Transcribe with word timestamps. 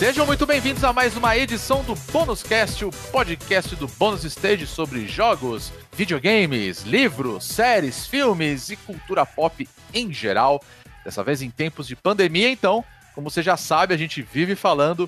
Sejam 0.00 0.24
muito 0.24 0.46
bem-vindos 0.46 0.82
a 0.82 0.94
mais 0.94 1.14
uma 1.14 1.36
edição 1.36 1.84
do 1.84 1.94
Bônus 2.10 2.42
Cast, 2.42 2.86
o 2.86 2.90
podcast 3.12 3.76
do 3.76 3.86
Bônus 3.86 4.24
Stage 4.24 4.66
sobre 4.66 5.06
jogos, 5.06 5.70
videogames, 5.92 6.84
livros, 6.84 7.44
séries, 7.44 8.06
filmes 8.06 8.70
e 8.70 8.76
cultura 8.76 9.26
pop 9.26 9.68
em 9.92 10.10
geral. 10.10 10.64
Dessa 11.04 11.22
vez 11.22 11.42
em 11.42 11.50
tempos 11.50 11.86
de 11.86 11.94
pandemia, 11.94 12.48
então, 12.48 12.82
como 13.14 13.28
você 13.28 13.42
já 13.42 13.58
sabe, 13.58 13.92
a 13.92 13.96
gente 13.98 14.22
vive 14.22 14.56
falando, 14.56 15.06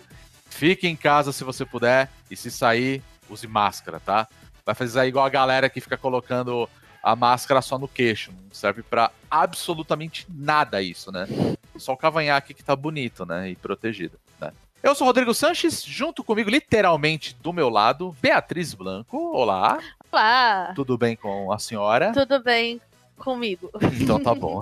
fique 0.50 0.86
em 0.86 0.94
casa 0.94 1.32
se 1.32 1.42
você 1.42 1.64
puder 1.64 2.10
e 2.30 2.36
se 2.36 2.50
sair, 2.50 3.02
use 3.30 3.46
máscara, 3.46 3.98
tá? 3.98 4.28
Vai 4.62 4.74
fazer 4.74 5.06
igual 5.06 5.24
a 5.24 5.30
galera 5.30 5.70
que 5.70 5.80
fica 5.80 5.96
colocando 5.96 6.68
a 7.02 7.16
máscara 7.16 7.62
só 7.62 7.78
no 7.78 7.88
queixo, 7.88 8.30
não 8.30 8.52
serve 8.52 8.82
pra 8.82 9.10
absolutamente 9.30 10.26
nada 10.28 10.82
isso, 10.82 11.10
né? 11.10 11.26
Só 11.78 11.94
o 11.94 11.96
cavanhaque 11.96 12.52
que 12.52 12.62
tá 12.62 12.76
bonito, 12.76 13.24
né, 13.24 13.48
e 13.48 13.56
protegido? 13.56 14.20
Eu 14.82 14.96
sou 14.96 15.04
o 15.04 15.08
Rodrigo 15.08 15.32
Sanches, 15.32 15.80
junto 15.84 16.24
comigo, 16.24 16.50
literalmente 16.50 17.36
do 17.40 17.52
meu 17.52 17.68
lado, 17.68 18.16
Beatriz 18.20 18.74
Blanco. 18.74 19.16
Olá, 19.32 19.78
Olá, 20.10 20.72
tudo 20.74 20.98
bem 20.98 21.14
com 21.14 21.52
a 21.52 21.58
senhora? 21.60 22.12
tudo 22.12 22.42
bem 22.42 22.80
comigo? 23.16 23.70
Então 24.00 24.20
tá 24.20 24.34
bom. 24.34 24.60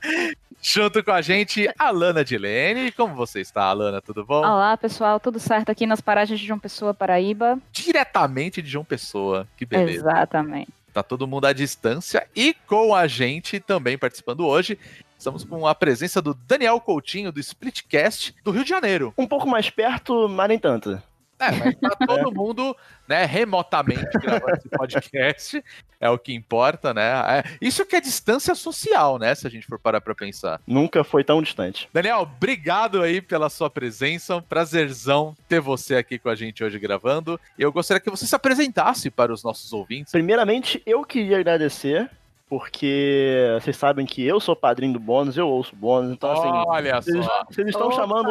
junto 0.60 1.02
com 1.02 1.10
a 1.10 1.22
gente, 1.22 1.70
Alana 1.78 2.22
Dilene. 2.22 2.92
Como 2.92 3.14
você 3.14 3.40
está, 3.40 3.64
Alana? 3.64 4.02
Tudo 4.02 4.26
bom? 4.26 4.40
Olá, 4.40 4.76
pessoal, 4.76 5.18
tudo 5.18 5.40
certo 5.40 5.70
aqui 5.70 5.86
nas 5.86 6.02
paragens 6.02 6.38
de 6.38 6.46
João 6.46 6.58
Pessoa, 6.58 6.92
Paraíba? 6.92 7.58
Diretamente 7.72 8.60
de 8.60 8.68
João 8.68 8.84
Pessoa. 8.84 9.48
Que 9.56 9.64
beleza. 9.64 10.10
Exatamente. 10.10 10.68
Tá 10.92 11.02
todo 11.02 11.26
mundo 11.26 11.46
à 11.46 11.54
distância 11.54 12.26
e 12.36 12.54
com 12.66 12.94
a 12.94 13.06
gente 13.06 13.58
também 13.58 13.96
participando 13.96 14.46
hoje. 14.46 14.78
Estamos 15.26 15.42
com 15.42 15.66
a 15.66 15.74
presença 15.74 16.22
do 16.22 16.32
Daniel 16.32 16.80
Coutinho, 16.80 17.32
do 17.32 17.40
Splitcast, 17.40 18.32
do 18.44 18.52
Rio 18.52 18.62
de 18.62 18.70
Janeiro. 18.70 19.12
Um 19.18 19.26
pouco 19.26 19.48
mais 19.48 19.68
perto, 19.68 20.28
mas 20.28 20.48
nem 20.48 20.56
tanto. 20.56 21.02
É, 21.36 21.50
mas 21.50 21.74
tá 21.74 22.06
todo 22.06 22.32
mundo, 22.32 22.76
né, 23.08 23.24
remotamente 23.24 24.06
gravando 24.20 24.54
esse 24.56 24.68
podcast. 24.68 25.64
É 25.98 26.08
o 26.08 26.16
que 26.16 26.32
importa, 26.32 26.94
né? 26.94 27.02
É, 27.26 27.44
isso 27.60 27.84
que 27.84 27.96
é 27.96 28.00
distância 28.00 28.54
social, 28.54 29.18
né? 29.18 29.34
Se 29.34 29.48
a 29.48 29.50
gente 29.50 29.66
for 29.66 29.80
parar 29.80 30.00
pra 30.00 30.14
pensar. 30.14 30.60
Nunca 30.64 31.02
foi 31.02 31.24
tão 31.24 31.42
distante. 31.42 31.88
Daniel, 31.92 32.20
obrigado 32.20 33.02
aí 33.02 33.20
pela 33.20 33.50
sua 33.50 33.68
presença. 33.68 34.36
Um 34.36 34.42
prazerzão 34.42 35.34
ter 35.48 35.58
você 35.60 35.96
aqui 35.96 36.20
com 36.20 36.28
a 36.28 36.36
gente 36.36 36.62
hoje 36.62 36.78
gravando. 36.78 37.40
Eu 37.58 37.72
gostaria 37.72 38.00
que 38.00 38.10
você 38.10 38.28
se 38.28 38.36
apresentasse 38.36 39.10
para 39.10 39.32
os 39.32 39.42
nossos 39.42 39.72
ouvintes. 39.72 40.12
Primeiramente, 40.12 40.80
eu 40.86 41.02
queria 41.04 41.40
agradecer, 41.40 42.08
porque 42.48 43.48
vocês 43.60 43.76
sabem 43.76 44.06
que 44.06 44.24
eu 44.24 44.38
sou 44.38 44.54
padrinho 44.54 44.92
do 44.92 45.00
bônus, 45.00 45.36
eu 45.36 45.48
ouço 45.48 45.74
bônus, 45.74 46.12
então 46.12 46.30
assim. 46.30 46.48
Olha 46.48 47.00
Vocês, 47.00 47.24
só, 47.24 47.44
vocês 47.50 47.68
estão 47.68 47.88
Opa! 47.88 47.96
chamando, 47.96 48.30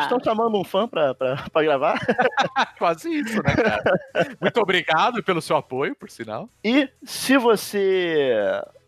estão 0.00 0.20
chamando 0.22 0.58
um 0.58 0.64
fã 0.64 0.88
pra, 0.88 1.14
pra, 1.14 1.44
pra 1.52 1.62
gravar. 1.62 1.98
quase 2.78 3.08
isso, 3.08 3.42
né, 3.42 3.54
cara? 3.54 3.82
Muito 4.40 4.60
obrigado 4.60 5.22
pelo 5.22 5.40
seu 5.40 5.56
apoio, 5.56 5.94
por 5.94 6.10
sinal. 6.10 6.48
E 6.64 6.88
se 7.04 7.36
você 7.38 8.34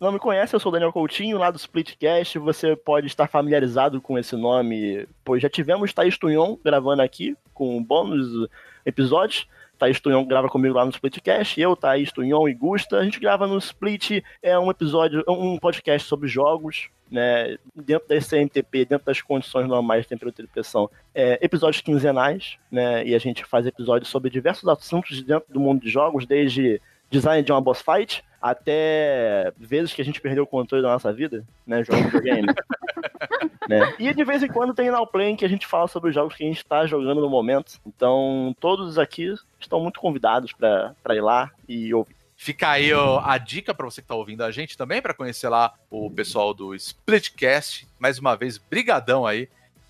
não 0.01 0.11
me 0.11 0.19
conhece, 0.19 0.55
eu 0.55 0.61
sou 0.61 0.71
o 0.71 0.73
Daniel 0.73 0.93
Coutinho, 0.93 1.39
lá 1.39 1.51
do 1.51 1.57
Splitcast. 1.57 2.39
Você 2.41 2.75
pode 2.75 3.07
estar 3.07 3.29
familiarizado 3.29 4.01
com 4.01 4.19
esse 4.19 4.35
nome, 4.37 5.07
pois 5.25 5.41
já 5.41 5.49
tivemos 5.49 5.93
Thaís 5.93 6.19
Tunhon 6.19 6.57
gravando 6.65 7.03
aqui 7.03 7.37
com 7.55 7.83
bônus 7.83 8.49
episódios. 8.85 9.47
Thaís 9.79 10.01
Tunhon 10.01 10.25
grava 10.25 10.49
comigo 10.49 10.75
lá 10.75 10.85
no 10.85 10.91
Splitcast. 10.91 11.61
Eu, 11.61 11.77
Thaís 11.77 12.13
Tunhon 12.13 12.49
e 12.49 12.55
Gusta. 12.55 12.99
A 12.99 13.05
gente 13.05 13.19
grava 13.19 13.47
no 13.47 13.59
Split, 13.59 14.23
é 14.43 14.59
um 14.59 14.71
episódio, 14.71 15.25
um 15.29 15.59
podcast 15.59 16.09
sobre 16.09 16.29
jogos, 16.29 16.89
né? 17.11 17.57
Dentro 17.75 18.09
da 18.09 18.21
CMTP, 18.21 18.85
dentro 18.85 19.07
das 19.07 19.21
condições 19.21 19.67
normais 19.67 20.03
de 20.03 20.09
temperatura 20.09 20.47
e 20.47 20.51
pressão. 20.51 20.89
É, 21.15 21.39
episódios 21.43 21.83
quinzenais, 21.83 22.57
né? 22.71 23.05
E 23.07 23.15
a 23.15 23.19
gente 23.19 23.45
faz 23.45 23.67
episódios 23.67 24.11
sobre 24.11 24.31
diversos 24.31 24.69
assuntos 24.69 25.23
dentro 25.23 25.53
do 25.53 25.61
mundo 25.61 25.83
de 25.83 25.91
jogos, 25.91 26.27
desde 26.27 26.81
design 27.11 27.43
de 27.43 27.53
uma 27.53 27.61
boss 27.61 27.83
fight 27.83 28.25
até 28.41 29.53
vezes 29.57 29.95
que 29.95 30.03
a 30.03 30.05
gente 30.05 30.21
perdeu 30.21 30.45
o 30.45 30.47
controle 30.47 30.83
da 30.83 30.91
nossa 30.91 31.11
vida, 31.11 31.45
né? 31.67 31.83
Jogando 31.83 32.05
videogame. 32.05 32.49
né? 33.69 33.95
E 33.99 34.13
de 34.13 34.25
vez 34.25 34.43
em 34.43 34.49
quando 34.49 34.75
tem 34.75 34.91
Now 34.91 35.07
Play 35.07 35.31
em 35.31 35.37
que 35.37 35.45
a 35.45 35.49
gente 35.49 35.67
fala 35.67 35.89
sobre 35.89 36.11
os 36.11 36.15
jogos 36.15 36.35
que 36.35 36.45
a 36.45 36.47
gente 36.47 36.59
está 36.59 36.87
jogando 36.87 37.21
no 37.21 37.29
momento. 37.29 37.81
Então, 37.87 38.55
todos 38.61 38.99
aqui 38.99 39.35
estão 39.61 39.81
muito 39.81 40.01
convidados 40.01 40.53
para 40.53 41.15
ir 41.15 41.21
lá 41.21 41.51
e 41.69 41.93
ouvir. 41.93 42.15
Fica 42.37 42.71
aí 42.71 42.93
ó, 42.93 43.21
a 43.25 43.39
dica 43.39 43.73
para 43.73 43.87
você 43.87 44.03
que 44.03 44.09
tá 44.09 44.15
ouvindo 44.15 44.43
a 44.43 44.51
gente 44.51 44.77
também, 44.77 45.01
para 45.01 45.15
conhecer 45.15 45.49
lá 45.49 45.73
o 45.89 46.11
pessoal 46.11 46.53
do 46.53 46.75
Splitcast. 46.75 47.87
Mais 47.99 48.19
uma 48.19 48.37
vez, 48.37 48.59
brigadão 48.59 49.25
aí 49.25 49.49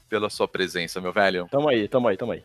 pela 0.09 0.31
sua 0.31 0.47
presença, 0.47 1.01
meu 1.01 1.13
velho. 1.13 1.49
Tamo 1.51 1.69
aí, 1.69 1.89
tamo 1.89 2.07
aí, 2.07 2.17
tamo 2.17 2.33
aí. 2.33 2.45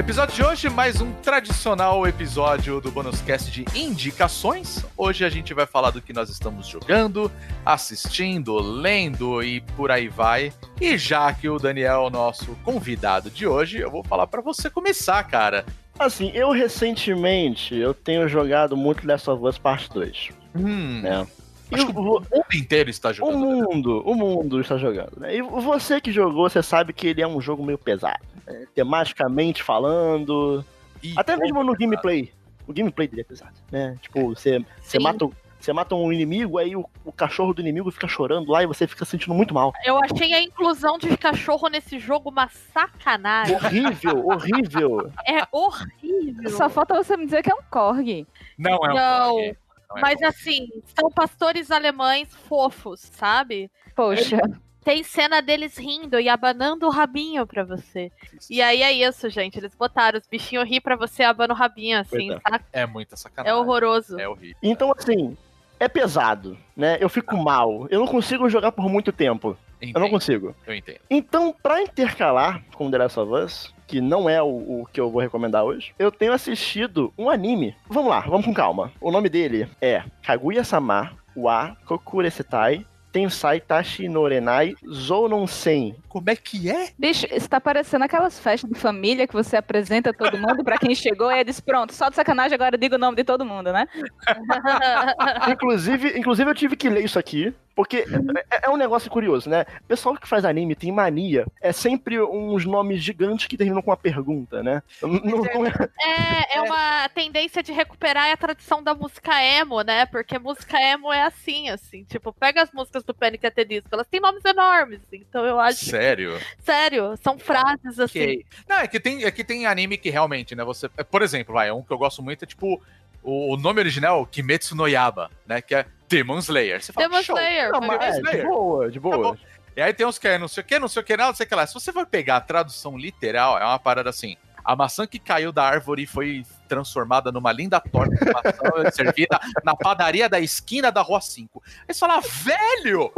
Episódio 0.00 0.34
de 0.34 0.42
hoje, 0.42 0.70
mais 0.70 1.02
um 1.02 1.12
tradicional 1.12 2.06
episódio 2.06 2.80
do 2.80 2.90
Bonus 2.90 3.20
Cast 3.20 3.50
de 3.50 3.66
indicações. 3.78 4.82
Hoje 4.96 5.26
a 5.26 5.28
gente 5.28 5.52
vai 5.52 5.66
falar 5.66 5.90
do 5.90 6.00
que 6.00 6.10
nós 6.10 6.30
estamos 6.30 6.66
jogando, 6.66 7.30
assistindo, 7.66 8.56
lendo 8.56 9.42
e 9.42 9.60
por 9.60 9.90
aí 9.90 10.08
vai. 10.08 10.54
E 10.80 10.96
já 10.96 11.30
que 11.34 11.50
o 11.50 11.58
Daniel 11.58 12.04
é 12.04 12.06
o 12.06 12.08
nosso 12.08 12.56
convidado 12.64 13.28
de 13.30 13.46
hoje, 13.46 13.78
eu 13.78 13.90
vou 13.90 14.02
falar 14.02 14.26
para 14.26 14.40
você 14.40 14.70
começar, 14.70 15.22
cara. 15.24 15.66
Assim, 15.98 16.30
eu 16.32 16.50
recentemente 16.50 17.76
eu 17.76 17.92
tenho 17.92 18.26
jogado 18.26 18.78
muito 18.78 19.06
Last 19.06 19.28
of 19.28 19.44
Us 19.44 19.58
Part 19.58 19.90
2, 19.90 20.30
Hum, 20.56 21.02
né? 21.02 21.26
Acho 21.72 21.86
que 21.86 21.92
o- 21.92 22.00
o 22.00 22.04
mundo 22.20 22.26
inteiro 22.54 22.90
está 22.90 23.10
O 23.10 23.12
jogando. 23.12 23.38
né? 23.46 23.62
mundo, 23.62 24.02
o 24.06 24.14
mundo 24.14 24.60
está 24.60 24.76
jogando, 24.76 25.12
né? 25.18 25.36
E 25.36 25.42
você 25.42 26.00
que 26.00 26.10
jogou, 26.12 26.48
você 26.48 26.62
sabe 26.62 26.92
que 26.92 27.06
ele 27.08 27.22
é 27.22 27.26
um 27.26 27.40
jogo 27.40 27.64
meio 27.64 27.78
pesado. 27.78 28.18
né? 28.46 28.66
Tematicamente 28.74 29.62
falando, 29.62 30.64
E 31.02 31.14
até 31.16 31.36
mesmo 31.36 31.62
no 31.62 31.74
gameplay. 31.74 32.32
O 32.66 32.72
gameplay 32.72 33.06
dele 33.08 33.22
é 33.22 33.24
pesado, 33.24 33.54
né? 33.70 33.96
Tipo, 34.02 34.28
você, 34.34 34.58
você, 34.80 34.98
Sim. 34.98 35.02
mata, 35.02 35.24
o- 35.24 35.34
você 35.58 35.72
mata 35.72 35.94
um 35.94 36.12
inimigo, 36.12 36.56
aí 36.58 36.74
o, 36.74 36.84
o 37.04 37.12
cachorro 37.12 37.52
do 37.54 37.60
inimigo 37.60 37.90
fica 37.90 38.08
chorando 38.08 38.50
lá 38.50 38.62
e 38.62 38.66
você 38.66 38.86
fica 38.86 39.04
sentindo 39.04 39.34
muito 39.34 39.52
mal. 39.54 39.72
Eu 39.84 39.98
achei 40.02 40.32
a 40.32 40.42
inclusão 40.42 40.98
de 40.98 41.16
cachorro 41.16 41.68
nesse 41.68 41.98
jogo 41.98 42.30
uma 42.30 42.48
sacanagem. 42.72 43.54
Horrível, 43.56 44.26
horrível. 44.28 45.12
É 45.26 45.46
horrível. 45.52 46.50
Só 46.50 46.68
falta 46.68 46.94
você 46.94 47.16
me 47.16 47.24
dizer 47.26 47.42
que 47.42 47.50
é 47.50 47.54
um 47.54 47.62
corgi. 47.70 48.26
Não 48.58 48.72
é 48.72 48.90
um 48.90 48.94
Não, 48.94 49.36
não 49.36 49.56
é 49.96 50.00
Mas 50.00 50.22
assim, 50.22 50.68
são 50.98 51.10
pastores 51.10 51.70
alemães 51.70 52.28
fofos, 52.48 53.00
sabe? 53.12 53.70
Poxa, 53.94 54.38
Tem 54.82 55.02
cena 55.02 55.42
deles 55.42 55.76
rindo 55.76 56.18
e 56.18 56.26
abanando 56.28 56.86
o 56.86 56.90
rabinho 56.90 57.46
pra 57.46 57.62
você. 57.64 58.10
E 58.48 58.62
aí 58.62 58.82
é 58.82 58.90
isso, 58.90 59.28
gente. 59.28 59.58
Eles 59.58 59.74
botaram 59.74 60.18
os 60.18 60.26
bichinhos 60.26 60.66
rir 60.66 60.80
pra 60.80 60.96
você 60.96 61.22
abanando 61.22 61.52
o 61.52 61.56
rabinho, 61.56 61.98
assim, 62.00 62.28
Pois 62.28 62.40
tá? 62.42 62.60
É 62.72 62.86
muita 62.86 63.14
É 63.14 63.18
sacanagem. 63.18 63.58
horroroso. 63.60 64.18
É 64.18 64.26
horrível. 64.26 64.56
Então, 64.62 64.90
assim, 64.96 65.36
é 65.78 65.86
pesado, 65.86 66.56
né? 66.74 66.96
Eu 66.98 67.10
fico 67.10 67.36
mal. 67.36 67.86
Eu 67.90 68.00
não 68.00 68.06
consigo 68.06 68.48
jogar 68.48 68.72
por 68.72 68.88
muito 68.88 69.12
tempo. 69.12 69.48
Eu 69.82 69.88
não 69.94 70.00
Entendo, 70.06 70.10
consigo. 70.10 70.56
eu 70.66 70.74
entendo. 70.74 71.00
Então, 71.10 71.54
pra 71.62 71.82
intercalar 71.82 72.62
com 72.74 72.90
The 72.90 72.98
Last 72.98 73.20
of 73.20 73.32
Us, 73.32 73.74
que 73.90 74.00
não 74.00 74.30
é 74.30 74.40
o, 74.40 74.46
o 74.46 74.88
que 74.92 75.00
eu 75.00 75.10
vou 75.10 75.20
recomendar 75.20 75.64
hoje, 75.64 75.92
eu 75.98 76.12
tenho 76.12 76.32
assistido 76.32 77.12
um 77.18 77.28
anime. 77.28 77.74
Vamos 77.88 78.08
lá, 78.08 78.20
vamos 78.20 78.46
com 78.46 78.54
calma. 78.54 78.92
O 79.00 79.10
nome 79.10 79.28
dele 79.28 79.68
é 79.80 80.04
Kaguya-sama 80.22 81.10
wa 81.34 81.76
Kokuresetai 81.84 82.86
Tensai 83.12 83.60
Tashi 83.60 84.08
no 84.08 84.28
Renai 84.28 84.76
Zounon 84.88 85.44
Sen. 85.48 85.96
Como 86.08 86.30
é 86.30 86.36
que 86.36 86.70
é? 86.70 86.90
bicho, 86.96 87.26
isso 87.32 87.48
tá 87.48 87.60
parecendo 87.60 88.04
aquelas 88.04 88.38
festas 88.38 88.70
de 88.70 88.78
família 88.78 89.26
que 89.26 89.34
você 89.34 89.56
apresenta 89.56 90.12
todo 90.12 90.38
mundo 90.38 90.62
pra 90.62 90.78
quem 90.78 90.94
chegou 90.94 91.30
e 91.32 91.42
diz, 91.42 91.58
pronto, 91.58 91.92
só 91.92 92.08
de 92.08 92.14
sacanagem 92.14 92.54
agora 92.54 92.78
diga 92.78 92.94
o 92.94 92.98
nome 92.98 93.16
de 93.16 93.24
todo 93.24 93.44
mundo, 93.44 93.72
né? 93.72 93.88
Inclusive, 95.50 96.16
inclusive, 96.16 96.48
eu 96.48 96.54
tive 96.54 96.76
que 96.76 96.88
ler 96.88 97.04
isso 97.04 97.18
aqui, 97.18 97.52
porque 97.80 98.04
é, 98.50 98.66
é 98.66 98.68
um 98.70 98.76
negócio 98.76 99.10
curioso, 99.10 99.48
né? 99.48 99.64
O 99.80 99.84
pessoal 99.84 100.14
que 100.16 100.28
faz 100.28 100.44
anime 100.44 100.74
tem 100.74 100.92
mania. 100.92 101.46
É 101.62 101.72
sempre 101.72 102.20
uns 102.20 102.66
nomes 102.66 103.02
gigantes 103.02 103.46
que 103.46 103.56
terminam 103.56 103.80
com 103.80 103.90
uma 103.90 103.96
pergunta, 103.96 104.62
né? 104.62 104.82
Não- 105.00 105.10
não 105.42 105.66
é- 105.66 105.70
É, 106.00 106.58
é 106.58 106.60
uma 106.62 107.08
tendência 107.08 107.62
de 107.62 107.72
recuperar 107.72 108.30
a 108.30 108.36
tradição 108.36 108.82
da 108.82 108.94
música 108.94 109.42
emo, 109.42 109.80
né? 109.80 110.04
Porque 110.06 110.38
música 110.38 110.78
emo 110.80 111.10
é 111.12 111.22
assim, 111.22 111.70
assim. 111.70 112.04
Tipo, 112.04 112.32
pega 112.34 112.62
as 112.62 112.70
músicas 112.72 113.02
do 113.02 113.14
Panic! 113.14 113.46
At 113.46 113.54
the 113.54 113.64
Disco, 113.64 113.88
elas 113.92 114.06
têm 114.06 114.20
nomes 114.20 114.44
enormes. 114.44 115.00
Então 115.10 115.46
eu 115.46 115.58
acho. 115.58 115.86
Sério? 115.86 116.38
Sério, 116.58 117.16
são 117.22 117.38
frases 117.38 117.98
assim. 117.98 118.42
Não, 118.68 118.76
é 118.76 118.86
que, 118.86 119.00
tem, 119.00 119.24
é 119.24 119.30
que 119.30 119.42
tem 119.42 119.64
anime 119.66 119.96
que 119.96 120.10
realmente, 120.10 120.54
né? 120.54 120.62
Você. 120.64 120.90
é, 120.98 121.02
Por 121.02 121.22
exemplo, 121.22 121.54
vai, 121.54 121.70
um 121.72 121.82
que 121.82 121.90
eu 121.90 121.96
gosto 121.98 122.22
muito 122.22 122.44
é 122.44 122.46
tipo 122.46 122.80
o, 123.22 123.54
o 123.54 123.56
nome 123.56 123.80
original 123.80 124.18
é 124.18 124.22
o 124.22 124.26
Kimetsu 124.26 124.74
no 124.74 124.86
Yaba, 124.86 125.30
né? 125.46 125.60
Que 125.60 125.74
é 125.74 125.86
Demon 126.08 126.38
Slayer. 126.38 126.82
Você 126.82 126.92
fala, 126.92 127.08
Demon 127.08 127.22
show. 127.22 127.36
Slayer. 127.36 127.70
Não, 127.70 127.80
mas 127.80 128.18
é, 128.18 128.20
de 128.20 128.42
boa, 128.42 128.90
de 128.90 129.00
boa. 129.00 129.36
Tá. 129.36 129.42
E 129.76 129.80
aí 129.80 129.94
tem 129.94 130.06
uns 130.06 130.18
que 130.18 130.28
é 130.28 130.38
não 130.38 130.48
sei 130.48 130.62
o 130.62 130.66
que, 130.66 130.78
não 130.78 130.88
sei 130.88 131.02
o 131.02 131.04
que, 131.04 131.16
não 131.16 131.34
sei 131.34 131.46
o 131.46 131.48
que 131.48 131.54
lá. 131.54 131.66
Se 131.66 131.74
você 131.74 131.92
for 131.92 132.04
pegar 132.06 132.36
a 132.36 132.40
tradução 132.40 132.98
literal, 132.98 133.58
é 133.58 133.64
uma 133.64 133.78
parada 133.78 134.10
assim. 134.10 134.36
A 134.64 134.76
maçã 134.76 135.06
que 135.06 135.18
caiu 135.18 135.52
da 135.52 135.64
árvore 135.64 136.02
e 136.02 136.06
foi 136.06 136.44
transformada 136.68 137.32
numa 137.32 137.52
linda 137.52 137.80
torta 137.80 138.14
de 138.14 138.32
maçã 138.32 138.90
servida 138.92 139.40
na 139.64 139.74
padaria 139.74 140.28
da 140.28 140.38
esquina 140.38 140.92
da 140.92 141.02
rua 141.02 141.20
5. 141.20 141.62
Aí 141.88 141.94
você 141.94 142.00
fala, 142.00 142.20
velho! 142.20 143.12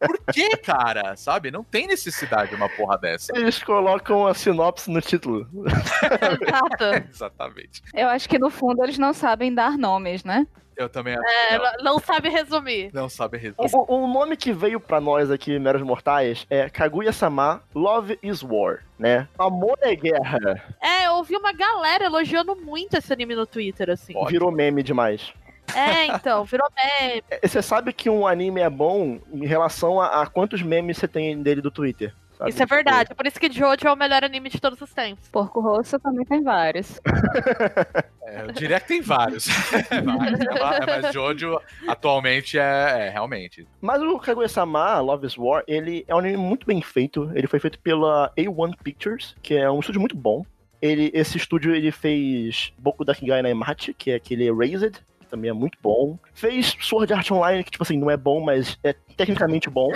Por 0.00 0.18
que, 0.32 0.56
cara? 0.56 1.14
Sabe? 1.16 1.50
Não 1.50 1.62
tem 1.62 1.86
necessidade 1.86 2.50
de 2.50 2.56
uma 2.56 2.68
porra 2.68 2.96
dessa. 2.96 3.36
Eles 3.36 3.62
colocam 3.62 4.26
a 4.26 4.34
sinopse 4.34 4.90
no 4.90 5.00
título. 5.00 5.46
Exato. 5.64 7.08
Exatamente. 7.10 7.82
Eu 7.92 8.08
acho 8.08 8.28
que 8.28 8.38
no 8.38 8.50
fundo 8.50 8.82
eles 8.82 8.98
não 8.98 9.12
sabem 9.12 9.54
dar 9.54 9.76
nomes, 9.76 10.24
né? 10.24 10.46
Eu 10.76 10.88
também 10.88 11.14
acho 11.14 11.24
É, 11.26 11.58
que 11.58 11.64
não, 11.82 11.92
não- 11.94 11.98
sabe 11.98 12.28
resumir. 12.28 12.90
não 12.92 13.08
sabe 13.08 13.38
resolver. 13.38 13.70
O, 13.88 14.04
o 14.04 14.06
nome 14.06 14.36
que 14.36 14.52
veio 14.52 14.78
pra 14.80 15.00
nós 15.00 15.30
aqui, 15.30 15.58
meros 15.58 15.82
mortais, 15.82 16.46
é 16.50 16.68
Kaguya-sama 16.68 17.62
Love 17.74 18.18
is 18.22 18.42
War, 18.42 18.84
né? 18.98 19.28
Amor 19.38 19.78
é 19.82 19.94
guerra. 19.94 20.62
É, 20.82 21.06
eu 21.06 21.14
ouvi 21.14 21.36
uma 21.36 21.52
galera 21.52 22.04
elogiando 22.04 22.54
muito 22.56 22.96
esse 22.96 23.12
anime 23.12 23.34
no 23.34 23.46
Twitter, 23.46 23.90
assim. 23.90 24.12
Ótimo. 24.14 24.30
Virou 24.30 24.50
meme 24.50 24.82
demais. 24.82 25.32
É, 25.74 26.06
então, 26.06 26.44
virou 26.44 26.66
meme. 26.76 27.22
É, 27.30 27.46
Você 27.48 27.62
sabe 27.62 27.92
que 27.92 28.10
um 28.10 28.26
anime 28.26 28.60
é 28.60 28.68
bom 28.68 29.18
em 29.32 29.46
relação 29.46 30.00
a, 30.00 30.22
a 30.22 30.26
quantos 30.26 30.60
memes 30.62 30.98
você 30.98 31.08
tem 31.08 31.40
dele 31.42 31.60
do 31.62 31.70
Twitter. 31.70 32.14
Sabe? 32.44 32.50
Isso 32.50 32.62
é 32.62 32.66
verdade. 32.66 33.14
Por 33.14 33.26
isso 33.26 33.40
que 33.40 33.50
Jojo 33.50 33.86
é 33.86 33.92
o 33.92 33.96
melhor 33.96 34.24
anime 34.24 34.50
de 34.50 34.60
todos 34.60 34.80
os 34.80 34.92
tempos. 34.92 35.28
Porco 35.28 35.60
Rosso 35.60 35.98
também 35.98 36.24
tem 36.24 36.42
vários. 36.42 37.00
É, 38.26 38.40
eu 38.40 38.52
diria 38.52 38.80
que 38.80 38.88
tem 38.88 39.02
vários. 39.02 39.46
Vários, 40.02 40.86
mas 40.86 41.12
Jojo 41.12 41.60
atualmente 41.86 42.58
é, 42.58 43.06
é, 43.06 43.10
realmente. 43.10 43.68
Mas 43.82 44.00
o 44.00 44.18
Kaguya-sama, 44.18 44.98
Love 45.00 45.26
is 45.26 45.36
War, 45.36 45.62
ele 45.68 46.06
é 46.08 46.14
um 46.14 46.20
anime 46.20 46.38
muito 46.38 46.66
bem 46.66 46.80
feito. 46.80 47.30
Ele 47.34 47.46
foi 47.46 47.60
feito 47.60 47.78
pela 47.80 48.32
A1 48.34 48.76
Pictures, 48.82 49.36
que 49.42 49.54
é 49.54 49.70
um 49.70 49.78
estúdio 49.78 50.00
muito 50.00 50.16
bom. 50.16 50.44
Ele, 50.80 51.10
esse 51.12 51.36
estúdio 51.36 51.74
ele 51.74 51.92
fez 51.92 52.72
Boku 52.78 53.04
Dakigai 53.04 53.42
Naimachi, 53.42 53.92
que 53.92 54.10
é 54.10 54.14
aquele 54.14 54.46
Erased, 54.46 55.02
também 55.34 55.50
é 55.50 55.52
muito 55.52 55.76
bom. 55.82 56.16
Fez 56.32 56.76
Sword 56.80 57.12
Art 57.12 57.28
Online, 57.30 57.64
que 57.64 57.70
tipo 57.72 57.82
assim, 57.82 57.98
não 57.98 58.08
é 58.10 58.16
bom, 58.16 58.40
mas 58.40 58.78
é 58.84 58.94
tecnicamente 59.16 59.68
bom. 59.68 59.90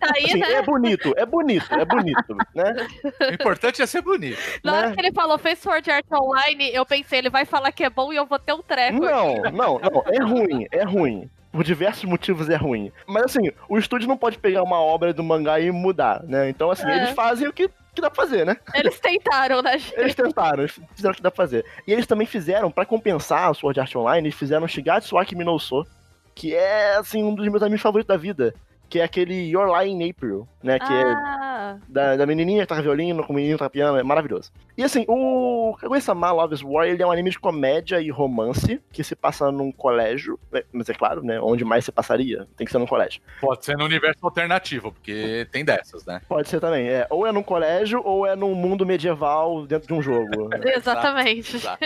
Tá 0.00 0.10
aí, 0.16 0.24
Assim, 0.24 0.38
né? 0.38 0.52
é 0.54 0.62
bonito, 0.62 1.12
é 1.16 1.26
bonito, 1.26 1.74
é 1.74 1.84
bonito, 1.84 2.36
né? 2.54 2.74
O 3.30 3.34
importante 3.34 3.82
é 3.82 3.86
ser 3.86 4.00
bonito. 4.00 4.38
Na 4.64 4.72
hora 4.74 4.88
né? 4.88 4.94
que 4.94 5.00
ele 5.00 5.12
falou 5.12 5.36
fez 5.38 5.58
Sword 5.58 5.90
Art 5.90 6.06
Online, 6.10 6.70
eu 6.72 6.86
pensei, 6.86 7.18
ele 7.18 7.30
vai 7.30 7.44
falar 7.44 7.70
que 7.72 7.84
é 7.84 7.90
bom 7.90 8.12
e 8.12 8.16
eu 8.16 8.24
vou 8.26 8.38
ter 8.38 8.54
um 8.54 8.62
treco. 8.62 9.00
Não, 9.00 9.34
não, 9.52 9.78
não, 9.78 10.02
é 10.06 10.22
ruim, 10.22 10.66
é 10.72 10.82
ruim. 10.82 11.28
Por 11.52 11.62
diversos 11.62 12.04
motivos 12.04 12.48
é 12.48 12.56
ruim. 12.56 12.90
Mas 13.06 13.24
assim, 13.24 13.50
o 13.68 13.76
estúdio 13.76 14.08
não 14.08 14.16
pode 14.16 14.38
pegar 14.38 14.62
uma 14.62 14.80
obra 14.80 15.12
do 15.12 15.22
mangá 15.22 15.60
e 15.60 15.70
mudar, 15.70 16.22
né? 16.24 16.48
Então, 16.48 16.70
assim, 16.70 16.88
É. 16.88 16.96
eles 16.96 17.10
fazem 17.10 17.46
o 17.46 17.52
que, 17.52 17.68
que 17.94 18.00
dá 18.00 18.10
pra 18.10 18.24
fazer, 18.24 18.46
né? 18.46 18.56
Eles 18.74 18.98
tentaram, 18.98 19.62
né, 19.62 19.76
gente? 19.78 19.98
Eles 19.98 20.14
tentaram, 20.14 20.62
eles 20.62 20.80
fizeram 20.94 21.12
o 21.12 21.16
que 21.16 21.22
dá 21.22 21.30
pra 21.30 21.44
fazer. 21.44 21.64
E 21.86 21.92
eles 21.92 22.06
também 22.06 22.26
fizeram, 22.26 22.70
pra 22.70 22.86
compensar 22.86 23.50
o 23.50 23.54
Sword 23.54 23.80
Art 23.80 23.94
Online, 23.94 24.28
eles 24.28 24.38
fizeram 24.38 24.66
Shigatsu 24.66 25.18
Akimi 25.18 25.44
no 25.44 25.52
Uso, 25.52 25.86
que 26.34 26.54
é, 26.54 26.96
assim, 26.96 27.22
um 27.22 27.34
dos 27.34 27.46
meus 27.48 27.62
animes 27.62 27.82
favoritos 27.82 28.08
da 28.08 28.16
vida. 28.16 28.54
Que 28.92 29.00
é 29.00 29.04
aquele 29.04 29.48
Your 29.48 29.74
Lie 29.74 29.88
in 29.88 30.10
April, 30.10 30.46
né? 30.62 30.78
Que 30.78 30.92
é 30.92 31.02
ah, 31.02 31.78
da, 31.88 32.14
da 32.14 32.26
menininha 32.26 32.60
que 32.60 32.66
toca 32.66 32.82
violino 32.82 33.24
com 33.24 33.32
o 33.32 33.36
menino 33.36 33.54
que 33.54 33.58
toca 33.60 33.70
piano, 33.70 33.96
é 33.96 34.02
maravilhoso. 34.02 34.52
E 34.76 34.84
assim, 34.84 35.06
o 35.08 35.74
Kaguya-sama 35.80 36.30
Love 36.30 36.54
is 36.54 36.62
War, 36.62 36.86
ele 36.86 37.02
é 37.02 37.06
um 37.06 37.10
anime 37.10 37.30
de 37.30 37.38
comédia 37.38 38.02
e 38.02 38.10
romance 38.10 38.82
que 38.92 39.02
se 39.02 39.16
passa 39.16 39.50
num 39.50 39.72
colégio, 39.72 40.38
né, 40.52 40.62
mas 40.70 40.90
é 40.90 40.92
claro, 40.92 41.22
né, 41.22 41.40
onde 41.40 41.64
mais 41.64 41.86
se 41.86 41.90
passaria, 41.90 42.46
tem 42.54 42.66
que 42.66 42.70
ser 42.70 42.76
num 42.76 42.86
colégio. 42.86 43.22
Pode 43.40 43.64
ser 43.64 43.78
no 43.78 43.86
universo 43.86 44.26
alternativo, 44.26 44.92
porque 44.92 45.48
tem 45.50 45.64
dessas, 45.64 46.04
né? 46.04 46.20
Pode 46.28 46.50
ser 46.50 46.60
também, 46.60 46.86
é, 46.86 47.06
ou 47.08 47.26
é 47.26 47.32
num 47.32 47.42
colégio 47.42 48.02
ou 48.04 48.26
é 48.26 48.36
num 48.36 48.54
mundo 48.54 48.84
medieval 48.84 49.66
dentro 49.66 49.88
de 49.88 49.94
um 49.94 50.02
jogo. 50.02 50.50
exatamente. 50.68 51.56
Exato. 51.56 51.82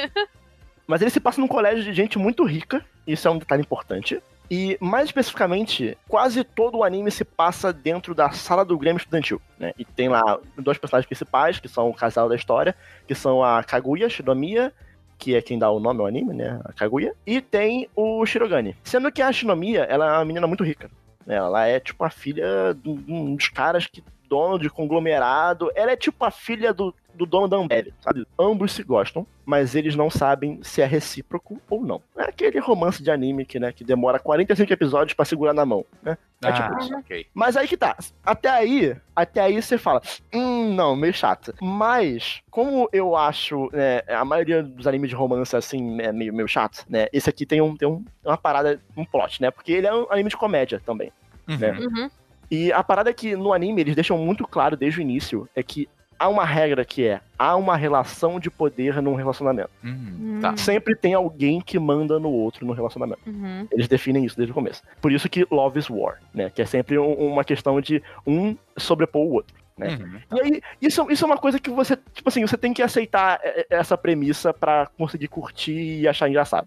Mas 0.89 1.03
ele 1.03 1.11
se 1.11 1.21
passa 1.21 1.41
num 1.41 1.47
colégio 1.47 1.85
de 1.85 1.93
gente 1.93 2.19
muito 2.19 2.45
rica, 2.45 2.85
isso 3.07 3.29
é 3.29 3.31
um 3.31 3.39
detalhe 3.39 3.63
importante. 3.63 4.21
E, 4.51 4.79
mais 4.81 5.07
especificamente, 5.07 5.97
quase 6.09 6.45
todo 6.45 6.79
o 6.79 6.85
anime 6.85 7.11
se 7.11 7.25
passa 7.25 7.73
dentro 7.73 8.15
da 8.15 8.31
sala 8.31 8.65
do 8.65 8.79
Grêmio 8.79 8.99
Estudantil, 8.99 9.41
né? 9.59 9.73
E 9.79 9.85
tem 9.85 10.09
lá 10.09 10.39
dois 10.57 10.79
personagens 10.79 11.07
principais, 11.07 11.59
que 11.59 11.69
são 11.69 11.89
o 11.91 11.95
casal 11.95 12.29
da 12.29 12.37
história, 12.37 12.75
que 13.07 13.15
são 13.15 13.43
a 13.43 13.63
Kaguya 13.65 14.09
Shinomiya, 14.09 14.73
que 15.19 15.35
é 15.35 15.43
quem 15.43 15.59
dá 15.59 15.71
o 15.71 15.81
nome 15.81 16.01
ao 16.01 16.07
anime, 16.07 16.35
né? 16.35 16.61
A 16.65 16.73
Kaguya. 16.73 17.15
E 17.27 17.41
tem 17.41 17.89
o 17.97 18.25
Shirogane. 18.25 18.77
Sendo 18.85 19.11
que 19.11 19.23
a 19.23 19.33
Shinomiya, 19.33 19.83
ela 19.85 20.07
é 20.07 20.19
uma 20.19 20.25
menina 20.25 20.47
muito 20.47 20.63
rica. 20.65 20.91
né? 21.27 21.37
Ela 21.37 21.67
é, 21.67 21.81
tipo, 21.81 22.05
a 22.05 22.11
filha 22.11 22.75
de 22.75 22.89
um 22.89 23.35
dos 23.35 23.49
caras 23.49 23.87
que 23.87 24.03
dono 24.29 24.59
de 24.59 24.69
conglomerado. 24.69 25.71
Ela 25.75 25.93
é 25.93 25.97
tipo 25.97 26.25
a 26.25 26.31
filha 26.31 26.73
do, 26.73 26.95
do 27.17 27.27
dono 27.27 27.49
da 27.49 27.57
Ambev, 27.57 27.93
sabe? 28.01 28.27
Ambos 28.39 28.73
se 28.73 28.83
gostam, 28.83 29.27
mas 29.45 29.75
eles 29.75 29.97
não 29.97 30.11
sabem 30.11 30.61
se 30.63 30.83
é 30.83 30.87
recíproco 30.87 31.61
ou 31.69 31.85
não. 31.85 32.01
É 32.17 32.25
aquele 32.25 32.59
romance 32.59 33.03
de 33.03 33.11
anime 33.11 33.45
que, 33.45 33.59
né, 33.59 33.73
que 33.73 33.85
demora 33.85 34.19
45 34.19 34.73
episódios 34.73 35.15
pra 35.15 35.25
segurar 35.25 35.53
na 35.53 35.65
mão, 35.65 35.85
né? 36.03 36.17
É 36.43 36.53
tipo 36.53 36.75
ah, 36.75 36.79
isso. 36.79 36.95
ok. 36.97 37.27
Mas 37.33 37.57
aí 37.57 37.67
que 37.67 37.77
tá. 37.77 37.97
Até 38.25 38.51
aí, 38.51 38.97
até 39.15 39.41
aí 39.41 39.61
você 39.61 39.79
fala, 39.79 40.03
hum, 40.33 40.75
não, 40.75 40.95
meio 40.95 41.15
chato. 41.15 41.55
Mas, 41.61 42.43
como 42.51 42.89
eu 42.93 43.17
acho, 43.17 43.71
né, 43.73 44.03
a 44.09 44.25
maioria 44.25 44.63
dos 44.63 44.87
animes 44.87 45.09
de 45.09 45.17
romance, 45.17 45.57
assim, 45.57 46.01
é 46.01 46.13
meio, 46.13 46.35
meio 46.35 46.49
chato, 46.49 46.85
né? 46.89 47.07
Esse 47.13 47.31
aqui 47.31 47.47
tem, 47.47 47.61
um, 47.61 47.77
tem 47.77 47.89
um, 47.89 48.05
uma 48.25 48.37
parada, 48.37 48.81
um 48.97 49.05
plot, 49.05 49.41
né? 49.41 49.51
Porque 49.51 49.73
ele 49.73 49.87
é 49.87 49.95
um 49.95 50.07
anime 50.11 50.29
de 50.29 50.37
comédia 50.37 50.81
também. 50.85 51.11
Uhum. 51.49 51.57
né? 51.57 51.79
Uhum. 51.79 52.11
E 52.51 52.73
a 52.73 52.83
parada 52.83 53.11
é 53.11 53.13
que 53.13 53.35
no 53.35 53.53
anime 53.53 53.81
eles 53.81 53.95
deixam 53.95 54.19
muito 54.19 54.47
claro 54.47 54.77
desde 54.77 55.01
o 55.01 55.03
início 55.03 55.49
é 55.55 55.63
que 55.63 55.89
há 56.19 56.29
uma 56.29 56.45
regra 56.45 56.85
que 56.85 57.07
é 57.07 57.21
há 57.39 57.55
uma 57.57 57.77
relação 57.77 58.41
de 58.41 58.51
poder 58.51 59.01
num 59.03 59.15
relacionamento. 59.15 59.71
Hum, 59.85 60.39
tá. 60.41 60.57
Sempre 60.57 60.95
tem 60.97 61.15
alguém 61.15 61.61
que 61.61 61.79
manda 61.79 62.19
no 62.19 62.31
outro 62.31 62.67
no 62.67 62.73
relacionamento. 62.73 63.21
Uhum. 63.27 63.67
Eles 63.71 63.89
definem 63.89 64.25
isso 64.25 64.37
desde 64.37 64.51
o 64.53 64.55
começo. 64.55 64.83
Por 65.01 65.13
isso 65.13 65.29
que 65.29 65.47
love 65.51 65.79
is 65.79 65.91
war, 65.91 66.19
né? 66.33 66.51
Que 66.51 66.63
é 66.63 66.67
sempre 66.67 66.99
um- 66.99 67.15
uma 67.15 67.45
questão 67.45 67.81
de 67.81 68.03
um 68.27 68.57
sobrepor 68.77 69.23
o 69.23 69.33
outro. 69.33 69.55
Né? 69.77 69.99
Uhum. 70.01 70.39
E 70.39 70.41
aí, 70.41 70.63
isso, 70.81 71.07
isso 71.11 71.25
é 71.25 71.27
uma 71.27 71.37
coisa 71.37 71.59
que 71.61 71.69
você, 71.69 71.97
tipo 72.15 72.29
assim, 72.29 72.41
você 72.47 72.57
tem 72.57 72.73
que 72.73 72.83
aceitar 72.83 73.39
essa 73.69 73.97
premissa 73.99 74.55
pra 74.55 74.89
conseguir 74.97 75.29
curtir 75.29 76.01
e 76.01 76.09
achar 76.09 76.29
engraçado. 76.29 76.67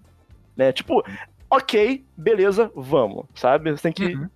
Né? 0.56 0.72
Tipo, 0.72 1.04
ok, 1.50 2.04
beleza, 2.16 2.72
vamos, 2.76 3.26
sabe? 3.34 3.72
Você 3.72 3.82
tem 3.82 3.94
que. 3.94 4.16
Uhum. 4.16 4.30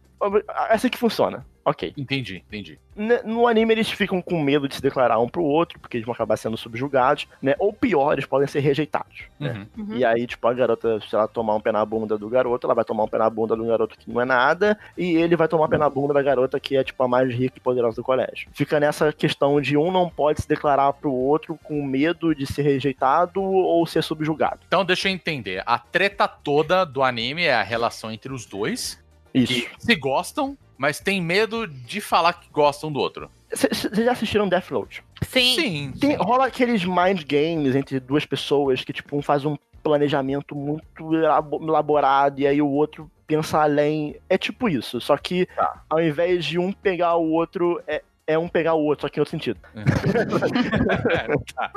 É 0.70 0.74
assim 0.74 0.89
que 0.89 0.98
funciona. 0.98 1.46
Ok. 1.65 1.93
Entendi, 1.98 2.43
entendi. 2.48 2.79
Né, 2.96 3.22
No 3.24 3.48
anime 3.48 3.74
eles 3.74 3.89
ficam 3.89 4.22
com 4.22 4.41
medo 4.41 4.67
de 4.67 4.75
se 4.75 4.82
declarar 4.82 5.20
um 5.20 5.29
pro 5.29 5.43
outro, 5.43 5.79
porque 5.79 5.98
eles 5.98 6.05
vão 6.05 6.13
acabar 6.13 6.38
sendo 6.38 6.58
subjugados, 6.58 7.27
né? 7.41 7.55
Ou 7.58 7.72
pior, 7.72 8.13
eles 8.13 8.25
podem 8.25 8.48
ser 8.48 8.60
rejeitados. 8.60 9.24
Né? 9.39 9.65
Uhum. 9.77 9.86
Uhum. 9.86 9.98
E 9.98 10.05
aí, 10.05 10.27
tipo, 10.27 10.48
a 10.48 10.53
garota, 10.53 11.00
se 11.01 11.15
ela 11.15 11.27
tomar 11.27 11.55
um 11.55 11.62
pé 11.62 11.72
na 11.72 11.86
bunda 11.86 12.17
do 12.17 12.29
garoto, 12.29 12.67
ela 12.67 12.75
vai 12.75 12.84
tomar 12.84 13.03
um 13.03 13.08
pé 13.08 13.17
na 13.17 13.29
bunda 13.29 13.55
do 13.55 13.65
garoto 13.65 13.98
que 13.98 14.12
não 14.12 14.22
é 14.22 14.25
nada, 14.25 14.77
e 14.98 15.15
ele 15.15 15.36
vai 15.36 15.48
tomar 15.48 15.65
um 15.65 15.70
pé 15.70 15.77
na 15.77 15.89
bunda 15.89 16.13
da 16.13 16.22
garota 16.22 16.60
que 16.60 16.75
é, 16.75 16.84
tipo, 16.84 17.01
a 17.01 17.08
mais 17.08 17.34
rica 17.34 17.58
e 17.58 17.62
poderosa 17.62 17.96
do 17.96 18.03
colégio. 18.03 18.50
Fica 18.53 18.79
nessa 18.79 19.13
questão 19.13 19.60
de 19.62 19.77
um 19.77 19.91
não 19.91 20.10
pode 20.10 20.41
se 20.41 20.48
declarar 20.48 20.91
pro 20.93 21.12
outro 21.12 21.58
com 21.63 21.82
medo 21.86 22.36
de 22.36 22.46
ser 22.46 22.63
rejeitado 22.63 23.41
ou 23.41 23.86
ser 23.86 24.03
subjugado. 24.03 24.60
Então 24.67 24.84
deixa 24.84 25.08
eu 25.08 25.13
entender. 25.13 25.63
A 25.65 25.79
treta 25.79 26.27
toda 26.27 26.86
do 26.86 27.01
anime 27.01 27.43
é 27.43 27.53
a 27.53 27.63
relação 27.63 28.12
entre 28.12 28.34
os 28.34 28.46
dois, 28.46 29.01
Isso. 29.34 29.53
que 29.53 29.70
se 29.77 29.96
gostam, 29.96 30.58
mas 30.83 30.99
tem 30.99 31.21
medo 31.21 31.65
de 31.65 32.01
falar 32.01 32.33
que 32.33 32.49
gostam 32.51 32.91
do 32.91 32.99
outro. 32.99 33.31
Vocês 33.49 33.89
já 33.95 34.11
assistiram 34.11 34.49
Death 34.49 34.69
Note? 34.69 35.01
Sim. 35.21 35.55
Sim. 35.55 35.93
Tem, 35.97 36.15
rola 36.17 36.47
aqueles 36.47 36.83
mind 36.83 37.23
games 37.23 37.73
entre 37.73 38.01
duas 38.01 38.25
pessoas 38.25 38.83
que, 38.83 38.91
tipo, 38.91 39.15
um 39.15 39.21
faz 39.21 39.45
um 39.45 39.55
planejamento 39.81 40.53
muito 40.53 41.15
elabo- 41.15 41.63
elaborado 41.65 42.41
e 42.41 42.45
aí 42.47 42.61
o 42.61 42.67
outro 42.67 43.09
pensa 43.25 43.61
além. 43.61 44.17
É 44.29 44.37
tipo 44.37 44.67
isso, 44.67 44.99
só 44.99 45.15
que 45.15 45.45
Tá. 45.55 45.83
ao 45.89 46.01
invés 46.03 46.43
de 46.43 46.59
um 46.59 46.73
pegar 46.73 47.15
o 47.15 47.31
outro, 47.31 47.81
é, 47.87 48.01
é 48.25 48.38
um 48.38 48.48
pegar 48.48 48.74
o 48.74 48.84
outro, 48.84 49.01
só 49.03 49.10
que 49.10 49.20
em 49.20 49.22
outro 49.22 49.32
sentido. 49.32 49.60
tá. 51.56 51.72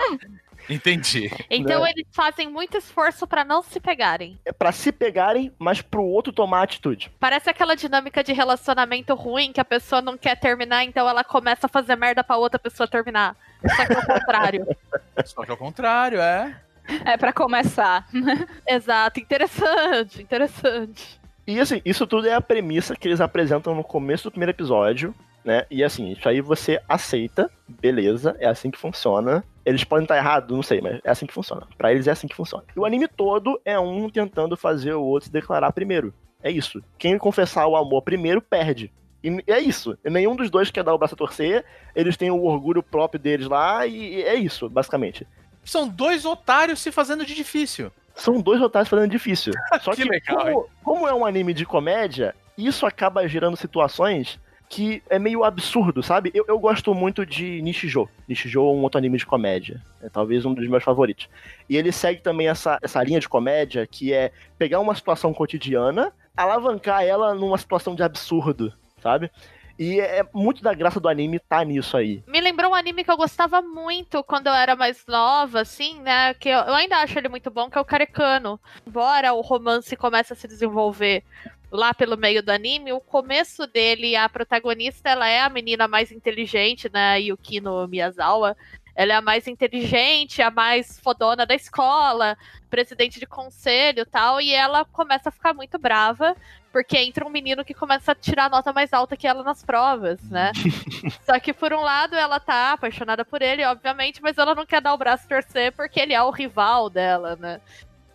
Entendi. 0.69 1.31
Então 1.49 1.83
Né? 1.83 1.91
eles 1.91 2.07
fazem 2.13 2.49
muito 2.51 2.77
esforço 2.77 3.27
pra 3.27 3.45
não 3.45 3.63
se 3.63 3.79
pegarem. 3.79 4.39
É 4.45 4.53
pra 4.53 4.73
se 4.73 4.91
pegarem, 4.91 5.53
mas 5.59 5.81
pro 5.81 6.03
outro 6.03 6.33
tomar 6.33 6.63
atitude. 6.63 7.11
Parece 7.21 7.49
aquela 7.51 7.77
dinâmica 7.77 8.23
de 8.25 8.33
relacionamento 8.33 9.15
ruim 9.15 9.53
que 9.53 9.61
a 9.61 9.65
pessoa 9.65 10.03
não 10.03 10.17
quer 10.17 10.37
terminar, 10.39 10.85
então 10.85 11.09
ela 11.09 11.23
começa 11.23 11.67
a 11.67 11.69
fazer 11.69 11.95
merda 11.97 12.25
pra 12.25 12.37
outra 12.37 12.59
pessoa 12.59 12.89
terminar. 12.89 13.37
Só 13.77 13.87
que 13.87 13.93
é 13.93 13.99
o 13.99 14.07
contrário. 14.07 14.67
Só 15.25 15.45
que 15.45 15.51
ao 15.51 15.57
contrário, 15.57 16.21
é. 16.21 16.57
É 17.05 17.17
pra 17.17 17.33
começar. 17.33 18.07
Exato. 18.67 19.19
Interessante, 19.21 20.23
interessante. 20.23 21.21
E 21.47 21.61
assim, 21.61 21.81
isso 21.85 22.07
tudo 22.07 22.27
é 22.29 22.33
a 22.35 22.41
premissa 22.41 22.97
que 22.97 23.07
eles 23.07 23.21
apresentam 23.21 23.75
no 23.75 23.85
começo 23.85 24.25
do 24.25 24.31
primeiro 24.33 24.51
episódio, 24.51 25.15
né? 25.47 25.65
E 25.71 25.85
assim, 25.85 26.11
isso 26.11 26.29
aí 26.29 26.41
você 26.41 26.81
aceita, 26.89 27.49
beleza, 27.69 28.37
é 28.41 28.49
assim 28.49 28.71
que 28.71 28.79
funciona. 28.79 29.45
Eles 29.65 29.85
podem 29.85 30.05
estar 30.05 30.17
errados, 30.17 30.55
não 30.55 30.63
sei, 30.63 30.81
mas 30.81 31.01
é 31.05 31.11
assim 31.11 31.25
que 31.25 31.33
funciona. 31.33 31.67
Pra 31.79 31.93
eles 31.93 32.09
é 32.09 32.11
assim 32.11 32.27
que 32.27 32.35
funciona. 32.35 32.65
E 32.75 32.79
o 32.79 32.85
anime 32.85 33.07
todo 33.07 33.61
é 33.65 33.79
um 33.79 34.11
tentando 34.11 34.57
fazer 34.57 34.95
o 34.95 35.03
outro 35.03 35.27
se 35.27 35.33
declarar 35.33 35.73
primeiro. 35.73 36.13
É 36.43 36.51
isso. 36.51 36.83
Quem 36.99 37.17
confessar 37.17 37.67
o 37.67 37.77
amor 37.77 38.03
primeiro 38.03 38.43
perde. 38.43 38.93
E 39.23 39.43
é 39.47 39.61
isso. 39.61 39.97
Nenhum 40.05 40.37
dos 40.37 40.51
dois 40.51 40.71
quer 40.71 40.85
dar 40.85 40.95
o 40.95 40.99
braço 40.99 41.15
a 41.15 41.19
torcer. 41.19 41.65
Eles 41.95 42.17
têm 42.17 42.31
o 42.31 42.45
orgulho 42.45 42.83
próprio 42.83 43.19
deles 43.19 43.49
lá 43.49 43.87
e 43.87 44.23
é 44.23 44.35
isso, 44.35 44.69
basicamente. 44.69 45.27
São 45.65 45.89
dois 45.89 46.25
otários 46.25 46.81
se 46.81 46.93
fazendo 46.93 47.25
de 47.25 47.35
difícil. 47.35 47.91
São 48.15 48.41
dois 48.41 48.61
otários 48.61 48.89
fazendo 48.89 49.11
difícil. 49.11 49.53
Só 49.83 49.93
Que 49.93 50.03
que, 50.03 50.09
legal, 50.09 50.39
como, 50.39 50.69
como 50.83 51.09
é 51.09 51.15
um 51.15 51.27
anime 51.27 51.53
de 51.53 51.67
comédia, 51.67 52.35
isso 52.57 52.87
acaba 52.87 53.27
gerando 53.27 53.57
situações 53.57 54.39
que 54.69 55.03
é 55.09 55.19
meio 55.19 55.45
absurdo, 55.45 56.03
sabe? 56.03 56.31
Eu, 56.35 56.45
eu 56.49 56.59
gosto 56.59 56.95
muito 56.95 57.25
de 57.25 57.63
Nishijo. 57.63 58.09
Nishijo 58.29 58.61
é 58.61 58.63
um 58.63 58.83
outro 58.83 58.99
anime 58.99 59.19
de 59.19 59.27
comédia. 59.27 59.83
É 60.03 60.09
talvez 60.09 60.45
um 60.45 60.55
dos 60.55 60.67
meus 60.69 60.83
favoritos. 60.83 61.29
E 61.69 61.77
ele 61.77 61.93
segue 61.93 62.21
também 62.21 62.49
essa, 62.49 62.79
essa 62.83 63.03
linha 63.03 63.21
de 63.21 63.29
comédia 63.29 63.87
que 63.87 64.13
é 64.13 64.33
pegar 64.59 64.81
uma 64.81 64.95
situação 64.95 65.33
cotidiana, 65.33 66.13
alavancar 66.37 67.05
ela 67.05 67.35
numa 67.35 67.59
situação 67.59 67.95
de 67.95 68.03
absurdo, 68.03 68.73
sabe? 69.01 69.31
E 69.79 70.01
é, 70.01 70.21
é 70.21 70.27
muito 70.33 70.63
da 70.63 70.73
graça 70.73 70.99
do 70.99 71.09
anime 71.09 71.39
tá 71.39 71.63
nisso 71.63 71.97
aí. 71.97 72.23
Me 72.27 72.41
lembrou 72.41 72.71
um 72.71 72.75
anime 72.75 73.05
que 73.05 73.11
eu 73.11 73.17
gostava 73.17 73.61
muito 73.61 74.23
quando 74.25 74.47
eu 74.47 74.55
era 74.55 74.75
mais 74.75 75.05
nova, 75.07 75.61
assim, 75.61 76.01
né? 76.01 76.33
Que 76.35 76.49
eu, 76.49 76.59
eu 76.61 76.75
ainda 76.75 76.97
acho 76.97 77.19
ele 77.19 77.29
muito 77.29 77.51
bom, 77.51 77.69
que 77.69 77.77
é 77.77 77.81
o 77.81 77.85
Carecano. 77.85 78.59
Embora 78.87 79.35
o 79.35 79.43
romance 79.43 79.95
comece 79.97 80.33
a 80.33 80.37
se 80.37 80.49
desenvolver 80.49 81.23
lá 81.71 81.93
pelo 81.93 82.17
meio 82.17 82.43
do 82.43 82.51
anime, 82.51 82.93
o 82.93 83.01
começo 83.01 83.67
dele, 83.67 84.17
a 84.17 84.29
protagonista, 84.29 85.11
ela 85.11 85.29
é 85.29 85.41
a 85.41 85.49
menina 85.49 85.89
mais 85.89 86.13
inteligente, 86.13 86.91
né? 86.93 87.21
Yukino 87.21 87.87
Miyazawa. 87.89 88.57
Ela 88.95 89.13
é 89.13 89.17
a 89.17 89.21
mais 89.21 89.47
inteligente, 89.47 90.41
a 90.41 90.51
mais 90.51 90.99
fodona 91.01 91.45
da 91.45 91.55
escola, 91.55 92.37
presidente 92.71 93.21
de 93.21 93.27
conselho 93.27 94.01
e 94.01 94.07
tal, 94.07 94.41
e 94.41 94.55
ela 94.55 94.87
começa 94.87 95.29
a 95.29 95.33
ficar 95.33 95.53
muito 95.53 95.79
brava, 95.79 96.35
porque 96.73 96.97
entra 96.97 97.27
um 97.27 97.31
menino 97.31 97.63
que 97.63 97.75
começa 97.75 98.13
a 98.13 98.15
tirar 98.15 98.47
a 98.47 98.49
nota 98.49 98.73
mais 98.73 98.95
alta 98.95 99.17
que 99.17 99.27
ela 99.27 99.43
nas 99.43 99.63
provas, 99.63 100.23
né? 100.31 100.51
Só 101.25 101.39
que, 101.39 101.53
por 101.53 101.75
um 101.75 101.81
lado, 101.81 102.15
ela 102.17 102.41
tá 102.41 102.73
apaixonada 102.73 103.23
por 103.23 103.43
ele, 103.43 103.65
obviamente, 103.65 104.23
mas 104.23 104.39
ela 104.39 104.55
não 104.55 104.65
quer 104.65 104.81
dar 104.81 104.95
o 104.95 104.99
braço 104.99 105.29
torcer 105.29 105.73
porque 105.73 106.01
ele 106.01 106.15
é 106.15 106.23
o 106.23 106.31
rival 106.31 106.89
dela, 106.89 107.37
né? 107.37 107.61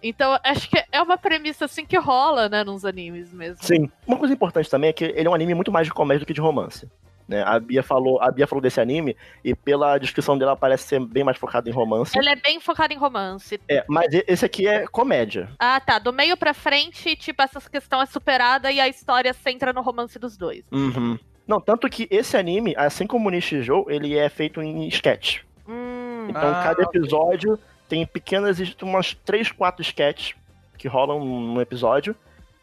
Então, 0.03 0.37
acho 0.43 0.69
que 0.69 0.83
é 0.91 1.01
uma 1.01 1.17
premissa 1.17 1.65
assim 1.65 1.85
que 1.85 1.97
rola, 1.97 2.49
né, 2.49 2.63
nos 2.63 2.85
animes 2.85 3.31
mesmo. 3.31 3.57
Sim. 3.61 3.89
Uma 4.07 4.17
coisa 4.17 4.33
importante 4.33 4.69
também 4.69 4.89
é 4.89 4.93
que 4.93 5.05
ele 5.05 5.27
é 5.27 5.29
um 5.29 5.33
anime 5.33 5.53
muito 5.53 5.71
mais 5.71 5.87
de 5.87 5.93
comédia 5.93 6.21
do 6.21 6.25
que 6.25 6.33
de 6.33 6.41
romance. 6.41 6.89
Né? 7.27 7.43
A, 7.43 7.59
Bia 7.59 7.81
falou, 7.81 8.21
a 8.21 8.29
Bia 8.29 8.45
falou 8.45 8.61
desse 8.61 8.81
anime 8.81 9.15
e 9.43 9.55
pela 9.55 9.97
descrição 9.97 10.37
dela 10.37 10.55
parece 10.57 10.83
ser 10.85 10.99
bem 10.99 11.23
mais 11.23 11.37
focado 11.37 11.69
em 11.69 11.71
romance. 11.71 12.17
Ele 12.17 12.29
é 12.29 12.35
bem 12.35 12.59
focado 12.59 12.93
em 12.93 12.97
romance. 12.97 13.57
É, 13.69 13.85
mas 13.87 14.07
esse 14.27 14.43
aqui 14.43 14.67
é 14.67 14.85
comédia. 14.87 15.49
Ah, 15.57 15.79
tá. 15.79 15.97
Do 15.97 16.11
meio 16.11 16.35
pra 16.35 16.53
frente, 16.53 17.15
tipo, 17.15 17.41
essa 17.41 17.61
questão 17.69 18.01
é 18.01 18.05
superada 18.05 18.69
e 18.71 18.81
a 18.81 18.87
história 18.89 19.31
centra 19.33 19.71
no 19.71 19.81
romance 19.81 20.19
dos 20.19 20.35
dois. 20.35 20.65
Uhum. 20.71 21.17
Não, 21.47 21.61
tanto 21.61 21.87
que 21.89 22.07
esse 22.11 22.35
anime, 22.35 22.73
assim 22.77 23.07
como 23.07 23.27
o 23.27 23.31
Nishijou, 23.31 23.85
ele 23.89 24.17
é 24.17 24.27
feito 24.27 24.61
em 24.61 24.87
sketch. 24.89 25.39
Hum, 25.67 26.27
Então, 26.29 26.49
Ah, 26.49 26.63
cada 26.63 26.83
episódio 26.83 27.57
tem 27.91 28.05
pequenas, 28.05 28.57
umas 28.81 29.13
3, 29.13 29.51
4 29.51 29.81
sketches 29.81 30.33
que 30.77 30.87
rolam 30.87 31.19
no 31.25 31.59
episódio. 31.59 32.15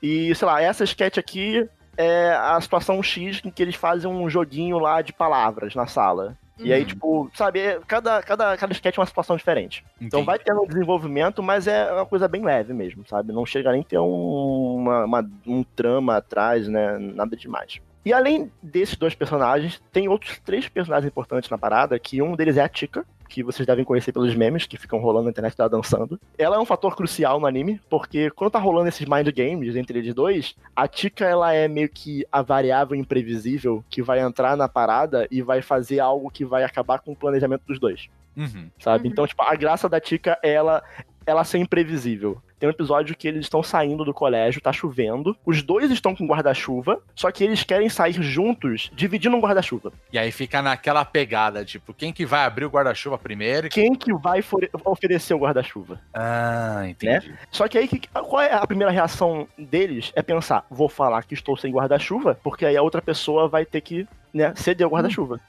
E, 0.02 0.35
sei 0.35 0.47
lá, 0.47 0.62
essa 0.62 0.85
sketch 0.85 1.18
aqui 1.18 1.68
é 1.99 2.30
a 2.32 2.58
situação 2.62 3.02
X 3.02 3.42
em 3.44 3.50
que 3.50 3.62
eles 3.62 3.75
fazem 3.75 4.11
um 4.11 4.30
joguinho 4.30 4.78
lá 4.78 5.02
de 5.02 5.12
palavras 5.12 5.75
na 5.75 5.87
sala. 5.87 6.35
E 6.58 6.73
aí, 6.73 6.80
Uhum. 6.80 6.87
tipo, 6.87 7.30
sabe, 7.35 7.61
é- 7.61 7.80
cada, 7.87 8.23
cada, 8.23 8.56
cada 8.56 8.73
sketch 8.73 8.97
é 8.97 9.00
uma 9.00 9.06
situação 9.06 9.37
diferente. 9.37 9.85
Então 10.00 10.20
Entendi. 10.20 10.26
vai 10.26 10.38
tendo 10.38 10.62
um 10.62 10.66
desenvolvimento, 10.66 11.42
mas 11.42 11.66
é 11.68 11.92
uma 11.92 12.06
coisa 12.06 12.26
bem 12.26 12.42
leve 12.42 12.73
mesmo, 12.73 13.04
sabe? 13.06 13.30
Não 13.32 13.44
chega 13.44 13.70
nem 13.70 13.82
a 13.82 13.85
ter 13.85 13.99
um, 13.99 14.76
uma, 14.76 15.04
uma- 15.04 15.30
um 15.47 15.62
trama 15.62 16.16
atrás, 16.16 16.66
né? 16.66 16.97
Nada 16.99 17.37
demais. 17.37 17.80
E 18.05 18.12
além 18.12 18.50
desses 18.62 18.97
dois 18.97 19.14
personagens, 19.14 19.83
tem 19.93 20.09
outros 20.09 20.38
três 20.45 20.69
personagens 20.69 21.09
importantes 21.09 21.50
na 21.50 21.59
parada, 21.59 21.99
que 21.99 22.23
um 22.23 22.35
deles 22.35 22.57
é 22.57 22.62
a 22.62 22.69
Tika, 22.69 23.05
que 23.28 23.43
vocês 23.43 23.67
devem 23.67 23.85
conhecer 23.85 24.12
pelos 24.12 24.35
memes 24.35 24.67
que 24.67 24.78
ficam 24.78 24.99
rolando 24.99 25.25
na 25.25 25.31
internet 25.31 25.57
dela 25.57 25.69
dançando. 25.69 26.19
Ela 26.38 26.57
é 26.57 26.59
um 26.59 26.64
fator 26.64 26.97
crucial 26.97 27.38
no 27.38 27.47
anime, 27.47 27.81
porque 27.90 28.31
quando 28.31 28.52
tá 28.52 28.59
rolando 28.59 28.88
esses 28.88 29.07
mind 29.07 29.28
games 29.28 29.76
entre 29.76 29.99
eles 29.99 30.14
dois, 30.14 30.57
a 30.75 30.88
Tika 30.88 31.26
ela 31.26 31.52
é 31.52 31.69
meio 31.69 31.88
que 31.88 32.25
a 32.33 32.40
variável 32.40 32.97
imprevisível 32.97 33.85
que 33.90 34.02
vai 34.02 34.21
entrar 34.21 34.57
na 34.57 34.69
parada 34.69 35.28
e 35.31 35.43
vai 35.43 35.61
fazer 35.61 36.00
algo 36.00 36.31
que 36.31 36.45
vai 36.45 36.64
acabar 36.64 37.00
com 37.00 37.12
o 37.12 37.17
planejamento 37.17 37.62
dos 37.67 37.78
dois 37.78 38.09
Uhum. 38.38 38.71
sabe? 38.78 39.07
Uhum. 39.07 39.12
Então, 39.12 39.26
tipo, 39.26 39.43
a 39.43 39.55
graça 39.57 39.88
da 39.88 40.00
Tika 40.00 40.38
é 40.43 40.52
ela, 40.52 40.83
ela 41.26 41.43
ser 41.43 41.59
imprevisível. 41.59 42.40
Tem 42.59 42.69
um 42.69 42.73
episódio 42.73 43.17
que 43.17 43.29
eles 43.29 43.43
estão 43.43 43.62
saindo 43.62 44.05
do 44.05 44.12
colégio, 44.12 44.61
tá 44.61 44.73
chovendo, 44.73 45.37
os 45.47 45.62
dois 45.62 45.91
estão 45.91 46.15
com 46.15 46.27
guarda-chuva, 46.27 47.00
só 47.15 47.31
que 47.31 47.45
eles 47.45 47.62
querem 47.62 47.88
sair 47.88 48.21
juntos, 48.23 48.91
dividindo 48.95 49.37
um 49.37 49.41
guarda-chuva. 49.41 49.93
E 50.12 50.19
aí 50.19 50.33
fica 50.33 50.61
naquela 50.61 51.05
pegada, 51.05 51.65
tipo, 51.65 51.95
quem 51.95 52.12
que 52.12 52.27
vai 52.27 52.45
abrir 52.45 52.65
o 52.65 52.71
guarda-chuva 52.71 53.17
primeiro? 53.17 53.69
Quem 53.69 53.95
que 53.95 54.12
vai 54.15 54.43
oferecer 54.85 55.35
o 55.35 55.38
guarda-chuva? 55.38 56.00
Ah, 56.12 56.85
entendi. 56.88 57.35
Só 57.50 57.69
que 57.69 57.79
aí, 57.79 57.88
qual 57.88 58.43
é 58.43 58.53
a 58.53 58.67
primeira 58.67 58.93
reação 58.93 59.47
deles? 59.57 60.12
É 60.15 60.23
pensar, 60.23 60.67
vou 60.71 60.88
falar 60.88 61.23
que 61.23 61.35
estou 61.35 61.57
sem 61.57 61.73
guarda-chuva, 61.73 62.38
porque 62.43 62.67
aí 62.67 62.77
a 62.77 62.83
outra 62.83 63.00
pessoa 63.00 63.49
vai 63.49 63.65
ter 63.65 63.81
que 63.81 64.07
né, 64.33 64.53
ceder 64.57 64.87
o 64.87 64.91
guarda-chuva. 64.91 65.41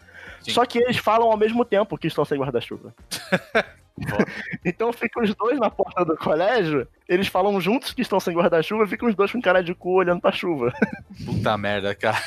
Sim. 0.42 0.52
Só 0.52 0.66
que 0.66 0.80
eles 0.80 0.98
falam 0.98 1.30
ao 1.30 1.38
mesmo 1.38 1.66
tempo 1.66 1.98
que 1.98 2.08
estão 2.08 2.24
sem 2.24 2.40
guarda-chuva. 2.40 2.94
Então 4.66 4.92
ficam 4.94 5.24
os 5.24 5.34
dois 5.36 5.60
na 5.60 5.70
porta 5.70 6.04
do 6.06 6.16
colégio, 6.18 6.88
eles 7.08 7.28
falam 7.28 7.60
juntos 7.60 7.94
que 7.94 8.02
estão 8.02 8.20
sem 8.20 8.36
guarda-chuva, 8.36 8.88
ficam 8.88 9.10
os 9.10 9.16
dois 9.16 9.32
com 9.32 9.42
cara 9.42 9.64
de 9.64 9.74
cu 9.74 9.96
olhando 9.96 10.22
pra 10.22 10.32
chuva. 10.32 10.72
Puta 11.26 11.58
merda, 11.58 11.94
cara. 11.96 12.18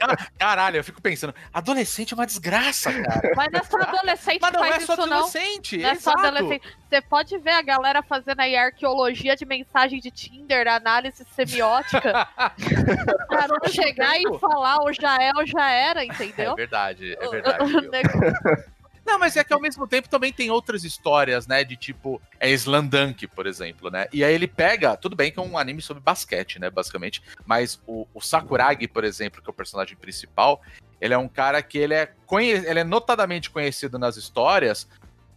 Cara, 0.00 0.16
Caralho, 0.38 0.76
eu 0.78 0.84
fico 0.84 1.00
pensando, 1.00 1.34
adolescente 1.52 2.12
é 2.12 2.16
uma 2.16 2.26
desgraça, 2.26 2.92
cara. 2.92 3.32
Mas 3.36 3.48
não 3.52 3.60
é 3.60 3.64
só 3.64 3.76
adolescente 3.80 4.38
Mas 4.42 4.52
não 4.52 4.60
faz 4.60 4.74
é 4.76 4.80
só 4.80 4.92
isso, 4.94 5.06
não. 5.06 5.16
adolescente. 5.16 5.78
Não 5.78 5.88
é 5.90 5.94
só 5.94 6.10
adolescente. 6.12 6.62
Você 6.88 7.00
pode 7.02 7.38
ver 7.38 7.52
a 7.52 7.62
galera 7.62 8.02
fazendo 8.02 8.40
aí 8.40 8.56
arqueologia 8.56 9.36
de 9.36 9.44
mensagem 9.46 10.00
de 10.00 10.10
Tinder, 10.10 10.66
análise 10.66 11.24
semiótica. 11.36 12.26
pra 13.28 13.46
não 13.48 13.70
chegar 13.70 14.16
e 14.18 14.38
falar 14.38 14.78
ou 14.80 14.92
já 14.92 15.16
é 15.22 15.30
ou 15.36 15.46
já 15.46 15.70
era, 15.70 16.02
É 16.02 16.06
entendeu? 16.06 16.54
verdade, 16.56 17.16
é 17.18 17.26
O- 17.26 17.30
verdade. 17.30 17.58
Não, 19.10 19.18
mas 19.18 19.36
é 19.36 19.42
que 19.42 19.52
ao 19.52 19.60
mesmo 19.60 19.88
tempo 19.88 20.08
também 20.08 20.32
tem 20.32 20.52
outras 20.52 20.84
histórias, 20.84 21.44
né? 21.44 21.64
De 21.64 21.74
tipo, 21.74 22.22
é 22.38 22.48
Slandunk, 22.50 23.26
por 23.26 23.44
exemplo, 23.44 23.90
né? 23.90 24.06
E 24.12 24.22
aí 24.22 24.32
ele 24.32 24.46
pega, 24.46 24.96
tudo 24.96 25.16
bem 25.16 25.32
que 25.32 25.40
é 25.40 25.42
um 25.42 25.58
anime 25.58 25.82
sobre 25.82 26.00
basquete, 26.00 26.60
né? 26.60 26.70
Basicamente. 26.70 27.20
Mas 27.44 27.82
o, 27.88 28.06
o 28.14 28.20
Sakuragi, 28.20 28.86
por 28.86 29.02
exemplo, 29.02 29.42
que 29.42 29.50
é 29.50 29.52
o 29.52 29.54
personagem 29.54 29.96
principal, 29.96 30.62
ele 31.00 31.12
é 31.12 31.18
um 31.18 31.26
cara 31.26 31.60
que 31.60 31.76
ele 31.76 31.92
é, 31.92 32.14
ele 32.40 32.78
é 32.78 32.84
notadamente 32.84 33.50
conhecido 33.50 33.98
nas 33.98 34.16
histórias 34.16 34.86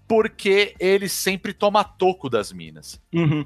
porque 0.08 0.76
ele 0.80 1.10
sempre 1.10 1.52
toma 1.52 1.84
toco 1.84 2.30
das 2.30 2.52
minas. 2.54 3.02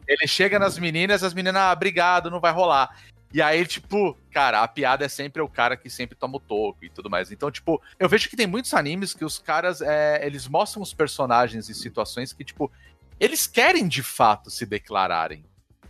Ele 0.05 0.27
chega 0.27 0.59
nas 0.59 0.77
meninas, 0.77 1.23
as 1.23 1.33
meninas, 1.33 1.61
ah, 1.61 1.71
obrigado, 1.71 2.29
não 2.29 2.41
vai 2.41 2.51
rolar. 2.51 2.97
E 3.33 3.41
aí, 3.41 3.65
tipo, 3.65 4.17
cara, 4.31 4.63
a 4.63 4.67
piada 4.67 5.05
é 5.05 5.09
sempre 5.09 5.41
o 5.41 5.49
cara 5.49 5.75
que 5.75 5.89
sempre 5.89 6.15
toma 6.15 6.37
o 6.37 6.39
toco 6.39 6.83
e 6.83 6.89
tudo 6.89 7.09
mais. 7.09 7.31
Então, 7.31 7.51
tipo, 7.51 7.81
eu 7.99 8.07
vejo 8.07 8.29
que 8.29 8.37
tem 8.37 8.47
muitos 8.47 8.73
animes 8.73 9.13
que 9.13 9.25
os 9.25 9.37
caras, 9.37 9.81
é, 9.81 10.25
eles 10.25 10.47
mostram 10.47 10.81
os 10.81 10.93
personagens 10.93 11.69
em 11.69 11.73
situações 11.73 12.31
que, 12.31 12.43
tipo, 12.43 12.71
eles 13.19 13.45
querem 13.45 13.87
de 13.87 14.01
fato 14.01 14.49
se 14.49 14.65
declararem. 14.65 15.43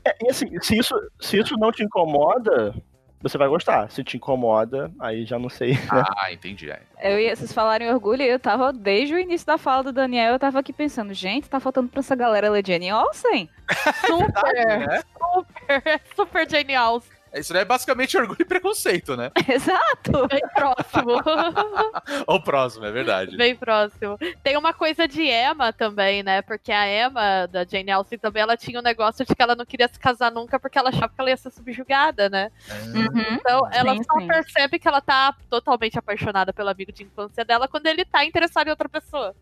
É, 0.04 0.16
e 0.24 0.30
assim, 0.30 0.48
se 0.62 0.78
isso, 0.78 0.96
se 1.20 1.38
isso 1.38 1.56
não 1.58 1.72
te 1.72 1.84
incomoda, 1.84 2.74
você 3.22 3.38
vai 3.38 3.48
gostar. 3.48 3.90
Se 3.92 4.04
te 4.04 4.18
incomoda, 4.18 4.92
aí 5.00 5.26
já 5.26 5.38
não 5.38 5.50
sei. 5.50 5.78
Ah, 5.90 6.32
entendi. 6.32 6.70
É. 6.70 6.82
Eu 7.02 7.20
ia, 7.20 7.36
vocês 7.36 7.52
falaram 7.52 7.86
em 7.86 7.92
orgulho 7.92 8.22
e 8.22 8.28
eu 8.28 8.40
tava, 8.40 8.72
desde 8.72 9.14
o 9.14 9.20
início 9.20 9.46
da 9.46 9.58
fala 9.58 9.84
do 9.84 9.94
Daniel, 9.94 10.34
eu 10.34 10.40
tava 10.40 10.60
aqui 10.60 10.72
pensando, 10.72 11.14
gente, 11.14 11.50
tá 11.50 11.60
faltando 11.60 11.90
pra 11.90 12.00
essa 12.00 12.16
galera 12.16 12.50
ler 12.50 12.66
Jane 12.66 12.92
Olsen? 12.92 13.50
Super, 14.06 14.88
né? 14.88 15.04
super, 15.18 16.02
super 16.16 16.50
genial. 16.50 17.02
Isso 17.34 17.54
daí 17.54 17.62
é 17.62 17.66
basicamente 17.66 18.16
orgulho 18.18 18.38
e 18.40 18.46
preconceito, 18.46 19.16
né? 19.16 19.32
Exato. 19.48 20.28
Bem 20.28 20.42
próximo. 20.54 21.18
O 22.28 22.42
próximo, 22.42 22.86
é 22.86 22.92
verdade. 22.92 23.36
Bem 23.38 23.56
próximo. 23.56 24.18
Tem 24.44 24.58
uma 24.58 24.74
coisa 24.74 25.08
de 25.08 25.24
Emma 25.24 25.72
também, 25.72 26.24
né? 26.24 26.42
Porque 26.42 26.72
a 26.72 26.88
Emma, 26.88 27.46
da 27.48 27.64
Jane 27.64 27.92
Austen, 27.92 28.18
também, 28.18 28.42
ela 28.42 28.58
tinha 28.58 28.80
um 28.80 28.84
negócio 28.84 29.26
de 29.26 29.36
que 29.36 29.42
ela 29.42 29.56
não 29.56 29.66
queria 29.66 29.88
se 29.88 30.00
casar 30.00 30.32
nunca 30.32 30.60
porque 30.60 30.78
ela 30.78 30.90
achava 30.90 31.10
que 31.10 31.20
ela 31.20 31.30
ia 31.30 31.38
ser 31.38 31.52
subjugada, 31.52 32.30
né? 32.30 32.52
Uhum. 32.94 33.34
Então, 33.34 33.68
ela 33.72 33.96
Sim, 33.96 34.04
só 34.04 34.20
sim. 34.20 34.28
percebe 34.28 34.80
que 34.80 34.88
ela 34.88 35.02
tá 35.02 35.36
totalmente 35.50 35.98
apaixonada 35.98 36.54
pelo 36.54 36.70
amigo 36.70 36.92
de 36.92 37.04
infância 37.04 37.44
dela 37.46 37.68
quando 37.68 37.88
ele 37.88 38.06
tá 38.06 38.26
interessado 38.26 38.68
em 38.68 38.72
outra 38.72 38.90
pessoa. 38.90 39.36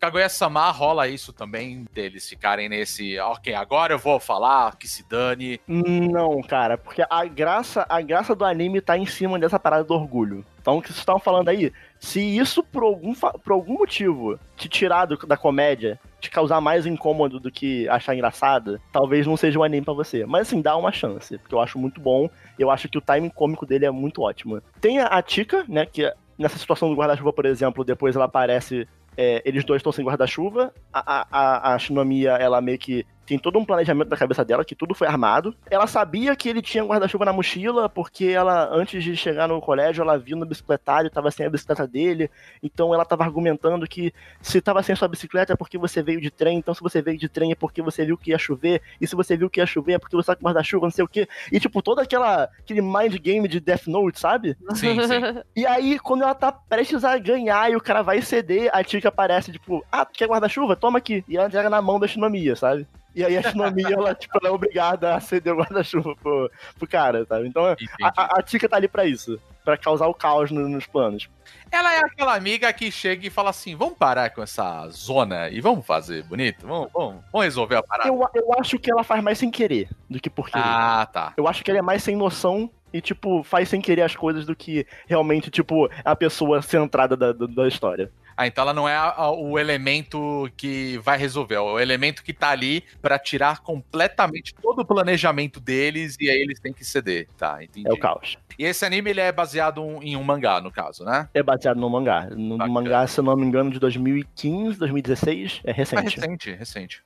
Kaguya-sama 0.00 0.70
rola 0.70 1.08
isso 1.08 1.32
também, 1.32 1.84
deles 1.92 2.28
ficarem 2.28 2.68
nesse, 2.68 3.18
ok, 3.18 3.54
agora 3.54 3.94
eu 3.94 3.98
vou 3.98 4.18
falar, 4.20 4.76
que 4.76 4.88
se 4.88 5.06
dane. 5.08 5.60
Não, 5.66 6.40
cara, 6.42 6.78
porque 6.78 7.04
a 7.08 7.24
graça, 7.26 7.84
a 7.88 8.00
graça 8.00 8.34
do 8.34 8.44
anime 8.44 8.80
tá 8.80 8.96
em 8.96 9.06
cima 9.06 9.38
dessa 9.38 9.58
parada 9.58 9.84
do 9.84 9.94
orgulho. 9.94 10.44
Então, 10.60 10.78
o 10.78 10.82
que 10.82 10.88
vocês 10.88 10.98
estavam 10.98 11.20
falando 11.20 11.48
aí, 11.48 11.72
se 12.00 12.20
isso 12.20 12.62
por 12.62 12.82
algum, 12.82 13.14
por 13.14 13.52
algum 13.52 13.74
motivo 13.74 14.38
te 14.56 14.68
tirar 14.68 15.04
do- 15.06 15.16
da 15.26 15.36
comédia, 15.36 15.98
te 16.20 16.30
causar 16.30 16.60
mais 16.60 16.86
incômodo 16.86 17.38
do 17.38 17.50
que 17.52 17.88
achar 17.88 18.14
engraçado, 18.14 18.80
talvez 18.92 19.26
não 19.26 19.36
seja 19.36 19.58
um 19.58 19.62
anime 19.62 19.84
pra 19.84 19.94
você. 19.94 20.24
Mas 20.26 20.48
assim, 20.48 20.60
dá 20.60 20.76
uma 20.76 20.90
chance, 20.90 21.38
porque 21.38 21.54
eu 21.54 21.60
acho 21.60 21.78
muito 21.78 22.00
bom. 22.00 22.28
Eu 22.58 22.70
acho 22.70 22.88
que 22.88 22.98
o 22.98 23.02
timing 23.02 23.28
cômico 23.30 23.64
dele 23.64 23.86
é 23.86 23.90
muito 23.90 24.22
ótimo. 24.22 24.60
Tem 24.80 24.98
a, 24.98 25.06
a 25.06 25.22
Tika, 25.22 25.64
né, 25.68 25.86
que 25.86 26.12
nessa 26.36 26.58
situação 26.58 26.88
do 26.90 26.96
guarda-chuva, 26.96 27.32
por 27.32 27.46
exemplo, 27.46 27.84
depois 27.84 28.16
ela 28.16 28.24
aparece. 28.24 28.88
É, 29.16 29.42
eles 29.44 29.64
dois 29.64 29.80
estão 29.80 29.92
sem 29.92 30.04
guarda-chuva. 30.04 30.72
A, 30.92 31.26
a, 31.30 31.74
a, 31.74 31.78
Shinomiya, 31.78 32.32
ela 32.32 32.60
meio 32.60 32.78
que 32.78 33.06
tem 33.26 33.38
todo 33.38 33.58
um 33.58 33.64
planejamento 33.64 34.08
na 34.08 34.16
cabeça 34.16 34.44
dela, 34.44 34.64
que 34.64 34.74
tudo 34.74 34.94
foi 34.94 35.08
armado. 35.08 35.54
Ela 35.70 35.86
sabia 35.86 36.34
que 36.36 36.48
ele 36.48 36.62
tinha 36.62 36.84
um 36.84 36.86
guarda-chuva 36.86 37.24
na 37.24 37.32
mochila, 37.32 37.88
porque 37.88 38.26
ela, 38.26 38.68
antes 38.72 39.02
de 39.02 39.16
chegar 39.16 39.48
no 39.48 39.60
colégio, 39.60 40.02
ela 40.02 40.16
viu 40.16 40.36
no 40.36 40.46
bicicletário, 40.46 41.10
tava 41.10 41.30
sem 41.30 41.46
a 41.46 41.50
bicicleta 41.50 41.86
dele. 41.86 42.30
Então 42.62 42.94
ela 42.94 43.04
tava 43.04 43.24
argumentando 43.24 43.86
que 43.86 44.12
se 44.40 44.60
tava 44.60 44.82
sem 44.82 44.94
sua 44.94 45.08
bicicleta 45.08 45.52
é 45.52 45.56
porque 45.56 45.76
você 45.76 46.02
veio 46.02 46.20
de 46.20 46.30
trem, 46.30 46.58
então 46.58 46.72
se 46.72 46.80
você 46.80 47.02
veio 47.02 47.18
de 47.18 47.28
trem 47.28 47.52
é 47.52 47.54
porque 47.54 47.82
você 47.82 48.04
viu 48.04 48.16
que 48.16 48.30
ia 48.30 48.38
chover, 48.38 48.80
e 49.00 49.06
se 49.06 49.16
você 49.16 49.36
viu 49.36 49.50
que 49.50 49.60
ia 49.60 49.66
chover 49.66 49.94
é 49.94 49.98
porque 49.98 50.16
você 50.16 50.26
tá 50.28 50.36
com 50.36 50.44
guarda-chuva, 50.44 50.86
não 50.86 50.90
sei 50.90 51.04
o 51.04 51.08
quê. 51.08 51.28
E 51.50 51.58
tipo, 51.58 51.82
todo 51.82 52.00
aquela, 52.00 52.48
aquele 52.58 52.80
mind 52.80 53.16
game 53.18 53.48
de 53.48 53.60
Death 53.60 53.86
Note, 53.86 54.20
sabe? 54.20 54.56
Sim, 54.74 55.00
sim. 55.02 55.42
E 55.54 55.66
aí, 55.66 55.98
quando 55.98 56.22
ela 56.22 56.34
tá 56.34 56.52
prestes 56.52 57.04
a 57.04 57.18
ganhar 57.18 57.70
e 57.70 57.76
o 57.76 57.80
cara 57.80 58.02
vai 58.02 58.20
ceder, 58.22 58.70
a 58.72 58.82
Tika 58.84 59.08
aparece, 59.08 59.52
tipo, 59.52 59.84
ah, 59.90 60.04
tu 60.04 60.12
quer 60.12 60.28
guarda-chuva? 60.28 60.76
Toma 60.76 60.98
aqui. 60.98 61.24
E 61.28 61.36
ela 61.36 61.48
entrega 61.48 61.70
na 61.70 61.82
mão 61.82 61.98
da 61.98 62.06
Shinomiya, 62.06 62.56
sabe? 62.56 62.86
E 63.16 63.24
aí 63.24 63.36
a 63.38 63.42
Shinomiya, 63.42 63.94
ela, 63.94 64.14
tipo, 64.14 64.36
ela 64.38 64.48
é 64.50 64.52
obrigada 64.52 65.14
a 65.16 65.20
ceder 65.20 65.54
o 65.54 65.56
guarda-chuva 65.56 66.14
pro, 66.16 66.50
pro 66.78 66.86
cara, 66.86 67.24
sabe? 67.24 67.48
Então 67.48 67.72
Entendi. 67.72 67.90
a, 68.02 68.08
a, 68.14 68.24
a 68.38 68.42
Tika 68.42 68.68
tá 68.68 68.76
ali 68.76 68.86
pra 68.86 69.06
isso. 69.06 69.40
Pra 69.64 69.76
causar 69.76 70.06
o 70.06 70.14
caos 70.14 70.50
no- 70.52 70.68
nos 70.68 70.86
planos. 70.86 71.28
Ela 71.72 71.94
é 71.94 71.98
aquela 71.98 72.36
amiga 72.36 72.72
que 72.72 72.88
chega 72.90 73.26
e 73.26 73.30
fala 73.30 73.50
assim: 73.50 73.74
vamos 73.74 73.96
parar 73.98 74.30
com 74.30 74.40
essa 74.42 74.86
zona 74.90 75.48
e 75.48 75.60
vamos 75.60 75.84
fazer 75.84 76.22
bonito? 76.24 76.64
Vamos, 76.66 76.88
vamos, 76.94 77.16
vamos 77.32 77.44
resolver 77.46 77.76
a 77.76 77.82
parada. 77.82 78.08
Eu, 78.08 78.20
eu 78.34 78.54
acho 78.60 78.78
que 78.78 78.88
ela 78.90 79.02
faz 79.02 79.20
mais 79.24 79.38
sem 79.38 79.50
querer 79.50 79.88
do 80.08 80.20
que 80.20 80.30
por 80.30 80.48
querer. 80.50 80.62
Ah, 80.64 81.08
tá. 81.12 81.32
Eu 81.36 81.48
acho 81.48 81.64
que 81.64 81.70
ela 81.70 81.80
é 81.80 81.82
mais 81.82 82.02
sem 82.04 82.14
noção 82.14 82.70
e, 82.92 83.00
tipo, 83.00 83.42
faz 83.42 83.68
sem 83.68 83.80
querer 83.80 84.02
as 84.02 84.14
coisas 84.14 84.46
do 84.46 84.54
que 84.54 84.86
realmente, 85.08 85.50
tipo, 85.50 85.90
a 86.04 86.14
pessoa 86.14 86.62
centrada 86.62 87.16
da, 87.16 87.32
da, 87.32 87.46
da 87.46 87.66
história. 87.66 88.12
Ah, 88.36 88.46
então 88.46 88.62
ela 88.62 88.74
não 88.74 88.86
é 88.88 88.94
a- 88.94 89.14
a- 89.16 89.30
o 89.30 89.58
elemento 89.58 90.50
que 90.56 90.98
vai 90.98 91.16
resolver, 91.16 91.54
é 91.54 91.60
o 91.60 91.80
elemento 91.80 92.22
que 92.22 92.32
tá 92.34 92.50
ali 92.50 92.84
pra 93.00 93.18
tirar 93.18 93.60
completamente 93.62 94.54
todo 94.54 94.80
o 94.80 94.84
planejamento 94.84 95.58
deles 95.58 96.16
e 96.20 96.28
aí 96.28 96.36
eles 96.42 96.60
têm 96.60 96.72
que 96.72 96.84
ceder. 96.84 97.28
Tá, 97.38 97.62
entendi. 97.64 97.88
É 97.88 97.92
o 97.92 97.96
caos. 97.98 98.36
E 98.58 98.64
esse 98.64 98.84
anime 98.84 99.10
ele 99.10 99.20
é 99.20 99.32
baseado 99.32 99.80
em 100.02 100.16
um 100.16 100.22
mangá, 100.22 100.60
no 100.60 100.70
caso, 100.70 101.02
né? 101.04 101.28
É 101.32 101.42
baseado 101.42 101.78
no 101.78 101.88
mangá. 101.88 102.28
No 102.30 102.58
Bacana. 102.58 102.72
mangá, 102.74 103.06
se 103.06 103.18
eu 103.20 103.24
não 103.24 103.36
me 103.36 103.46
engano, 103.46 103.70
de 103.70 103.78
2015, 103.78 104.78
2016. 104.78 105.60
É 105.64 105.70
É 105.70 105.72
recente. 105.72 106.20
recente, 106.20 106.50
recente. 106.52 107.02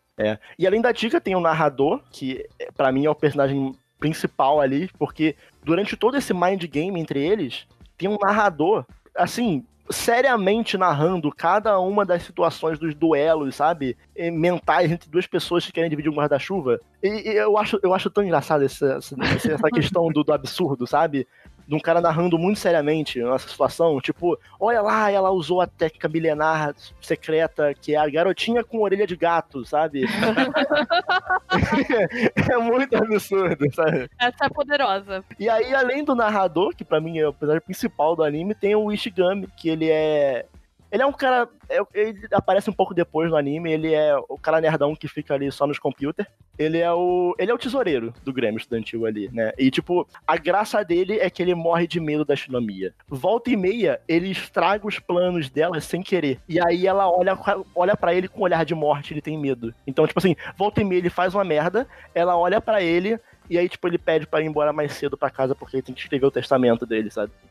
E 0.59 0.67
além 0.67 0.81
da 0.83 0.93
Tika, 0.93 1.19
tem 1.21 1.35
o 1.35 1.41
narrador, 1.41 2.03
que 2.13 2.45
é, 2.59 2.71
pra 2.73 2.93
mim 2.93 3.07
é 3.07 3.11
o 3.11 3.15
personagem 3.15 3.75
principal 3.99 4.61
ali, 4.61 4.91
porque 4.99 5.35
durante 5.65 5.97
todo 5.97 6.17
esse 6.17 6.35
mind 6.35 6.65
game 6.65 7.01
entre 7.01 7.23
eles, 7.25 7.67
tem 7.97 8.09
um 8.09 8.19
narrador, 8.21 8.85
assim, 9.17 9.65
seriamente 9.91 10.79
narrando 10.79 11.33
cada 11.33 11.79
uma 11.79 12.05
das 12.05 12.23
situações 12.23 12.79
dos 12.79 12.95
duelos, 12.95 13.57
sabe? 13.57 13.97
Eh, 14.15 14.31
Mentais 14.31 14.91
entre 14.91 15.11
duas 15.11 15.27
pessoas 15.27 15.67
que 15.67 15.73
querem 15.73 15.91
dividir 15.91 16.11
um 16.11 16.15
guarda-chuva. 16.15 16.81
E, 17.03 17.09
e 17.09 17.37
eu, 17.37 17.57
acho, 17.59 17.79
eu 17.83 17.93
acho 17.93 18.11
tão 18.11 18.23
engraçado 18.25 18.65
essa, 18.65 18.95
essa, 18.95 19.17
essa 19.53 19.69
questão 19.71 20.09
do, 20.09 20.23
do 20.23 20.33
absurdo, 20.33 20.87
sabe? 20.87 21.27
De 21.67 21.75
um 21.75 21.81
cara 21.81 22.01
narrando 22.01 22.39
muito 22.39 22.59
seriamente 22.59 23.21
essa 23.21 23.49
situação, 23.49 24.01
tipo, 24.01 24.39
olha 24.59 24.83
lá, 24.83 25.11
ela 25.11 25.31
usou 25.31 25.61
a 25.61 25.67
técnica 25.67 26.09
milenar 26.09 26.75
secreta, 27.01 27.73
que 27.75 27.95
é 27.95 27.99
a 27.99 28.11
garotinha 28.11 28.65
com 28.65 28.81
orelha 28.83 29.07
de 29.07 29.17
gato, 29.17 29.65
sabe? 29.65 30.05
é 32.51 32.57
muito 32.59 32.97
absurdo, 32.97 33.73
sabe? 33.75 34.09
Essa 34.19 34.47
é 34.47 34.49
poderosa. 34.49 35.25
E 35.39 35.49
aí, 35.49 35.75
além 35.75 36.05
do 36.05 36.15
narrador, 36.15 36.75
que 36.75 36.85
pra 36.85 37.01
mim 37.01 37.19
é 37.19 37.27
o 37.27 37.33
personagem 37.33 37.63
principal 37.63 38.15
do 38.15 38.23
anime, 38.23 38.55
tem 38.55 38.75
o 38.75 38.91
Ishigami, 38.93 39.49
que 39.57 39.69
ele 39.69 39.91
é. 39.91 40.47
Ele 40.91 41.03
é 41.03 41.07
um 41.07 41.13
cara. 41.13 41.49
é- 41.69 41.81
Ele 41.95 42.19
aparece 42.33 42.69
um 42.69 42.73
pouco 42.73 42.93
depois 42.95 43.31
no 43.31 43.37
anime. 43.37 43.73
Ele 43.73 43.95
é 43.95 44.17
o 44.29 44.37
cara 44.39 44.61
nerdão 44.61 44.95
que 44.97 45.07
fica 45.09 45.35
ali 45.35 45.51
só 45.53 45.67
nos 45.67 45.79
computers. 45.79 46.29
Ele 46.59 46.79
é 46.79 46.93
o. 46.93 47.35
Ele 47.39 47.51
é 47.51 47.55
o 47.55 47.59
tesoureiro 47.59 48.13
do 48.25 48.33
Grêmio 48.33 48.59
Estudantil 48.59 49.07
ali, 49.07 49.31
né? 49.33 49.53
E, 49.59 49.71
tipo, 49.71 50.07
a 50.27 50.37
graça 50.37 50.85
dele 50.85 51.19
é 51.19 51.31
que 51.31 51.43
ele 51.43 51.55
morre 51.55 51.87
de 51.87 51.99
medo 52.01 52.25
da 52.25 52.37
Shinomiya. 52.37 52.93
Volta 53.09 53.51
e 53.51 53.57
meia, 53.57 54.01
ele 54.07 54.31
estraga 54.31 54.87
os 54.87 54.99
planos 54.99 55.49
dela 55.49 55.81
sem 55.81 56.03
querer. 56.03 56.39
E 56.49 56.61
aí 56.61 56.87
ela 56.87 57.09
olha, 57.11 57.39
olha 57.75 57.97
para 57.97 58.13
ele 58.15 58.29
com 58.29 58.41
um 58.41 58.45
olhar 58.45 58.65
de 58.65 58.75
morte, 58.75 59.15
ele 59.15 59.23
tem 59.23 59.39
medo. 59.39 59.73
Então, 59.87 60.07
tipo 60.07 60.19
assim, 60.19 60.37
volta 60.57 60.81
e 60.81 60.85
meia 60.85 60.99
ele 60.99 61.11
faz 61.11 61.35
uma 61.35 61.45
merda, 61.45 61.87
ela 62.15 62.37
olha 62.37 62.61
pra 62.61 62.83
ele. 62.83 63.19
E 63.51 63.59
aí, 63.59 63.69
tipo, 63.69 63.87
ele 63.89 63.99
pede 63.99 64.27
pra 64.29 64.41
ir 64.41 64.47
embora 64.47 64.73
mais 64.73 64.93
cedo 64.93 65.17
pra 65.19 65.29
casa 65.29 65.57
porque 65.57 65.77
ele 65.77 65.83
tem 65.83 65.93
que 65.95 66.01
escrever 66.01 66.25
o 66.25 66.31
testamento 66.31 66.87
dele, 66.87 67.11
sabe? 67.11 67.33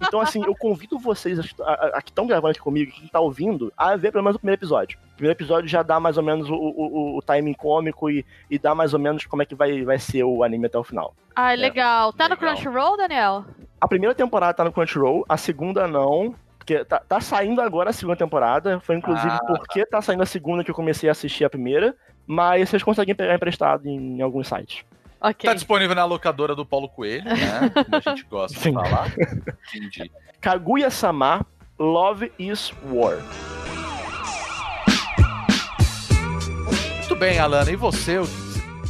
Então, 0.00 0.20
assim, 0.20 0.42
eu 0.44 0.54
convido 0.54 0.98
vocês, 0.98 1.38
a, 1.60 1.70
a- 1.70 1.90
a 1.98 2.02
que 2.02 2.10
estão 2.10 2.26
gravando 2.26 2.50
aqui 2.52 2.60
comigo, 2.60 2.90
quem 2.92 3.08
tá 3.08 3.20
ouvindo, 3.20 3.72
a 3.76 3.94
ver 3.96 4.10
pelo 4.12 4.24
menos 4.24 4.36
o 4.36 4.38
primeiro 4.38 4.58
episódio. 4.58 4.98
O 5.12 5.16
primeiro 5.16 5.36
episódio 5.36 5.68
já 5.68 5.82
dá 5.82 6.00
mais 6.00 6.16
ou 6.16 6.22
menos 6.22 6.48
o, 6.48 6.54
o, 6.54 7.18
o- 7.18 7.22
timing 7.22 7.54
cômico 7.54 8.10
e, 8.10 8.24
e 8.50 8.58
dá 8.58 8.74
mais 8.74 8.94
ou 8.94 9.00
menos 9.00 9.24
como 9.26 9.42
é 9.42 9.46
que 9.46 9.54
vai, 9.54 9.82
vai 9.84 9.98
ser 9.98 10.24
o 10.24 10.42
anime 10.42 10.66
até 10.66 10.78
o 10.78 10.84
final. 10.84 11.14
Ai, 11.36 11.56
legal. 11.56 12.12
Tá 12.12 12.28
no 12.28 12.34
Legal. 12.34 12.54
Crunchyroll, 12.54 12.96
Daniel? 12.96 13.44
A 13.80 13.86
primeira 13.86 14.14
temporada 14.14 14.54
tá 14.54 14.64
no 14.64 14.72
Crunchyroll, 14.72 15.24
a 15.28 15.36
segunda 15.36 15.86
não. 15.86 16.34
Porque 16.58 16.84
tá, 16.84 16.98
tá 17.00 17.20
saindo 17.20 17.60
agora 17.62 17.90
a 17.90 17.92
segunda 17.92 18.16
temporada. 18.16 18.78
Foi 18.80 18.96
inclusive 18.96 19.28
Ah, 19.32 19.40
porque 19.46 19.86
tá 19.86 20.02
saindo 20.02 20.22
a 20.22 20.26
segunda 20.26 20.62
que 20.62 20.70
eu 20.70 20.74
comecei 20.74 21.08
a 21.08 21.12
assistir 21.12 21.44
a 21.44 21.48
primeira. 21.50 21.94
Mas 22.28 22.68
vocês 22.68 22.82
conseguem 22.82 23.14
pegar 23.14 23.34
emprestado 23.34 23.88
em, 23.88 24.20
alguns 24.20 24.46
sites. 24.46 24.84
Ok. 25.18 25.48
Tá 25.48 25.54
disponível 25.54 25.96
na 25.96 26.04
locadora 26.04 26.54
do 26.54 26.64
Paulo 26.64 26.90
Coelho, 26.90 27.24
né? 27.24 27.70
Como 27.70 27.96
a 27.96 28.00
gente 28.00 28.24
gosta 28.24 28.54
de 28.54 28.62
Sim. 28.62 28.74
falar. 28.74 29.10
Entendi. 29.74 30.12
Kaguya-sama 30.38 31.46
Love 31.78 32.30
is 32.38 32.70
War. 32.92 33.16
Muito 36.98 37.16
bem, 37.16 37.38
Alana. 37.38 37.70
E 37.70 37.76
você, 37.76 38.18
o 38.18 38.26
que 38.26 38.47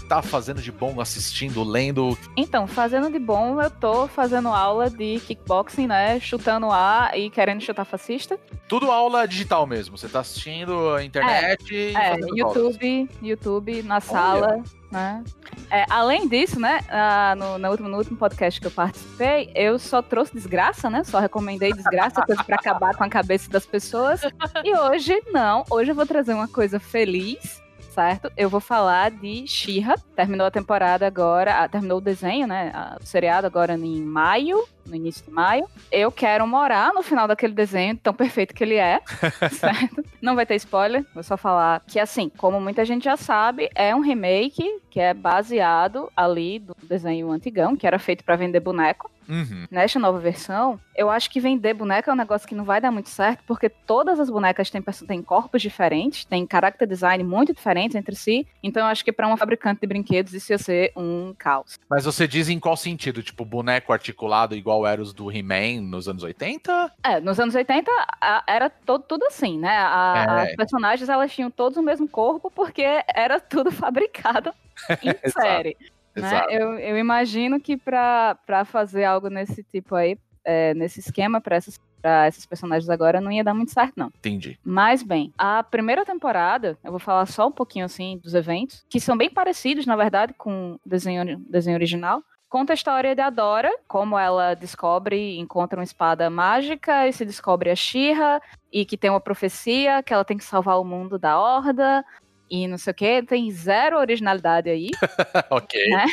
tá 0.08 0.22
fazendo 0.22 0.62
de 0.62 0.72
bom 0.72 1.00
assistindo, 1.00 1.62
lendo? 1.62 2.16
Então, 2.36 2.66
fazendo 2.66 3.10
de 3.10 3.18
bom, 3.18 3.60
eu 3.60 3.70
tô 3.70 4.08
fazendo 4.08 4.48
aula 4.48 4.88
de 4.88 5.20
kickboxing, 5.20 5.86
né? 5.86 6.18
Chutando 6.18 6.70
A 6.72 7.10
e 7.14 7.28
querendo 7.28 7.60
chutar 7.60 7.84
fascista. 7.84 8.38
Tudo 8.66 8.90
aula 8.90 9.28
digital 9.28 9.66
mesmo. 9.66 9.96
Você 9.98 10.08
tá 10.08 10.20
assistindo 10.20 10.94
a 10.94 11.04
internet 11.04 11.74
e 11.74 11.94
É, 11.94 12.10
fazendo 12.10 12.42
aulas. 12.42 12.56
YouTube, 12.56 13.10
YouTube 13.22 13.82
na 13.82 14.00
sala, 14.00 14.62
né? 14.90 15.22
É, 15.70 15.84
além 15.90 16.26
disso, 16.26 16.58
né, 16.58 16.80
ah, 16.88 17.34
no, 17.36 17.58
no 17.58 17.68
último, 17.70 17.88
no 17.88 17.98
último 17.98 18.16
podcast 18.16 18.58
que 18.58 18.66
eu 18.66 18.70
participei, 18.70 19.50
eu 19.54 19.78
só 19.78 20.00
trouxe 20.00 20.32
desgraça, 20.32 20.88
né? 20.88 21.04
Só 21.04 21.18
recomendei 21.18 21.72
desgraça, 21.72 22.22
coisa 22.22 22.42
pra 22.42 22.56
acabar 22.56 22.96
com 22.96 23.04
a 23.04 23.08
cabeça 23.08 23.50
das 23.50 23.66
pessoas. 23.66 24.22
E 24.64 24.74
hoje, 24.74 25.22
não, 25.30 25.64
hoje 25.70 25.90
eu 25.90 25.94
vou 25.94 26.06
trazer 26.06 26.32
uma 26.32 26.48
coisa 26.48 26.80
feliz, 26.80 27.62
certo? 27.98 28.30
Eu 28.36 28.48
vou 28.48 28.60
falar 28.60 29.10
de 29.10 29.44
She-Ra. 29.44 29.96
Terminou 30.14 30.46
a 30.46 30.52
temporada 30.52 31.04
agora, 31.04 31.64
ah, 31.64 31.68
terminou 31.68 31.98
o 31.98 32.00
desenho, 32.00 32.46
né? 32.46 32.72
O 33.00 33.04
seriado 33.04 33.44
agora 33.44 33.74
em 33.74 34.02
maio, 34.02 34.64
no 34.86 34.94
início 34.94 35.24
de 35.24 35.32
maio. 35.32 35.66
Eu 35.90 36.12
quero 36.12 36.46
morar 36.46 36.94
no 36.94 37.02
final 37.02 37.26
daquele 37.26 37.54
desenho 37.54 37.96
tão 37.96 38.14
perfeito 38.14 38.54
que 38.54 38.62
ele 38.62 38.76
é, 38.76 39.00
certo? 39.50 40.04
Não 40.22 40.36
vai 40.36 40.46
ter 40.46 40.54
spoiler, 40.54 41.04
vou 41.12 41.24
só 41.24 41.36
falar 41.36 41.82
que, 41.88 41.98
assim, 41.98 42.30
como 42.38 42.60
muita 42.60 42.84
gente 42.84 43.02
já 43.02 43.16
sabe, 43.16 43.68
é 43.74 43.92
um 43.92 44.00
remake 44.00 44.80
que 44.88 45.00
é 45.00 45.12
baseado 45.12 46.08
ali 46.16 46.60
do 46.60 46.76
desenho 46.80 47.32
antigão, 47.32 47.74
que 47.74 47.84
era 47.84 47.98
feito 47.98 48.22
pra 48.22 48.36
vender 48.36 48.60
boneco. 48.60 49.10
Uhum. 49.28 49.66
Nesta 49.70 49.98
nova 49.98 50.18
versão, 50.18 50.80
eu 50.96 51.10
acho 51.10 51.30
que 51.30 51.38
vender 51.40 51.74
boneca 51.74 52.10
é 52.10 52.14
um 52.14 52.16
negócio 52.16 52.48
que 52.48 52.54
não 52.54 52.64
vai 52.64 52.80
dar 52.80 52.90
muito 52.90 53.08
certo, 53.10 53.42
porque 53.46 53.68
todas 53.68 54.18
as 54.18 54.30
bonecas 54.30 54.70
têm, 54.70 54.82
têm 55.06 55.22
corpos 55.22 55.60
diferentes, 55.60 56.24
têm 56.24 56.46
character 56.50 56.88
design 56.88 57.22
muito 57.22 57.52
diferentes 57.54 57.94
entre 57.94 58.16
si. 58.16 58.46
Então, 58.62 58.82
eu 58.82 58.88
acho 58.88 59.04
que 59.04 59.12
pra 59.12 59.26
uma 59.26 59.36
fabricante 59.36 59.80
de 59.80 59.86
brinquedos 59.86 60.32
isso 60.32 60.52
ia 60.52 60.58
ser 60.58 60.92
um 60.96 61.34
caos. 61.38 61.78
Mas 61.90 62.04
você 62.04 62.26
diz 62.26 62.48
em 62.48 62.58
qual 62.58 62.76
sentido? 62.76 63.22
Tipo, 63.22 63.44
boneco 63.44 63.92
articulado 63.92 64.54
igual 64.56 64.86
era 64.86 65.00
os 65.02 65.12
do 65.12 65.30
He-Man 65.30 65.82
nos 65.82 66.08
anos 66.08 66.22
80? 66.22 66.92
É, 67.02 67.20
nos 67.20 67.38
anos 67.38 67.54
80 67.54 67.90
a- 68.20 68.42
era 68.46 68.70
todo, 68.70 69.02
tudo 69.02 69.24
assim, 69.26 69.58
né? 69.58 69.76
A- 69.76 70.26
É. 70.38 70.42
As 70.50 70.56
personagens 70.56 71.08
elas 71.08 71.32
tinham 71.32 71.50
todos 71.50 71.76
o 71.76 71.82
mesmo 71.82 72.08
corpo 72.08 72.50
porque 72.50 72.82
era 73.14 73.38
tudo 73.38 73.70
fabricado 73.72 74.52
em 75.02 75.12
série. 75.30 75.76
Né? 76.20 76.42
Eu, 76.50 76.78
eu 76.78 76.98
imagino 76.98 77.60
que 77.60 77.76
pra 77.76 78.36
pra 78.46 78.64
fazer 78.64 79.04
algo 79.04 79.28
nesse 79.28 79.62
tipo 79.62 79.94
aí, 79.94 80.18
é, 80.44 80.74
nesse 80.74 81.00
esquema 81.00 81.40
pra 81.40 81.56
essas, 81.56 81.78
pra 82.00 82.28
esses 82.28 82.46
personagens 82.46 82.88
agora, 82.88 83.20
não 83.20 83.30
ia 83.30 83.44
dar 83.44 83.54
muito 83.54 83.72
certo, 83.72 83.94
não. 83.96 84.06
Entendi. 84.06 84.58
Mas 84.64 85.02
bem, 85.02 85.32
a 85.36 85.62
primeira 85.62 86.04
temporada, 86.04 86.78
eu 86.82 86.90
vou 86.90 87.00
falar 87.00 87.26
só 87.26 87.48
um 87.48 87.52
pouquinho 87.52 87.84
assim 87.84 88.18
dos 88.18 88.34
eventos, 88.34 88.84
que 88.88 89.00
são 89.00 89.16
bem 89.16 89.30
parecidos, 89.30 89.86
na 89.86 89.96
verdade, 89.96 90.34
com 90.34 90.74
o 90.74 90.88
desenho, 90.88 91.38
desenho 91.48 91.76
original. 91.76 92.22
Conta 92.48 92.72
a 92.72 92.74
história 92.74 93.14
da 93.14 93.28
Dora, 93.28 93.70
como 93.86 94.18
ela 94.18 94.54
descobre, 94.54 95.38
encontra 95.38 95.78
uma 95.78 95.84
espada 95.84 96.30
mágica 96.30 97.06
e 97.06 97.12
se 97.12 97.22
descobre 97.26 97.70
a 97.70 97.76
Shira 97.76 98.40
e 98.72 98.86
que 98.86 98.96
tem 98.96 99.10
uma 99.10 99.20
profecia 99.20 100.02
que 100.02 100.14
ela 100.14 100.24
tem 100.24 100.38
que 100.38 100.44
salvar 100.44 100.80
o 100.80 100.84
mundo 100.84 101.18
da 101.18 101.38
Horda 101.38 102.02
e 102.50 102.66
não 102.66 102.78
sei 102.78 102.90
o 102.90 102.94
que. 102.94 103.22
Tem 103.22 103.50
zero 103.50 103.98
originalidade 103.98 104.68
aí. 104.70 104.90
ok. 105.50 105.88
Né? 105.88 106.06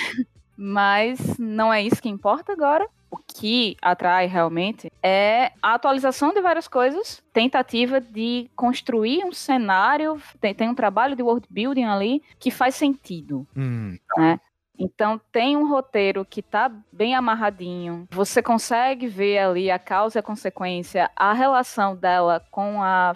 Mas 0.58 1.38
não 1.38 1.74
é 1.74 1.82
isso 1.82 2.02
que 2.02 2.10
importa 2.10 2.54
agora. 2.54 2.88
O 3.10 3.18
que 3.18 3.78
atrai 3.82 4.26
realmente 4.26 4.92
é 5.02 5.52
a 5.62 5.76
atualização 5.76 6.34
de 6.34 6.42
várias 6.42 6.68
coisas, 6.68 7.24
tentativa 7.32 8.02
de 8.02 8.50
construir 8.56 9.24
um 9.24 9.32
cenário, 9.32 10.22
tem, 10.42 10.54
tem 10.54 10.70
um 10.70 10.76
trabalho 10.76 11.16
de 11.16 11.24
world 11.24 11.48
building 11.50 11.86
ali 11.86 12.22
que 12.40 12.52
faz 12.52 12.76
sentido. 12.76 13.48
Hum, 13.56 13.98
né? 14.18 14.40
Então 14.78 15.20
tem 15.32 15.56
um 15.56 15.68
roteiro 15.68 16.26
que 16.26 16.42
tá 16.42 16.72
bem 16.92 17.16
amarradinho. 17.16 18.08
Você 18.12 18.42
consegue 18.42 19.08
ver 19.08 19.40
ali 19.40 19.72
a 19.72 19.80
causa 19.80 20.18
e 20.18 20.22
a 20.22 20.24
consequência, 20.24 21.10
a 21.16 21.34
relação 21.34 21.96
dela 21.96 22.44
com 22.52 22.82
a 22.82 23.14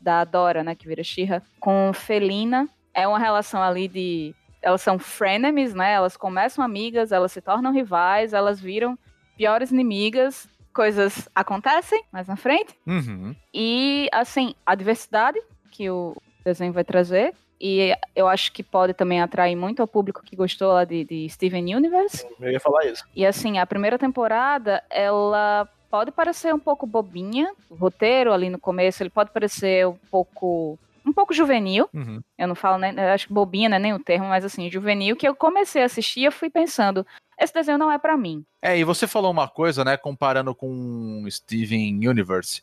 da 0.00 0.24
Dora, 0.24 0.62
né, 0.62 0.74
que 0.74 0.86
vira 0.86 1.02
Shira, 1.02 1.42
com 1.60 1.92
Felina. 1.92 2.68
É 2.94 3.06
uma 3.08 3.18
relação 3.18 3.62
ali 3.62 3.88
de 3.88 4.34
elas 4.62 4.80
são 4.80 4.98
frenemies, 4.98 5.74
né? 5.74 5.92
Elas 5.92 6.16
começam 6.16 6.64
amigas, 6.64 7.10
elas 7.10 7.32
se 7.32 7.40
tornam 7.40 7.72
rivais, 7.72 8.32
elas 8.32 8.60
viram 8.60 8.96
piores 9.36 9.72
inimigas. 9.72 10.48
Coisas 10.72 11.28
acontecem 11.34 12.02
mais 12.12 12.28
na 12.28 12.36
frente. 12.36 12.74
uhum. 12.86 13.34
E, 13.52 14.08
assim, 14.12 14.54
a 14.64 14.74
diversidade 14.74 15.38
que 15.70 15.90
o 15.90 16.16
desenho 16.44 16.72
vai 16.72 16.84
trazer. 16.84 17.34
E 17.64 17.94
eu 18.16 18.26
acho 18.26 18.50
que 18.50 18.60
pode 18.60 18.92
também 18.92 19.22
atrair 19.22 19.54
muito 19.54 19.80
ao 19.80 19.86
público 19.86 20.24
que 20.24 20.34
gostou 20.34 20.72
lá 20.72 20.84
de, 20.84 21.04
de 21.04 21.28
Steven 21.28 21.76
Universe. 21.76 22.26
Eu 22.40 22.50
ia 22.50 22.58
falar 22.58 22.86
isso. 22.86 23.04
E, 23.14 23.24
assim, 23.24 23.58
a 23.58 23.64
primeira 23.64 23.96
temporada, 23.96 24.82
ela 24.90 25.68
pode 25.88 26.10
parecer 26.10 26.52
um 26.52 26.58
pouco 26.58 26.88
bobinha. 26.88 27.52
O 27.70 27.76
roteiro 27.76 28.32
ali 28.32 28.50
no 28.50 28.58
começo, 28.58 29.00
ele 29.00 29.10
pode 29.10 29.30
parecer 29.30 29.86
um 29.86 29.96
pouco... 30.10 30.76
Um 31.06 31.12
pouco 31.12 31.32
juvenil. 31.32 31.88
Uhum. 31.94 32.20
Eu 32.36 32.48
não 32.48 32.54
falo, 32.56 32.78
nem, 32.78 32.92
eu 32.96 33.08
acho 33.08 33.28
que 33.28 33.32
bobinha 33.32 33.68
não 33.68 33.76
é 33.76 33.78
nem 33.78 33.92
o 33.92 33.98
termo, 33.98 34.28
mas 34.28 34.44
assim, 34.44 34.70
juvenil, 34.70 35.16
que 35.16 35.26
eu 35.26 35.34
comecei 35.34 35.82
a 35.82 35.86
assistir 35.86 36.20
e 36.20 36.24
eu 36.24 36.32
fui 36.32 36.48
pensando, 36.48 37.04
esse 37.38 37.52
desenho 37.52 37.78
não 37.78 37.90
é 37.90 37.98
pra 37.98 38.16
mim. 38.16 38.44
É, 38.60 38.78
e 38.78 38.84
você 38.84 39.08
falou 39.08 39.32
uma 39.32 39.48
coisa, 39.48 39.84
né, 39.84 39.96
comparando 39.96 40.54
com 40.54 41.26
Steven 41.28 42.08
Universe. 42.08 42.62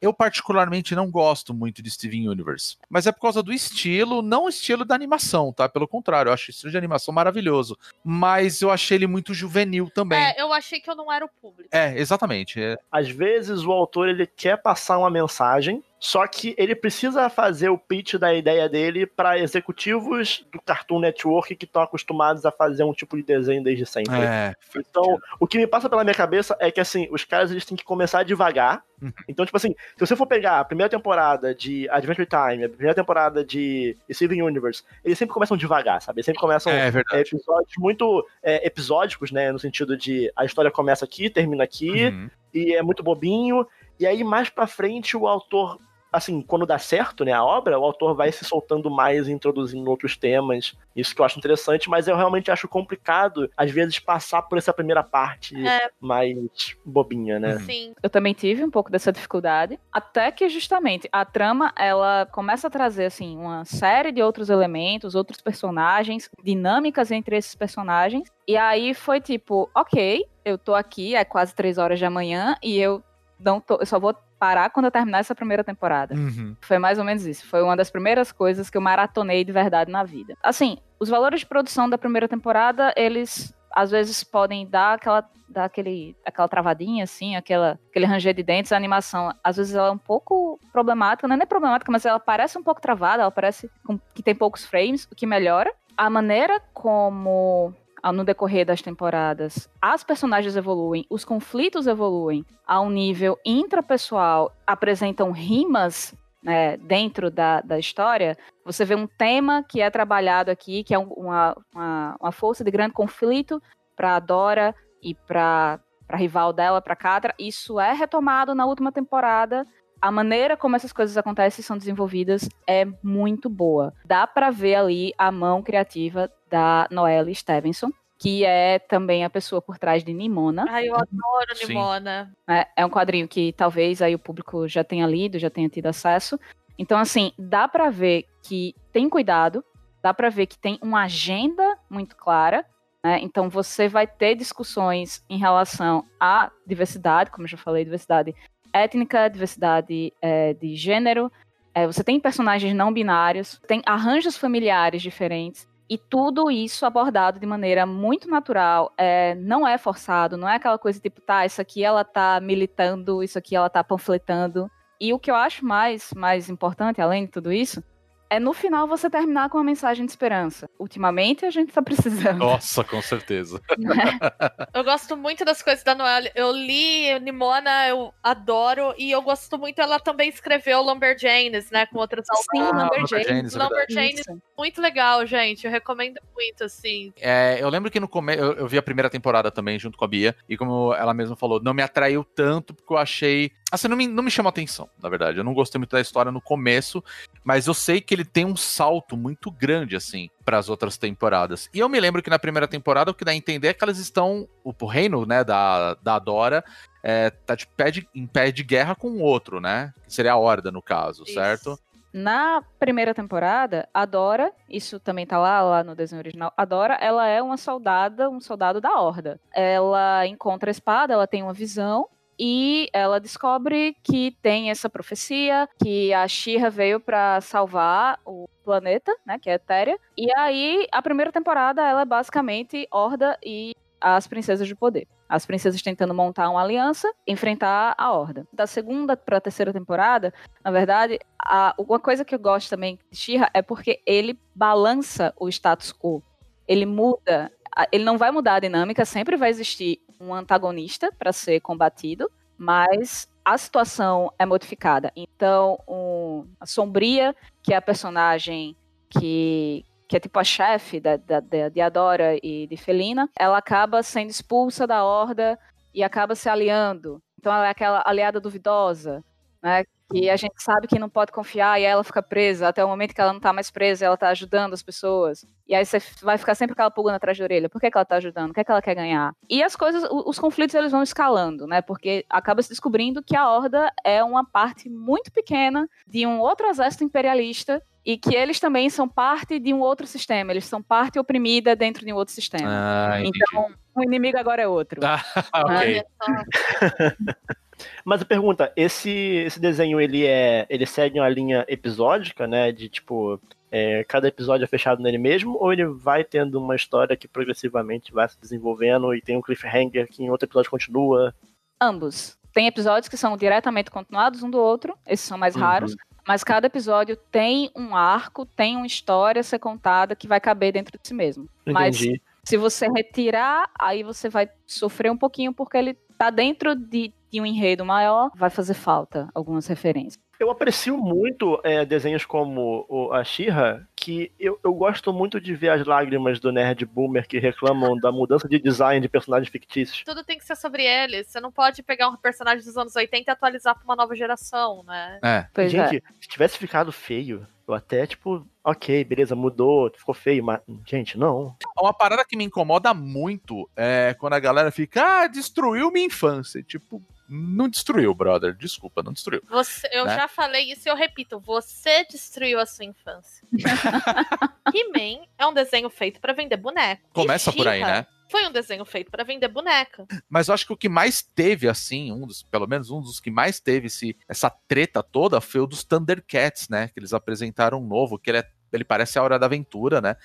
Eu 0.00 0.14
particularmente 0.14 0.94
não 0.94 1.10
gosto 1.10 1.52
muito 1.52 1.82
de 1.82 1.90
Steven 1.90 2.28
Universe, 2.28 2.76
mas 2.88 3.06
é 3.06 3.12
por 3.12 3.20
causa 3.20 3.42
do 3.42 3.52
estilo, 3.52 4.22
não 4.22 4.44
o 4.44 4.48
estilo 4.48 4.84
da 4.84 4.94
animação, 4.94 5.52
tá? 5.52 5.68
Pelo 5.68 5.86
contrário, 5.86 6.30
eu 6.30 6.32
acho 6.32 6.48
o 6.48 6.50
estilo 6.50 6.70
de 6.70 6.78
animação 6.78 7.12
maravilhoso, 7.12 7.78
mas 8.02 8.62
eu 8.62 8.70
achei 8.70 8.96
ele 8.96 9.06
muito 9.06 9.34
juvenil 9.34 9.90
também. 9.90 10.18
É, 10.18 10.40
eu 10.40 10.52
achei 10.52 10.80
que 10.80 10.90
eu 10.90 10.96
não 10.96 11.12
era 11.12 11.24
o 11.24 11.28
público. 11.28 11.68
É, 11.70 11.98
exatamente. 11.98 12.60
é. 12.60 12.78
Às 12.90 13.10
vezes 13.10 13.62
o 13.62 13.72
autor 13.72 14.08
ele 14.08 14.26
quer 14.26 14.56
passar 14.62 14.98
uma 14.98 15.10
mensagem, 15.10 15.82
só 16.00 16.26
que 16.26 16.54
ele 16.56 16.74
precisa 16.74 17.28
fazer 17.28 17.68
o 17.68 17.76
pitch 17.76 18.14
da 18.14 18.32
ideia 18.32 18.66
dele 18.70 19.04
para 19.06 19.38
executivos 19.38 20.46
do 20.50 20.60
Cartoon 20.62 20.98
Network 20.98 21.54
que 21.54 21.66
estão 21.66 21.82
acostumados 21.82 22.46
a 22.46 22.50
fazer 22.50 22.84
um 22.84 22.92
tipo 22.94 23.16
de 23.18 23.22
desenho 23.22 23.62
desde 23.62 23.84
sempre. 23.84 24.16
É, 24.18 24.54
Então, 24.74 25.20
o 25.38 25.46
que 25.46 25.58
me 25.58 25.66
passa 25.66 25.90
pela 25.90 26.02
minha 26.02 26.14
cabeça 26.14 26.56
é 26.58 26.70
que, 26.70 26.80
assim, 26.80 27.06
os 27.10 27.24
caras 27.24 27.50
eles 27.50 27.66
têm 27.66 27.76
que 27.76 27.84
começar 27.84 28.22
devagar. 28.22 28.82
Uhum. 29.00 29.12
Então, 29.28 29.44
tipo 29.44 29.56
assim, 29.56 29.74
se 29.94 30.00
você 30.06 30.16
for 30.16 30.26
pegar 30.26 30.60
a 30.60 30.64
primeira 30.64 30.88
temporada 30.88 31.54
de 31.54 31.86
Adventure 31.90 32.26
Time, 32.26 32.64
a 32.64 32.68
primeira 32.68 32.94
temporada 32.94 33.44
de 33.44 33.94
Steven 34.10 34.42
Universe, 34.42 34.82
eles 35.04 35.18
sempre 35.18 35.34
começam 35.34 35.56
devagar, 35.56 36.00
sabe? 36.00 36.18
Eles 36.18 36.26
sempre 36.26 36.40
começam 36.40 36.72
é 36.72 36.86
é, 36.86 36.90
verdade. 36.90 37.22
episódios 37.22 37.74
muito 37.78 38.26
é, 38.42 38.66
episódicos, 38.66 39.30
né? 39.30 39.52
No 39.52 39.58
sentido 39.58 39.96
de 39.98 40.32
a 40.34 40.46
história 40.46 40.70
começa 40.70 41.04
aqui, 41.04 41.28
termina 41.28 41.62
aqui, 41.64 42.06
Uhum. 42.06 42.30
e 42.54 42.74
é 42.74 42.82
muito 42.82 43.02
bobinho. 43.02 43.66
E 43.98 44.06
aí, 44.06 44.24
mais 44.24 44.48
pra 44.48 44.66
frente, 44.66 45.14
o 45.14 45.26
autor. 45.26 45.78
Assim, 46.12 46.42
quando 46.42 46.66
dá 46.66 46.78
certo, 46.78 47.24
né, 47.24 47.32
a 47.32 47.44
obra, 47.44 47.78
o 47.78 47.84
autor 47.84 48.14
vai 48.14 48.32
se 48.32 48.44
soltando 48.44 48.90
mais, 48.90 49.28
introduzindo 49.28 49.88
outros 49.90 50.16
temas. 50.16 50.74
Isso 50.94 51.14
que 51.14 51.20
eu 51.20 51.24
acho 51.24 51.38
interessante, 51.38 51.88
mas 51.88 52.08
eu 52.08 52.16
realmente 52.16 52.50
acho 52.50 52.66
complicado, 52.68 53.48
às 53.56 53.70
vezes, 53.70 53.98
passar 53.98 54.42
por 54.42 54.58
essa 54.58 54.72
primeira 54.72 55.02
parte 55.02 55.54
É. 55.66 55.90
mais 56.00 56.76
bobinha, 56.84 57.38
né? 57.38 57.54
Uhum. 57.54 57.60
Sim. 57.60 57.94
Eu 58.02 58.10
também 58.10 58.32
tive 58.34 58.64
um 58.64 58.70
pouco 58.70 58.90
dessa 58.90 59.12
dificuldade, 59.12 59.78
até 59.92 60.30
que 60.32 60.48
justamente 60.48 61.08
a 61.12 61.24
trama 61.24 61.72
ela 61.78 62.26
começa 62.32 62.66
a 62.66 62.70
trazer 62.70 63.04
assim 63.06 63.36
uma 63.36 63.64
série 63.64 64.10
de 64.12 64.22
outros 64.22 64.50
elementos, 64.50 65.14
outros 65.14 65.40
personagens, 65.40 66.28
dinâmicas 66.42 67.10
entre 67.10 67.36
esses 67.36 67.54
personagens. 67.54 68.28
E 68.46 68.56
aí 68.56 68.94
foi 68.94 69.20
tipo, 69.20 69.70
ok, 69.74 70.24
eu 70.44 70.58
tô 70.58 70.74
aqui, 70.74 71.14
é 71.14 71.24
quase 71.24 71.54
três 71.54 71.78
horas 71.78 72.00
da 72.00 72.10
manhã 72.10 72.56
e 72.62 72.78
eu 72.78 73.02
não 73.42 73.60
tô, 73.60 73.76
eu 73.80 73.86
só 73.86 73.98
vou 73.98 74.14
parar 74.38 74.70
quando 74.70 74.86
eu 74.86 74.90
terminar 74.90 75.18
essa 75.18 75.34
primeira 75.34 75.64
temporada. 75.64 76.14
Uhum. 76.14 76.56
Foi 76.60 76.78
mais 76.78 76.98
ou 76.98 77.04
menos 77.04 77.26
isso. 77.26 77.46
Foi 77.46 77.62
uma 77.62 77.76
das 77.76 77.90
primeiras 77.90 78.32
coisas 78.32 78.70
que 78.70 78.76
eu 78.76 78.80
maratonei 78.80 79.44
de 79.44 79.52
verdade 79.52 79.90
na 79.90 80.04
vida. 80.04 80.36
Assim, 80.42 80.78
os 80.98 81.08
valores 81.08 81.40
de 81.40 81.46
produção 81.46 81.88
da 81.88 81.98
primeira 81.98 82.28
temporada, 82.28 82.92
eles 82.96 83.54
às 83.72 83.90
vezes 83.90 84.24
podem 84.24 84.66
dar 84.66 84.94
aquela, 84.94 85.28
dar 85.48 85.64
aquele, 85.64 86.16
aquela 86.24 86.48
travadinha, 86.48 87.04
assim, 87.04 87.36
aquela, 87.36 87.78
aquele 87.88 88.06
ranger 88.06 88.34
de 88.34 88.42
dentes. 88.42 88.72
A 88.72 88.76
animação, 88.76 89.32
às 89.42 89.56
vezes, 89.56 89.74
ela 89.74 89.88
é 89.88 89.92
um 89.92 89.98
pouco 89.98 90.58
problemática. 90.72 91.28
Não 91.28 91.34
é 91.34 91.38
nem 91.38 91.46
problemática, 91.46 91.90
mas 91.90 92.04
ela 92.04 92.18
parece 92.18 92.58
um 92.58 92.62
pouco 92.62 92.80
travada. 92.80 93.22
Ela 93.22 93.30
parece 93.30 93.70
que 94.14 94.22
tem 94.22 94.34
poucos 94.34 94.64
frames, 94.64 95.06
o 95.10 95.14
que 95.14 95.26
melhora. 95.26 95.72
A 95.96 96.08
maneira 96.08 96.60
como 96.72 97.74
no 98.12 98.24
decorrer 98.24 98.64
das 98.64 98.80
temporadas, 98.82 99.68
as 99.80 100.02
personagens 100.02 100.56
evoluem, 100.56 101.04
os 101.10 101.24
conflitos 101.24 101.86
evoluem 101.86 102.44
a 102.66 102.80
um 102.80 102.90
nível 102.90 103.38
intrapessoal, 103.44 104.52
apresentam 104.66 105.30
rimas 105.32 106.14
né, 106.42 106.76
dentro 106.78 107.30
da, 107.30 107.60
da 107.60 107.78
história, 107.78 108.36
você 108.64 108.84
vê 108.84 108.94
um 108.94 109.06
tema 109.06 109.62
que 109.62 109.80
é 109.80 109.90
trabalhado 109.90 110.50
aqui, 110.50 110.82
que 110.82 110.94
é 110.94 110.98
um- 110.98 111.12
uma, 111.12 111.56
uma, 111.74 112.16
uma 112.20 112.32
força 112.32 112.64
de 112.64 112.70
grande 112.70 112.94
conflito 112.94 113.62
para 113.94 114.18
Dora 114.18 114.74
e 115.02 115.14
para 115.14 115.78
a 116.08 116.16
rival 116.16 116.52
dela, 116.52 116.80
para 116.80 116.96
Catra. 116.96 117.34
Isso 117.38 117.78
é 117.78 117.92
retomado 117.92 118.54
na 118.54 118.64
última 118.66 118.90
temporada. 118.90 119.66
A 120.00 120.10
maneira 120.10 120.56
como 120.56 120.74
essas 120.76 120.92
coisas 120.94 121.16
acontecem 121.18 121.60
e 121.60 121.64
são 121.64 121.76
desenvolvidas 121.76 122.48
é 122.66 122.86
muito 123.02 123.50
boa. 123.50 123.92
Dá 124.06 124.26
para 124.26 124.50
ver 124.50 124.76
ali 124.76 125.12
a 125.18 125.30
mão 125.30 125.62
criativa 125.62 126.30
da 126.50 126.88
Noelle 126.90 127.34
Stevenson, 127.34 127.90
que 128.18 128.44
é 128.44 128.78
também 128.78 129.24
a 129.24 129.30
pessoa 129.30 129.62
por 129.62 129.78
trás 129.78 130.04
de 130.04 130.12
Nimona. 130.12 130.66
Ai, 130.68 130.88
eu 130.88 130.94
adoro 130.94 131.54
Sim. 131.54 131.68
Nimona. 131.68 132.30
É, 132.46 132.66
é 132.76 132.84
um 132.84 132.90
quadrinho 132.90 133.26
que 133.26 133.52
talvez 133.52 134.02
aí 134.02 134.14
o 134.14 134.18
público 134.18 134.68
já 134.68 134.84
tenha 134.84 135.06
lido, 135.06 135.38
já 135.38 135.48
tenha 135.48 135.68
tido 135.68 135.86
acesso. 135.86 136.38
Então, 136.78 136.98
assim, 136.98 137.32
dá 137.38 137.66
pra 137.66 137.88
ver 137.88 138.26
que 138.42 138.74
tem 138.92 139.08
cuidado, 139.08 139.64
dá 140.02 140.12
pra 140.12 140.28
ver 140.28 140.46
que 140.46 140.58
tem 140.58 140.78
uma 140.82 141.04
agenda 141.04 141.78
muito 141.88 142.16
clara. 142.16 142.66
né? 143.02 143.18
Então, 143.22 143.48
você 143.48 143.88
vai 143.88 144.06
ter 144.06 144.34
discussões 144.34 145.24
em 145.28 145.38
relação 145.38 146.04
à 146.18 146.50
diversidade, 146.66 147.30
como 147.30 147.44
eu 147.44 147.50
já 147.50 147.56
falei, 147.56 147.84
diversidade 147.84 148.34
étnica, 148.72 149.28
diversidade 149.28 150.12
é, 150.20 150.54
de 150.54 150.74
gênero. 150.76 151.30
É, 151.74 151.86
você 151.86 152.02
tem 152.02 152.18
personagens 152.18 152.74
não 152.74 152.92
binários, 152.92 153.60
tem 153.66 153.82
arranjos 153.86 154.36
familiares 154.36 155.00
diferentes. 155.02 155.68
E 155.90 155.98
tudo 155.98 156.52
isso 156.52 156.86
abordado 156.86 157.40
de 157.40 157.46
maneira 157.46 157.84
muito 157.84 158.30
natural, 158.30 158.94
é, 158.96 159.34
não 159.34 159.66
é 159.66 159.76
forçado, 159.76 160.36
não 160.36 160.48
é 160.48 160.54
aquela 160.54 160.78
coisa 160.78 161.00
tipo, 161.00 161.20
tá, 161.20 161.44
isso 161.44 161.60
aqui 161.60 161.82
ela 161.82 162.04
tá 162.04 162.38
militando, 162.40 163.24
isso 163.24 163.36
aqui 163.36 163.56
ela 163.56 163.68
tá 163.68 163.82
panfletando. 163.82 164.70
E 165.00 165.12
o 165.12 165.18
que 165.18 165.32
eu 165.32 165.34
acho 165.34 165.64
mais, 165.66 166.12
mais 166.14 166.48
importante, 166.48 167.00
além 167.00 167.24
de 167.24 167.32
tudo 167.32 167.52
isso, 167.52 167.82
é 168.30 168.38
no 168.38 168.52
final 168.52 168.86
você 168.86 169.10
terminar 169.10 169.50
com 169.50 169.58
uma 169.58 169.64
mensagem 169.64 170.06
de 170.06 170.12
esperança. 170.12 170.70
Ultimamente 170.78 171.44
a 171.44 171.50
gente 171.50 171.72
tá 171.72 171.82
precisando. 171.82 172.38
Nossa, 172.38 172.84
com 172.84 173.02
certeza. 173.02 173.60
Eu 174.72 174.84
gosto 174.84 175.16
muito 175.16 175.44
das 175.44 175.60
coisas 175.60 175.82
da 175.82 175.94
Noelle. 175.96 176.30
Eu 176.34 176.52
li 176.52 177.18
Nimona, 177.18 177.88
eu 177.88 178.14
adoro. 178.22 178.94
E 178.96 179.10
eu 179.10 179.20
gosto 179.20 179.58
muito, 179.58 179.80
ela 179.80 179.98
também 179.98 180.28
escreveu 180.28 180.80
Lumberjanes, 180.80 181.70
né? 181.70 181.86
Com 181.86 181.98
outras 181.98 182.24
Sim, 182.26 182.60
autoras. 182.60 182.82
Lumberjanes. 182.84 183.10
Lumberjanes, 183.10 183.56
é. 183.56 183.58
Lumberjanes, 183.58 184.20
Isso. 184.20 184.42
muito 184.56 184.80
legal, 184.80 185.26
gente. 185.26 185.64
Eu 185.66 185.70
recomendo 185.70 186.20
muito, 186.34 186.64
assim. 186.64 187.12
É, 187.20 187.58
eu 187.60 187.68
lembro 187.68 187.90
que 187.90 187.98
no 187.98 188.08
começo 188.08 188.40
eu, 188.40 188.52
eu 188.52 188.68
vi 188.68 188.78
a 188.78 188.82
primeira 188.82 189.10
temporada 189.10 189.50
também 189.50 189.78
junto 189.78 189.98
com 189.98 190.04
a 190.04 190.08
Bia 190.08 190.36
e 190.48 190.56
como 190.56 190.94
ela 190.94 191.12
mesma 191.12 191.34
falou, 191.34 191.60
não 191.60 191.74
me 191.74 191.82
atraiu 191.82 192.24
tanto 192.24 192.72
porque 192.74 192.92
eu 192.92 192.98
achei, 192.98 193.50
assim, 193.72 193.88
não 193.88 193.96
me, 193.96 194.06
não 194.06 194.22
me 194.22 194.30
chamou 194.30 194.50
atenção, 194.50 194.88
na 195.02 195.08
verdade. 195.08 195.38
Eu 195.38 195.44
não 195.44 195.54
gostei 195.54 195.78
muito 195.78 195.90
da 195.90 196.00
história 196.00 196.30
no 196.30 196.40
começo, 196.40 197.02
mas 197.44 197.66
eu 197.66 197.74
sei 197.74 198.00
que 198.00 198.14
ele 198.14 198.24
tem 198.24 198.44
um 198.44 198.56
salto 198.56 199.16
muito 199.16 199.50
grande 199.50 199.96
assim 199.96 200.28
para 200.44 200.58
as 200.58 200.68
outras 200.68 200.96
temporadas. 200.98 201.68
E 201.72 201.78
eu 201.78 201.88
me 201.88 202.00
lembro 202.00 202.22
que 202.22 202.30
na 202.30 202.38
primeira 202.38 202.68
temporada 202.68 203.10
o 203.10 203.14
que 203.14 203.24
dá 203.24 203.32
a 203.32 203.36
entender 203.36 203.68
é 203.68 203.74
que 203.74 203.82
elas 203.82 203.98
estão 203.98 204.48
o, 204.64 204.86
reino, 204.86 205.24
né, 205.24 205.42
da 205.44 205.94
da 205.94 206.18
Dora 206.18 206.64
é, 207.02 207.30
tá 207.30 207.54
de 207.54 207.66
pé 207.66 207.90
de, 207.90 208.08
em 208.14 208.26
pé 208.26 208.50
de 208.50 208.62
guerra 208.62 208.94
com 208.94 209.08
o 209.08 209.20
outro, 209.20 209.60
né? 209.60 209.92
Que 210.06 210.12
seria 210.12 210.32
a 210.32 210.36
Horda 210.36 210.70
no 210.70 210.82
caso, 210.82 211.24
Isso. 211.24 211.34
certo? 211.34 211.78
Na 212.12 212.62
primeira 212.78 213.14
temporada, 213.14 213.88
a 213.94 214.04
Dora, 214.04 214.52
isso 214.68 214.98
também 214.98 215.24
tá 215.24 215.38
lá, 215.38 215.62
lá 215.62 215.84
no 215.84 215.94
desenho 215.94 216.18
original, 216.18 216.52
a 216.56 216.64
Dora, 216.64 216.94
ela 216.94 217.28
é 217.28 217.40
uma 217.40 217.56
soldada, 217.56 218.28
um 218.28 218.40
soldado 218.40 218.80
da 218.80 219.00
Horda. 219.00 219.40
Ela 219.54 220.26
encontra 220.26 220.70
a 220.70 220.72
espada, 220.72 221.12
ela 221.12 221.28
tem 221.28 221.40
uma 221.40 221.52
visão, 221.52 222.08
e 222.42 222.88
ela 222.94 223.20
descobre 223.20 223.94
que 224.02 224.34
tem 224.40 224.70
essa 224.70 224.88
profecia, 224.88 225.68
que 225.78 226.10
a 226.14 226.26
Shira 226.26 226.70
veio 226.70 226.98
para 226.98 227.38
salvar 227.42 228.18
o 228.24 228.48
planeta, 228.64 229.14
né, 229.26 229.38
que 229.38 229.50
é 229.50 229.54
Etéria. 229.54 229.98
E 230.16 230.32
aí, 230.38 230.86
a 230.90 231.02
primeira 231.02 231.30
temporada, 231.30 231.86
ela 231.86 232.00
é 232.00 232.04
basicamente 232.06 232.88
Horda 232.90 233.38
e 233.44 233.74
as 234.00 234.26
Princesas 234.26 234.66
de 234.66 234.74
Poder. 234.74 235.06
As 235.28 235.44
princesas 235.44 235.82
tentando 235.82 236.14
montar 236.14 236.48
uma 236.48 236.62
aliança, 236.62 237.12
enfrentar 237.26 237.94
a 237.96 238.10
Horda. 238.10 238.46
Da 238.50 238.66
segunda 238.66 239.16
para 239.16 239.36
a 239.36 239.40
terceira 239.40 239.72
temporada, 239.72 240.32
na 240.64 240.70
verdade, 240.70 241.20
a, 241.44 241.74
uma 241.78 242.00
coisa 242.00 242.24
que 242.24 242.34
eu 242.34 242.38
gosto 242.38 242.70
também 242.70 242.98
de 243.10 243.18
Shira 243.18 243.50
é 243.52 243.60
porque 243.60 244.00
ele 244.06 244.40
balança 244.54 245.34
o 245.38 245.46
status 245.48 245.92
quo. 245.92 246.22
Ele 246.66 246.86
muda 246.86 247.52
ele 247.92 248.04
não 248.04 248.18
vai 248.18 248.30
mudar 248.30 248.54
a 248.54 248.60
dinâmica, 248.60 249.04
sempre 249.04 249.36
vai 249.36 249.50
existir 249.50 250.00
um 250.20 250.34
antagonista 250.34 251.10
para 251.18 251.32
ser 251.32 251.60
combatido, 251.60 252.30
mas 252.58 253.28
a 253.44 253.56
situação 253.56 254.32
é 254.38 254.44
modificada. 254.44 255.12
Então, 255.16 255.78
um, 255.88 256.46
a 256.60 256.66
Sombria, 256.66 257.34
que 257.62 257.72
é 257.72 257.76
a 257.76 257.82
personagem 257.82 258.76
que, 259.08 259.84
que 260.06 260.16
é 260.16 260.20
tipo 260.20 260.38
a 260.38 260.44
chefe 260.44 261.00
da, 261.00 261.16
da, 261.16 261.40
de 261.40 261.80
Adora 261.80 262.36
e 262.42 262.66
de 262.66 262.76
Felina, 262.76 263.28
ela 263.38 263.58
acaba 263.58 264.02
sendo 264.02 264.30
expulsa 264.30 264.86
da 264.86 265.04
Horda 265.04 265.58
e 265.94 266.02
acaba 266.02 266.34
se 266.34 266.48
aliando. 266.48 267.22
Então, 267.38 267.52
ela 267.52 267.66
é 267.66 267.70
aquela 267.70 268.02
aliada 268.04 268.38
duvidosa, 268.38 269.24
né? 269.62 269.84
Que 270.10 270.28
a 270.28 270.36
gente 270.36 270.54
sabe 270.62 270.86
que 270.86 270.98
não 270.98 271.08
pode 271.08 271.30
confiar 271.30 271.80
e 271.80 271.84
ela 271.84 272.02
fica 272.02 272.22
presa 272.22 272.68
até 272.68 272.84
o 272.84 272.88
momento 272.88 273.14
que 273.14 273.20
ela 273.20 273.32
não 273.32 273.40
tá 273.40 273.52
mais 273.52 273.70
presa, 273.70 274.06
ela 274.06 274.16
tá 274.16 274.28
ajudando 274.28 274.74
as 274.74 274.82
pessoas. 274.82 275.46
E 275.68 275.74
aí 275.74 275.84
você 275.84 276.02
vai 276.22 276.36
ficar 276.36 276.54
sempre 276.54 276.74
com 276.74 276.82
ela 276.82 276.90
pulgando 276.90 277.16
atrás 277.16 277.38
da 277.38 277.44
orelha. 277.44 277.68
Por 277.68 277.80
que, 277.80 277.90
que 277.90 277.96
ela 277.96 278.04
tá 278.04 278.16
ajudando? 278.16 278.50
O 278.50 278.54
que, 278.54 278.60
é 278.60 278.64
que 278.64 278.70
ela 278.70 278.82
quer 278.82 278.94
ganhar? 278.94 279.32
E 279.48 279.62
as 279.62 279.76
coisas, 279.76 280.02
os 280.10 280.38
conflitos 280.38 280.74
eles 280.74 280.90
vão 280.90 281.02
escalando, 281.02 281.66
né? 281.66 281.80
Porque 281.80 282.24
acaba 282.28 282.60
se 282.62 282.70
descobrindo 282.70 283.22
que 283.22 283.36
a 283.36 283.48
Horda 283.48 283.92
é 284.04 284.22
uma 284.24 284.44
parte 284.44 284.88
muito 284.88 285.30
pequena 285.30 285.88
de 286.06 286.26
um 286.26 286.40
outro 286.40 286.66
exército 286.66 287.04
imperialista 287.04 287.82
e 288.04 288.16
que 288.16 288.34
eles 288.34 288.58
também 288.58 288.90
são 288.90 289.08
parte 289.08 289.58
de 289.58 289.72
um 289.72 289.80
outro 289.80 290.06
sistema, 290.06 290.50
eles 290.50 290.64
são 290.64 290.82
parte 290.82 291.18
oprimida 291.18 291.76
dentro 291.76 292.04
de 292.04 292.12
um 292.12 292.16
outro 292.16 292.34
sistema. 292.34 292.66
Ah, 292.68 293.20
então, 293.22 293.72
o 293.94 294.02
inimigo 294.02 294.38
agora 294.38 294.62
é 294.62 294.66
outro. 294.66 295.00
Ah, 295.04 295.22
ok. 295.54 296.02
Mas 298.04 298.22
a 298.22 298.24
pergunta, 298.24 298.72
esse, 298.76 299.10
esse 299.10 299.60
desenho, 299.60 300.00
ele 300.00 300.26
é. 300.26 300.66
ele 300.68 300.86
segue 300.86 301.18
uma 301.18 301.28
linha 301.28 301.64
episódica, 301.68 302.46
né? 302.46 302.72
De 302.72 302.88
tipo. 302.88 303.40
É, 303.72 304.02
cada 304.02 304.26
episódio 304.26 304.64
é 304.64 304.66
fechado 304.66 305.00
nele 305.00 305.16
mesmo, 305.16 305.56
ou 305.60 305.72
ele 305.72 305.84
vai 305.86 306.24
tendo 306.24 306.58
uma 306.58 306.74
história 306.74 307.16
que 307.16 307.28
progressivamente 307.28 308.12
vai 308.12 308.28
se 308.28 308.36
desenvolvendo 308.40 309.14
e 309.14 309.22
tem 309.22 309.36
um 309.36 309.40
cliffhanger 309.40 310.08
que 310.08 310.24
em 310.24 310.28
outro 310.28 310.48
episódio 310.48 310.68
continua? 310.68 311.32
Ambos. 311.80 312.36
Tem 312.52 312.66
episódios 312.66 313.08
que 313.08 313.16
são 313.16 313.36
diretamente 313.36 313.88
continuados 313.88 314.42
um 314.42 314.50
do 314.50 314.58
outro, 314.58 314.98
esses 315.06 315.24
são 315.24 315.38
mais 315.38 315.54
uhum. 315.54 315.62
raros, 315.62 315.94
mas 316.26 316.42
cada 316.42 316.66
episódio 316.66 317.16
tem 317.16 317.70
um 317.76 317.94
arco, 317.94 318.44
tem 318.44 318.76
uma 318.76 318.86
história 318.86 319.38
a 319.38 319.44
ser 319.44 319.60
contada 319.60 320.16
que 320.16 320.26
vai 320.26 320.40
caber 320.40 320.72
dentro 320.72 320.98
de 320.98 321.06
si 321.06 321.14
mesmo. 321.14 321.48
Entendi. 321.64 321.72
Mas 321.72 322.20
se 322.44 322.56
você 322.56 322.88
retirar, 322.88 323.70
aí 323.78 324.02
você 324.02 324.28
vai 324.28 324.48
sofrer 324.66 325.10
um 325.10 325.16
pouquinho 325.16 325.52
porque 325.52 325.76
ele 325.76 325.94
tá 326.18 326.30
dentro 326.30 326.74
de 326.74 327.12
de 327.30 327.40
um 327.40 327.46
enredo 327.46 327.84
maior, 327.84 328.30
vai 328.34 328.50
fazer 328.50 328.74
falta 328.74 329.28
algumas 329.34 329.66
referências. 329.66 330.18
Eu 330.40 330.50
aprecio 330.50 330.96
muito 330.96 331.60
é, 331.62 331.84
desenhos 331.84 332.24
como 332.24 332.86
o, 332.88 333.12
a 333.12 333.22
Shira, 333.22 333.86
que 333.94 334.32
eu, 334.40 334.58
eu 334.64 334.72
gosto 334.72 335.12
muito 335.12 335.38
de 335.38 335.54
ver 335.54 335.68
as 335.68 335.86
lágrimas 335.86 336.40
do 336.40 336.50
nerd 336.50 336.86
boomer 336.86 337.28
que 337.28 337.38
reclamam 337.38 337.94
da 337.96 338.10
mudança 338.10 338.48
de 338.48 338.58
design 338.58 339.02
de 339.02 339.08
personagens 339.08 339.52
fictícios. 339.52 340.02
Tudo 340.02 340.24
tem 340.24 340.38
que 340.38 340.44
ser 340.46 340.56
sobre 340.56 340.82
eles. 340.82 341.26
Você 341.26 341.40
não 341.40 341.52
pode 341.52 341.82
pegar 341.82 342.08
um 342.08 342.16
personagem 342.16 342.64
dos 342.64 342.74
anos 342.74 342.96
80 342.96 343.30
e 343.30 343.32
atualizar 343.32 343.74
pra 343.74 343.84
uma 343.84 343.94
nova 343.94 344.16
geração, 344.16 344.82
né? 344.84 345.18
É. 345.22 345.46
Pois 345.52 345.70
Gente, 345.70 345.98
é. 345.98 346.02
se 346.18 346.28
tivesse 346.28 346.56
ficado 346.56 346.90
feio, 346.90 347.46
eu 347.68 347.74
até, 347.74 348.06
tipo, 348.06 348.46
ok, 348.64 349.04
beleza, 349.04 349.36
mudou, 349.36 349.92
ficou 349.94 350.14
feio, 350.14 350.42
mas, 350.42 350.60
gente, 350.86 351.18
não. 351.18 351.54
Uma 351.78 351.92
parada 351.92 352.24
que 352.24 352.36
me 352.36 352.44
incomoda 352.44 352.94
muito 352.94 353.68
é 353.76 354.16
quando 354.18 354.32
a 354.32 354.40
galera 354.40 354.70
fica, 354.70 355.02
ah, 355.04 355.26
destruiu 355.26 355.90
minha 355.90 356.06
infância. 356.06 356.62
Tipo, 356.62 357.02
não 357.30 357.68
destruiu, 357.68 358.12
brother. 358.12 358.54
Desculpa, 358.56 359.02
não 359.02 359.12
destruiu. 359.12 359.40
Você, 359.48 359.88
eu 359.92 360.04
né? 360.04 360.16
já 360.16 360.26
falei 360.26 360.72
isso 360.72 360.88
e 360.88 360.90
eu 360.90 360.96
repito. 360.96 361.38
Você 361.38 362.04
destruiu 362.04 362.58
a 362.58 362.66
sua 362.66 362.84
infância. 362.84 363.46
He-Man 364.74 365.24
é 365.38 365.46
um 365.46 365.54
desenho 365.54 365.88
feito 365.88 366.20
para 366.20 366.32
vender 366.32 366.56
boneco. 366.56 367.08
Começa 367.12 367.52
por 367.52 367.68
aí, 367.68 367.80
né? 367.80 368.04
Foi 368.28 368.46
um 368.46 368.52
desenho 368.52 368.84
feito 368.84 369.10
para 369.10 369.24
vender 369.24 369.48
boneca. 369.48 370.06
Mas 370.28 370.48
eu 370.48 370.54
acho 370.54 370.66
que 370.66 370.72
o 370.72 370.76
que 370.76 370.88
mais 370.88 371.22
teve, 371.22 371.68
assim, 371.68 372.12
um 372.12 372.26
dos, 372.26 372.42
pelo 372.42 372.66
menos 372.66 372.90
um 372.90 373.00
dos 373.00 373.18
que 373.20 373.30
mais 373.30 373.58
teve 373.60 373.86
esse, 373.86 374.16
essa 374.28 374.50
treta 374.50 375.02
toda 375.02 375.40
foi 375.40 375.60
o 375.60 375.66
dos 375.66 375.84
Thundercats, 375.84 376.68
né? 376.68 376.88
Que 376.88 376.98
eles 376.98 377.12
apresentaram 377.12 377.78
um 377.78 377.86
novo, 377.86 378.18
que 378.18 378.30
ele, 378.30 378.38
é, 378.38 378.48
ele 378.72 378.84
parece 378.84 379.18
a 379.18 379.22
Hora 379.22 379.38
da 379.38 379.46
Aventura, 379.46 380.00
né? 380.00 380.16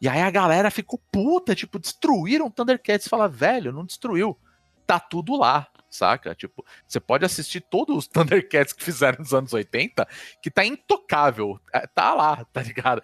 E 0.00 0.08
aí 0.08 0.20
a 0.20 0.30
galera 0.30 0.70
ficou 0.70 1.00
puta, 1.10 1.54
tipo, 1.54 1.78
destruíram 1.78 2.46
o 2.46 2.50
Thundercats. 2.50 3.08
Fala, 3.08 3.28
velho, 3.28 3.72
não 3.72 3.84
destruiu. 3.84 4.38
Tá 4.84 4.98
tudo 4.98 5.36
lá 5.36 5.68
saca? 5.94 6.34
Tipo, 6.34 6.64
você 6.86 7.00
pode 7.00 7.24
assistir 7.24 7.60
todos 7.60 7.96
os 7.96 8.06
Thundercats 8.08 8.72
que 8.72 8.82
fizeram 8.82 9.18
nos 9.18 9.32
anos 9.32 9.52
80, 9.52 10.06
que 10.42 10.50
tá 10.50 10.64
intocável. 10.64 11.58
É, 11.72 11.86
tá 11.86 12.14
lá, 12.14 12.44
tá 12.52 12.62
ligado? 12.62 13.02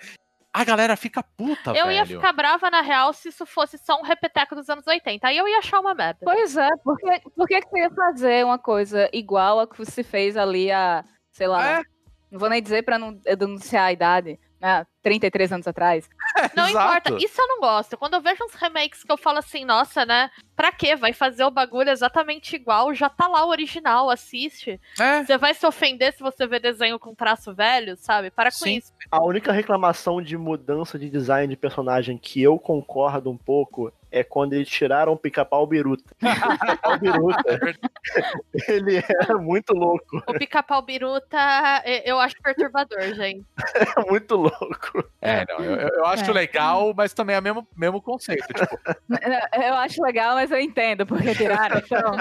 A 0.53 0.64
galera 0.64 0.96
fica 0.96 1.22
puta, 1.22 1.70
eu 1.70 1.87
velho. 1.87 1.92
ia 1.92 2.07
ficar 2.07 2.33
brava, 2.33 2.70
na 2.70 2.81
real, 2.81 3.12
se 3.12 3.29
isso 3.29 3.44
fosse 3.44 3.79
só 3.79 4.01
um 4.01 4.03
repeteco 4.03 4.55
dos 4.55 4.68
anos 4.68 4.87
80. 4.87 5.29
Aí 5.29 5.37
eu 5.37 5.46
ia 5.46 5.59
achar 5.59 5.79
uma 5.79 5.94
merda. 5.94 6.20
Pois 6.24 6.57
é, 6.57 6.68
porque, 6.83 7.20
por 7.37 7.46
que 7.46 7.61
você 7.61 7.79
ia 7.79 7.90
fazer 7.90 8.44
uma 8.44 8.59
coisa 8.59 9.09
igual 9.12 9.61
a 9.61 9.68
que 9.68 9.79
você 9.79 10.03
fez 10.03 10.37
ali 10.37 10.72
a, 10.72 11.05
sei 11.31 11.46
lá, 11.46 11.81
é. 11.81 11.83
não 12.31 12.40
vou 12.40 12.48
nem 12.48 12.62
dizer 12.62 12.83
pra 12.83 12.98
não 12.98 13.12
denunciar 13.12 13.85
a 13.85 13.92
idade, 13.92 14.40
né, 14.61 14.87
33 15.03 15.53
anos 15.53 15.66
atrás. 15.66 16.09
Não 16.55 16.68
importa, 16.68 17.14
isso 17.18 17.40
eu 17.40 17.49
não 17.49 17.61
gosto. 17.61 17.97
Quando 17.97 18.14
eu 18.14 18.21
vejo 18.21 18.44
uns 18.44 18.55
remakes 18.55 19.03
que 19.03 19.11
eu 19.11 19.16
falo 19.16 19.38
assim, 19.38 19.64
nossa, 19.64 20.05
né? 20.05 20.31
Pra 20.55 20.71
quê? 20.71 20.94
Vai 20.94 21.12
fazer 21.12 21.44
o 21.44 21.51
bagulho 21.51 21.90
exatamente 21.90 22.55
igual, 22.55 22.94
já 22.94 23.09
tá 23.09 23.27
lá 23.27 23.44
o 23.44 23.49
original, 23.49 24.11
assiste. 24.11 24.81
É. 24.99 25.25
Você 25.25 25.37
vai 25.38 25.55
se 25.55 25.66
ofender 25.66 26.12
se 26.12 26.21
você 26.21 26.47
ver 26.47 26.61
desenho 26.61 26.99
com 26.99 27.14
traço 27.14 27.55
velho, 27.55 27.97
sabe? 27.97 28.31
Para 28.31 28.51
com 28.51 28.59
Sim. 28.59 28.77
isso. 28.77 28.92
A 29.11 29.23
única 29.23 29.53
reclamação 29.53 30.21
de 30.23 30.37
mudança 30.37 30.99
de 30.99 31.09
design 31.09 31.49
de 31.49 31.57
personagem 31.57 32.18
que 32.18 32.42
eu 32.42 32.59
concordo 32.59 33.31
um 33.31 33.37
pouco 33.37 33.92
é 34.11 34.25
quando 34.25 34.55
eles 34.55 34.68
tiraram 34.68 35.12
o 35.12 35.16
pica-pau 35.16 35.66
biruta. 35.66 36.14
pica-pau 36.18 36.99
biruta. 36.99 37.61
ele 38.68 38.97
era 38.97 39.38
muito 39.38 39.75
louco. 39.75 40.23
O 40.27 40.35
pica-pau 40.35 40.83
biruta 40.83 41.38
eu 42.05 42.18
acho 42.18 42.37
perturbador, 42.42 43.14
gente. 43.14 43.44
É 43.75 44.01
muito 44.09 44.35
louco. 44.37 45.05
É, 45.21 45.44
não, 45.49 45.64
eu, 45.64 45.88
eu 45.88 46.07
acho 46.07 46.31
é. 46.31 46.33
legal, 46.33 46.92
mas 46.97 47.12
também 47.12 47.37
é 47.37 47.38
o 47.38 47.42
mesmo, 47.42 47.68
mesmo 47.77 48.01
conceito. 48.01 48.47
Tipo. 48.47 48.79
Eu 49.53 49.75
acho 49.75 50.03
legal, 50.03 50.35
mas 50.35 50.51
eu 50.51 50.61
entendo 50.61 51.07
porque 51.07 51.35
tiraram, 51.35 51.79
então 51.79 52.12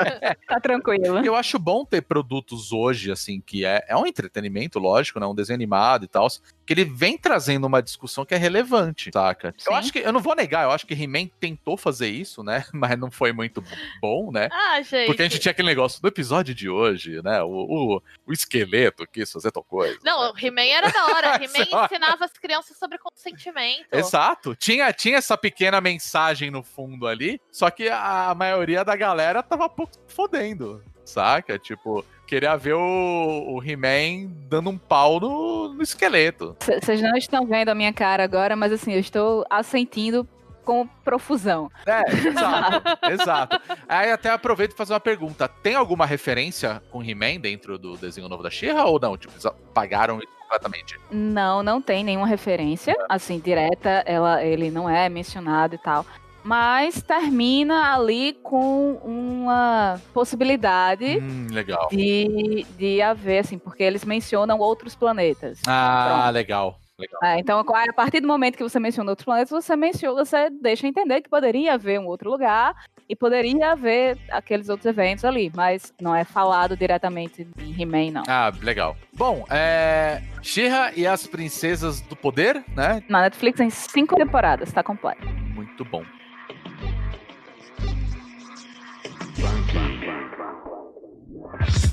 tá 0.47 0.59
tranquilo. 0.59 1.25
Eu 1.25 1.35
acho 1.35 1.59
bom 1.59 1.85
ter 1.85 2.01
produtos 2.01 2.71
hoje, 2.71 3.11
assim, 3.11 3.39
que 3.39 3.65
é, 3.65 3.85
é 3.87 3.95
um 3.95 4.05
entretenimento, 4.05 4.79
lógico, 4.79 5.19
né? 5.19 5.25
Um 5.25 5.35
desenho 5.35 5.55
animado 5.55 6.05
e 6.05 6.07
tal, 6.07 6.27
que 6.65 6.73
ele 6.73 6.83
vem 6.83 7.17
trazendo 7.17 7.65
uma 7.65 7.81
discussão 7.81 8.25
que 8.25 8.35
é 8.35 8.37
relevante, 8.37 9.09
saca? 9.13 9.53
Sim. 9.57 9.69
Eu 9.69 9.75
acho 9.75 9.93
que, 9.93 9.99
eu 9.99 10.11
não 10.11 10.19
vou 10.19 10.35
negar, 10.35 10.63
eu 10.63 10.71
acho 10.71 10.85
que 10.85 10.93
He-Man 10.93 11.27
tentou 11.39 11.76
fazer 11.77 12.07
isso, 12.07 12.43
né? 12.43 12.65
Mas 12.73 12.97
não 12.97 13.09
foi 13.11 13.31
muito 13.31 13.63
bom, 14.01 14.31
né? 14.31 14.49
Ah, 14.51 14.81
gente. 14.81 15.07
Porque 15.07 15.21
a 15.21 15.25
gente 15.25 15.39
tinha 15.39 15.51
aquele 15.51 15.67
negócio 15.67 16.01
do 16.01 16.07
episódio 16.07 16.53
de 16.53 16.69
hoje, 16.69 17.21
né? 17.23 17.41
O, 17.43 17.49
o, 17.49 18.01
o 18.25 18.33
esqueleto 18.33 19.05
que 19.07 19.21
isso 19.21 19.33
fazer 19.33 19.51
tal 19.51 19.63
coisa. 19.63 19.97
Não, 20.03 20.31
o 20.31 20.37
He-Man 20.37 20.61
era 20.61 20.89
da 20.89 21.05
hora. 21.05 21.35
He-Man 21.43 21.85
ensinava 21.85 22.25
as 22.25 22.33
crianças 22.33 22.77
sobre 22.77 22.97
consentimento. 22.97 23.85
Exato. 23.91 24.55
Tinha, 24.55 24.91
tinha 24.91 25.17
essa 25.17 25.37
pequena 25.37 25.79
mensagem 25.79 26.51
no 26.51 26.63
fundo 26.63 27.07
ali, 27.07 27.39
só 27.51 27.69
que 27.69 27.89
a 27.89 28.33
maioria 28.35 28.83
da 28.83 28.95
galera 28.95 29.43
tava 29.43 29.69
pouco 29.69 29.93
fodendo, 30.07 30.83
saca? 31.05 31.57
Tipo, 31.57 32.03
queria 32.25 32.55
ver 32.57 32.73
o, 32.73 33.55
o 33.55 33.63
He-Man 33.63 34.31
dando 34.49 34.69
um 34.69 34.77
pau 34.77 35.19
no, 35.19 35.73
no 35.73 35.81
esqueleto. 35.81 36.55
Vocês 36.59 37.01
não 37.01 37.15
estão 37.15 37.45
vendo 37.45 37.69
a 37.69 37.75
minha 37.75 37.93
cara 37.93 38.23
agora, 38.23 38.55
mas 38.55 38.71
assim, 38.71 38.93
eu 38.93 38.99
estou 38.99 39.45
assentindo 39.49 40.27
com 40.67 40.85
profusão. 40.85 41.71
É, 41.85 42.01
exato, 42.27 42.83
exato. 43.09 43.61
Aí 43.87 44.11
até 44.11 44.29
aproveito 44.29 44.71
para 44.71 44.79
fazer 44.79 44.91
uma 44.91 44.99
pergunta. 44.99 45.47
Tem 45.47 45.75
alguma 45.75 46.05
referência 46.05 46.83
com 46.91 47.01
He-Man 47.01 47.39
dentro 47.39 47.77
do 47.77 47.95
desenho 47.95 48.27
novo 48.27 48.43
da 48.43 48.49
She-Ra 48.49 48.83
ou 48.83 48.99
não? 48.99 49.15
Tipo, 49.17 49.31
eles 49.33 49.45
pagaram 49.73 50.17
isso 50.19 50.27
completamente? 50.41 50.99
Não, 51.09 51.63
não 51.63 51.81
tem 51.81 52.03
nenhuma 52.03 52.27
referência, 52.27 52.93
assim, 53.07 53.39
direta. 53.39 54.03
Ela, 54.05 54.43
ele 54.43 54.69
não 54.69 54.89
é 54.89 55.07
mencionado 55.07 55.75
e 55.75 55.77
tal. 55.77 56.05
mas 56.43 57.01
termina 57.01 57.93
ali 57.93 58.33
com 58.43 58.93
uma 59.05 59.99
possibilidade 60.13 61.17
Hum, 61.19 61.47
legal. 61.49 61.87
de, 61.89 62.65
de 62.77 63.01
haver, 63.01 63.39
assim, 63.39 63.57
porque 63.57 63.83
eles 63.83 64.03
mencionam 64.03 64.59
outros 64.59 64.95
planetas. 64.95 65.61
Ah, 65.65 66.17
Pronto. 66.23 66.33
legal. 66.33 66.79
É, 67.23 67.39
então, 67.39 67.59
a 67.59 67.93
partir 67.93 68.19
do 68.21 68.27
momento 68.27 68.57
que 68.57 68.63
você 68.63 68.79
menciona 68.79 69.11
outros 69.11 69.23
planetas, 69.23 69.51
você 69.51 69.75
menciona, 69.75 70.25
você 70.25 70.49
deixa 70.49 70.87
entender 70.87 71.21
que 71.21 71.29
poderia 71.29 71.75
haver 71.75 71.99
um 71.99 72.07
outro 72.07 72.31
lugar 72.31 72.75
e 73.07 73.15
poderia 73.15 73.73
haver 73.73 74.17
aqueles 74.31 74.67
outros 74.67 74.87
eventos 74.87 75.23
ali, 75.23 75.51
mas 75.55 75.93
não 76.01 76.15
é 76.15 76.23
falado 76.23 76.75
diretamente 76.75 77.47
em 77.59 77.81
He-Man, 77.81 78.11
não. 78.11 78.23
Ah, 78.27 78.51
legal. 78.61 78.97
Bom, 79.13 79.45
é. 79.49 80.23
She-Ra 80.41 80.91
e 80.95 81.05
as 81.05 81.27
Princesas 81.27 82.01
do 82.01 82.15
Poder, 82.15 82.63
né? 82.75 83.03
Na 83.07 83.21
Netflix 83.21 83.57
tem 83.57 83.69
cinco 83.69 84.15
temporadas, 84.15 84.73
tá 84.73 84.81
completo. 84.81 85.27
Muito 85.53 85.85
bom. 85.85 86.03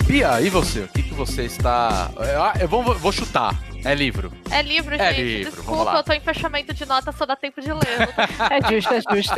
Bia, 0.06 0.40
e 0.40 0.48
você? 0.48 0.80
O 0.80 0.88
que, 0.88 1.02
que 1.02 1.14
você 1.14 1.42
está. 1.42 2.10
Eu 2.58 2.68
vou, 2.68 2.82
vou 2.82 3.12
chutar. 3.12 3.54
É 3.84 3.94
livro. 3.94 4.32
É 4.50 4.62
livro, 4.62 4.94
É 4.94 5.12
gente. 5.12 5.22
livro, 5.22 5.50
vamos 5.50 5.66
Desculpa, 5.66 5.84
lá. 5.92 5.98
eu 5.98 6.02
tô 6.04 6.12
em 6.14 6.20
fechamento 6.20 6.72
de 6.72 6.86
nota, 6.86 7.12
só 7.12 7.26
dá 7.26 7.36
tempo 7.36 7.60
de 7.60 7.72
ler. 7.72 7.80
É 8.50 8.70
justo, 8.72 8.94
é 8.94 9.00
justo. 9.14 9.34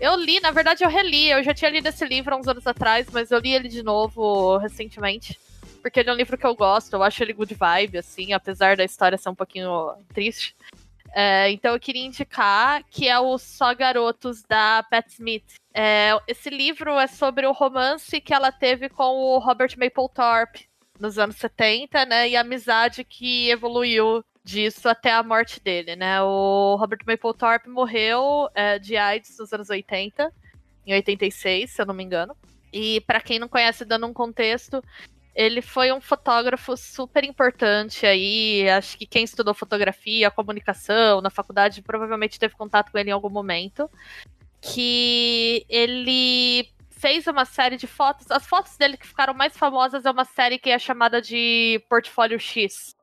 eu 0.00 0.16
li, 0.16 0.40
na 0.40 0.50
verdade, 0.50 0.82
eu 0.84 0.88
reli. 0.88 1.28
Eu 1.30 1.42
já 1.42 1.52
tinha 1.52 1.70
lido 1.70 1.86
esse 1.86 2.04
livro 2.06 2.34
há 2.34 2.38
uns 2.38 2.48
anos 2.48 2.66
atrás, 2.66 3.06
mas 3.12 3.30
eu 3.30 3.38
li 3.38 3.52
ele 3.52 3.68
de 3.68 3.82
novo 3.82 4.56
recentemente. 4.56 5.38
Porque 5.82 6.00
ele 6.00 6.08
é 6.10 6.12
um 6.12 6.16
livro 6.16 6.38
que 6.38 6.46
eu 6.46 6.54
gosto, 6.54 6.94
eu 6.94 7.02
acho 7.02 7.22
ele 7.22 7.32
good 7.32 7.54
vibe, 7.54 7.98
assim, 7.98 8.32
apesar 8.32 8.76
da 8.76 8.84
história 8.84 9.18
ser 9.18 9.28
um 9.28 9.34
pouquinho 9.34 9.92
triste. 10.14 10.54
É, 11.14 11.50
então 11.50 11.74
eu 11.74 11.80
queria 11.80 12.06
indicar 12.06 12.82
que 12.88 13.06
é 13.08 13.18
o 13.18 13.36
Só 13.36 13.74
Garotos, 13.74 14.42
da 14.48 14.82
Pat 14.88 15.06
Smith. 15.08 15.44
É, 15.74 16.16
esse 16.26 16.48
livro 16.48 16.98
é 16.98 17.06
sobre 17.06 17.46
o 17.46 17.52
romance 17.52 18.20
que 18.20 18.32
ela 18.32 18.50
teve 18.52 18.88
com 18.88 19.04
o 19.16 19.38
Robert 19.38 19.74
Mapplethorpe 19.76 20.68
nos 21.02 21.18
anos 21.18 21.34
70, 21.36 22.06
né? 22.06 22.28
E 22.28 22.36
a 22.36 22.42
amizade 22.42 23.02
que 23.02 23.50
evoluiu 23.50 24.24
disso 24.44 24.88
até 24.88 25.12
a 25.12 25.22
morte 25.22 25.60
dele, 25.60 25.96
né? 25.96 26.22
O 26.22 26.76
Robert 26.76 27.00
Mapplethorpe 27.04 27.68
morreu 27.68 28.48
é, 28.54 28.78
de 28.78 28.96
AIDS 28.96 29.36
nos 29.36 29.52
anos 29.52 29.68
80, 29.68 30.32
em 30.86 30.94
86, 30.94 31.70
se 31.70 31.82
eu 31.82 31.86
não 31.86 31.92
me 31.92 32.04
engano. 32.04 32.36
E 32.72 33.00
para 33.00 33.20
quem 33.20 33.40
não 33.40 33.48
conhece, 33.48 33.84
dando 33.84 34.06
um 34.06 34.12
contexto, 34.12 34.80
ele 35.34 35.60
foi 35.60 35.92
um 35.92 36.00
fotógrafo 36.00 36.76
super 36.76 37.24
importante 37.24 38.06
aí. 38.06 38.68
Acho 38.70 38.96
que 38.96 39.04
quem 39.04 39.24
estudou 39.24 39.54
fotografia, 39.54 40.30
comunicação 40.30 41.20
na 41.20 41.30
faculdade 41.30 41.82
provavelmente 41.82 42.38
teve 42.38 42.54
contato 42.54 42.92
com 42.92 42.98
ele 42.98 43.10
em 43.10 43.12
algum 43.12 43.30
momento. 43.30 43.90
Que 44.60 45.66
ele 45.68 46.72
fez 47.02 47.26
uma 47.26 47.44
série 47.44 47.76
de 47.76 47.88
fotos. 47.88 48.30
As 48.30 48.46
fotos 48.46 48.76
dele 48.76 48.96
que 48.96 49.08
ficaram 49.08 49.34
mais 49.34 49.56
famosas 49.56 50.06
é 50.06 50.10
uma 50.10 50.24
série 50.24 50.56
que 50.56 50.70
é 50.70 50.78
chamada 50.78 51.20
de 51.20 51.82
Portfólio 51.90 52.38
X. 52.38 52.94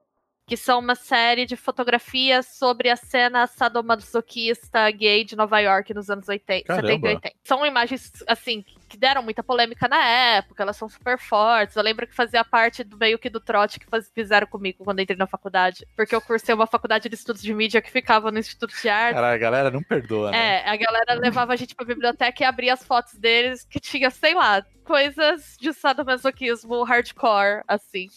Que 0.48 0.56
são 0.56 0.80
uma 0.80 0.96
série 0.96 1.46
de 1.46 1.58
fotografias 1.58 2.58
sobre 2.58 2.90
a 2.90 2.96
cena 2.96 3.46
sadomasoquista 3.46 4.90
gay 4.90 5.26
de 5.26 5.36
Nova 5.36 5.60
York 5.60 5.94
nos 5.94 6.10
anos 6.10 6.30
80, 6.30 6.66
Caramba. 6.66 6.88
70 6.88 7.08
e 7.08 7.16
80. 7.16 7.36
São 7.44 7.66
imagens, 7.66 8.12
assim, 8.26 8.64
que 8.90 8.98
deram 8.98 9.24
muita 9.24 9.42
polêmica 9.44 9.88
na 9.88 10.04
época, 10.04 10.64
elas 10.64 10.76
são 10.76 10.90
super 10.90 11.18
fortes. 11.18 11.76
Eu 11.76 11.84
lembro 11.84 12.06
que 12.08 12.16
fazia 12.16 12.44
parte 12.44 12.84
do 12.84 12.98
meio 12.98 13.18
que 13.20 13.30
do 13.30 13.40
trote 13.40 13.80
que 13.80 13.86
faz- 13.86 14.12
fizeram 14.14 14.48
comigo 14.48 14.84
quando 14.84 15.00
entrei 15.00 15.18
na 15.18 15.28
faculdade. 15.28 15.88
Porque 15.96 16.14
eu 16.16 16.22
cursei 16.22 16.54
uma 16.56 16.68
faculdade 16.68 17.08
de 17.08 17.16
estudos 17.16 17.42
de 17.42 17.54
mídia 17.54 17.82
que 17.82 17.92
ficava 17.92 18.32
no 18.32 18.40
Instituto 18.40 18.74
de 18.82 18.90
Arte. 18.90 19.16
Cara, 19.16 19.34
a 19.34 19.38
galera 19.38 19.72
não 19.72 19.84
perdoa, 19.84 20.32
né? 20.32 20.62
É, 20.66 20.70
a 20.70 20.76
galera 20.76 21.14
levava 21.14 21.54
a 21.54 21.56
gente 21.56 21.76
pra 21.76 21.86
biblioteca 21.86 22.44
e 22.44 22.46
abria 22.46 22.74
as 22.74 22.84
fotos 22.84 23.14
deles, 23.14 23.66
que 23.70 23.80
tinha, 23.80 24.10
sei 24.10 24.34
lá, 24.34 24.66
coisas 24.84 25.56
de 25.60 25.72
sadomasoquismo 25.72 26.82
hardcore, 26.84 27.64
assim. 27.68 28.08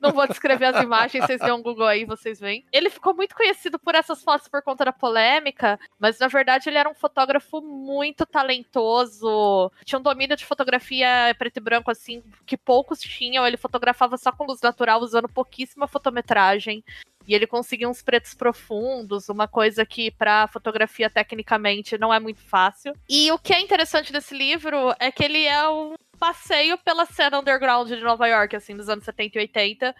Não 0.00 0.12
vou 0.12 0.28
descrever 0.28 0.66
as 0.66 0.80
imagens, 0.84 1.24
vocês 1.26 1.40
dêem 1.40 1.52
um 1.52 1.60
Google 1.60 1.86
aí, 1.86 2.04
vocês 2.04 2.38
veem. 2.38 2.64
Ele 2.72 2.88
ficou 2.88 3.12
muito 3.14 3.34
conhecido 3.34 3.80
por 3.80 3.96
essas 3.96 4.22
fotos 4.22 4.46
por 4.46 4.62
conta 4.62 4.84
da 4.84 4.92
polêmica, 4.92 5.78
mas 5.98 6.20
na 6.20 6.28
verdade 6.28 6.68
ele 6.68 6.78
era 6.78 6.88
um 6.88 6.94
fotógrafo 6.94 7.60
muito 7.60 8.24
talentoso. 8.24 9.72
Tinha 9.84 9.98
um 9.98 10.02
domínio 10.02 10.19
de 10.28 10.44
fotografia 10.44 11.34
preto 11.38 11.58
e 11.58 11.60
branco, 11.60 11.90
assim, 11.90 12.22
que 12.46 12.56
poucos 12.56 13.00
tinham. 13.00 13.46
Ele 13.46 13.56
fotografava 13.56 14.16
só 14.16 14.32
com 14.32 14.44
luz 14.44 14.60
natural, 14.60 15.00
usando 15.00 15.28
pouquíssima 15.28 15.88
fotometragem. 15.88 16.84
E 17.26 17.34
ele 17.34 17.46
conseguia 17.46 17.88
uns 17.88 18.02
pretos 18.02 18.34
profundos, 18.34 19.28
uma 19.28 19.46
coisa 19.46 19.84
que 19.84 20.10
pra 20.10 20.48
fotografia 20.48 21.10
tecnicamente 21.10 21.98
não 21.98 22.12
é 22.12 22.18
muito 22.18 22.40
fácil. 22.40 22.92
E 23.08 23.30
o 23.30 23.38
que 23.38 23.52
é 23.52 23.60
interessante 23.60 24.12
desse 24.12 24.34
livro 24.34 24.94
é 24.98 25.12
que 25.12 25.22
ele 25.22 25.44
é 25.46 25.68
um 25.68 25.94
passeio 26.18 26.76
pela 26.78 27.06
cena 27.06 27.38
underground 27.38 27.88
de 27.88 27.96
Nova 27.96 28.26
York, 28.26 28.56
assim, 28.56 28.76
dos 28.76 28.88
anos 28.88 29.04
70 29.04 29.38
e 29.38 29.40
80, 29.42 29.94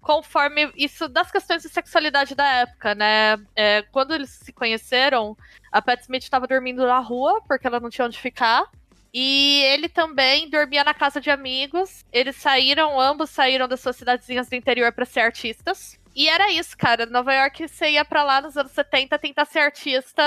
conforme 0.00 0.72
isso 0.76 1.08
das 1.08 1.30
questões 1.30 1.62
de 1.62 1.68
sexualidade 1.68 2.34
da 2.34 2.46
época, 2.46 2.94
né? 2.94 3.36
É, 3.54 3.82
quando 3.92 4.14
eles 4.14 4.30
se 4.30 4.52
conheceram, 4.52 5.36
a 5.70 5.82
Pat 5.82 6.00
Smith 6.00 6.22
estava 6.22 6.46
dormindo 6.46 6.86
na 6.86 6.98
rua, 6.98 7.40
porque 7.46 7.66
ela 7.66 7.78
não 7.78 7.90
tinha 7.90 8.06
onde 8.06 8.18
ficar. 8.18 8.64
E 9.12 9.62
ele 9.64 9.88
também 9.88 10.48
dormia 10.48 10.84
na 10.84 10.94
casa 10.94 11.20
de 11.20 11.30
amigos. 11.30 12.04
Eles 12.12 12.36
saíram, 12.36 13.00
ambos 13.00 13.30
saíram 13.30 13.66
das 13.66 13.80
suas 13.80 13.96
cidadezinhas 13.96 14.48
do 14.48 14.54
interior 14.54 14.92
para 14.92 15.04
ser 15.04 15.20
artistas. 15.20 15.98
E 16.14 16.28
era 16.28 16.50
isso, 16.50 16.76
cara. 16.76 17.06
Nova 17.06 17.32
York, 17.34 17.68
você 17.68 17.90
ia 17.90 18.04
pra 18.04 18.22
lá 18.22 18.40
nos 18.40 18.56
anos 18.56 18.72
70 18.72 19.18
tentar 19.18 19.44
ser 19.44 19.60
artista. 19.60 20.22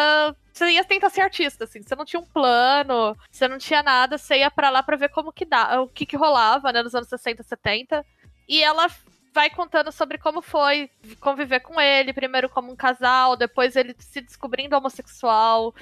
Você 0.51 0.71
ia 0.71 0.83
tentar 0.83 1.09
ser 1.09 1.21
artista, 1.21 1.63
assim. 1.63 1.81
Você 1.81 1.95
não 1.95 2.05
tinha 2.05 2.19
um 2.19 2.25
plano, 2.25 3.17
você 3.31 3.47
não 3.47 3.57
tinha 3.57 3.83
nada. 3.83 4.17
Você 4.17 4.37
ia 4.37 4.51
pra 4.51 4.69
lá 4.69 4.83
pra 4.83 4.97
ver 4.97 5.09
como 5.09 5.31
que 5.31 5.45
dá, 5.45 5.81
o 5.81 5.87
que 5.87 6.05
que 6.05 6.17
rolava, 6.17 6.71
né, 6.71 6.81
nos 6.83 6.95
anos 6.95 7.07
60, 7.09 7.43
70. 7.43 8.05
E 8.47 8.61
ela 8.61 8.87
vai 9.33 9.49
contando 9.49 9.91
sobre 9.91 10.17
como 10.17 10.41
foi 10.41 10.89
conviver 11.19 11.59
com 11.61 11.81
ele, 11.81 12.13
primeiro 12.13 12.47
como 12.47 12.71
um 12.71 12.75
casal, 12.75 13.35
depois 13.35 13.75
ele 13.75 13.95
se 13.97 14.21
descobrindo 14.21 14.77
homossexual 14.77 15.73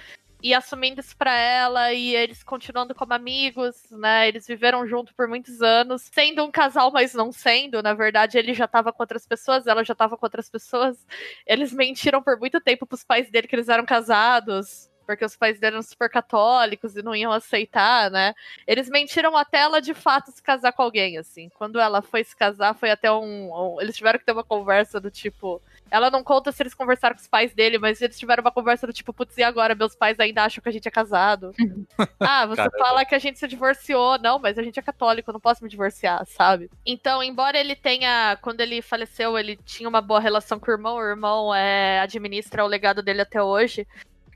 e 0.44 0.54
assumindo 0.54 1.00
isso 1.02 1.16
pra 1.16 1.36
ela 1.38 1.94
e 1.94 2.16
eles 2.16 2.44
continuando 2.44 2.96
como 2.96 3.14
amigos, 3.14 3.76
né? 3.92 4.28
Eles 4.28 4.48
viveram 4.48 4.88
junto 4.88 5.14
por 5.14 5.28
muitos 5.28 5.62
anos, 5.62 6.04
sendo 6.12 6.44
um 6.44 6.52
casal, 6.52 6.92
mas 6.92 7.14
não 7.14 7.32
sendo. 7.32 7.82
Na 7.84 7.94
verdade, 7.94 8.38
ele 8.38 8.54
já 8.54 8.68
tava 8.68 8.92
com 8.92 9.04
outras 9.04 9.28
pessoas, 9.28 9.68
ela 9.68 9.84
já 9.84 9.94
tava 9.96 10.18
com 10.18 10.26
outras 10.26 10.50
pessoas. 10.50 11.06
Eles 11.46 11.72
mentiram 11.74 12.22
por 12.24 12.38
muito 12.40 12.60
tempo 12.60 12.86
pros 12.86 13.04
pais 13.04 13.30
dele 13.30 13.48
que 13.48 13.56
eles 13.56 13.70
eram 13.70 13.86
casados. 13.86 14.90
Porque 15.06 15.26
os 15.26 15.36
pais 15.36 15.60
dele 15.60 15.76
eram 15.76 15.84
super 15.84 16.10
católicos 16.10 16.96
e 16.96 17.02
não 17.02 17.14
iam 17.16 17.32
aceitar, 17.34 18.10
né? 18.10 18.34
Eles 18.66 18.88
mentiram 18.88 19.36
até 19.36 19.58
ela 19.60 19.82
de 19.82 19.94
fato 19.94 20.32
se 20.32 20.42
casar 20.42 20.72
com 20.72 20.84
alguém, 20.84 21.18
assim. 21.18 21.50
Quando 21.56 21.80
ela 21.80 22.02
foi 22.02 22.24
se 22.24 22.36
casar, 22.36 22.76
foi 22.76 22.92
até 22.92 23.12
um. 23.12 23.52
um- 23.76 23.82
eles 23.82 23.98
tiveram 23.98 24.20
que 24.20 24.26
ter 24.26 24.32
uma 24.32 24.44
conversa 24.44 25.00
do 25.02 25.12
tipo. 25.12 25.62
Ela 25.92 26.10
não 26.10 26.24
conta 26.24 26.54
se 26.54 26.64
eles 26.64 26.74
conversaram 26.74 27.14
com 27.14 27.22
os 27.22 27.28
pais 27.28 27.54
dele, 27.54 27.78
mas 27.78 28.02
eles 28.02 28.18
tiveram 28.18 28.42
uma 28.42 28.52
conversa 28.52 28.88
do 28.88 28.94
tipo, 28.94 29.14
putz, 29.14 29.38
e 29.38 29.44
agora? 29.44 29.76
Meus 29.76 29.94
pais 29.94 30.18
ainda 30.22 30.46
acham 30.46 30.64
que 30.64 30.70
a 30.70 30.72
gente 30.72 30.88
é 30.88 30.92
casado. 30.92 31.54
ah, 32.18 32.46
você 32.46 32.56
Caramba. 32.56 32.78
fala 32.80 33.06
que 33.06 33.14
a 33.14 33.20
gente 33.20 33.38
se 33.38 33.46
divorciou. 33.46 34.18
Não, 34.18 34.40
mas 34.40 34.58
a 34.58 34.64
gente 34.64 34.80
é 34.80 34.82
católico, 34.82 35.34
não 35.34 35.40
posso 35.40 35.62
me 35.62 35.70
divorciar, 35.70 36.26
sabe? 36.26 36.72
Então, 36.86 37.22
embora 37.22 37.60
ele 37.60 37.76
tenha. 37.76 38.38
Quando 38.42 38.62
ele 38.62 38.82
faleceu, 38.82 39.38
ele 39.38 39.58
tinha 39.58 39.90
uma 39.90 40.00
boa 40.00 40.22
relação 40.22 40.58
com 40.58 40.72
o 40.72 40.74
irmão, 40.74 40.96
o 40.96 41.04
irmão 41.04 41.54
é, 41.54 42.00
administra 42.00 42.64
o 42.64 42.68
legado 42.68 43.04
dele 43.04 43.22
até 43.22 43.44
hoje. 43.44 43.86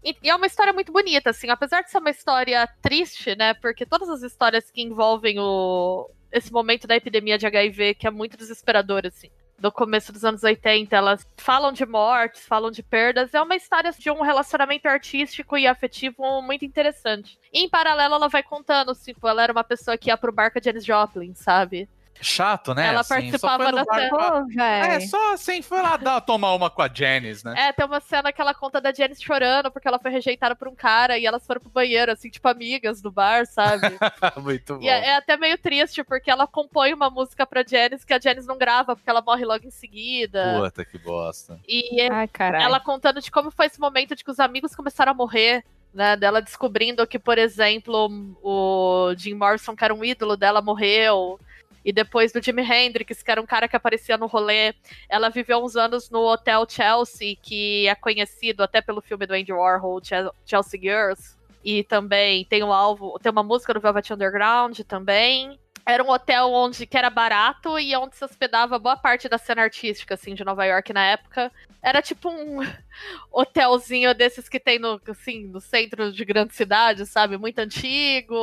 E, 0.03 0.15
e 0.21 0.29
é 0.29 0.35
uma 0.35 0.45
história 0.45 0.73
muito 0.73 0.91
bonita, 0.91 1.29
assim, 1.29 1.49
apesar 1.49 1.81
de 1.81 1.89
ser 1.89 1.99
uma 1.99 2.11
história 2.11 2.67
triste, 2.81 3.33
né? 3.35 3.53
Porque 3.53 3.85
todas 3.85 4.09
as 4.09 4.21
histórias 4.21 4.69
que 4.69 4.81
envolvem 4.81 5.39
o, 5.39 6.07
esse 6.31 6.51
momento 6.51 6.85
da 6.85 6.95
epidemia 6.95 7.37
de 7.37 7.47
HIV, 7.47 7.95
que 7.95 8.05
é 8.05 8.11
muito 8.11 8.37
desesperador, 8.37 9.03
assim, 9.07 9.29
do 9.57 9.71
começo 9.71 10.11
dos 10.11 10.25
anos 10.25 10.43
80, 10.43 10.95
elas 10.95 11.25
falam 11.37 11.71
de 11.71 11.85
mortes, 11.85 12.45
falam 12.45 12.71
de 12.71 12.83
perdas. 12.83 13.33
É 13.33 13.41
uma 13.41 13.55
história 13.55 13.91
de 13.91 14.11
um 14.11 14.21
relacionamento 14.21 14.87
artístico 14.87 15.57
e 15.57 15.65
afetivo 15.65 16.41
muito 16.41 16.65
interessante. 16.65 17.39
E, 17.53 17.63
em 17.63 17.69
paralelo, 17.69 18.15
ela 18.15 18.27
vai 18.27 18.43
contando, 18.43 18.93
tipo, 18.93 19.27
ela 19.27 19.43
era 19.43 19.51
uma 19.51 19.63
pessoa 19.63 19.97
que 19.97 20.09
ia 20.09 20.17
pro 20.17 20.33
bar 20.33 20.51
com 20.51 20.59
a 20.59 20.61
Janis 20.61 20.85
Joplin, 20.85 21.33
sabe? 21.33 21.87
Chato, 22.21 22.73
né? 22.73 22.87
Ela 22.87 23.01
Assim, 23.01 23.13
participava 23.15 23.71
da 23.71 23.83
cena. 23.83 24.09
pra-. 24.09 24.45
É, 24.87 24.99
só 25.01 25.33
assim, 25.33 25.61
foi 25.61 25.81
lá 25.81 25.97
dar, 25.97 26.21
tomar 26.21 26.53
uma 26.53 26.69
com 26.69 26.81
a 26.81 26.89
Janice, 26.91 27.43
né? 27.45 27.53
É, 27.57 27.71
tem 27.73 27.85
uma 27.85 27.99
cena 27.99 28.31
que 28.31 28.41
ela 28.41 28.53
conta 28.53 28.79
da 28.79 28.93
Janice 28.93 29.23
chorando 29.23 29.69
porque 29.71 29.87
ela 29.87 29.99
foi 29.99 30.11
rejeitada 30.11 30.55
por 30.55 30.67
um 30.67 30.75
cara 30.75 31.17
e 31.17 31.25
elas 31.25 31.45
foram 31.45 31.61
pro 31.61 31.69
banheiro, 31.69 32.11
assim, 32.11 32.29
tipo 32.29 32.47
amigas 32.47 33.01
do 33.01 33.11
bar, 33.11 33.45
sabe? 33.45 33.81
Muito 34.41 34.75
bom. 34.77 34.81
E 34.83 34.87
é, 34.87 35.09
é 35.09 35.15
até 35.17 35.37
meio 35.37 35.57
triste, 35.57 36.03
porque 36.03 36.31
ela 36.31 36.47
compõe 36.47 36.93
uma 36.93 37.09
música 37.09 37.45
pra 37.45 37.63
Janice 37.67 38.05
que 38.05 38.13
a 38.13 38.19
Janice 38.19 38.47
não 38.47 38.57
grava, 38.57 38.95
porque 38.95 39.09
ela 39.09 39.21
morre 39.21 39.45
logo 39.45 39.65
em 39.65 39.71
seguida. 39.71 40.59
Puta 40.59 40.85
que 40.85 40.97
bosta. 40.97 41.59
E 41.67 42.01
Ai, 42.09 42.29
ela 42.61 42.79
contando 42.79 43.21
de 43.21 43.29
como 43.29 43.51
foi 43.51 43.67
esse 43.67 43.79
momento 43.79 44.15
de 44.15 44.23
que 44.23 44.31
os 44.31 44.39
amigos 44.39 44.75
começaram 44.75 45.11
a 45.11 45.15
morrer, 45.15 45.63
né? 45.93 46.15
Dela 46.15 46.41
descobrindo 46.41 47.05
que, 47.05 47.19
por 47.19 47.37
exemplo, 47.37 48.09
o 48.41 49.13
Jim 49.17 49.33
Morrison, 49.33 49.75
que 49.75 49.83
era 49.83 49.93
um 49.93 50.03
ídolo 50.03 50.35
dela, 50.37 50.61
morreu. 50.61 51.39
E 51.85 51.93
depois 51.93 52.31
do 52.33 52.41
Jimi 52.43 52.63
Hendrix, 52.63 53.21
que 53.21 53.29
era 53.31 53.39
um 53.39 53.45
cara 53.45 53.67
que 53.67 53.75
aparecia 53.75 54.17
no 54.17 54.25
rolê. 54.25 54.73
Ela 55.07 55.29
viveu 55.29 55.63
uns 55.63 55.75
anos 55.75 56.09
no 56.09 56.21
Hotel 56.25 56.65
Chelsea, 56.67 57.37
que 57.41 57.87
é 57.87 57.93
conhecido 57.93 58.63
até 58.63 58.81
pelo 58.81 59.01
filme 59.01 59.27
do 59.27 59.33
Andy 59.35 59.53
Warhol, 59.53 60.03
Chel- 60.03 60.33
Chelsea 60.45 60.79
Girls. 60.81 61.35
e 61.63 61.83
também 61.83 62.45
tem 62.45 62.63
o 62.63 62.71
alvo, 62.71 63.17
tem 63.19 63.31
uma 63.31 63.41
música 63.41 63.73
do 63.73 63.79
Velvet 63.79 64.13
Underground 64.13 64.79
também. 64.81 65.59
Era 65.85 66.03
um 66.03 66.09
hotel 66.09 66.51
onde 66.51 66.87
que 66.87 66.97
era 66.97 67.11
barato 67.11 67.77
e 67.77 67.95
onde 67.95 68.15
se 68.15 68.25
hospedava 68.25 68.79
boa 68.79 68.97
parte 68.97 69.29
da 69.29 69.37
cena 69.37 69.61
artística 69.61 70.15
assim 70.15 70.33
de 70.33 70.43
Nova 70.43 70.65
York 70.65 70.91
na 70.91 71.05
época. 71.05 71.51
Era 71.79 72.01
tipo 72.01 72.27
um 72.27 72.57
hotelzinho 73.31 74.15
desses 74.15 74.49
que 74.49 74.59
tem 74.59 74.79
no 74.79 74.99
assim, 75.07 75.45
no 75.45 75.61
centro 75.61 76.11
de 76.11 76.25
grande 76.25 76.55
cidade, 76.55 77.05
sabe? 77.05 77.37
Muito 77.37 77.59
antigo. 77.59 78.35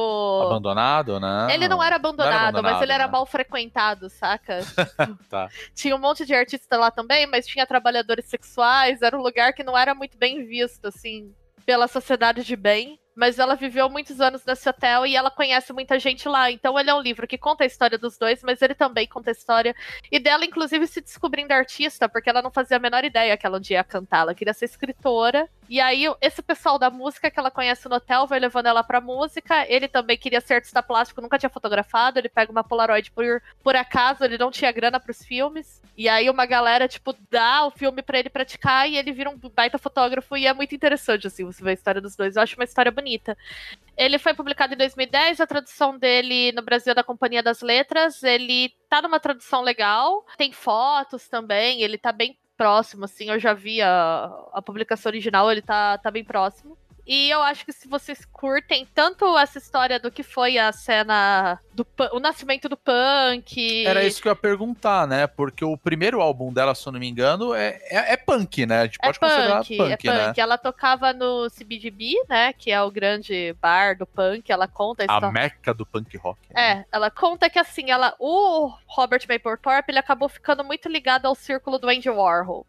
Abandonado, 0.47 1.18
né? 1.18 1.49
Ele 1.53 1.66
não 1.66 1.82
era 1.82 1.97
abandonado, 1.97 2.34
abandonado, 2.34 2.62
mas 2.62 2.82
ele 2.82 2.93
era 2.93 3.07
né? 3.07 3.11
mal 3.12 3.26
frequentado, 3.26 4.09
saca? 4.09 4.61
Tá. 5.28 5.49
tinha 5.74 5.97
um 5.97 5.99
monte 5.99 6.26
de 6.26 6.34
artista 6.34 6.76
lá 6.76 6.90
também, 6.90 7.26
mas 7.26 7.47
tinha 7.47 7.66
trabalhadores 7.66 8.26
sexuais, 8.26 9.01
era 9.03 9.16
um 9.16 9.22
lugar 9.22 9.53
que 9.53 9.62
não 9.62 9.76
era 9.76 9.95
muito 9.95 10.16
bem 10.18 10.45
visto, 10.45 10.86
assim, 10.86 11.34
pela 11.64 11.88
sociedade 11.88 12.45
de 12.45 12.55
bem. 12.55 12.99
Mas 13.15 13.39
ela 13.39 13.55
viveu 13.55 13.89
muitos 13.89 14.21
anos 14.21 14.45
nesse 14.45 14.69
hotel 14.69 15.07
e 15.07 15.15
ela 15.15 15.31
conhece 15.31 15.73
muita 15.73 15.99
gente 15.99 16.29
lá. 16.29 16.51
Então 16.51 16.79
ele 16.79 16.91
é 16.91 16.95
um 16.95 17.01
livro 17.01 17.27
que 17.27 17.39
conta 17.39 17.65
a 17.65 17.67
história 17.67 17.99
dos 17.99 18.17
dois, 18.19 18.43
mas 18.43 18.61
ele 18.63 18.75
também 18.75 19.07
conta 19.07 19.31
a 19.31 19.33
história. 19.33 19.75
E 20.11 20.19
dela, 20.19 20.45
inclusive, 20.45 20.87
se 20.87 21.01
descobrindo 21.01 21.53
artista, 21.53 22.09
porque 22.09 22.31
ela 22.31 22.43
não 22.43 22.51
fazia 22.51 22.77
a 22.77 22.81
menor 22.81 23.05
ideia 23.05 23.37
que 23.37 23.47
ela 23.47 23.59
um 23.59 23.61
dia 23.61 23.79
ia 23.79 23.85
cantar. 23.85 24.21
Ela 24.21 24.35
queria 24.35 24.55
ser 24.55 24.65
escritora. 24.67 25.49
E 25.73 25.81
aí, 25.81 26.05
esse 26.20 26.43
pessoal 26.43 26.79
da 26.79 26.91
música 26.91 27.31
que 27.31 27.41
ela 27.41 27.51
conhece 27.51 27.89
no 27.89 27.97
hotel 27.97 28.27
vai 28.27 28.39
levando 28.39 28.66
ela 28.66 28.85
pra 28.85 29.01
música. 29.01 29.66
Ele 29.66 29.89
também 29.89 30.18
queria 30.18 30.39
ser 30.39 30.57
artista 30.57 30.83
plástico, 30.83 31.23
nunca 31.23 31.39
tinha 31.39 31.49
fotografado. 31.49 32.18
Ele 32.18 32.29
pega 32.29 32.53
uma 32.53 32.62
Polaroid 32.62 33.11
por, 33.11 33.43
por 33.62 33.75
acaso, 33.75 34.23
ele 34.23 34.37
não 34.37 34.51
tinha 34.51 34.70
grana 34.70 35.01
pros 35.01 35.25
filmes. 35.25 35.81
E 35.97 36.11
aí, 36.11 36.29
uma 36.29 36.45
galera, 36.45 36.87
tipo, 36.87 37.16
dá 37.31 37.64
o 37.64 37.70
filme 37.70 38.03
pra 38.03 38.18
ele 38.18 38.29
praticar 38.29 38.87
e 38.87 38.99
ele 38.99 39.12
vira 39.12 39.31
um 39.31 39.39
baita 39.39 39.79
fotógrafo. 39.79 40.37
E 40.37 40.47
é 40.47 40.53
muito 40.53 40.75
interessante, 40.75 41.27
assim, 41.27 41.43
você 41.43 41.64
ver 41.64 41.70
a 41.70 41.73
história 41.73 42.03
dos 42.03 42.14
dois. 42.14 42.37
Eu 42.37 42.43
acho 42.43 42.55
uma 42.55 42.64
história 42.64 42.93
bonita. 42.93 43.35
Ele 43.97 44.18
foi 44.18 44.35
publicado 44.35 44.75
em 44.75 44.77
2010, 44.77 45.41
a 45.41 45.47
tradução 45.47 45.97
dele 45.97 46.53
no 46.53 46.61
Brasil 46.61 46.93
é 46.93 46.95
da 46.95 47.03
Companhia 47.03 47.43
das 47.43 47.62
Letras. 47.62 48.23
Ele 48.23 48.75
tá 48.91 49.01
numa 49.01 49.18
tradução 49.18 49.62
legal, 49.62 50.27
tem 50.37 50.53
fotos 50.53 51.29
também, 51.29 51.81
ele 51.81 51.97
tá 51.97 52.12
bem 52.12 52.37
próximo, 52.57 53.05
assim, 53.05 53.31
eu 53.31 53.39
já 53.39 53.55
vi 53.55 53.81
a, 53.83 54.25
a 54.53 54.63
publicação 54.63 55.11
original, 55.11 55.51
ele 55.51 55.63
tá, 55.63 55.99
tá 55.99 56.11
bem 56.11 56.25
próximo. 56.25 56.77
E 57.07 57.31
eu 57.31 57.43
acho 57.43 57.65
que 57.65 57.73
se 57.73 57.89
vocês 57.89 58.25
curtem 58.25 58.87
tanto 58.95 59.37
essa 59.37 59.59
história 59.59 59.99
do 59.99 60.11
que 60.11 60.23
foi 60.23 60.57
a 60.57 60.71
cena 60.71 61.59
do 61.75 61.87
o 62.13 62.21
nascimento 62.21 62.69
do 62.69 62.77
punk. 62.77 63.85
Era 63.87 64.05
isso 64.05 64.23
que 64.23 64.29
eu 64.29 64.33
ia 64.33 64.37
perguntar, 64.37 65.07
né? 65.09 65.27
Porque 65.27 65.65
o 65.65 65.77
primeiro 65.77 66.21
álbum 66.21 66.53
dela, 66.53 66.75
se 66.75 66.87
eu 66.87 66.93
não 66.93 67.01
me 67.01 67.09
engano, 67.09 67.55
é, 67.55 67.79
é, 67.91 68.13
é 68.13 68.17
punk, 68.17 68.65
né? 68.67 68.81
A 68.81 68.85
gente 68.85 68.99
É 69.03 69.07
pode 69.07 69.19
considerar 69.19 69.59
punk, 69.59 69.77
punk, 69.77 69.91
é 69.93 69.97
punk. 69.97 70.07
né? 70.07 70.33
Ela 70.37 70.59
tocava 70.59 71.13
no 71.13 71.49
CBGB, 71.51 72.15
né? 72.29 72.53
Que 72.53 72.71
é 72.71 72.81
o 72.81 72.91
grande 72.91 73.53
bar 73.61 73.97
do 73.99 74.07
punk. 74.07 74.51
Ela 74.53 74.69
conta 74.69 75.03
a 75.03 75.05
A 75.05 75.15
história. 75.17 75.33
meca 75.33 75.75
do 75.75 75.85
punk 75.85 76.17
rock. 76.17 76.39
né? 76.55 76.63
É, 76.73 76.85
ela 76.93 77.11
conta 77.11 77.51
que 77.51 77.59
assim, 77.59 77.91
ela, 77.91 78.15
o 78.19 78.73
Robert 78.87 79.23
Mapplethorpe, 79.29 79.91
ele 79.91 79.99
acabou 79.99 80.29
ficando 80.29 80.63
muito 80.63 80.89
ligado 80.89 81.27
ao 81.27 81.35
círculo 81.35 81.79
do 81.79 81.89
Andy 81.89 82.09
Warhol. 82.11 82.65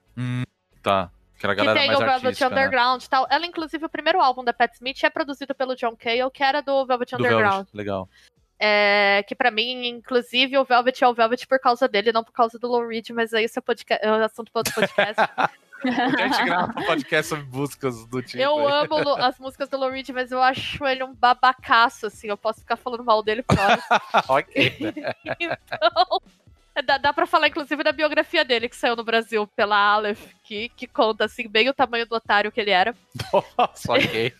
Tá. 0.81 1.09
Que 1.43 1.45
era 1.45 1.51
a 1.51 1.55
que 1.57 1.61
galera 1.61 1.77
tem 1.79 1.87
mais 1.87 1.99
o 1.99 2.05
Velvet 2.05 2.39
né? 2.39 2.47
Underground 2.47 3.03
e 3.03 3.09
tal. 3.09 3.27
Ela, 3.29 3.45
inclusive, 3.45 3.85
o 3.85 3.89
primeiro 3.89 4.21
álbum 4.21 4.45
da 4.45 4.53
Pat 4.53 4.73
Smith 4.75 5.03
é 5.03 5.09
produzido 5.09 5.53
pelo 5.53 5.75
John 5.75 5.93
Cale, 5.93 6.31
que 6.31 6.41
era 6.41 6.61
do 6.61 6.85
Velvet 6.85 7.11
Do 7.11 7.17
Underground. 7.17 7.51
Velvet, 7.51 7.75
legal. 7.75 8.09
É, 8.57 9.25
que 9.27 9.35
pra 9.35 9.51
mim, 9.51 9.87
inclusive, 9.87 10.57
o 10.57 10.63
Velvet 10.63 11.03
é 11.03 11.07
o 11.09 11.13
Velvet 11.13 11.45
por 11.45 11.59
causa 11.59 11.85
dele, 11.85 12.13
não 12.13 12.23
por 12.23 12.31
causa 12.31 12.57
do 12.57 12.65
Low 12.69 12.87
Reed, 12.87 13.09
mas 13.09 13.33
aí 13.33 13.43
isso 13.43 13.59
é, 13.59 13.61
podca- 13.61 13.95
é 14.01 14.07
assunto 14.23 14.53
para 14.53 14.59
outro 14.61 14.73
podcast. 14.73 15.21
A 15.83 16.27
gente 16.27 16.45
grava 16.45 16.71
um 16.79 16.85
podcast 16.85 17.27
sobre 17.27 17.45
músicas 17.45 18.05
do 18.05 18.21
tipo. 18.21 18.41
eu 18.41 18.65
aí. 18.65 18.85
amo 18.85 19.15
as 19.17 19.37
músicas 19.37 19.67
do 19.67 19.75
Low 19.75 19.89
Reed, 19.89 20.07
mas 20.11 20.31
eu 20.31 20.41
acho 20.41 20.85
ele 20.85 21.03
um 21.03 21.13
babacaço, 21.13 22.07
assim. 22.07 22.29
Eu 22.29 22.37
posso 22.37 22.61
ficar 22.61 22.77
falando 22.77 23.03
mal 23.03 23.21
dele 23.21 23.43
por 23.43 23.59
horas. 23.59 23.83
ok. 24.29 24.77
né? 24.79 25.13
Então, 25.41 26.21
dá, 26.81 26.97
dá 26.97 27.13
pra 27.13 27.25
falar, 27.25 27.47
inclusive, 27.47 27.83
da 27.83 27.91
biografia 27.91 28.43
dele, 28.43 28.69
que 28.69 28.75
saiu 28.75 28.95
no 28.95 29.03
Brasil 29.03 29.45
pela 29.47 29.75
Aleph, 29.77 30.33
que, 30.43 30.69
que 30.69 30.87
conta, 30.87 31.25
assim, 31.25 31.47
bem 31.47 31.69
o 31.69 31.73
tamanho 31.73 32.07
do 32.07 32.15
otário 32.15 32.51
que 32.51 32.59
ele 32.59 32.71
era. 32.71 32.95
Nossa, 33.57 33.93
ok. 33.93 34.33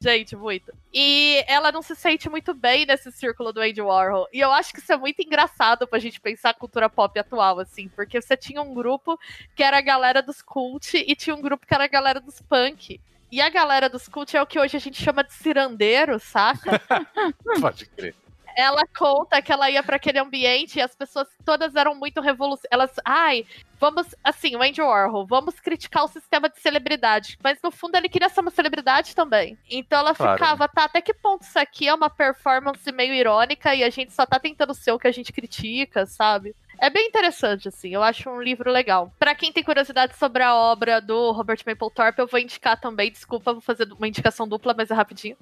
Gente, 0.00 0.36
muito. 0.36 0.72
E 0.94 1.42
ela 1.48 1.72
não 1.72 1.82
se 1.82 1.94
sente 1.96 2.28
muito 2.28 2.54
bem 2.54 2.86
nesse 2.86 3.10
círculo 3.10 3.52
do 3.52 3.60
Andy 3.60 3.82
Warhol. 3.82 4.28
E 4.32 4.38
eu 4.38 4.52
acho 4.52 4.72
que 4.72 4.78
isso 4.78 4.92
é 4.92 4.96
muito 4.96 5.20
engraçado 5.20 5.88
pra 5.88 5.98
gente 5.98 6.20
pensar 6.20 6.50
a 6.50 6.54
cultura 6.54 6.88
pop 6.88 7.18
atual, 7.18 7.58
assim. 7.58 7.88
Porque 7.88 8.20
você 8.20 8.36
tinha 8.36 8.62
um 8.62 8.72
grupo 8.72 9.18
que 9.56 9.62
era 9.62 9.78
a 9.78 9.82
galera 9.82 10.22
dos 10.22 10.40
cult 10.40 10.96
e 10.96 11.16
tinha 11.16 11.34
um 11.34 11.42
grupo 11.42 11.66
que 11.66 11.74
era 11.74 11.84
a 11.84 11.88
galera 11.88 12.20
dos 12.20 12.40
punk. 12.42 13.00
E 13.30 13.40
a 13.40 13.50
galera 13.50 13.88
dos 13.88 14.08
cult 14.08 14.36
é 14.36 14.40
o 14.40 14.46
que 14.46 14.58
hoje 14.58 14.76
a 14.76 14.80
gente 14.80 15.02
chama 15.02 15.24
de 15.24 15.32
cirandeiro, 15.32 16.20
saca? 16.20 16.80
Pode 17.60 17.86
crer. 17.86 18.14
Ela 18.58 18.82
conta 18.98 19.40
que 19.40 19.52
ela 19.52 19.70
ia 19.70 19.84
pra 19.84 19.94
aquele 19.96 20.18
ambiente 20.18 20.78
e 20.78 20.82
as 20.82 20.92
pessoas 20.94 21.28
todas 21.44 21.76
eram 21.76 21.94
muito 21.94 22.20
revolucionárias. 22.20 22.68
Elas, 22.72 22.90
ai, 23.04 23.46
vamos, 23.78 24.12
assim, 24.24 24.56
o 24.56 24.62
Andy 24.62 24.82
Warhol, 24.82 25.24
vamos 25.26 25.60
criticar 25.60 26.04
o 26.04 26.08
sistema 26.08 26.48
de 26.48 26.58
celebridade. 26.60 27.38
Mas 27.42 27.58
no 27.62 27.70
fundo 27.70 27.94
ele 27.96 28.08
queria 28.08 28.28
ser 28.28 28.40
uma 28.40 28.50
celebridade 28.50 29.14
também. 29.14 29.56
Então 29.70 30.00
ela 30.00 30.12
Claro. 30.12 30.32
ficava, 30.36 30.68
tá, 30.68 30.84
até 30.84 31.00
que 31.00 31.14
ponto 31.14 31.42
isso 31.42 31.58
aqui 31.58 31.86
é 31.86 31.94
uma 31.94 32.10
performance 32.10 32.90
meio 32.90 33.14
irônica 33.14 33.72
e 33.76 33.84
a 33.84 33.90
gente 33.90 34.12
só 34.12 34.26
tá 34.26 34.40
tentando 34.40 34.74
ser 34.74 34.90
o 34.90 34.98
que 34.98 35.06
a 35.06 35.12
gente 35.12 35.32
critica, 35.32 36.04
sabe? 36.04 36.54
É 36.80 36.88
bem 36.88 37.08
interessante, 37.08 37.68
assim, 37.68 37.90
eu 37.90 38.02
acho 38.02 38.30
um 38.30 38.40
livro 38.40 38.70
legal. 38.70 39.12
Pra 39.18 39.34
quem 39.34 39.52
tem 39.52 39.64
curiosidade 39.64 40.16
sobre 40.16 40.42
a 40.42 40.54
obra 40.54 41.00
do 41.00 41.32
Robert 41.32 41.58
Mapplethorpe, 41.66 42.20
eu 42.20 42.26
vou 42.26 42.38
indicar 42.38 42.80
também, 42.80 43.10
desculpa, 43.10 43.52
vou 43.52 43.60
fazer 43.60 43.92
uma 43.92 44.06
indicação 44.06 44.46
dupla, 44.46 44.74
mas 44.76 44.90
é 44.90 44.94
rapidinho. 44.94 45.36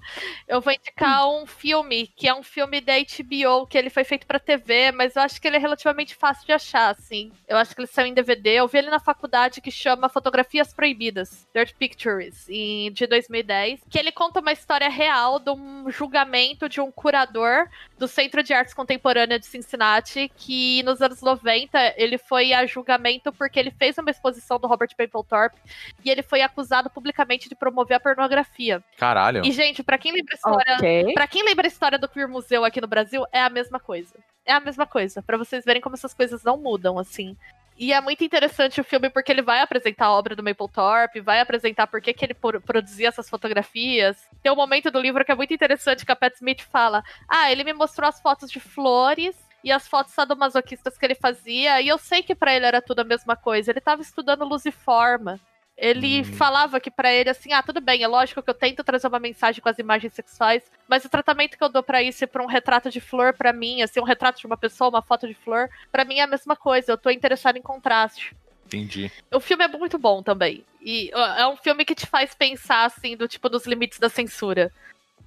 Eu 0.49 0.61
vou 0.61 0.73
indicar 0.73 1.29
um 1.29 1.47
filme, 1.47 2.07
que 2.17 2.27
é 2.27 2.35
um 2.35 2.43
filme 2.43 2.81
da 2.81 2.95
HBO, 2.95 3.67
que 3.67 3.77
ele 3.77 3.91
foi 3.91 4.03
feito 4.03 4.27
pra 4.27 4.39
TV, 4.39 4.93
mas 4.93 5.15
eu 5.15 5.23
acho 5.23 5.41
que 5.41 5.47
ele 5.47 5.57
é 5.57 5.61
relativamente 5.61 6.15
fácil 6.15 6.47
de 6.47 6.53
achar, 6.53 6.91
assim. 6.91 7.31
Eu 7.47 7.59
acho 7.59 7.75
que 7.75 7.81
ele 7.81 7.89
saiu 7.89 8.07
em 8.07 8.15
DVD. 8.15 8.55
Eu 8.55 8.69
vi 8.69 8.79
ele 8.79 8.91
na 8.91 8.99
faculdade 8.99 9.61
que 9.61 9.71
chama 9.71 10.09
Fotografias 10.09 10.73
Proibidas, 10.73 11.47
Dirt 11.55 11.75
Pictures, 11.75 12.47
de 12.47 13.07
2010, 13.07 13.81
que 13.91 13.99
ele 13.99 14.11
conta 14.11 14.41
uma 14.41 14.53
história 14.53 14.89
real 14.89 15.39
de 15.39 15.51
um 15.51 15.91
julgamento 15.91 16.69
de 16.69 16.81
um 16.81 16.91
curador 16.91 17.69
do 17.99 18.07
Centro 18.07 18.43
de 18.43 18.53
Artes 18.53 18.75
Contemporânea 18.75 19.39
de 19.39 19.47
Cincinnati, 19.47 20.31
que 20.37 20.83
nos 20.83 21.01
anos 21.01 21.23
90 21.23 21.95
ele 21.97 22.19
foi 22.19 22.53
a 22.53 22.67
julgamento 22.67 23.33
porque 23.33 23.59
ele 23.59 23.71
fez 23.71 23.97
uma 23.99 24.11
exposição 24.11 24.59
do 24.59 24.67
Robert 24.67 24.91
Mapplethorpe 24.99 25.59
e 26.05 26.11
ele 26.11 26.23
foi 26.23 26.43
acusado 26.43 26.91
publicamente 26.91 27.49
de 27.49 27.55
promover 27.55 27.97
a 27.97 28.01
pornografia. 28.01 28.83
Caralho. 28.97 29.45
E, 29.45 29.53
gente, 29.53 29.83
pra 29.83 29.99
quem 29.99 30.13
lembra 30.13 30.35
a 30.35 30.37
história. 30.37 30.75
Ok. 30.77 31.15
Pra 31.15 31.27
quem 31.27 31.45
lembra 31.45 31.67
a 31.67 31.69
história 31.69 31.99
do 31.99 32.09
Queer 32.09 32.29
Museu 32.29 32.65
aqui 32.65 32.81
no 32.81 32.87
Brasil, 32.87 33.25
é 33.33 33.41
a 33.41 33.51
mesma 33.51 33.81
coisa. 33.81 34.15
É 34.45 34.53
a 34.53 34.61
mesma 34.61 34.87
coisa. 34.87 35.23
Pra 35.23 35.37
vocês 35.37 35.65
verem 35.65 35.83
como 35.83 35.97
essas 35.97 36.15
coisas 36.15 36.45
não 36.45 36.57
mudam, 36.57 36.99
assim. 36.99 37.37
E 37.79 37.93
é 37.93 38.01
muito 38.01 38.25
interessante 38.25 38.81
o 38.81 38.85
filme 38.85 39.11
porque 39.11 39.31
ele 39.31 39.43
vai 39.43 39.61
apresentar 39.61 40.07
a 40.07 40.13
obra 40.13 40.35
do 40.35 40.43
Mapplethorpe, 40.43 41.21
vai 41.21 41.41
apresentar 41.41 41.87
por 41.87 42.01
que, 42.01 42.15
que 42.15 42.25
ele 42.25 42.35
produzia 42.35 43.09
essas 43.09 43.29
fotografias. 43.29 44.17
Tem 44.43 44.51
um 44.51 44.57
momento 44.57 44.91
do 44.91 44.99
livro 44.99 45.25
que 45.25 45.33
é 45.33 45.35
muito 45.35 45.53
interessante 45.53 46.05
que 46.05 46.13
a 46.13 46.17
Pat 46.17 46.35
Smith 46.37 46.63
fala: 46.63 47.05
Ah, 47.29 47.53
ele 47.53 47.65
me 47.65 47.75
mostrou 47.75 48.09
as 48.09 48.21
fotos 48.21 48.51
de 48.51 48.59
flores 48.59 49.37
e 49.63 49.71
as 49.71 49.87
fotos 49.87 50.15
sadomasoquistas 50.15 50.97
que 50.97 51.05
ele 51.05 51.15
fazia, 51.15 51.81
e 51.81 51.89
eu 51.89 51.99
sei 51.99 52.23
que 52.23 52.35
pra 52.35 52.55
ele 52.55 52.67
era 52.67 52.81
tudo 52.81 53.01
a 53.01 53.05
mesma 53.05 53.37
coisa. 53.37 53.71
Ele 53.71 53.81
tava 53.81 54.01
estudando 54.01 54.45
luziforma. 54.45 55.39
Ele 55.77 56.21
Hum. 56.23 56.25
falava 56.25 56.81
que 56.81 56.91
pra 56.91 57.13
ele 57.13 57.29
assim, 57.29 57.53
ah, 57.53 57.63
tudo 57.63 57.81
bem, 57.83 58.03
é 58.03 58.09
lógico 58.09 58.43
que 58.43 58.49
eu 58.49 58.55
tento 58.55 58.83
trazer 58.83 59.09
uma 59.09 59.19
mensagem 59.19 59.61
com 59.61 59.69
as 59.69 59.79
imagens 59.79 60.15
sexuais, 60.15 60.63
mas 60.89 61.05
o 61.05 61.09
tratamento 61.09 61.59
que 61.59 61.63
eu 61.63 61.69
dou 61.69 61.83
pra 61.83 62.03
isso 62.03 62.25
e 62.25 62.27
pra 62.27 62.43
um 62.43 62.47
retrato 62.47 62.89
de 62.91 63.01
flor 63.01 63.35
pra 63.35 63.53
mim, 63.53 63.83
assim, 63.83 64.01
um 64.01 64.05
retrato 64.05 64.41
de 64.41 64.47
uma 64.47 64.57
pessoa, 64.57 64.89
uma 64.89 65.03
foto 65.03 65.27
de 65.29 65.35
flor, 65.35 65.69
pra 65.93 66.05
mim 66.05 66.19
é 66.19 66.23
a 66.23 66.27
mesma 66.27 66.57
coisa. 66.57 66.93
Eu 66.93 66.97
tô 66.99 67.11
interessado 67.11 67.57
em 67.59 67.63
contraste. 67.63 68.35
Entendi. 68.65 69.13
O 69.33 69.39
filme 69.39 69.65
é 69.65 69.69
muito 69.69 69.99
bom 69.99 70.23
também. 70.23 70.65
E 70.81 71.11
é 71.37 71.47
um 71.47 71.57
filme 71.57 71.85
que 71.85 71.95
te 71.95 72.07
faz 72.07 72.35
pensar, 72.35 72.85
assim, 72.87 73.17
do 73.17 73.29
tipo, 73.29 73.49
dos 73.49 73.67
limites 73.67 73.99
da 73.99 74.09
censura. 74.09 74.73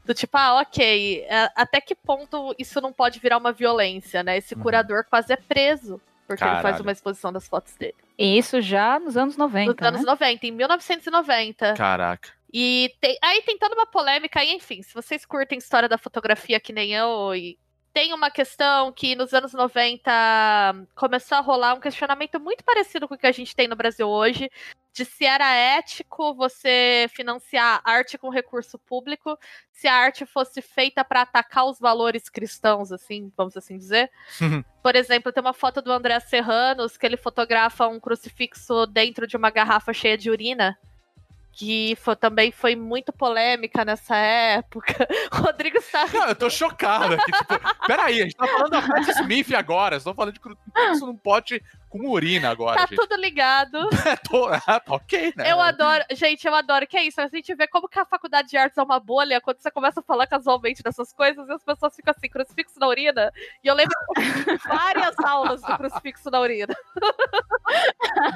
Do 0.03 0.13
tipo, 0.15 0.35
ah, 0.35 0.59
ok, 0.61 1.25
é, 1.29 1.49
até 1.55 1.79
que 1.79 1.93
ponto 1.93 2.55
isso 2.57 2.81
não 2.81 2.91
pode 2.91 3.19
virar 3.19 3.37
uma 3.37 3.51
violência, 3.51 4.23
né? 4.23 4.37
Esse 4.37 4.55
Uhum. 4.55 4.61
curador 4.61 5.05
quase 5.09 5.31
é 5.31 5.35
preso. 5.35 6.01
Porque 6.27 6.43
ele 6.43 6.51
faz 6.55 6.63
Caralho. 6.63 6.81
uma 6.83 6.91
exposição 6.91 7.31
das 7.31 7.47
fotos 7.47 7.75
dele. 7.75 7.95
E 8.19 8.37
isso 8.37 8.59
já 8.61 8.99
nos 8.99 9.15
anos 9.15 9.37
90. 9.37 9.71
Nos 9.73 9.87
anos 9.87 10.01
né? 10.01 10.11
90, 10.11 10.45
em 10.47 10.51
1990. 10.51 11.73
Caraca. 11.75 12.29
E 12.53 12.93
tem- 12.99 13.17
aí 13.21 13.41
tem 13.43 13.57
toda 13.57 13.75
uma 13.75 13.85
polêmica, 13.85 14.43
e 14.43 14.53
enfim, 14.53 14.81
se 14.81 14.93
vocês 14.93 15.25
curtem 15.25 15.57
história 15.57 15.87
da 15.87 15.97
fotografia 15.97 16.59
que 16.59 16.73
nem 16.73 16.93
eu, 16.93 17.33
e 17.33 17.57
tem 17.93 18.13
uma 18.13 18.29
questão 18.29 18.91
que 18.91 19.15
nos 19.15 19.33
anos 19.33 19.53
90 19.53 20.11
começou 20.95 21.37
a 21.37 21.41
rolar 21.41 21.73
um 21.75 21.79
questionamento 21.79 22.39
muito 22.39 22.63
parecido 22.63 23.07
com 23.07 23.15
o 23.15 23.17
que 23.17 23.27
a 23.27 23.31
gente 23.31 23.55
tem 23.55 23.67
no 23.67 23.75
Brasil 23.75 24.07
hoje, 24.07 24.49
de 24.93 25.05
se 25.05 25.25
era 25.25 25.53
ético 25.53 26.33
você 26.33 27.07
financiar 27.13 27.81
arte 27.83 28.17
com 28.17 28.29
recurso 28.29 28.77
público, 28.77 29.37
se 29.71 29.87
a 29.87 29.93
arte 29.93 30.25
fosse 30.25 30.61
feita 30.61 31.03
para 31.05 31.21
atacar 31.21 31.65
os 31.65 31.79
valores 31.79 32.29
cristãos, 32.29 32.91
assim, 32.91 33.31
vamos 33.37 33.55
assim 33.55 33.77
dizer. 33.77 34.11
Por 34.81 34.95
exemplo, 34.95 35.31
tem 35.31 35.41
uma 35.41 35.53
foto 35.53 35.81
do 35.81 35.91
André 35.91 36.19
Serranos 36.19 36.97
que 36.97 37.05
ele 37.05 37.17
fotografa 37.17 37.87
um 37.87 37.99
crucifixo 37.99 38.85
dentro 38.87 39.27
de 39.27 39.37
uma 39.37 39.49
garrafa 39.49 39.93
cheia 39.93 40.17
de 40.17 40.29
urina 40.29 40.77
que 41.59 41.97
foi, 41.99 42.15
também 42.15 42.53
foi 42.53 42.73
muito 42.73 43.11
polêmica 43.11 43.83
nessa 43.83 44.15
época. 44.15 44.95
Rodrigo 45.29 45.77
está. 45.77 46.05
Não, 46.07 46.27
eu 46.29 46.35
tô 46.35 46.49
chocado 46.49 47.15
aqui. 47.15 47.29
Tipo, 47.33 47.85
peraí, 47.85 48.21
a 48.21 48.23
gente 48.23 48.35
tá 48.37 48.47
falando 48.47 48.69
da 48.69 48.81
Pat 48.81 49.05
Smith 49.09 49.53
agora. 49.53 49.95
Vocês 49.95 50.03
estão 50.03 50.13
falando 50.13 50.33
de 50.33 50.39
crucifixo 50.39 51.05
num 51.05 51.17
pote 51.17 51.61
com 51.89 52.07
urina 52.07 52.49
agora, 52.51 52.77
Tá 52.77 52.85
gente. 52.85 52.95
tudo 52.95 53.15
ligado. 53.17 53.89
Tô- 54.29 54.47
ah, 54.47 54.79
tá 54.79 54.93
ok, 54.93 55.33
né? 55.35 55.51
Eu 55.51 55.59
adoro. 55.59 56.01
Gente, 56.11 56.47
eu 56.47 56.55
adoro. 56.55 56.87
Que 56.87 56.95
é 56.95 57.03
isso? 57.03 57.19
A 57.19 57.27
gente 57.27 57.53
vê 57.53 57.67
como 57.67 57.89
que 57.89 57.99
a 57.99 58.05
faculdade 58.05 58.47
de 58.47 58.55
artes 58.55 58.77
é 58.77 58.81
uma 58.83 58.99
bolha 58.99 59.41
quando 59.41 59.59
você 59.59 59.69
começa 59.69 59.99
a 59.99 60.03
falar 60.03 60.27
casualmente 60.27 60.81
dessas 60.81 61.11
coisas 61.11 61.45
e 61.49 61.51
as 61.51 61.63
pessoas 61.63 61.93
ficam 61.93 62.13
assim, 62.15 62.29
crucifixo 62.29 62.79
na 62.79 62.87
urina. 62.87 63.33
E 63.61 63.67
eu 63.67 63.75
lembro 63.75 63.93
várias 64.65 65.19
aulas 65.25 65.61
do 65.61 65.75
crucifixo 65.77 66.31
na 66.31 66.39
urina. 66.39 66.73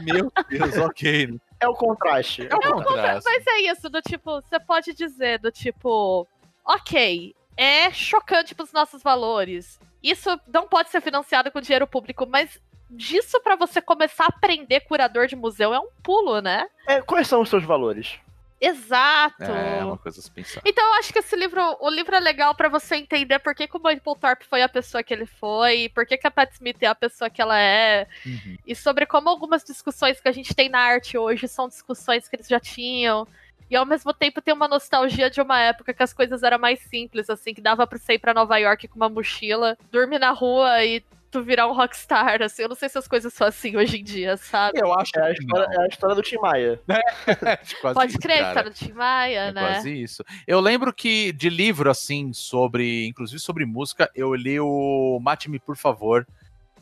Meu 0.01 0.29
Deus, 0.49 0.77
ok. 0.77 1.39
É 1.63 1.67
o 1.67 1.73
contraste. 1.73 2.47
É 2.49 2.55
o 2.55 2.83
contraste. 2.83 3.23
Mas 3.25 3.47
é 3.47 3.61
isso, 3.71 3.89
do 3.89 4.01
tipo, 4.01 4.41
você 4.41 4.59
pode 4.59 4.93
dizer, 4.93 5.39
do 5.39 5.51
tipo, 5.51 6.27
ok, 6.65 7.33
é 7.55 7.91
chocante 7.91 8.53
pros 8.53 8.73
nossos 8.73 9.01
valores. 9.01 9.79
Isso 10.01 10.29
não 10.47 10.67
pode 10.67 10.89
ser 10.89 11.01
financiado 11.01 11.51
com 11.51 11.61
dinheiro 11.61 11.87
público, 11.87 12.27
mas 12.27 12.59
disso 12.89 13.39
pra 13.41 13.55
você 13.55 13.81
começar 13.81 14.25
a 14.25 14.27
aprender 14.27 14.81
curador 14.81 15.27
de 15.27 15.35
museu 15.35 15.73
é 15.73 15.79
um 15.79 15.87
pulo, 16.03 16.41
né? 16.41 16.67
É, 16.87 17.01
quais 17.01 17.27
são 17.27 17.41
os 17.41 17.49
seus 17.49 17.63
valores? 17.63 18.19
Exato. 18.65 19.43
É, 19.43 19.83
uma 19.83 19.97
coisa 19.97 20.19
a 20.19 20.23
se 20.23 20.31
pensar. 20.31 20.61
Então 20.65 20.83
eu 20.85 20.93
acho 20.99 21.11
que 21.11 21.19
esse 21.19 21.35
livro, 21.35 21.61
o 21.81 21.89
livro 21.89 22.15
é 22.15 22.19
legal 22.19 22.55
pra 22.55 22.69
você 22.69 22.95
entender 22.95 23.39
por 23.39 23.53
que, 23.53 23.67
que 23.67 23.75
o 23.75 23.79
Michael 23.79 24.15
Thorpe 24.19 24.45
foi 24.45 24.61
a 24.61 24.69
pessoa 24.69 25.03
que 25.03 25.13
ele 25.13 25.25
foi, 25.25 25.89
por 25.93 26.05
que, 26.05 26.17
que 26.17 26.25
a 26.27 26.31
Pat 26.31 26.51
Smith 26.53 26.77
é 26.81 26.87
a 26.87 26.95
pessoa 26.95 27.29
que 27.29 27.41
ela 27.41 27.59
é, 27.59 28.07
Uhum. 28.25 28.57
e 28.65 28.75
sobre 28.75 29.05
como 29.05 29.27
algumas 29.29 29.63
discussões 29.63 30.19
que 30.21 30.27
a 30.29 30.31
gente 30.31 30.55
tem 30.55 30.69
na 30.69 30.79
arte 30.79 31.17
hoje 31.17 31.47
são 31.47 31.67
discussões 31.67 32.27
que 32.29 32.35
eles 32.35 32.47
já 32.47 32.59
tinham. 32.59 33.27
E 33.69 33.75
ao 33.75 33.85
mesmo 33.85 34.13
tempo 34.13 34.41
tem 34.41 34.53
uma 34.53 34.67
nostalgia 34.67 35.29
de 35.29 35.41
uma 35.41 35.59
época 35.59 35.93
que 35.93 36.03
as 36.03 36.13
coisas 36.13 36.43
eram 36.43 36.59
mais 36.59 36.79
simples, 36.81 37.29
assim, 37.29 37.53
que 37.53 37.61
dava 37.61 37.87
pra 37.87 37.97
você 37.97 38.13
ir 38.13 38.19
pra 38.19 38.33
Nova 38.33 38.57
York 38.57 38.87
com 38.87 38.95
uma 38.97 39.09
mochila, 39.09 39.77
dormir 39.91 40.19
na 40.19 40.31
rua 40.31 40.83
e 40.83 41.03
tu 41.33 41.43
virar 41.43 41.67
um 41.67 41.73
rockstar, 41.73 42.41
assim. 42.41 42.61
Eu 42.61 42.69
não 42.69 42.75
sei 42.75 42.87
se 42.87 42.97
as 42.97 43.07
coisas 43.07 43.33
são 43.33 43.47
assim 43.47 43.75
hoje 43.75 43.97
em 43.99 44.03
dia, 44.03 44.37
sabe? 44.37 44.79
Eu 44.79 44.93
acho 44.93 45.11
É 45.17 45.21
a 45.31 45.33
que 45.33 45.41
história, 45.41 45.67
é 45.71 45.81
a 45.81 45.87
história 45.87 46.15
do 46.15 46.21
Tim 46.21 46.37
Maia. 46.37 46.79
É, 47.27 47.57
quase 47.81 47.95
Pode 47.95 48.11
isso, 48.11 48.19
crer, 48.19 48.37
cara. 48.37 48.47
história 48.49 48.69
do 48.69 48.75
Tim 48.75 48.93
Maia, 48.93 49.39
É 49.39 49.51
né? 49.51 49.61
quase 49.73 50.01
isso. 50.01 50.23
Eu 50.47 50.59
lembro 50.59 50.93
que 50.93 51.33
de 51.33 51.49
livro, 51.49 51.89
assim, 51.89 52.31
sobre, 52.31 53.07
inclusive 53.07 53.39
sobre 53.39 53.65
música, 53.65 54.09
eu 54.15 54.33
li 54.33 54.59
o 54.59 55.19
Mate-me, 55.21 55.59
por 55.59 55.75
favor, 55.75 56.25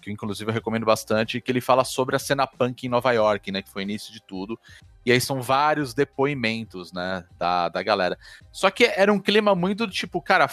que 0.01 0.11
inclusive 0.11 0.49
eu 0.49 0.53
recomendo 0.53 0.85
bastante, 0.85 1.39
que 1.39 1.51
ele 1.51 1.61
fala 1.61 1.83
sobre 1.83 2.15
a 2.15 2.19
cena 2.19 2.45
punk 2.45 2.85
em 2.85 2.89
Nova 2.89 3.11
York, 3.11 3.51
né, 3.51 3.61
que 3.61 3.69
foi 3.69 3.83
o 3.83 3.85
início 3.87 4.11
de 4.11 4.21
tudo. 4.21 4.59
E 5.05 5.11
aí 5.11 5.21
são 5.21 5.41
vários 5.41 5.93
depoimentos, 5.93 6.91
né, 6.91 7.23
da, 7.37 7.69
da 7.69 7.81
galera. 7.81 8.17
Só 8.51 8.69
que 8.69 8.83
era 8.85 9.11
um 9.13 9.19
clima 9.19 9.55
muito 9.55 9.85
do 9.87 9.93
tipo, 9.93 10.21
cara, 10.21 10.49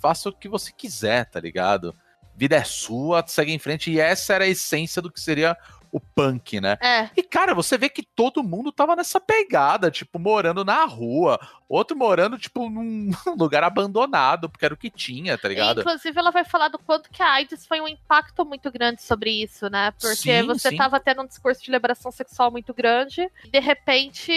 faça 0.00 0.28
o 0.28 0.32
que 0.32 0.48
você 0.48 0.72
quiser, 0.72 1.24
tá 1.26 1.40
ligado? 1.40 1.94
Vida 2.36 2.56
é 2.56 2.64
sua, 2.64 3.24
segue 3.26 3.52
em 3.52 3.58
frente. 3.58 3.90
E 3.90 4.00
essa 4.00 4.34
era 4.34 4.44
a 4.44 4.48
essência 4.48 5.00
do 5.00 5.10
que 5.10 5.20
seria 5.20 5.56
o 5.94 6.00
punk, 6.00 6.60
né? 6.60 6.76
É. 6.82 7.08
E, 7.16 7.22
cara, 7.22 7.54
você 7.54 7.78
vê 7.78 7.88
que 7.88 8.02
todo 8.02 8.42
mundo 8.42 8.72
tava 8.72 8.96
nessa 8.96 9.20
pegada, 9.20 9.92
tipo, 9.92 10.18
morando 10.18 10.64
na 10.64 10.84
rua, 10.84 11.38
outro 11.68 11.96
morando, 11.96 12.38
tipo, 12.38 12.68
num 12.70 13.10
lugar 13.36 13.64
abandonado, 13.64 14.48
porque 14.48 14.64
era 14.64 14.74
o 14.74 14.76
que 14.76 14.90
tinha, 14.90 15.36
tá 15.38 15.48
ligado? 15.48 15.80
Inclusive, 15.80 16.18
ela 16.18 16.30
vai 16.30 16.44
falar 16.44 16.68
do 16.68 16.78
quanto 16.78 17.10
que 17.10 17.22
a 17.22 17.32
AIDS 17.32 17.66
foi 17.66 17.80
um 17.80 17.88
impacto 17.88 18.44
muito 18.44 18.70
grande 18.70 19.02
sobre 19.02 19.30
isso, 19.30 19.68
né? 19.68 19.90
Porque 19.92 20.16
Sim, 20.16 20.46
você 20.46 20.70
sim. 20.70 20.76
tava 20.76 21.00
tendo 21.00 21.22
um 21.22 21.26
discurso 21.26 21.62
de 21.62 21.70
liberação 21.70 22.10
sexual 22.10 22.50
muito 22.50 22.72
grande, 22.72 23.28
e 23.44 23.50
de 23.50 23.60
repente, 23.60 24.32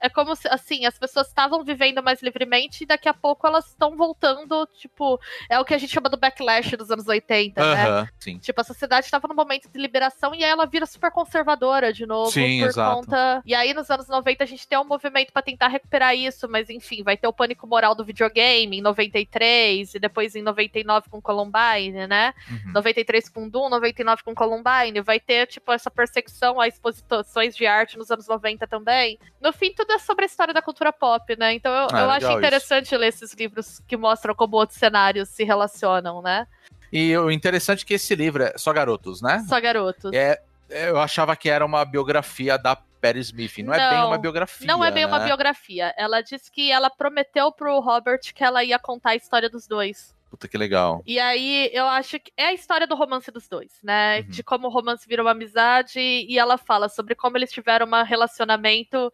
é 0.00 0.08
como 0.08 0.34
se, 0.34 0.48
assim, 0.48 0.86
as 0.86 0.98
pessoas 0.98 1.28
estavam 1.28 1.62
vivendo 1.64 2.02
mais 2.02 2.22
livremente, 2.22 2.84
e 2.84 2.86
daqui 2.86 3.08
a 3.08 3.14
pouco 3.14 3.46
elas 3.46 3.66
estão 3.66 3.96
voltando, 3.96 4.66
tipo, 4.78 5.20
é 5.48 5.58
o 5.58 5.64
que 5.64 5.74
a 5.74 5.78
gente 5.78 5.92
chama 5.92 6.08
do 6.08 6.16
backlash 6.16 6.76
dos 6.76 6.90
anos 6.90 7.06
80, 7.06 7.60
né? 7.60 7.88
Aham, 7.88 8.08
sim. 8.18 8.38
Tipo, 8.38 8.60
a 8.60 8.64
sociedade 8.64 9.06
estava 9.06 9.28
num 9.28 9.34
momento 9.34 9.68
de 9.68 9.78
liberação 9.78 10.34
e 10.34 10.44
aí 10.44 10.50
ela 10.50 10.66
vira 10.66 10.86
super 10.86 11.10
conservadora 11.10 11.92
de 11.92 12.06
novo. 12.06 12.30
Sim, 12.30 12.60
por 12.60 12.68
exato. 12.68 12.96
conta. 12.96 13.42
E 13.44 13.54
aí, 13.54 13.74
nos 13.74 13.90
anos 13.90 14.08
90, 14.08 14.44
a 14.44 14.46
gente 14.46 14.66
tem 14.66 14.78
um 14.78 14.84
movimento 14.84 15.32
pra 15.32 15.42
tentar 15.42 15.68
recuperar 15.68 16.14
isso, 16.14 16.48
mas 16.48 16.68
enfim, 16.70 16.77
vai 17.04 17.16
ter 17.16 17.26
o 17.26 17.32
pânico 17.32 17.66
moral 17.66 17.94
do 17.94 18.04
videogame 18.04 18.78
em 18.78 18.80
93, 18.80 19.94
e 19.94 19.98
depois 19.98 20.34
em 20.34 20.42
99 20.42 21.08
com 21.10 21.20
Columbine, 21.20 22.06
né? 22.06 22.34
Uhum. 22.50 22.72
93 22.72 23.28
com 23.28 23.48
Doom, 23.48 23.68
99 23.68 24.22
com 24.22 24.34
Columbine. 24.34 25.00
Vai 25.00 25.20
ter, 25.20 25.46
tipo, 25.46 25.72
essa 25.72 25.90
perseguição 25.90 26.60
a 26.60 26.68
exposições 26.68 27.56
de 27.56 27.66
arte 27.66 27.98
nos 27.98 28.10
anos 28.10 28.26
90 28.26 28.66
também. 28.66 29.18
No 29.40 29.52
fim, 29.52 29.72
tudo 29.72 29.92
é 29.92 29.98
sobre 29.98 30.24
a 30.24 30.26
história 30.26 30.54
da 30.54 30.62
cultura 30.62 30.92
pop, 30.92 31.36
né? 31.38 31.54
Então 31.54 31.72
eu, 31.72 31.88
Ah, 31.92 32.00
eu 32.00 32.10
acho 32.10 32.26
isso. 32.28 32.38
interessante 32.38 32.96
ler 32.96 33.08
esses 33.08 33.32
livros 33.34 33.80
que 33.86 33.96
mostram 33.96 34.34
como 34.34 34.56
outros 34.56 34.78
cenários 34.78 35.28
se 35.28 35.44
relacionam, 35.44 36.22
né? 36.22 36.46
E 36.92 37.16
o 37.16 37.30
interessante 37.30 37.84
é 37.84 37.86
que 37.86 37.94
esse 37.94 38.14
livro 38.14 38.42
é 38.42 38.54
só 38.56 38.72
garotos, 38.72 39.20
né? 39.20 39.44
Só 39.48 39.60
garotos. 39.60 40.10
É, 40.12 40.40
eu 40.70 40.98
achava 40.98 41.36
que 41.36 41.48
era 41.50 41.64
uma 41.64 41.84
biografia 41.84 42.56
da 42.58 42.76
Perry 43.00 43.20
Smith. 43.20 43.58
Não, 43.58 43.74
é 43.74 43.78
bem 43.78 43.98
Não, 43.98 44.06
uma 44.08 44.18
biografia. 44.18 44.66
Não 44.66 44.84
é 44.84 44.90
bem 44.90 45.04
uma 45.04 45.18
né? 45.18 45.26
biografia. 45.26 45.94
Ela 45.96 46.20
disse 46.20 46.50
que 46.50 46.70
ela 46.70 46.90
prometeu 46.90 47.50
pro 47.52 47.80
Robert 47.80 48.20
que 48.34 48.44
ela 48.44 48.62
ia 48.64 48.78
contar 48.78 49.10
a 49.10 49.16
história 49.16 49.48
dos 49.48 49.66
dois. 49.66 50.16
Puta 50.30 50.46
que 50.46 50.58
legal. 50.58 51.02
E 51.06 51.18
aí 51.18 51.70
eu 51.72 51.86
acho 51.86 52.20
que 52.20 52.30
é 52.36 52.46
a 52.46 52.52
história 52.52 52.86
do 52.86 52.94
romance 52.94 53.30
dos 53.30 53.48
dois, 53.48 53.72
né? 53.82 54.20
Uhum. 54.20 54.28
De 54.28 54.42
como 54.42 54.66
o 54.66 54.70
romance 54.70 55.08
virou 55.08 55.24
uma 55.24 55.32
amizade. 55.32 55.98
E 56.00 56.38
ela 56.38 56.58
fala 56.58 56.88
sobre 56.88 57.14
como 57.14 57.36
eles 57.36 57.50
tiveram 57.50 57.86
um 57.86 58.02
relacionamento 58.02 59.10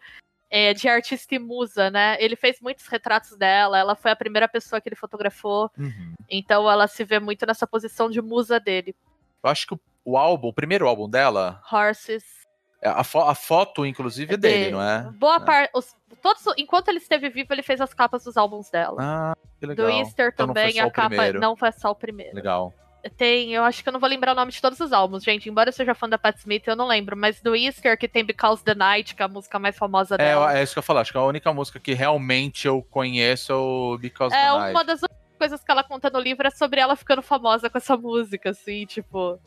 é, 0.51 0.75
de 0.75 0.89
artista 0.89 1.35
e 1.35 1.39
musa, 1.39 1.91
né? 1.91 2.17
Ele 2.21 2.35
fez 2.35 2.61
muitos 2.61 2.87
retratos 2.87 3.37
dela, 3.37 3.79
ela 3.79 3.95
foi 3.95 4.11
a 4.11 4.17
primeira 4.17 4.49
pessoa 4.49 4.81
que 4.81 4.89
ele 4.89 4.97
fotografou. 4.97 5.71
Uhum. 5.79 6.15
Então 6.29 6.71
ela 6.71 6.89
se 6.89 7.05
vê 7.05 7.21
muito 7.21 7.47
nessa 7.47 7.67
posição 7.67 8.11
de 8.11 8.21
musa 8.21 8.59
dele. 8.59 8.95
Eu 9.43 9.51
acho 9.51 9.67
que 9.67 9.75
o, 9.75 9.81
o 10.05 10.17
álbum, 10.17 10.49
o 10.49 10.53
primeiro 10.53 10.89
álbum 10.89 11.09
dela, 11.09 11.63
Horses. 11.71 12.44
É, 12.85 12.89
a, 12.91 13.03
fo- 13.03 13.21
a 13.23 13.35
foto, 13.35 13.85
inclusive, 13.87 14.35
é 14.35 14.37
dele, 14.37 14.71
não 14.73 14.83
é? 14.83 15.11
Boa 15.19 15.37
É. 15.37 15.41
parte. 15.41 15.71
os- 15.75 15.97
Todos, 16.23 16.43
enquanto 16.57 16.89
ele 16.89 16.99
esteve 16.99 17.29
vivo, 17.29 17.53
ele 17.53 17.63
fez 17.63 17.81
as 17.83 17.93
capas 17.93 18.25
dos 18.25 18.37
álbuns 18.37 18.71
dela. 18.71 18.97
Ah, 18.99 19.37
que 19.61 19.67
legal. 19.67 19.87
Do 19.87 19.93
Easter 19.93 20.31
Então 20.33 20.47
também, 20.47 20.81
a 20.81 20.91
capa 20.91 21.09
primeiro. 21.09 21.39
não 21.41 21.55
foi 21.57 21.71
só 21.73 21.91
o 21.91 21.95
primeiro. 21.95 22.35
Legal. 22.35 22.73
Tem, 23.19 23.53
eu 23.53 23.63
acho 23.63 23.83
que 23.83 23.89
eu 23.91 23.93
não 23.93 24.01
vou 24.01 24.09
lembrar 24.09 24.33
o 24.33 24.35
nome 24.35 24.51
de 24.51 24.59
todos 24.63 24.81
os 24.81 24.91
álbuns, 24.91 25.23
gente. 25.23 25.51
Embora 25.51 25.69
eu 25.69 25.73
seja 25.75 25.95
fã 25.95 26.09
da 26.09 26.17
Pat 26.17 26.39
Smith, 26.39 26.67
eu 26.67 26.75
não 26.75 26.87
lembro. 26.87 27.15
Mas 27.15 27.43
do 27.43 27.55
Easter, 27.55 27.99
que 27.99 28.09
tem 28.09 28.25
Because 28.25 28.65
the 28.65 28.75
Night, 28.75 29.15
que 29.15 29.21
é 29.21 29.27
a 29.27 29.29
música 29.29 29.59
mais 29.59 29.77
famosa 29.77 30.15
É, 30.15 30.19
dela. 30.19 30.57
é 30.59 30.63
isso 30.63 30.73
que 30.73 30.79
eu 30.79 30.83
falar. 30.83 31.03
Acho 31.03 31.13
que 31.13 31.19
a 31.19 31.23
única 31.23 31.53
música 31.53 31.79
que 31.79 31.93
realmente 31.93 32.67
eu 32.67 32.81
conheço 32.91 33.53
é 33.53 33.57
o 33.57 33.99
Because 33.99 34.35
É, 34.35 34.45
the 34.47 34.53
uma 34.53 34.73
Night. 34.73 34.87
das 34.87 35.01
únicas 35.03 35.19
coisas 35.39 35.63
que 35.63 35.71
ela 35.71 35.85
conta 35.85 36.09
no 36.09 36.19
livro 36.19 36.47
é 36.47 36.51
sobre 36.51 36.81
ela 36.81 36.97
ficando 36.97 37.21
famosa 37.21 37.69
com 37.69 37.77
essa 37.77 37.95
música, 37.99 38.49
assim, 38.51 38.87
tipo. 38.87 39.39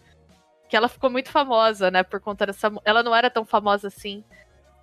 Que 0.69 0.75
ela 0.75 0.87
ficou 0.87 1.09
muito 1.09 1.29
famosa, 1.29 1.89
né? 1.89 2.03
Por 2.03 2.19
conta 2.19 2.45
dessa. 2.45 2.71
Ela 2.83 3.01
não 3.03 3.15
era 3.15 3.29
tão 3.29 3.45
famosa 3.45 3.87
assim. 3.87 4.23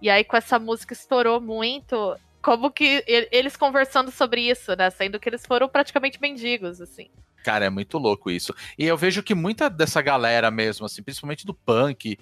E 0.01 0.11
aí, 0.11 0.25
com 0.25 0.37
essa 0.37 0.59
música, 0.59 0.93
estourou 0.93 1.41
muito. 1.41 2.17
Como 2.43 2.71
que 2.71 3.03
eles 3.07 3.57
conversando 3.57 4.11
sobre 4.11 4.43
isso, 4.43 4.75
né? 4.77 4.91
Sendo 4.91 5.19
que 5.19 5.29
eles 5.29 5.47
foram 5.47 5.69
praticamente 5.69 6.21
mendigos, 6.21 6.81
assim. 6.81 7.09
Cara, 7.43 7.67
é 7.67 7.71
muito 7.71 7.99
louco 7.99 8.31
isso. 8.31 8.55
E 8.79 8.87
eu 8.87 8.97
vejo 8.97 9.23
que 9.23 9.35
muita 9.35 9.69
dessa 9.69 10.01
galera 10.01 10.51
mesmo, 10.51 10.87
assim, 10.87 11.03
principalmente 11.03 11.47
do 11.47 11.55
punk, 11.55 12.19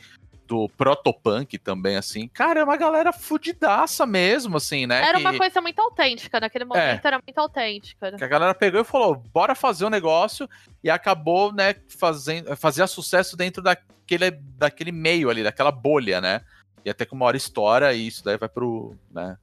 do 0.52 0.68
protopunk 0.68 1.56
também, 1.56 1.96
assim, 1.96 2.28
cara, 2.28 2.60
é 2.60 2.64
uma 2.64 2.76
galera 2.76 3.10
fudidaça 3.10 4.04
mesmo, 4.04 4.58
assim, 4.58 4.86
né? 4.86 5.00
Era 5.02 5.14
que, 5.18 5.24
uma 5.26 5.34
coisa 5.38 5.62
muito 5.62 5.80
autêntica, 5.80 6.38
naquele 6.38 6.66
momento 6.66 7.02
era 7.06 7.18
muito 7.26 7.38
autêntica. 7.38 8.10
né? 8.10 8.18
que 8.18 8.24
a 8.24 8.28
galera 8.28 8.54
pegou 8.54 8.82
e 8.82 8.84
falou, 8.84 9.16
bora 9.32 9.54
fazer 9.54 9.86
um 9.86 9.90
negócio, 9.90 10.46
e 10.84 10.90
acabou, 10.90 11.54
né, 11.54 11.74
fazendo, 11.88 12.54
fazia 12.54 12.86
sucesso 12.86 13.34
dentro 13.34 13.62
daquele, 13.62 14.30
daquele 14.58 14.92
meio 14.92 15.30
ali, 15.30 15.42
daquela 15.42 15.72
bolha, 15.72 16.20
né? 16.20 16.42
E 16.84 16.90
até 16.90 17.06
que 17.06 17.14
uma 17.14 17.24
hora 17.24 17.36
estoura 17.36 17.94
e 17.94 18.06
isso 18.06 18.22
daí 18.22 18.36
vai 18.36 18.48
pro, 18.50 18.94
né, 19.10 19.38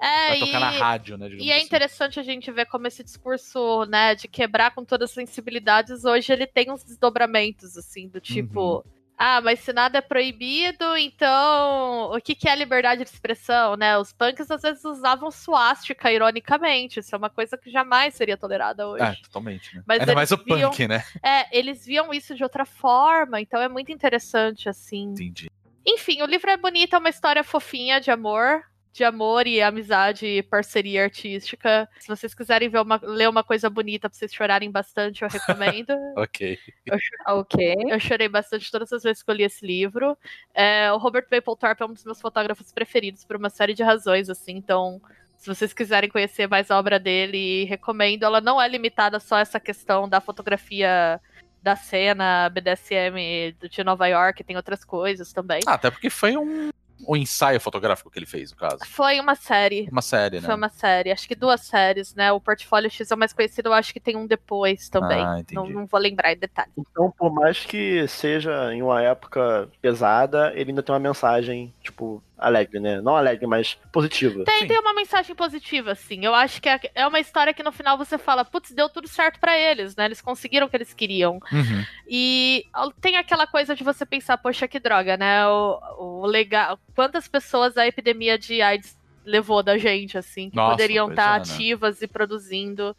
É, 0.00 0.28
vai 0.28 0.38
tocar 0.38 0.58
e- 0.58 0.60
na 0.60 0.70
rádio, 0.70 1.18
né, 1.18 1.28
E 1.28 1.50
é 1.52 1.56
assim. 1.56 1.66
interessante 1.66 2.18
a 2.18 2.22
gente 2.22 2.50
ver 2.50 2.64
como 2.64 2.86
esse 2.86 3.04
discurso, 3.04 3.84
né, 3.84 4.14
de 4.14 4.26
quebrar 4.28 4.74
com 4.74 4.82
todas 4.82 5.10
as 5.10 5.14
sensibilidades, 5.14 6.06
hoje 6.06 6.32
ele 6.32 6.46
tem 6.46 6.70
uns 6.70 6.82
desdobramentos, 6.84 7.76
assim, 7.76 8.08
do 8.08 8.18
tipo. 8.18 8.76
Uhum. 8.76 8.97
Ah, 9.20 9.40
mas 9.40 9.58
se 9.58 9.72
nada 9.72 9.98
é 9.98 10.00
proibido, 10.00 10.96
então 10.96 12.12
o 12.14 12.20
que, 12.20 12.36
que 12.36 12.48
é 12.48 12.54
liberdade 12.54 13.02
de 13.02 13.10
expressão, 13.10 13.74
né? 13.76 13.98
Os 13.98 14.12
punks 14.12 14.48
às 14.48 14.62
vezes 14.62 14.84
usavam 14.84 15.28
suástica 15.32 16.12
ironicamente, 16.12 17.00
isso 17.00 17.12
é 17.14 17.18
uma 17.18 17.28
coisa 17.28 17.58
que 17.58 17.68
jamais 17.68 18.14
seria 18.14 18.36
tolerada 18.36 18.86
hoje. 18.86 19.02
É, 19.02 19.16
totalmente, 19.16 19.74
né? 19.74 19.82
Mas 19.84 20.00
Ainda 20.00 20.14
mais 20.14 20.30
o 20.30 20.36
viam- 20.36 20.70
punk, 20.70 20.86
né? 20.86 21.04
É, 21.20 21.58
eles 21.58 21.84
viam 21.84 22.14
isso 22.14 22.32
de 22.36 22.44
outra 22.44 22.64
forma, 22.64 23.40
então 23.40 23.60
é 23.60 23.68
muito 23.68 23.90
interessante, 23.90 24.68
assim. 24.68 25.10
Entendi. 25.10 25.50
Enfim, 25.84 26.22
o 26.22 26.26
livro 26.26 26.48
é 26.50 26.56
bonito, 26.56 26.94
é 26.94 26.98
uma 26.98 27.08
história 27.08 27.42
fofinha 27.42 28.00
de 28.00 28.12
amor. 28.12 28.62
De 28.92 29.04
amor 29.04 29.46
e 29.46 29.60
amizade 29.60 30.26
e 30.26 30.42
parceria 30.42 31.04
artística. 31.04 31.88
Se 32.00 32.08
vocês 32.08 32.34
quiserem 32.34 32.68
ver 32.68 32.80
uma, 32.80 33.00
ler 33.02 33.28
uma 33.28 33.44
coisa 33.44 33.70
bonita 33.70 34.08
pra 34.08 34.18
vocês 34.18 34.32
chorarem 34.32 34.70
bastante, 34.70 35.22
eu 35.22 35.28
recomendo. 35.28 35.92
Ok. 36.16 36.58
Ok. 37.26 37.74
Eu 37.88 38.00
chorei 38.00 38.28
bastante 38.28 38.70
todas 38.70 38.92
as 38.92 39.02
vezes 39.02 39.22
que 39.22 39.30
eu 39.30 39.34
li 39.34 39.44
esse 39.44 39.64
livro. 39.64 40.16
É, 40.52 40.92
o 40.92 40.98
Robert 40.98 41.26
Mapplethorpe 41.30 41.82
é 41.82 41.86
um 41.86 41.92
dos 41.92 42.04
meus 42.04 42.20
fotógrafos 42.20 42.72
preferidos 42.72 43.24
por 43.24 43.36
uma 43.36 43.50
série 43.50 43.74
de 43.74 43.82
razões, 43.82 44.28
assim, 44.28 44.52
então 44.56 45.00
se 45.36 45.46
vocês 45.46 45.72
quiserem 45.72 46.10
conhecer 46.10 46.48
mais 46.48 46.70
a 46.70 46.78
obra 46.78 46.98
dele, 46.98 47.64
recomendo. 47.64 48.24
Ela 48.24 48.40
não 48.40 48.60
é 48.60 48.68
limitada 48.68 49.20
só 49.20 49.36
a 49.36 49.40
essa 49.40 49.60
questão 49.60 50.08
da 50.08 50.20
fotografia 50.20 51.20
da 51.62 51.76
cena 51.76 52.48
BDSM 52.48 53.54
de 53.70 53.84
Nova 53.84 54.06
York, 54.06 54.42
tem 54.42 54.56
outras 54.56 54.84
coisas 54.84 55.32
também. 55.32 55.60
Ah, 55.66 55.74
até 55.74 55.90
porque 55.90 56.10
foi 56.10 56.36
um, 56.36 56.70
um 57.06 57.16
ensaio 57.16 57.60
fotográfico 57.60 58.10
que 58.10 58.18
ele 58.18 58.26
fez, 58.26 58.50
no 58.50 58.56
caso. 58.56 58.78
Foi 58.86 59.20
uma 59.20 59.34
série. 59.34 59.88
Uma 59.90 60.02
série, 60.02 60.40
né? 60.40 60.46
Foi 60.46 60.54
uma 60.54 60.68
série, 60.68 61.10
acho 61.10 61.28
que 61.28 61.34
duas 61.34 61.60
séries, 61.62 62.14
né? 62.14 62.32
O 62.32 62.40
Portfólio 62.40 62.90
X 62.90 63.10
é 63.10 63.14
o 63.14 63.18
mais 63.18 63.32
conhecido, 63.32 63.68
eu 63.68 63.72
acho 63.72 63.92
que 63.92 64.00
tem 64.00 64.16
um 64.16 64.26
depois 64.26 64.88
também. 64.88 65.24
Ah, 65.24 65.40
entendi. 65.40 65.54
não, 65.54 65.68
não 65.68 65.86
vou 65.86 66.00
lembrar 66.00 66.32
em 66.32 66.36
detalhe. 66.36 66.70
Então, 66.76 67.10
por 67.10 67.32
mais 67.32 67.64
que 67.64 68.06
seja 68.08 68.72
em 68.72 68.82
uma 68.82 69.02
época 69.02 69.68
pesada, 69.80 70.52
ele 70.54 70.70
ainda 70.70 70.82
tem 70.82 70.92
uma 70.92 70.98
mensagem, 71.00 71.72
tipo, 71.82 72.22
alegre, 72.38 72.78
né? 72.78 73.00
Não 73.00 73.16
alegre, 73.16 73.46
mas 73.46 73.76
positiva. 73.92 74.44
Tem, 74.44 74.60
Sim. 74.60 74.68
tem 74.68 74.78
uma 74.78 74.94
mensagem 74.94 75.34
positiva, 75.34 75.92
assim. 75.92 76.24
Eu 76.24 76.34
acho 76.34 76.62
que 76.62 76.68
é, 76.68 76.80
é 76.94 77.06
uma 77.06 77.18
história 77.18 77.52
que 77.52 77.62
no 77.62 77.72
final 77.72 77.98
você 77.98 78.16
fala, 78.16 78.44
putz, 78.44 78.70
deu 78.70 78.88
tudo 78.88 79.08
certo 79.08 79.40
pra 79.40 79.58
eles, 79.58 79.96
né? 79.96 80.04
Eles 80.04 80.20
conseguiram 80.20 80.66
o 80.66 80.70
que 80.70 80.76
eles 80.76 80.94
queriam. 80.94 81.40
Uhum. 81.52 81.84
E 82.08 82.64
tem 83.00 83.16
aquela 83.16 83.46
coisa 83.46 83.74
de 83.74 83.82
você 83.82 84.06
pensar, 84.06 84.38
poxa, 84.38 84.68
que 84.68 84.78
droga, 84.78 85.16
né? 85.16 85.46
O, 85.48 85.80
o 85.98 86.26
legal. 86.26 86.78
Quantas 86.94 87.26
pessoas 87.26 87.76
a 87.76 87.86
epidemia 87.86 88.38
de 88.38 88.62
AIDS 88.62 88.96
levou 89.24 89.62
da 89.62 89.76
gente, 89.76 90.16
assim, 90.16 90.48
que 90.48 90.56
Nossa, 90.56 90.70
poderiam 90.70 91.10
estar 91.10 91.34
é, 91.34 91.38
né? 91.38 91.54
ativas 91.54 92.00
e 92.00 92.06
produzindo. 92.06 92.96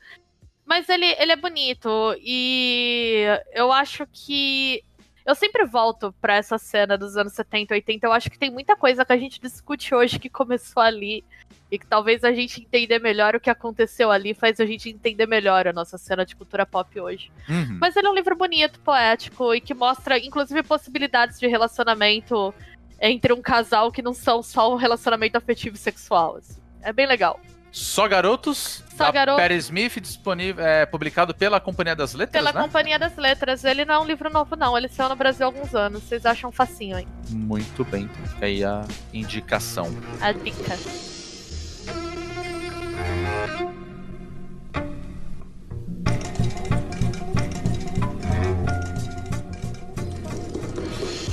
Mas 0.66 0.88
ele, 0.88 1.06
ele 1.18 1.32
é 1.32 1.36
bonito. 1.36 1.90
E 2.22 3.26
eu 3.54 3.72
acho 3.72 4.06
que. 4.12 4.84
Eu 5.30 5.36
sempre 5.36 5.64
volto 5.64 6.12
pra 6.20 6.38
essa 6.38 6.58
cena 6.58 6.98
dos 6.98 7.16
anos 7.16 7.34
70, 7.34 7.76
80. 7.76 8.08
Eu 8.08 8.12
acho 8.12 8.32
que 8.32 8.40
tem 8.40 8.50
muita 8.50 8.76
coisa 8.76 9.06
que 9.06 9.14
a 9.14 9.18
gente 9.18 9.40
discute 9.40 9.94
hoje 9.94 10.18
que 10.18 10.28
começou 10.28 10.82
ali. 10.82 11.24
E 11.72 11.78
que 11.78 11.86
talvez 11.86 12.24
a 12.24 12.32
gente 12.34 12.62
entender 12.62 12.98
melhor 12.98 13.36
o 13.36 13.40
que 13.40 13.48
aconteceu 13.48 14.10
ali 14.10 14.34
faz 14.34 14.60
a 14.60 14.66
gente 14.66 14.90
entender 14.90 15.28
melhor 15.28 15.68
a 15.68 15.74
nossa 15.74 16.00
cena 16.00 16.26
de 16.26 16.36
cultura 16.36 16.66
pop 16.66 17.00
hoje. 17.00 17.32
Uhum. 17.48 17.78
Mas 17.80 17.96
ele 17.96 18.08
é 18.08 18.10
um 18.10 18.16
livro 18.16 18.36
bonito, 18.36 18.80
poético 18.80 19.54
e 19.54 19.62
que 19.62 19.76
mostra, 19.76 20.18
inclusive, 20.18 20.64
possibilidades 20.64 21.40
de 21.40 21.46
relacionamento 21.46 22.52
entre 23.00 23.32
um 23.32 23.40
casal 23.40 23.92
que 23.92 24.02
não 24.02 24.16
são 24.16 24.42
só 24.42 24.74
um 24.74 24.78
relacionamento 24.78 25.38
afetivo 25.38 25.76
e 25.76 25.80
sexual. 25.80 26.38
assim. 26.38 26.60
É 26.82 26.92
bem 26.92 27.06
legal. 27.06 27.40
Só 27.72 28.08
Garotos, 28.08 28.84
Só 28.98 29.12
Garotos. 29.12 29.42
Perry 29.42 29.58
Smith, 29.58 30.00
disponível, 30.00 30.66
é, 30.66 30.86
publicado 30.86 31.34
pela 31.34 31.60
Companhia 31.60 31.96
das 31.96 32.14
Letras, 32.14 32.44
Pela 32.44 32.52
né? 32.52 32.66
Companhia 32.66 32.98
das 32.98 33.16
Letras. 33.16 33.64
Ele 33.64 33.86
não 33.86 33.96
é 33.96 34.00
um 34.00 34.06
livro 34.06 34.30
novo, 34.30 34.56
não. 34.56 34.78
Ele 34.78 34.88
saiu 34.88 35.10
no 35.10 35.16
Brasil 35.16 35.46
há 35.46 35.50
alguns 35.50 35.76
anos. 35.76 36.04
Vocês 36.04 36.26
acham 36.26 36.52
facinho, 36.52 36.98
hein? 36.98 37.08
Muito 37.30 37.84
bem, 37.86 38.04
então 38.04 38.26
fica 38.26 38.46
aí 38.46 38.64
a 38.64 38.84
indicação. 39.14 39.96
A 40.20 40.32
dica. 40.32 40.78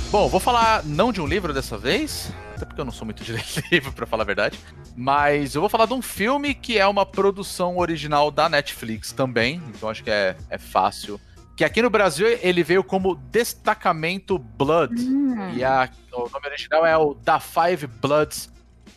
Bom, 0.09 0.29
vou 0.29 0.39
falar 0.39 0.83
não 0.85 1.11
de 1.11 1.19
um 1.19 1.27
livro 1.27 1.53
dessa 1.53 1.77
vez, 1.77 2.31
porque 2.77 2.81
eu 2.81 2.85
não 2.85 2.91
sou 2.91 3.05
muito 3.05 3.23
de 3.23 3.33
livro, 3.71 3.91
pra 3.91 4.05
falar 4.05 4.21
a 4.23 4.25
verdade. 4.25 4.59
Mas 4.95 5.55
eu 5.55 5.61
vou 5.61 5.69
falar 5.69 5.87
de 5.87 5.93
um 5.93 6.01
filme 6.01 6.53
que 6.53 6.77
é 6.77 6.85
uma 6.85 7.05
produção 7.05 7.77
original 7.77 8.29
da 8.29 8.47
Netflix 8.47 9.11
também, 9.11 9.61
então 9.69 9.89
acho 9.89 10.03
que 10.03 10.11
é, 10.11 10.37
é 10.49 10.57
fácil. 10.59 11.19
Que 11.55 11.63
aqui 11.65 11.81
no 11.81 11.89
Brasil 11.89 12.27
ele 12.27 12.63
veio 12.63 12.83
como 12.83 13.15
Destacamento 13.15 14.37
Blood. 14.37 14.93
Hum. 15.01 15.53
E 15.55 15.63
a- 15.63 15.89
o 16.13 16.29
nome 16.29 16.45
original 16.47 16.85
é 16.85 16.95
o 16.95 17.15
Da 17.15 17.39
Five 17.39 17.87
Bloods, 17.87 18.51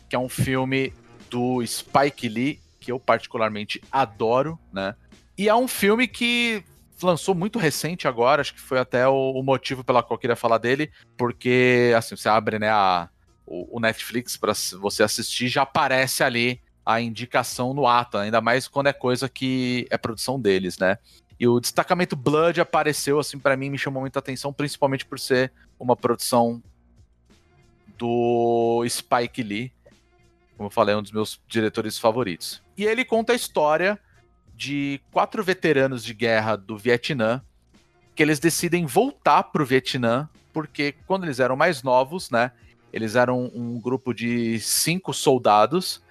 que 0.07 0.15
é 0.15 0.19
um 0.19 0.29
filme 0.29 0.93
do 1.29 1.65
Spike 1.65 2.29
Lee, 2.29 2.59
que 2.79 2.91
eu 2.91 2.99
particularmente 2.99 3.81
adoro, 3.91 4.59
né? 4.71 4.93
E 5.37 5.49
é 5.49 5.55
um 5.55 5.67
filme 5.67 6.07
que 6.07 6.63
lançou 7.01 7.33
muito 7.33 7.57
recente 7.57 8.07
agora, 8.07 8.41
acho 8.41 8.53
que 8.53 8.59
foi 8.61 8.77
até 8.77 9.07
o, 9.07 9.31
o 9.31 9.41
motivo 9.41 9.83
pela 9.83 10.03
qual 10.03 10.15
eu 10.17 10.19
queria 10.21 10.35
falar 10.35 10.59
dele, 10.59 10.91
porque 11.17 11.91
assim, 11.97 12.15
você 12.15 12.29
abre 12.29 12.59
né, 12.59 12.69
a- 12.69 13.09
o, 13.51 13.79
Netflix 13.79 14.37
para 14.37 14.53
você 14.79 15.03
assistir, 15.03 15.47
já 15.47 15.63
aparece 15.63 16.23
ali 16.23 16.61
a 16.85 17.01
indicação 17.01 17.73
no 17.73 17.85
ato, 17.85 18.17
ainda 18.17 18.41
mais 18.41 18.67
quando 18.67 18.87
é 18.87 18.93
coisa 18.93 19.27
que 19.29 19.85
é 19.89 19.97
produção 19.97 20.39
deles, 20.39 20.77
né? 20.77 20.97
E 21.39 21.47
o 21.47 21.59
destacamento 21.59 22.15
Blood 22.15 22.61
apareceu, 22.61 23.19
assim, 23.19 23.37
pra 23.37 23.57
mim, 23.57 23.69
me 23.69 23.77
chamou 23.77 24.01
muita 24.01 24.19
atenção, 24.19 24.53
principalmente 24.53 25.05
por 25.05 25.19
ser 25.19 25.51
uma 25.79 25.95
produção 25.95 26.61
do 27.97 28.83
Spike 28.87 29.43
Lee, 29.43 29.71
como 30.55 30.67
eu 30.67 30.71
falei, 30.71 30.93
é 30.93 30.97
um 30.97 31.01
dos 31.01 31.11
meus 31.11 31.41
diretores 31.47 31.97
favoritos. 31.97 32.61
E 32.77 32.85
ele 32.85 33.03
conta 33.03 33.33
a 33.33 33.35
história 33.35 33.99
de 34.55 35.01
quatro 35.11 35.43
veteranos 35.43 36.03
de 36.03 36.13
guerra 36.13 36.55
do 36.55 36.77
Vietnã 36.77 37.41
que 38.15 38.21
eles 38.21 38.39
decidem 38.39 38.85
voltar 38.85 39.43
pro 39.43 39.65
Vietnã 39.65 40.29
porque 40.51 40.93
quando 41.07 41.23
eles 41.23 41.39
eram 41.39 41.55
mais 41.55 41.81
novos, 41.81 42.29
né, 42.29 42.51
eles 42.91 43.15
eram 43.15 43.51
um 43.53 43.79
grupo 43.79 44.13
de 44.13 44.59
cinco 44.59 45.13
soldados 45.13 46.01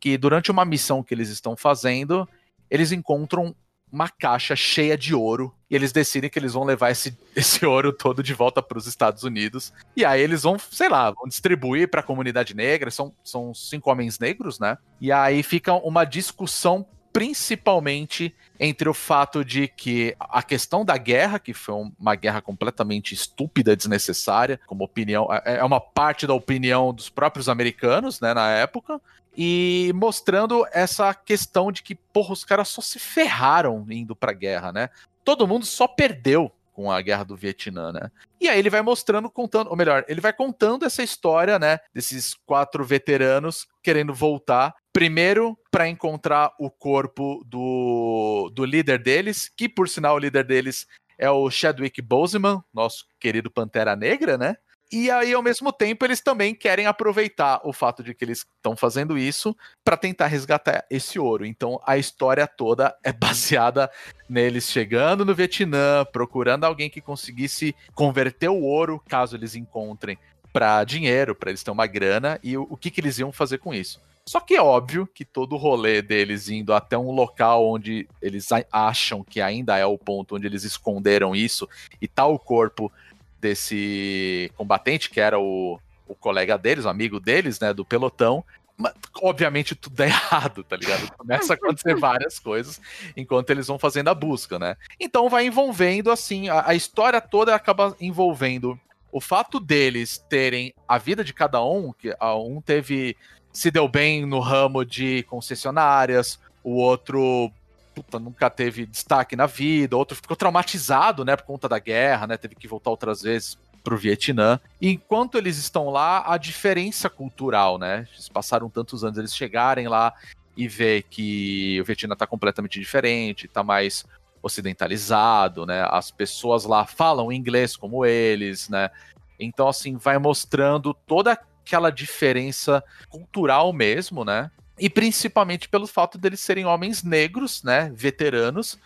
que 0.00 0.18
durante 0.18 0.50
uma 0.50 0.64
missão 0.64 1.02
que 1.02 1.14
eles 1.14 1.30
estão 1.30 1.56
fazendo, 1.56 2.28
eles 2.70 2.92
encontram 2.92 3.54
uma 3.90 4.08
caixa 4.08 4.56
cheia 4.56 4.98
de 4.98 5.14
ouro 5.14 5.54
e 5.70 5.76
eles 5.76 5.92
decidem 5.92 6.28
que 6.28 6.36
eles 6.38 6.52
vão 6.52 6.64
levar 6.64 6.90
esse, 6.90 7.16
esse 7.34 7.64
ouro 7.64 7.92
todo 7.92 8.22
de 8.22 8.34
volta 8.34 8.60
para 8.60 8.76
os 8.76 8.86
Estados 8.86 9.22
Unidos. 9.22 9.72
E 9.96 10.04
aí 10.04 10.20
eles 10.20 10.42
vão, 10.42 10.58
sei 10.58 10.88
lá, 10.88 11.10
vão 11.10 11.28
distribuir 11.28 11.88
para 11.88 12.00
a 12.00 12.02
comunidade 12.02 12.54
negra. 12.54 12.90
São, 12.90 13.14
são 13.22 13.54
cinco 13.54 13.90
homens 13.90 14.18
negros, 14.18 14.58
né? 14.58 14.76
E 15.00 15.12
aí 15.12 15.42
fica 15.42 15.72
uma 15.72 16.04
discussão 16.04 16.84
principalmente 17.14 18.34
entre 18.58 18.88
o 18.88 18.92
fato 18.92 19.44
de 19.44 19.68
que 19.68 20.16
a 20.18 20.42
questão 20.42 20.84
da 20.84 20.96
guerra, 20.96 21.38
que 21.38 21.54
foi 21.54 21.72
um- 21.76 21.92
uma 21.96 22.16
guerra 22.16 22.42
completamente 22.42 23.14
estúpida, 23.14 23.76
desnecessária, 23.76 24.58
como 24.66 24.82
opinião, 24.82 25.28
é 25.32 25.58
é 25.58 25.64
uma 25.64 25.80
parte 25.80 26.26
da 26.26 26.34
opinião 26.34 26.92
dos 26.92 27.08
próprios 27.08 27.48
americanos, 27.48 28.20
né, 28.20 28.34
na 28.34 28.50
época, 28.50 29.00
e 29.36 29.92
mostrando 29.94 30.66
essa 30.72 31.14
questão 31.14 31.70
de 31.70 31.84
que, 31.84 31.94
porra, 31.94 32.32
os 32.32 32.44
caras 32.44 32.68
só 32.68 32.80
se 32.80 32.98
ferraram 32.98 33.86
indo 33.88 34.16
pra 34.16 34.32
guerra, 34.32 34.72
né? 34.72 34.90
Todo 35.24 35.46
mundo 35.46 35.64
só 35.64 35.86
perdeu 35.86 36.50
com 36.72 36.90
a 36.90 37.00
guerra 37.00 37.22
do 37.24 37.36
Vietnã, 37.36 37.92
né? 37.92 38.10
E 38.40 38.48
aí 38.48 38.58
ele 38.58 38.68
vai 38.70 38.82
mostrando, 38.82 39.30
contando, 39.30 39.70
ou 39.70 39.76
melhor, 39.76 40.04
ele 40.08 40.20
vai 40.20 40.32
contando 40.32 40.84
essa 40.84 41.02
história, 41.04 41.58
né, 41.60 41.78
desses 41.94 42.34
quatro 42.44 42.84
veteranos 42.84 43.68
querendo 43.80 44.12
voltar. 44.12 44.74
Primeiro, 44.94 45.58
para 45.72 45.88
encontrar 45.88 46.52
o 46.56 46.70
corpo 46.70 47.44
do, 47.46 48.48
do 48.54 48.64
líder 48.64 49.02
deles, 49.02 49.50
que 49.56 49.68
por 49.68 49.88
sinal 49.88 50.14
o 50.14 50.20
líder 50.20 50.44
deles 50.44 50.86
é 51.18 51.28
o 51.28 51.50
Chadwick 51.50 52.00
Boseman, 52.00 52.62
nosso 52.72 53.04
querido 53.18 53.50
Pantera 53.50 53.96
Negra, 53.96 54.38
né? 54.38 54.56
E 54.92 55.10
aí, 55.10 55.34
ao 55.34 55.42
mesmo 55.42 55.72
tempo, 55.72 56.04
eles 56.04 56.20
também 56.20 56.54
querem 56.54 56.86
aproveitar 56.86 57.60
o 57.64 57.72
fato 57.72 58.04
de 58.04 58.14
que 58.14 58.24
eles 58.24 58.46
estão 58.56 58.76
fazendo 58.76 59.18
isso 59.18 59.56
para 59.84 59.96
tentar 59.96 60.28
resgatar 60.28 60.86
esse 60.88 61.18
ouro. 61.18 61.44
Então, 61.44 61.80
a 61.84 61.98
história 61.98 62.46
toda 62.46 62.96
é 63.02 63.10
baseada 63.12 63.90
neles 64.28 64.70
chegando 64.70 65.24
no 65.24 65.34
Vietnã, 65.34 66.04
procurando 66.04 66.62
alguém 66.62 66.88
que 66.88 67.00
conseguisse 67.00 67.74
converter 67.96 68.48
o 68.48 68.62
ouro, 68.62 69.02
caso 69.08 69.34
eles 69.34 69.56
encontrem, 69.56 70.16
para 70.52 70.84
dinheiro, 70.84 71.34
para 71.34 71.50
eles 71.50 71.64
terem 71.64 71.74
uma 71.74 71.88
grana, 71.88 72.38
e 72.44 72.56
o, 72.56 72.64
o 72.70 72.76
que, 72.76 72.92
que 72.92 73.00
eles 73.00 73.18
iam 73.18 73.32
fazer 73.32 73.58
com 73.58 73.74
isso. 73.74 74.00
Só 74.26 74.40
que 74.40 74.54
é 74.54 74.62
óbvio 74.62 75.06
que 75.06 75.24
todo 75.24 75.54
o 75.54 75.58
rolê 75.58 76.00
deles 76.00 76.48
indo 76.48 76.72
até 76.72 76.96
um 76.96 77.10
local 77.10 77.68
onde 77.68 78.08
eles 78.22 78.48
acham 78.72 79.22
que 79.22 79.40
ainda 79.40 79.76
é 79.76 79.84
o 79.84 79.98
ponto 79.98 80.36
onde 80.36 80.46
eles 80.46 80.64
esconderam 80.64 81.36
isso, 81.36 81.68
e 82.00 82.08
tá 82.08 82.26
o 82.26 82.38
corpo 82.38 82.90
desse 83.38 84.50
combatente, 84.56 85.10
que 85.10 85.20
era 85.20 85.38
o, 85.38 85.78
o 86.08 86.14
colega 86.14 86.56
deles, 86.56 86.86
o 86.86 86.88
amigo 86.88 87.20
deles, 87.20 87.60
né, 87.60 87.74
do 87.74 87.84
pelotão. 87.84 88.42
Mas, 88.76 88.94
obviamente 89.20 89.74
tudo 89.74 90.00
é 90.00 90.06
errado, 90.08 90.64
tá 90.64 90.76
ligado? 90.76 91.14
Começa 91.16 91.52
a 91.52 91.56
acontecer 91.56 91.94
várias 91.94 92.38
coisas 92.38 92.80
enquanto 93.14 93.50
eles 93.50 93.66
vão 93.66 93.78
fazendo 93.78 94.08
a 94.08 94.14
busca, 94.14 94.58
né? 94.58 94.76
Então 94.98 95.28
vai 95.28 95.46
envolvendo, 95.46 96.10
assim, 96.10 96.48
a, 96.48 96.70
a 96.70 96.74
história 96.74 97.20
toda 97.20 97.54
acaba 97.54 97.94
envolvendo 98.00 98.80
o 99.12 99.20
fato 99.20 99.60
deles 99.60 100.18
terem 100.28 100.74
a 100.88 100.98
vida 100.98 101.22
de 101.22 101.32
cada 101.32 101.62
um, 101.62 101.92
que 101.92 102.12
um 102.20 102.60
teve 102.60 103.16
se 103.54 103.70
deu 103.70 103.88
bem 103.88 104.26
no 104.26 104.40
ramo 104.40 104.84
de 104.84 105.22
concessionárias, 105.22 106.38
o 106.62 106.74
outro 106.74 107.50
puta, 107.94 108.18
nunca 108.18 108.50
teve 108.50 108.84
destaque 108.84 109.36
na 109.36 109.46
vida, 109.46 109.94
o 109.94 109.98
outro 110.00 110.16
ficou 110.16 110.36
traumatizado, 110.36 111.24
né, 111.24 111.36
por 111.36 111.44
conta 111.44 111.68
da 111.68 111.78
guerra, 111.78 112.26
né, 112.26 112.36
teve 112.36 112.56
que 112.56 112.66
voltar 112.66 112.90
outras 112.90 113.22
vezes 113.22 113.56
pro 113.84 113.96
Vietnã. 113.96 114.58
E 114.80 114.90
enquanto 114.90 115.38
eles 115.38 115.56
estão 115.58 115.90
lá, 115.90 116.24
a 116.26 116.36
diferença 116.36 117.08
cultural, 117.10 117.78
né? 117.78 118.08
Eles 118.14 118.30
passaram 118.30 118.70
tantos 118.70 119.04
anos, 119.04 119.18
eles 119.18 119.36
chegarem 119.36 119.86
lá 119.86 120.12
e 120.56 120.66
ver 120.66 121.02
que 121.02 121.78
o 121.80 121.84
Vietnã 121.84 122.16
tá 122.16 122.26
completamente 122.26 122.80
diferente, 122.80 123.46
tá 123.46 123.62
mais 123.62 124.06
ocidentalizado, 124.42 125.66
né? 125.66 125.86
As 125.90 126.10
pessoas 126.10 126.64
lá 126.64 126.86
falam 126.86 127.30
inglês 127.30 127.76
como 127.76 128.06
eles, 128.06 128.70
né? 128.70 128.90
Então, 129.38 129.68
assim, 129.68 129.96
vai 129.96 130.18
mostrando 130.18 130.94
toda 131.06 131.38
aquela 131.64 131.90
diferença 131.90 132.84
cultural 133.08 133.72
mesmo, 133.72 134.24
né? 134.24 134.50
E 134.78 134.90
principalmente 134.90 135.68
pelo 135.68 135.86
fato 135.86 136.18
deles 136.18 136.40
serem 136.40 136.66
homens 136.66 137.02
negros, 137.02 137.62
né? 137.62 137.90
Veteranos. 137.94 138.78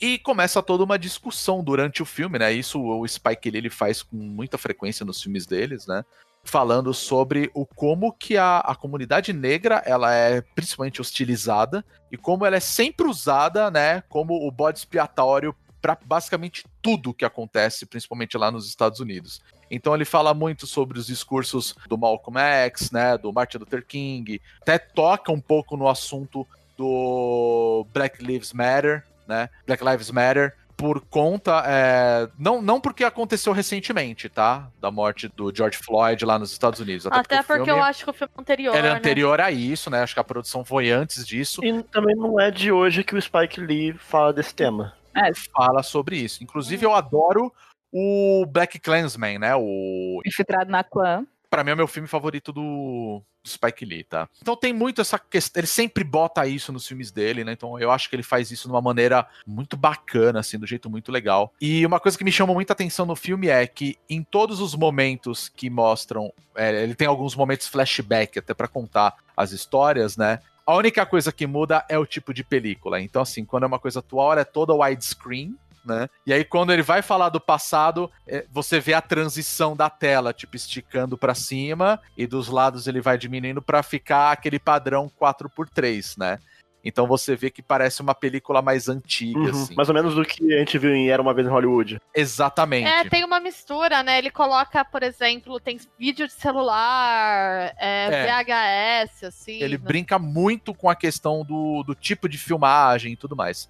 E 0.00 0.18
começa 0.18 0.62
toda 0.62 0.82
uma 0.82 0.98
discussão 0.98 1.62
durante 1.62 2.02
o 2.02 2.06
filme, 2.06 2.38
né? 2.38 2.52
Isso 2.52 2.80
o 2.80 3.06
Spike 3.06 3.50
Lee 3.50 3.58
ele 3.58 3.70
faz 3.70 4.02
com 4.02 4.16
muita 4.16 4.56
frequência 4.56 5.04
nos 5.04 5.22
filmes 5.22 5.46
deles, 5.46 5.86
né? 5.86 6.04
Falando 6.42 6.92
sobre 6.92 7.50
o 7.54 7.64
como 7.64 8.12
que 8.12 8.36
a, 8.36 8.58
a 8.58 8.74
comunidade 8.74 9.32
negra 9.32 9.80
ela 9.86 10.12
é 10.12 10.40
principalmente 10.40 11.00
hostilizada 11.00 11.84
e 12.10 12.16
como 12.16 12.44
ela 12.44 12.56
é 12.56 12.60
sempre 12.60 13.06
usada, 13.06 13.70
né? 13.70 14.02
Como 14.08 14.46
o 14.46 14.50
bode 14.50 14.78
expiatório 14.78 15.54
para 15.80 15.98
basicamente 16.04 16.64
tudo 16.80 17.12
que 17.12 17.24
acontece, 17.24 17.84
principalmente 17.84 18.38
lá 18.38 18.50
nos 18.50 18.68
Estados 18.68 19.00
Unidos. 19.00 19.40
Então 19.72 19.94
ele 19.94 20.04
fala 20.04 20.34
muito 20.34 20.66
sobre 20.66 20.98
os 20.98 21.06
discursos 21.06 21.74
do 21.88 21.96
Malcolm 21.96 22.38
X, 22.38 22.90
né, 22.90 23.16
do 23.16 23.32
Martin 23.32 23.56
Luther 23.56 23.84
King, 23.84 24.40
até 24.60 24.78
toca 24.78 25.32
um 25.32 25.40
pouco 25.40 25.78
no 25.78 25.88
assunto 25.88 26.46
do 26.76 27.86
Black 27.92 28.22
Lives 28.22 28.52
Matter, 28.52 29.02
né, 29.26 29.48
Black 29.66 29.82
Lives 29.82 30.10
Matter, 30.10 30.54
por 30.76 31.00
conta, 31.00 31.62
é, 31.64 32.28
não, 32.36 32.60
não 32.60 32.80
porque 32.80 33.04
aconteceu 33.04 33.52
recentemente, 33.52 34.28
tá? 34.28 34.68
Da 34.80 34.90
morte 34.90 35.28
do 35.28 35.54
George 35.54 35.78
Floyd 35.78 36.24
lá 36.24 36.40
nos 36.40 36.50
Estados 36.50 36.80
Unidos. 36.80 37.06
Até, 37.06 37.18
Até 37.18 37.36
porque, 37.36 37.58
porque 37.58 37.70
eu 37.70 37.80
acho 37.80 38.02
que 38.02 38.10
o 38.10 38.12
filme 38.12 38.32
é 38.36 38.40
anterior. 38.40 38.74
Era 38.74 38.90
né? 38.90 38.98
anterior 38.98 39.40
a 39.40 39.50
isso, 39.52 39.88
né? 39.90 40.02
Acho 40.02 40.14
que 40.14 40.18
a 40.18 40.24
produção 40.24 40.64
foi 40.64 40.90
antes 40.90 41.24
disso. 41.24 41.64
E 41.64 41.84
também 41.84 42.16
não 42.16 42.40
é 42.40 42.50
de 42.50 42.72
hoje 42.72 43.04
que 43.04 43.14
o 43.14 43.22
Spike 43.22 43.60
Lee 43.60 43.92
fala 43.92 44.32
desse 44.32 44.52
tema. 44.52 44.92
É, 45.14 45.30
fala 45.54 45.84
sobre 45.84 46.16
isso. 46.16 46.42
Inclusive, 46.42 46.84
eu 46.84 46.94
adoro 46.94 47.52
o 47.92 48.46
Black 48.46 48.78
Clansman, 48.78 49.38
né? 49.38 49.54
O 49.54 50.20
Infiltrado 50.24 50.70
na 50.70 50.82
clã. 50.82 51.26
Pra 51.50 51.62
mim 51.62 51.70
é 51.70 51.74
o 51.74 51.76
meu 51.76 51.86
filme 51.86 52.08
favorito 52.08 52.50
do, 52.50 53.22
do 53.42 53.48
Spike 53.48 53.84
Lee, 53.84 54.04
tá? 54.04 54.26
Então 54.40 54.56
tem 54.56 54.72
muito 54.72 55.02
essa 55.02 55.18
questão. 55.18 55.60
Ele 55.60 55.66
sempre 55.66 56.02
bota 56.02 56.46
isso 56.46 56.72
nos 56.72 56.86
filmes 56.86 57.10
dele, 57.10 57.44
né? 57.44 57.52
Então 57.52 57.78
eu 57.78 57.90
acho 57.90 58.08
que 58.08 58.16
ele 58.16 58.22
faz 58.22 58.50
isso 58.50 58.66
de 58.66 58.72
uma 58.72 58.80
maneira 58.80 59.26
muito 59.46 59.76
bacana, 59.76 60.40
assim, 60.40 60.58
do 60.58 60.66
jeito 60.66 60.88
muito 60.88 61.12
legal. 61.12 61.52
E 61.60 61.84
uma 61.84 62.00
coisa 62.00 62.16
que 62.16 62.24
me 62.24 62.32
chama 62.32 62.54
muita 62.54 62.72
atenção 62.72 63.04
no 63.04 63.14
filme 63.14 63.48
é 63.48 63.66
que 63.66 63.98
em 64.08 64.22
todos 64.22 64.60
os 64.60 64.74
momentos 64.74 65.50
que 65.50 65.68
mostram. 65.68 66.32
É, 66.54 66.82
ele 66.82 66.94
tem 66.94 67.06
alguns 67.06 67.36
momentos 67.36 67.68
flashback 67.68 68.38
até 68.38 68.54
para 68.54 68.68
contar 68.68 69.14
as 69.36 69.52
histórias, 69.52 70.16
né? 70.16 70.38
A 70.64 70.76
única 70.76 71.04
coisa 71.04 71.32
que 71.32 71.46
muda 71.46 71.84
é 71.88 71.98
o 71.98 72.06
tipo 72.06 72.32
de 72.32 72.44
película. 72.44 73.00
Então, 73.00 73.20
assim, 73.20 73.44
quando 73.44 73.64
é 73.64 73.66
uma 73.66 73.80
coisa 73.80 73.98
atual, 73.98 74.38
é 74.38 74.44
toda 74.44 74.72
widescreen, 74.72 75.56
né? 75.84 76.08
E 76.26 76.32
aí, 76.32 76.44
quando 76.44 76.72
ele 76.72 76.82
vai 76.82 77.02
falar 77.02 77.28
do 77.28 77.40
passado, 77.40 78.10
é, 78.26 78.46
você 78.50 78.80
vê 78.80 78.94
a 78.94 79.00
transição 79.00 79.76
da 79.76 79.90
tela, 79.90 80.32
tipo, 80.32 80.56
esticando 80.56 81.16
para 81.18 81.34
cima, 81.34 82.00
e 82.16 82.26
dos 82.26 82.48
lados 82.48 82.86
ele 82.86 83.00
vai 83.00 83.18
diminuindo 83.18 83.62
para 83.62 83.82
ficar 83.82 84.32
aquele 84.32 84.58
padrão 84.58 85.10
4x3, 85.20 86.18
né? 86.18 86.38
Então 86.84 87.06
você 87.06 87.36
vê 87.36 87.50
que 87.50 87.62
parece 87.62 88.02
uma 88.02 88.14
película 88.14 88.60
mais 88.60 88.88
antiga, 88.88 89.38
uhum, 89.38 89.48
assim. 89.50 89.74
Mais 89.74 89.88
ou 89.88 89.94
menos 89.94 90.14
do 90.14 90.24
que 90.24 90.52
a 90.52 90.58
gente 90.58 90.76
viu 90.78 90.92
em 90.94 91.10
Era 91.10 91.22
Uma 91.22 91.32
Vez 91.32 91.46
em 91.46 91.50
Hollywood. 91.50 92.00
Exatamente. 92.14 92.88
É, 92.88 93.08
tem 93.08 93.24
uma 93.24 93.38
mistura, 93.38 94.02
né? 94.02 94.18
Ele 94.18 94.30
coloca, 94.30 94.84
por 94.84 95.02
exemplo, 95.02 95.60
tem 95.60 95.78
vídeo 95.98 96.26
de 96.26 96.32
celular, 96.32 97.72
é, 97.78 98.08
é. 98.10 99.04
VHS, 99.06 99.24
assim. 99.24 99.62
Ele 99.62 99.78
né? 99.78 99.84
brinca 99.84 100.18
muito 100.18 100.74
com 100.74 100.90
a 100.90 100.96
questão 100.96 101.44
do, 101.44 101.84
do 101.84 101.94
tipo 101.94 102.28
de 102.28 102.36
filmagem 102.36 103.12
e 103.12 103.16
tudo 103.16 103.36
mais. 103.36 103.68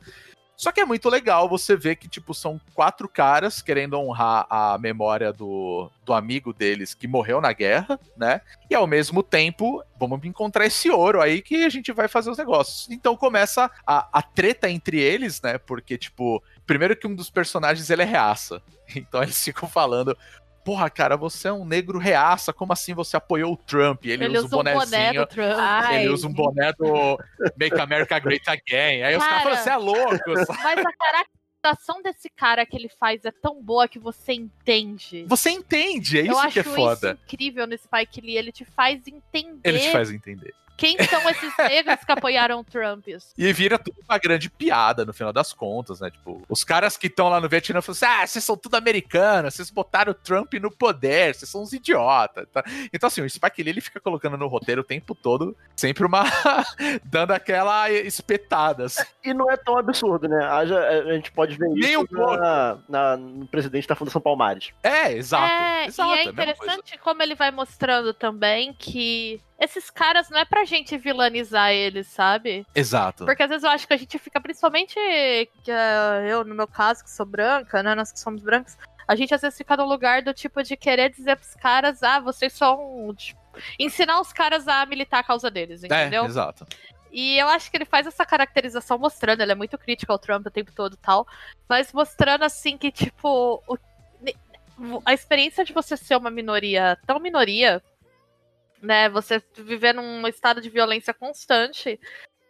Só 0.62 0.70
que 0.70 0.80
é 0.80 0.84
muito 0.84 1.08
legal 1.08 1.48
você 1.48 1.74
ver 1.74 1.96
que, 1.96 2.06
tipo, 2.06 2.32
são 2.32 2.60
quatro 2.72 3.08
caras 3.08 3.60
querendo 3.60 3.98
honrar 3.98 4.46
a 4.48 4.78
memória 4.78 5.32
do, 5.32 5.90
do 6.04 6.12
amigo 6.12 6.52
deles 6.52 6.94
que 6.94 7.08
morreu 7.08 7.40
na 7.40 7.52
guerra, 7.52 7.98
né? 8.16 8.40
E 8.70 8.74
ao 8.76 8.86
mesmo 8.86 9.24
tempo, 9.24 9.82
vamos 9.98 10.24
encontrar 10.24 10.64
esse 10.64 10.88
ouro 10.88 11.20
aí 11.20 11.42
que 11.42 11.64
a 11.64 11.68
gente 11.68 11.90
vai 11.90 12.06
fazer 12.06 12.30
os 12.30 12.38
negócios. 12.38 12.88
Então 12.92 13.16
começa 13.16 13.68
a, 13.84 14.08
a 14.12 14.22
treta 14.22 14.70
entre 14.70 15.00
eles, 15.00 15.42
né? 15.42 15.58
Porque, 15.58 15.98
tipo, 15.98 16.40
primeiro 16.64 16.94
que 16.94 17.08
um 17.08 17.14
dos 17.16 17.28
personagens 17.28 17.90
ele 17.90 18.02
é 18.02 18.06
reaça. 18.06 18.62
Então 18.94 19.22
eles 19.22 19.42
ficam 19.42 19.66
falando, 19.66 20.14
porra, 20.64 20.88
cara, 20.90 21.16
você 21.16 21.48
é 21.48 21.52
um 21.52 21.64
negro 21.64 21.98
reaça, 21.98 22.52
como 22.52 22.72
assim 22.72 22.94
você 22.94 23.16
apoiou 23.16 23.52
o 23.52 23.56
Trump? 23.56 24.04
Ele, 24.04 24.24
ele 24.24 24.38
usa, 24.38 24.46
usa 24.46 24.56
um. 24.56 24.62
Boné 24.62 25.12
do 25.12 25.26
Trump. 25.26 25.90
Ele 25.92 26.08
usa 26.08 26.28
um 26.28 26.32
boné 26.32 26.72
do 26.72 27.18
Make 27.58 27.80
America 27.80 28.18
Great 28.18 28.48
Again. 28.48 29.02
Aí 29.02 29.16
cara, 29.16 29.18
os 29.18 29.24
caras 29.24 29.42
falam, 29.42 29.56
você 29.56 29.70
é 29.70 29.76
louco. 29.76 30.24
Mas 30.62 30.78
a 30.78 30.92
caracterização 30.92 32.02
desse 32.02 32.28
cara 32.30 32.66
que 32.66 32.76
ele 32.76 32.88
faz 32.88 33.24
é 33.24 33.30
tão 33.30 33.62
boa 33.62 33.86
que 33.86 33.98
você 33.98 34.32
entende. 34.32 35.24
Você 35.28 35.50
entende, 35.50 36.18
é 36.18 36.22
isso 36.22 36.44
Eu 36.44 36.50
que 36.50 36.58
é 36.60 36.62
foda. 36.62 37.12
Isso 37.12 37.22
incrível 37.24 37.66
no 37.66 37.76
Spike 37.76 38.20
Lee, 38.20 38.36
ele 38.36 38.52
te 38.52 38.64
faz 38.64 39.06
entender. 39.06 39.60
Ele 39.64 39.78
te 39.78 39.92
faz 39.92 40.10
entender 40.10 40.54
quem 40.76 40.96
são 41.04 41.28
esses 41.30 41.52
negros 41.58 42.04
que 42.04 42.12
apoiaram 42.12 42.60
o 42.60 42.64
Trump? 42.64 43.06
E 43.36 43.52
vira 43.52 43.78
tudo 43.78 43.96
uma 44.08 44.18
grande 44.18 44.50
piada 44.50 45.04
no 45.04 45.12
final 45.12 45.32
das 45.32 45.52
contas, 45.52 46.00
né? 46.00 46.10
Tipo, 46.10 46.42
os 46.48 46.64
caras 46.64 46.96
que 46.96 47.06
estão 47.06 47.28
lá 47.28 47.40
no 47.40 47.48
Vietnã 47.48 47.80
falam 47.80 47.96
assim: 47.96 48.04
ah, 48.04 48.26
vocês 48.26 48.44
são 48.44 48.56
tudo 48.56 48.76
americanos, 48.76 49.54
vocês 49.54 49.70
botaram 49.70 50.12
o 50.12 50.14
Trump 50.14 50.54
no 50.54 50.70
poder, 50.70 51.34
vocês 51.34 51.50
são 51.50 51.62
uns 51.62 51.72
idiotas. 51.72 52.46
Tá? 52.52 52.64
Então, 52.92 53.06
assim, 53.06 53.20
o 53.20 53.28
Spike 53.28 53.62
Lee 53.62 53.72
ele 53.72 53.80
fica 53.80 54.00
colocando 54.00 54.36
no 54.36 54.48
roteiro 54.48 54.80
o 54.80 54.84
tempo 54.84 55.14
todo, 55.14 55.56
sempre 55.76 56.04
uma. 56.04 56.24
dando 57.04 57.32
aquela 57.32 57.90
espetada. 57.90 58.86
Assim. 58.86 59.02
E 59.24 59.34
não 59.34 59.50
é 59.50 59.56
tão 59.56 59.76
absurdo, 59.78 60.28
né? 60.28 60.44
A, 60.44 60.58
a 60.58 61.14
gente 61.14 61.30
pode 61.32 61.56
ver 61.56 61.68
Nem 61.68 61.92
isso 61.92 62.00
um 62.00 62.36
na, 62.36 62.78
na, 62.88 63.16
no 63.16 63.46
presidente 63.46 63.86
da 63.86 63.94
Fundação 63.94 64.20
Palmares. 64.20 64.70
É, 64.82 65.12
exato. 65.12 65.52
É, 65.52 65.86
exato, 65.86 66.14
e 66.14 66.18
é 66.18 66.24
interessante 66.24 66.98
como 66.98 67.22
ele 67.22 67.34
vai 67.34 67.50
mostrando 67.50 68.12
também 68.12 68.72
que 68.72 69.40
esses 69.62 69.90
caras 69.90 70.28
não 70.28 70.38
é 70.38 70.44
pra 70.44 70.64
gente 70.64 70.98
vilanizar 70.98 71.70
eles, 71.70 72.08
sabe? 72.08 72.66
Exato. 72.74 73.24
Porque 73.24 73.44
às 73.44 73.48
vezes 73.48 73.62
eu 73.62 73.70
acho 73.70 73.86
que 73.86 73.94
a 73.94 73.96
gente 73.96 74.18
fica, 74.18 74.40
principalmente 74.40 74.98
uh, 74.98 76.26
eu, 76.26 76.44
no 76.44 76.52
meu 76.52 76.66
caso, 76.66 77.04
que 77.04 77.10
sou 77.10 77.24
branca, 77.24 77.80
né? 77.80 77.94
Nós 77.94 78.10
que 78.10 78.18
somos 78.18 78.42
brancos, 78.42 78.76
a 79.06 79.14
gente 79.14 79.32
às 79.32 79.40
vezes 79.40 79.56
fica 79.56 79.76
no 79.76 79.84
lugar 79.84 80.20
do 80.20 80.34
tipo 80.34 80.60
de 80.64 80.76
querer 80.76 81.10
dizer 81.10 81.36
pros 81.36 81.54
caras, 81.54 82.02
ah, 82.02 82.18
vocês 82.18 82.52
são. 82.52 83.14
Tipo, 83.16 83.40
ensinar 83.78 84.20
os 84.20 84.32
caras 84.32 84.66
a 84.66 84.84
militar 84.84 85.20
a 85.20 85.24
causa 85.24 85.48
deles, 85.48 85.84
entendeu? 85.84 86.24
É, 86.24 86.26
exato. 86.26 86.66
E 87.12 87.38
eu 87.38 87.46
acho 87.48 87.70
que 87.70 87.76
ele 87.76 87.84
faz 87.84 88.04
essa 88.06 88.26
caracterização 88.26 88.98
mostrando, 88.98 89.42
ele 89.42 89.52
é 89.52 89.54
muito 89.54 89.78
crítico 89.78 90.10
ao 90.10 90.18
Trump 90.18 90.44
o 90.44 90.50
tempo 90.50 90.72
todo 90.72 90.94
e 90.94 90.96
tal, 90.96 91.24
mas 91.68 91.92
mostrando 91.92 92.42
assim 92.42 92.76
que, 92.76 92.90
tipo, 92.90 93.62
o, 93.68 93.78
a 95.04 95.12
experiência 95.12 95.64
de 95.64 95.72
você 95.72 95.96
ser 95.96 96.16
uma 96.16 96.30
minoria 96.30 96.98
tão 97.06 97.20
minoria 97.20 97.80
né? 98.82 99.08
Você 99.08 99.42
viver 99.56 99.94
num 99.94 100.26
estado 100.26 100.60
de 100.60 100.68
violência 100.68 101.14
constante, 101.14 101.98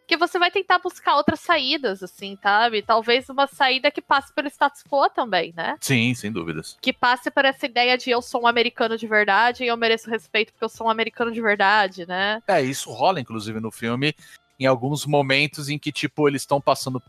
que 0.05 0.17
você 0.17 0.37
vai 0.37 0.51
tentar 0.51 0.79
buscar 0.79 1.15
outras 1.15 1.39
saídas, 1.39 2.03
assim, 2.03 2.37
sabe? 2.41 2.81
Talvez 2.81 3.29
uma 3.29 3.47
saída 3.47 3.89
que 3.89 4.01
passe 4.01 4.33
pelo 4.33 4.47
status 4.47 4.83
quo 4.83 5.09
também, 5.09 5.53
né? 5.55 5.77
Sim, 5.79 6.13
sem 6.13 6.31
dúvidas. 6.31 6.77
Que 6.81 6.91
passe 6.91 7.31
por 7.31 7.45
essa 7.45 7.65
ideia 7.65 7.97
de 7.97 8.09
eu 8.09 8.21
sou 8.21 8.43
um 8.43 8.47
americano 8.47 8.97
de 8.97 9.07
verdade 9.07 9.63
e 9.63 9.67
eu 9.67 9.77
mereço 9.77 10.09
respeito 10.09 10.51
porque 10.51 10.65
eu 10.65 10.69
sou 10.69 10.87
um 10.87 10.89
americano 10.89 11.31
de 11.31 11.41
verdade, 11.41 12.05
né? 12.05 12.41
É, 12.47 12.61
isso 12.61 12.91
rola, 12.91 13.19
inclusive, 13.19 13.59
no 13.59 13.71
filme, 13.71 14.13
em 14.59 14.65
alguns 14.65 15.05
momentos 15.05 15.69
em 15.69 15.79
que, 15.79 15.91
tipo, 15.91 16.27
eles 16.27 16.41
estão 16.41 16.59
passando 16.59 17.01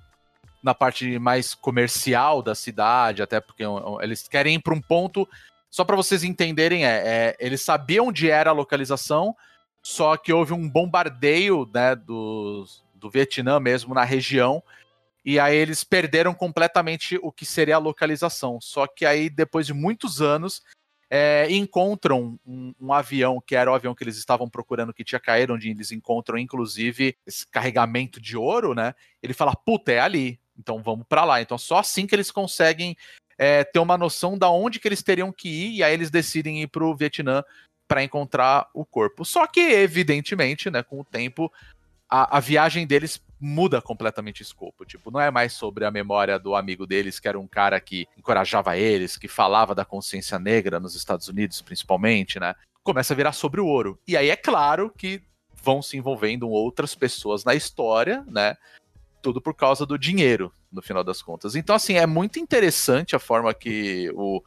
na 0.63 0.75
parte 0.75 1.19
mais 1.19 1.55
comercial 1.55 2.43
da 2.43 2.55
cidade, 2.55 3.23
até 3.23 3.39
porque 3.39 3.65
eles 4.01 4.27
querem 4.27 4.55
ir 4.55 4.63
para 4.63 4.73
um 4.73 4.81
ponto 4.81 5.29
só 5.75 5.85
para 5.85 5.97
vocês 5.97 6.23
entenderem, 6.23 6.87
é, 6.87 7.03
é, 7.05 7.37
eles 7.41 7.61
sabiam 7.61 8.07
onde 8.07 8.31
era 8.31 8.51
a 8.51 8.53
localização, 8.53 9.35
só 9.83 10.17
que 10.17 10.33
houve 10.33 10.53
um 10.53 10.71
bombardeio 10.71 11.69
né, 11.75 11.97
do, 11.97 12.65
do 12.95 13.11
Vietnã 13.11 13.59
mesmo 13.59 13.93
na 13.93 14.05
região, 14.05 14.63
e 15.25 15.37
aí 15.37 15.57
eles 15.57 15.83
perderam 15.83 16.33
completamente 16.33 17.19
o 17.21 17.33
que 17.33 17.45
seria 17.45 17.75
a 17.75 17.81
localização. 17.81 18.61
Só 18.61 18.87
que 18.87 19.05
aí, 19.05 19.29
depois 19.29 19.67
de 19.67 19.75
muitos 19.75 20.23
anos, 20.23 20.63
é, 21.11 21.49
encontram 21.51 22.39
um, 22.47 22.73
um, 22.81 22.93
avião 22.93 23.43
que 23.45 23.57
era 23.57 23.69
o 23.69 23.75
avião 23.75 23.97
que 23.97 24.05
eles 24.05 24.17
estavam 24.17 24.49
procurando 24.49 24.95
que 24.95 25.03
tinha 25.03 25.19
caído, 25.19 25.55
onde 25.55 25.71
eles 25.71 25.91
encontram 25.91 26.39
inclusive 26.39 27.17
esse 27.27 27.45
carregamento 27.49 28.21
de 28.21 28.37
ouro, 28.37 28.77
né? 28.77 28.95
Ele 29.21 29.35
fala, 29.35 29.57
puta, 29.57 29.91
é 29.91 29.99
ali. 29.99 30.39
Então 30.57 30.81
vamos 30.81 31.05
para 31.09 31.25
lá. 31.25 31.43
Então 31.43 31.59
só 31.59 31.79
assim 31.79 32.07
que 32.07 32.15
eles 32.15 32.31
conseguem 32.31 32.97
é, 33.39 33.65
ter 33.65 33.79
uma 33.79 33.99
noção 33.99 34.37
da 34.39 34.51
onde 34.51 34.79
que 34.79 34.89
eles 34.89 35.03
teriam 35.03 35.33
que 35.33 35.49
ir, 35.49 35.77
e 35.77 35.83
aí 35.83 35.93
eles 35.93 36.11
decidem 36.11 36.63
ir 36.63 36.69
para 36.69 36.85
o 36.85 36.97
Vietnã 36.97 37.43
para 37.87 38.03
encontrar 38.03 38.69
o 38.73 38.85
corpo. 38.85 39.25
Só 39.25 39.47
que, 39.47 39.61
evidentemente, 39.61 40.71
né, 40.71 40.83
com 40.83 41.01
o 41.01 41.05
tempo, 41.05 41.53
a, 42.09 42.39
a, 42.39 42.41
viagem 42.41 42.87
deles 42.87 43.23
muda 43.41 43.83
completamente 43.83 44.41
o 44.41 44.45
escopo. 44.45 44.85
Tipo, 44.85 45.11
não 45.11 45.21
é 45.21 45.31
mais 45.31 45.53
sobre 45.53 45.85
a 45.85 45.91
memória 45.91 46.39
do 46.39 46.55
amigo 46.55 46.87
deles, 46.87 47.21
que 47.21 47.29
era 47.29 47.39
um 47.39 47.47
cara 47.47 47.79
que 47.81 48.07
encorajava 48.17 48.77
eles, 48.77 49.17
que 49.17 49.29
falava 49.29 49.75
da 49.75 49.85
consciência 49.85 50.39
negra 50.39 50.81
nos 50.81 50.95
Estados 50.95 51.29
Unidos, 51.29 51.61
principalmente, 51.61 52.41
né? 52.41 52.55
Começa 52.83 53.13
a 53.13 53.17
virar 53.17 53.33
sobre 53.33 53.61
o 53.61 53.67
ouro. 53.67 53.99
E 54.07 54.17
aí 54.17 54.31
é 54.31 54.37
claro 54.37 54.93
que 54.97 55.23
vão 55.63 55.83
se 55.83 55.97
envolvendo 55.97 56.49
outras 56.49 56.95
pessoas 56.95 57.45
na 57.45 57.55
história, 57.55 58.25
né? 58.29 58.57
Tudo 59.23 59.41
por 59.41 59.55
causa 59.55 59.87
do 59.87 59.99
dinheiro, 59.99 60.53
no 60.75 60.83
final 60.83 61.05
das 61.05 61.23
contas. 61.23 61.55
Então, 61.55 61.75
assim, 61.75 61.95
é 61.95 62.07
muito 62.07 62.39
interessante 62.39 63.15
a 63.15 63.19
forma 63.19 63.55
que 63.55 64.11
o, 64.15 64.43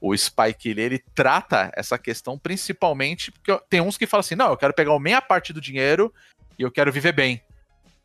o 0.00 0.16
Spike 0.16 0.68
ele 0.68 0.98
trata 1.14 1.70
essa 1.74 1.96
questão 1.96 2.36
principalmente 2.36 3.30
porque 3.30 3.58
tem 3.70 3.80
uns 3.80 3.96
que 3.96 4.06
falam 4.06 4.20
assim, 4.20 4.34
não, 4.34 4.50
eu 4.50 4.56
quero 4.56 4.74
pegar 4.74 4.98
meia 4.98 5.22
parte 5.22 5.52
do 5.52 5.60
dinheiro 5.60 6.12
e 6.58 6.62
eu 6.62 6.70
quero 6.70 6.92
viver 6.92 7.12
bem 7.12 7.42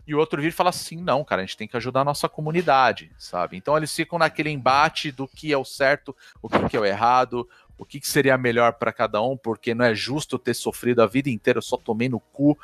e 0.07 0.15
o 0.15 0.19
outro 0.19 0.41
vir 0.41 0.47
e 0.47 0.51
fala 0.51 0.69
assim: 0.69 0.95
não, 0.95 1.23
cara, 1.23 1.41
a 1.41 1.45
gente 1.45 1.57
tem 1.57 1.67
que 1.67 1.75
ajudar 1.75 2.01
a 2.01 2.05
nossa 2.05 2.29
comunidade, 2.29 3.11
sabe? 3.17 3.57
Então 3.57 3.75
eles 3.75 3.93
ficam 3.93 4.17
naquele 4.17 4.49
embate 4.49 5.11
do 5.11 5.27
que 5.27 5.51
é 5.51 5.57
o 5.57 5.65
certo, 5.65 6.15
o 6.41 6.47
que, 6.47 6.69
que 6.69 6.77
é 6.77 6.79
o 6.79 6.85
errado, 6.85 7.47
o 7.77 7.85
que, 7.85 7.99
que 7.99 8.07
seria 8.07 8.37
melhor 8.37 8.73
para 8.73 8.93
cada 8.93 9.21
um, 9.21 9.35
porque 9.35 9.75
não 9.75 9.83
é 9.83 9.93
justo 9.93 10.39
ter 10.39 10.53
sofrido 10.53 11.01
a 11.01 11.05
vida 11.05 11.29
inteira, 11.29 11.57
eu 11.57 11.61
só 11.61 11.75
tomei 11.75 12.07
no 12.07 12.21
cu. 12.21 12.57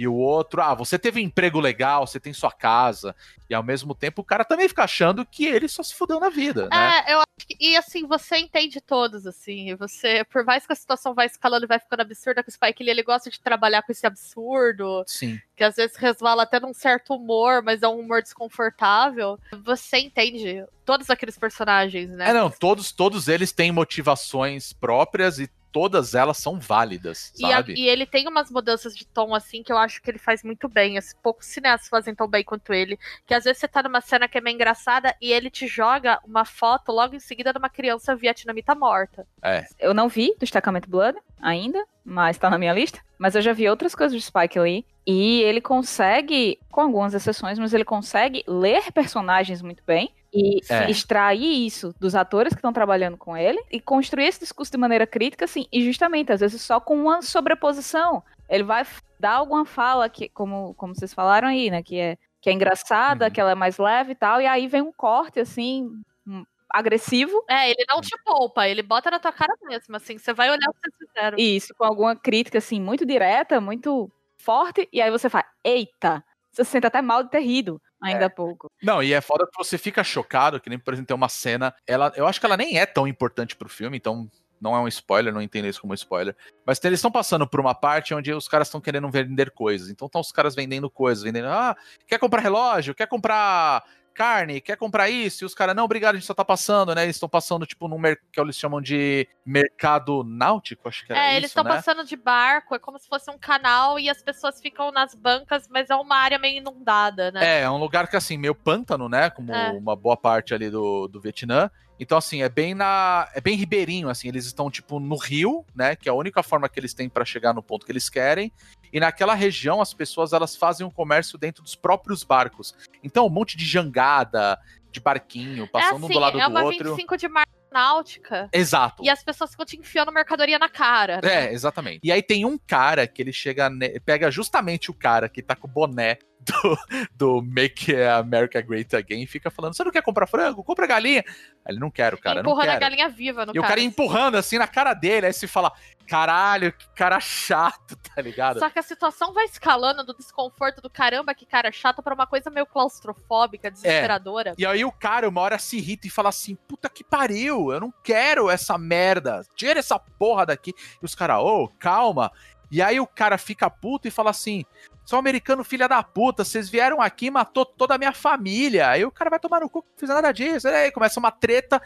E 0.00 0.08
o 0.08 0.14
outro, 0.14 0.62
ah, 0.62 0.72
você 0.72 0.98
teve 0.98 1.20
um 1.20 1.22
emprego 1.22 1.60
legal, 1.60 2.06
você 2.06 2.18
tem 2.18 2.32
sua 2.32 2.50
casa, 2.50 3.14
e 3.50 3.54
ao 3.54 3.62
mesmo 3.62 3.94
tempo 3.94 4.22
o 4.22 4.24
cara 4.24 4.46
também 4.46 4.66
fica 4.66 4.84
achando 4.84 5.26
que 5.26 5.44
ele 5.44 5.68
só 5.68 5.82
se 5.82 5.94
fudeu 5.94 6.18
na 6.18 6.30
vida, 6.30 6.70
né? 6.70 7.04
É, 7.06 7.12
eu 7.12 7.18
acho 7.18 7.46
que, 7.46 7.54
e 7.60 7.76
assim, 7.76 8.06
você 8.06 8.38
entende 8.38 8.80
todos, 8.80 9.26
assim, 9.26 9.74
você, 9.74 10.24
por 10.24 10.42
mais 10.42 10.66
que 10.66 10.72
a 10.72 10.74
situação 10.74 11.12
vai 11.12 11.26
escalando 11.26 11.66
e 11.66 11.68
vai 11.68 11.78
ficando 11.78 12.00
absurda, 12.00 12.42
que 12.42 12.48
o 12.48 12.52
Spike 12.52 12.82
Lee, 12.82 12.92
ele 12.92 13.02
gosta 13.02 13.28
de 13.28 13.38
trabalhar 13.38 13.82
com 13.82 13.92
esse 13.92 14.06
absurdo, 14.06 15.04
Sim. 15.06 15.38
que 15.54 15.62
às 15.62 15.76
vezes 15.76 15.94
resvala 15.98 16.44
até 16.44 16.58
num 16.58 16.72
certo 16.72 17.14
humor, 17.14 17.62
mas 17.62 17.82
é 17.82 17.88
um 17.88 18.00
humor 18.00 18.22
desconfortável, 18.22 19.38
você 19.62 19.98
entende 19.98 20.64
todos 20.86 21.10
aqueles 21.10 21.36
personagens, 21.36 22.08
né? 22.08 22.30
É, 22.30 22.32
não, 22.32 22.50
todos, 22.50 22.90
todos 22.90 23.28
eles 23.28 23.52
têm 23.52 23.70
motivações 23.70 24.72
próprias 24.72 25.38
e 25.38 25.50
todas 25.72 26.14
elas 26.14 26.36
são 26.38 26.58
válidas, 26.58 27.32
E, 27.38 27.44
a- 27.46 27.56
sabe? 27.56 27.74
e 27.74 27.88
ele 27.88 28.06
tem 28.06 28.26
umas 28.28 28.50
mudanças 28.50 28.94
de 28.96 29.06
tom, 29.06 29.34
assim, 29.34 29.62
que 29.62 29.72
eu 29.72 29.78
acho 29.78 30.00
que 30.02 30.10
ele 30.10 30.18
faz 30.18 30.42
muito 30.42 30.68
bem. 30.68 30.98
Assim, 30.98 31.14
poucos 31.22 31.46
cineastas 31.46 31.88
fazem 31.88 32.14
tão 32.14 32.26
bem 32.28 32.42
quanto 32.44 32.72
ele. 32.72 32.98
Que 33.26 33.34
às 33.34 33.44
vezes 33.44 33.58
você 33.60 33.68
tá 33.68 33.82
numa 33.82 34.00
cena 34.00 34.28
que 34.28 34.38
é 34.38 34.40
meio 34.40 34.54
engraçada 34.54 35.14
e 35.20 35.32
ele 35.32 35.50
te 35.50 35.66
joga 35.66 36.18
uma 36.24 36.44
foto 36.44 36.92
logo 36.92 37.14
em 37.14 37.20
seguida 37.20 37.52
de 37.52 37.58
uma 37.58 37.68
criança 37.70 38.14
vietnamita 38.16 38.74
morta. 38.74 39.26
É. 39.42 39.66
Eu 39.78 39.94
não 39.94 40.08
vi 40.08 40.34
Destacamento 40.38 40.88
Blood 40.90 41.18
ainda, 41.40 41.84
mas 42.04 42.36
tá 42.38 42.50
na 42.50 42.58
minha 42.58 42.72
lista. 42.72 43.00
Mas 43.18 43.34
eu 43.34 43.42
já 43.42 43.52
vi 43.52 43.68
outras 43.68 43.94
coisas 43.94 44.16
de 44.18 44.24
Spike 44.24 44.58
Lee. 44.58 44.84
E 45.10 45.42
ele 45.42 45.60
consegue, 45.60 46.58
com 46.70 46.82
algumas 46.82 47.14
exceções, 47.14 47.58
mas 47.58 47.74
ele 47.74 47.84
consegue 47.84 48.44
ler 48.46 48.92
personagens 48.92 49.60
muito 49.62 49.82
bem. 49.84 50.12
E 50.32 50.60
É. 50.72 50.88
extrair 50.88 51.66
isso 51.66 51.92
dos 51.98 52.14
atores 52.14 52.52
que 52.52 52.58
estão 52.58 52.72
trabalhando 52.72 53.16
com 53.16 53.36
ele. 53.36 53.60
E 53.72 53.80
construir 53.80 54.26
esse 54.26 54.38
discurso 54.40 54.70
de 54.70 54.78
maneira 54.78 55.04
crítica, 55.06 55.44
assim. 55.44 55.66
E 55.72 55.82
justamente, 55.82 56.32
às 56.32 56.38
vezes, 56.40 56.62
só 56.62 56.78
com 56.78 56.94
uma 56.94 57.20
sobreposição. 57.22 58.22
Ele 58.48 58.62
vai 58.62 58.86
dar 59.18 59.32
alguma 59.32 59.64
fala, 59.64 60.08
que, 60.08 60.28
como, 60.28 60.72
como 60.74 60.94
vocês 60.94 61.12
falaram 61.12 61.48
aí, 61.48 61.68
né? 61.70 61.82
Que 61.82 61.98
é, 61.98 62.16
que 62.40 62.48
é 62.48 62.52
engraçada, 62.52 63.24
Uhum. 63.26 63.30
que 63.32 63.40
ela 63.40 63.50
é 63.50 63.54
mais 63.56 63.76
leve 63.78 64.12
e 64.12 64.14
tal. 64.14 64.40
E 64.40 64.46
aí 64.46 64.68
vem 64.68 64.82
um 64.82 64.92
corte, 64.92 65.40
assim, 65.40 65.90
um- 66.26 66.44
agressivo. 66.68 67.44
É, 67.48 67.68
ele 67.68 67.84
não 67.88 68.00
te 68.00 68.16
poupa, 68.24 68.68
ele 68.68 68.82
bota 68.82 69.10
na 69.10 69.18
tua 69.18 69.32
cara 69.32 69.52
mesmo, 69.64 69.96
assim. 69.96 70.16
Você 70.16 70.32
vai 70.32 70.48
olhar 70.48 70.68
o 70.68 70.72
que 70.74 70.78
vocês 70.90 71.10
fizeram. 71.12 71.36
Isso, 71.38 71.74
com 71.76 71.84
alguma 71.84 72.14
crítica, 72.14 72.58
assim, 72.58 72.80
muito 72.80 73.04
direta, 73.04 73.60
muito 73.60 74.08
forte, 74.40 74.88
e 74.92 75.00
aí 75.00 75.10
você 75.10 75.28
faz, 75.28 75.44
eita! 75.64 76.24
Você 76.52 76.64
se 76.64 76.70
sente 76.72 76.86
até 76.86 77.00
mal 77.00 77.22
de 77.22 77.30
ter 77.30 77.40
rido 77.40 77.80
ainda 78.02 78.26
há 78.26 78.30
pouco. 78.30 78.68
Não, 78.82 79.02
e 79.02 79.12
é 79.12 79.20
foda 79.20 79.46
que 79.46 79.56
você 79.56 79.78
fica 79.78 80.02
chocado, 80.02 80.60
que 80.60 80.68
nem, 80.68 80.78
por 80.78 80.94
exemplo, 80.94 81.06
tem 81.06 81.16
uma 81.16 81.28
cena. 81.28 81.72
Ela, 81.86 82.12
eu 82.16 82.26
acho 82.26 82.40
que 82.40 82.46
ela 82.46 82.56
nem 82.56 82.78
é 82.78 82.86
tão 82.86 83.06
importante 83.06 83.54
pro 83.54 83.68
filme, 83.68 83.96
então 83.96 84.28
não 84.60 84.74
é 84.74 84.80
um 84.80 84.88
spoiler, 84.88 85.32
não 85.32 85.40
entendo 85.40 85.66
isso 85.68 85.80
como 85.80 85.94
spoiler. 85.94 86.36
Mas 86.66 86.82
eles 86.84 86.98
estão 86.98 87.10
passando 87.10 87.46
por 87.46 87.60
uma 87.60 87.74
parte 87.74 88.12
onde 88.14 88.32
os 88.32 88.46
caras 88.46 88.68
estão 88.68 88.80
querendo 88.80 89.08
vender 89.10 89.50
coisas. 89.52 89.88
Então 89.88 90.06
estão 90.06 90.20
os 90.20 90.32
caras 90.32 90.54
vendendo 90.54 90.90
coisas, 90.90 91.24
vendendo. 91.24 91.48
Ah, 91.48 91.76
quer 92.06 92.18
comprar 92.18 92.40
relógio? 92.40 92.94
Quer 92.94 93.06
comprar 93.06 93.84
carne? 94.14 94.60
Quer 94.60 94.76
comprar 94.76 95.08
isso? 95.08 95.44
E 95.44 95.46
os 95.46 95.54
caras, 95.54 95.74
não, 95.74 95.84
obrigado, 95.84 96.14
a 96.14 96.18
gente 96.18 96.26
só 96.26 96.34
tá 96.34 96.44
passando, 96.44 96.94
né? 96.94 97.04
Eles 97.04 97.16
estão 97.16 97.28
passando, 97.28 97.64
tipo, 97.66 97.88
num 97.88 97.98
mer- 97.98 98.20
que 98.32 98.40
eles 98.40 98.56
chamam 98.56 98.80
de 98.80 99.26
mercado 99.44 100.22
náutico, 100.24 100.88
acho 100.88 101.06
que 101.06 101.12
É, 101.12 101.28
isso, 101.28 101.36
eles 101.36 101.50
estão 101.50 101.64
né? 101.64 101.70
passando 101.70 102.04
de 102.04 102.16
barco, 102.16 102.74
é 102.74 102.78
como 102.78 102.98
se 102.98 103.08
fosse 103.08 103.30
um 103.30 103.38
canal 103.38 103.98
e 103.98 104.08
as 104.08 104.22
pessoas 104.22 104.60
ficam 104.60 104.90
nas 104.92 105.14
bancas, 105.14 105.68
mas 105.68 105.90
é 105.90 105.96
uma 105.96 106.16
área 106.16 106.38
meio 106.38 106.58
inundada, 106.58 107.30
né? 107.30 107.60
É, 107.60 107.62
é 107.62 107.70
um 107.70 107.78
lugar 107.78 108.08
que, 108.08 108.16
assim, 108.16 108.36
meio 108.36 108.54
pântano, 108.54 109.08
né? 109.08 109.30
Como 109.30 109.52
É. 109.54 109.70
uma 109.72 109.94
boa 109.96 110.16
parte 110.16 110.54
ali 110.54 110.70
do, 110.70 111.08
do 111.08 111.20
Vietnã. 111.20 111.70
Então, 111.98 112.16
assim, 112.16 112.42
é 112.42 112.48
bem 112.48 112.74
na. 112.74 113.28
É 113.34 113.42
bem 113.42 113.54
ribeirinho, 113.56 114.08
assim. 114.08 114.26
Eles 114.28 114.46
estão, 114.46 114.70
tipo, 114.70 114.98
no 114.98 115.16
rio, 115.16 115.66
né? 115.74 115.94
Que 115.94 116.08
é 116.08 116.12
a 116.12 116.14
única 116.14 116.42
forma 116.42 116.66
que 116.66 116.80
eles 116.80 116.94
têm 116.94 117.10
pra 117.10 117.26
chegar 117.26 117.52
no 117.52 117.62
ponto 117.62 117.84
que 117.84 117.92
eles 117.92 118.08
querem. 118.08 118.50
E 118.92 119.00
naquela 119.00 119.34
região, 119.34 119.80
as 119.80 119.94
pessoas 119.94 120.32
elas 120.32 120.56
fazem 120.56 120.86
um 120.86 120.90
comércio 120.90 121.38
dentro 121.38 121.62
dos 121.62 121.74
próprios 121.74 122.24
barcos. 122.24 122.74
Então, 123.02 123.26
um 123.26 123.30
monte 123.30 123.56
de 123.56 123.64
jangada, 123.64 124.58
de 124.90 125.00
barquinho, 125.00 125.64
é 125.64 125.66
passando 125.66 126.02
um 126.02 126.04
assim, 126.06 126.14
do 126.14 126.18
lado 126.18 126.40
é 126.40 126.48
do 126.48 126.64
outro. 126.64 126.90
25 126.96 127.16
de 127.16 127.28
marca 127.28 127.50
náutica 127.72 128.48
Exato. 128.52 129.02
e 129.04 129.08
as 129.08 129.22
pessoas 129.22 129.52
ficam 129.52 129.64
te 129.64 129.78
enfiando 129.78 130.10
mercadoria 130.10 130.58
na 130.58 130.68
cara. 130.68 131.20
né? 131.22 131.46
É, 131.46 131.52
exatamente. 131.52 132.00
E 132.02 132.10
aí 132.10 132.20
tem 132.20 132.44
um 132.44 132.58
cara 132.58 133.06
que 133.06 133.22
ele 133.22 133.32
chega, 133.32 133.70
ne- 133.70 134.00
pega 134.00 134.28
justamente 134.30 134.90
o 134.90 134.94
cara 134.94 135.28
que 135.28 135.40
tá 135.40 135.54
com 135.54 135.68
o 135.68 135.70
boné 135.70 136.18
do, 136.40 136.78
do 137.14 137.42
Make 137.42 137.94
America 138.02 138.60
Great 138.60 138.94
Again 138.96 139.26
fica 139.26 139.50
falando: 139.50 139.74
Você 139.74 139.84
não 139.84 139.90
quer 139.92 140.02
comprar 140.02 140.26
frango? 140.26 140.64
Compra 140.64 140.86
galinha. 140.86 141.22
Aí 141.64 141.72
ele 141.74 141.78
não 141.78 141.90
quero, 141.90 142.16
cara, 142.18 142.42
não 142.42 142.50
empurrando 142.50 142.68
a 142.68 142.72
quero. 142.72 142.80
galinha 142.80 143.08
viva 143.08 143.46
no 143.46 143.54
E 143.54 143.58
o 143.58 143.62
cara 143.62 143.80
empurrando 143.80 144.36
assim 144.36 144.58
na 144.58 144.66
cara 144.66 144.94
dele, 144.94 145.26
aí 145.26 145.32
você 145.32 145.46
fala: 145.46 145.70
Caralho, 146.06 146.72
que 146.72 146.88
cara 146.94 147.20
chato, 147.20 147.96
tá 148.14 148.20
ligado? 148.22 148.58
Só 148.58 148.68
que 148.70 148.78
a 148.78 148.82
situação 148.82 149.32
vai 149.32 149.44
escalando 149.44 150.02
do 150.04 150.14
desconforto 150.16 150.80
do 150.80 150.90
caramba, 150.90 151.34
que 151.34 151.46
cara 151.46 151.70
chato, 151.70 152.02
pra 152.02 152.14
uma 152.14 152.26
coisa 152.26 152.50
meio 152.50 152.64
É. 152.64 152.66
claustrofóbica, 152.72 153.70
desesperadora. 153.70 154.54
E 154.58 154.64
aí 154.66 154.84
o 154.84 154.90
cara, 154.92 155.28
uma 155.28 155.40
hora 155.40 155.58
se 155.58 155.76
irrita 155.76 156.06
e 156.06 156.10
fala 156.10 156.30
assim: 156.30 156.56
puta 156.66 156.88
que 156.88 157.04
pariu, 157.04 157.70
eu 157.72 157.80
não 157.80 157.92
quero 158.02 158.50
essa 158.50 158.76
merda, 158.78 159.42
tira 159.54 159.78
essa 159.78 159.98
porra 159.98 160.46
daqui. 160.46 160.74
E 161.00 161.04
os 161.04 161.14
caras, 161.14 161.38
ô, 161.38 161.68
calma. 161.78 162.32
E 162.72 162.80
aí 162.80 163.00
o 163.00 163.06
cara 163.06 163.36
fica 163.36 163.68
puto 163.68 164.06
e 164.06 164.12
fala 164.12 164.30
assim: 164.30 164.64
sou 165.10 165.18
americano 165.18 165.64
filha 165.64 165.88
da 165.88 166.04
puta, 166.04 166.44
vocês 166.44 166.68
vieram 166.68 167.00
aqui 167.00 167.26
e 167.26 167.30
matou 167.32 167.66
toda 167.66 167.96
a 167.96 167.98
minha 167.98 168.12
família. 168.12 168.90
Aí 168.90 169.04
o 169.04 169.10
cara 169.10 169.28
vai 169.28 169.40
tomar 169.40 169.58
no 169.58 169.68
cu, 169.68 169.78
não 169.78 169.98
fiz 169.98 170.08
nada 170.08 170.30
disso. 170.30 170.68
Aí 170.68 170.92
começa 170.92 171.18
uma 171.18 171.32
treta. 171.32 171.82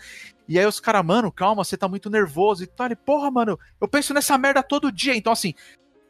E 0.47 0.59
aí 0.59 0.67
os 0.67 0.79
caras, 0.79 1.03
mano, 1.03 1.33
calma, 1.33 1.65
você 1.65 1.75
tá 1.75 1.89
muito 1.89 2.11
nervoso 2.11 2.63
e 2.63 2.67
tal. 2.67 2.85
Ele, 2.85 2.97
porra, 2.97 3.31
mano, 3.31 3.59
eu 3.81 3.89
penso 3.89 4.13
nessa 4.13 4.37
merda 4.37 4.63
todo 4.63 4.93
dia. 4.93 5.17
Então, 5.17 5.33
assim, 5.33 5.55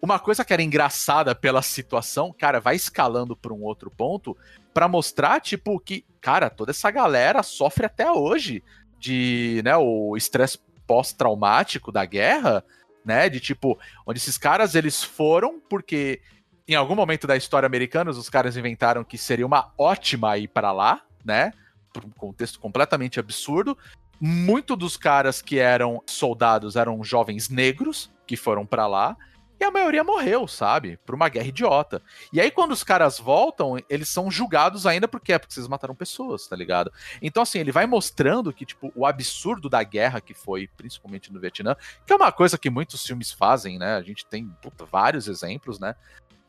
uma 0.03 0.19
coisa 0.19 0.45
que 0.45 0.53
era 0.53 0.61
engraçada 0.61 1.37
pela 1.37 1.63
situação, 1.63 2.35
cara, 2.37 2.59
vai 2.59 2.75
escalando 2.75 3.37
pra 3.37 3.55
um 3.55 3.63
outro 3.63 3.93
ponto 3.93 4.37
pra 4.73 4.89
mostrar, 4.89 5.41
tipo, 5.41 5.79
que, 5.79 6.05
cara, 6.21 6.51
toda 6.51 6.73
essa 6.73 6.91
galera 6.91 7.45
sofre 7.45 7.87
até 7.87 8.11
hoje 8.11 8.61
de, 8.99 9.63
né, 9.65 9.77
o 9.77 10.17
estresse 10.17 10.59
pós-traumático 10.85 11.93
da 11.93 12.05
guerra, 12.05 12.65
né, 13.05 13.29
de 13.29 13.39
tipo, 13.39 13.79
onde 14.05 14.19
esses 14.19 14.37
caras 14.37 14.75
eles 14.75 15.05
foram 15.05 15.61
porque 15.71 16.21
em 16.67 16.75
algum 16.75 16.95
momento 16.95 17.27
da 17.27 17.37
história 17.37 17.67
americana 17.67 18.11
os 18.11 18.31
caras 18.31 18.57
inventaram 18.57 19.05
que 19.05 19.19
seria 19.19 19.47
uma 19.47 19.73
ótima 19.77 20.37
ir 20.39 20.49
para 20.49 20.73
lá, 20.73 21.03
né, 21.25 21.53
por 21.93 22.05
um 22.05 22.11
contexto 22.11 22.59
completamente 22.59 23.21
absurdo. 23.21 23.77
Muito 24.21 24.75
dos 24.75 24.97
caras 24.97 25.43
que 25.43 25.59
eram 25.59 26.03
soldados 26.07 26.77
eram 26.77 27.03
jovens 27.05 27.49
negros 27.49 28.11
que 28.27 28.37
foram 28.37 28.65
para 28.65 28.87
lá. 28.87 29.17
E 29.61 29.65
a 29.65 29.71
maioria 29.71 30.03
morreu, 30.03 30.49
sabe? 30.49 30.99
Por 31.07 31.15
uma 31.15 31.29
guerra 31.29 31.47
idiota. 31.47 32.03
E 32.33 32.41
aí, 32.41 32.51
quando 32.51 32.73
os 32.73 32.83
caras 32.83 33.21
voltam, 33.21 33.77
eles 33.89 34.09
são 34.09 34.31
julgados 34.31 34.85
ainda 34.85 35.07
porque 35.07 35.33
é 35.33 35.39
porque 35.39 35.55
vocês 35.55 35.69
mataram 35.69 35.95
pessoas, 35.95 36.47
tá 36.49 36.57
ligado? 36.57 36.93
Então, 37.23 37.43
assim, 37.43 37.61
ele 37.61 37.71
vai 37.71 37.87
mostrando 37.87 38.53
que, 38.53 38.67
tipo, 38.67 38.93
o 38.97 39.07
absurdo 39.07 39.69
da 39.69 39.83
guerra 39.83 40.21
que 40.21 40.35
foi, 40.35 40.67
principalmente 40.77 41.33
no 41.33 41.39
Vietnã, 41.39 41.77
que 42.05 42.13
é 42.13 42.17
uma 42.17 42.33
coisa 42.33 42.59
que 42.59 42.69
muitos 42.69 43.07
filmes 43.07 43.31
fazem, 43.31 43.79
né? 43.79 43.95
A 43.95 44.03
gente 44.03 44.27
tem 44.27 44.49
puta, 44.61 44.85
vários 44.85 45.29
exemplos, 45.29 45.79
né? 45.79 45.95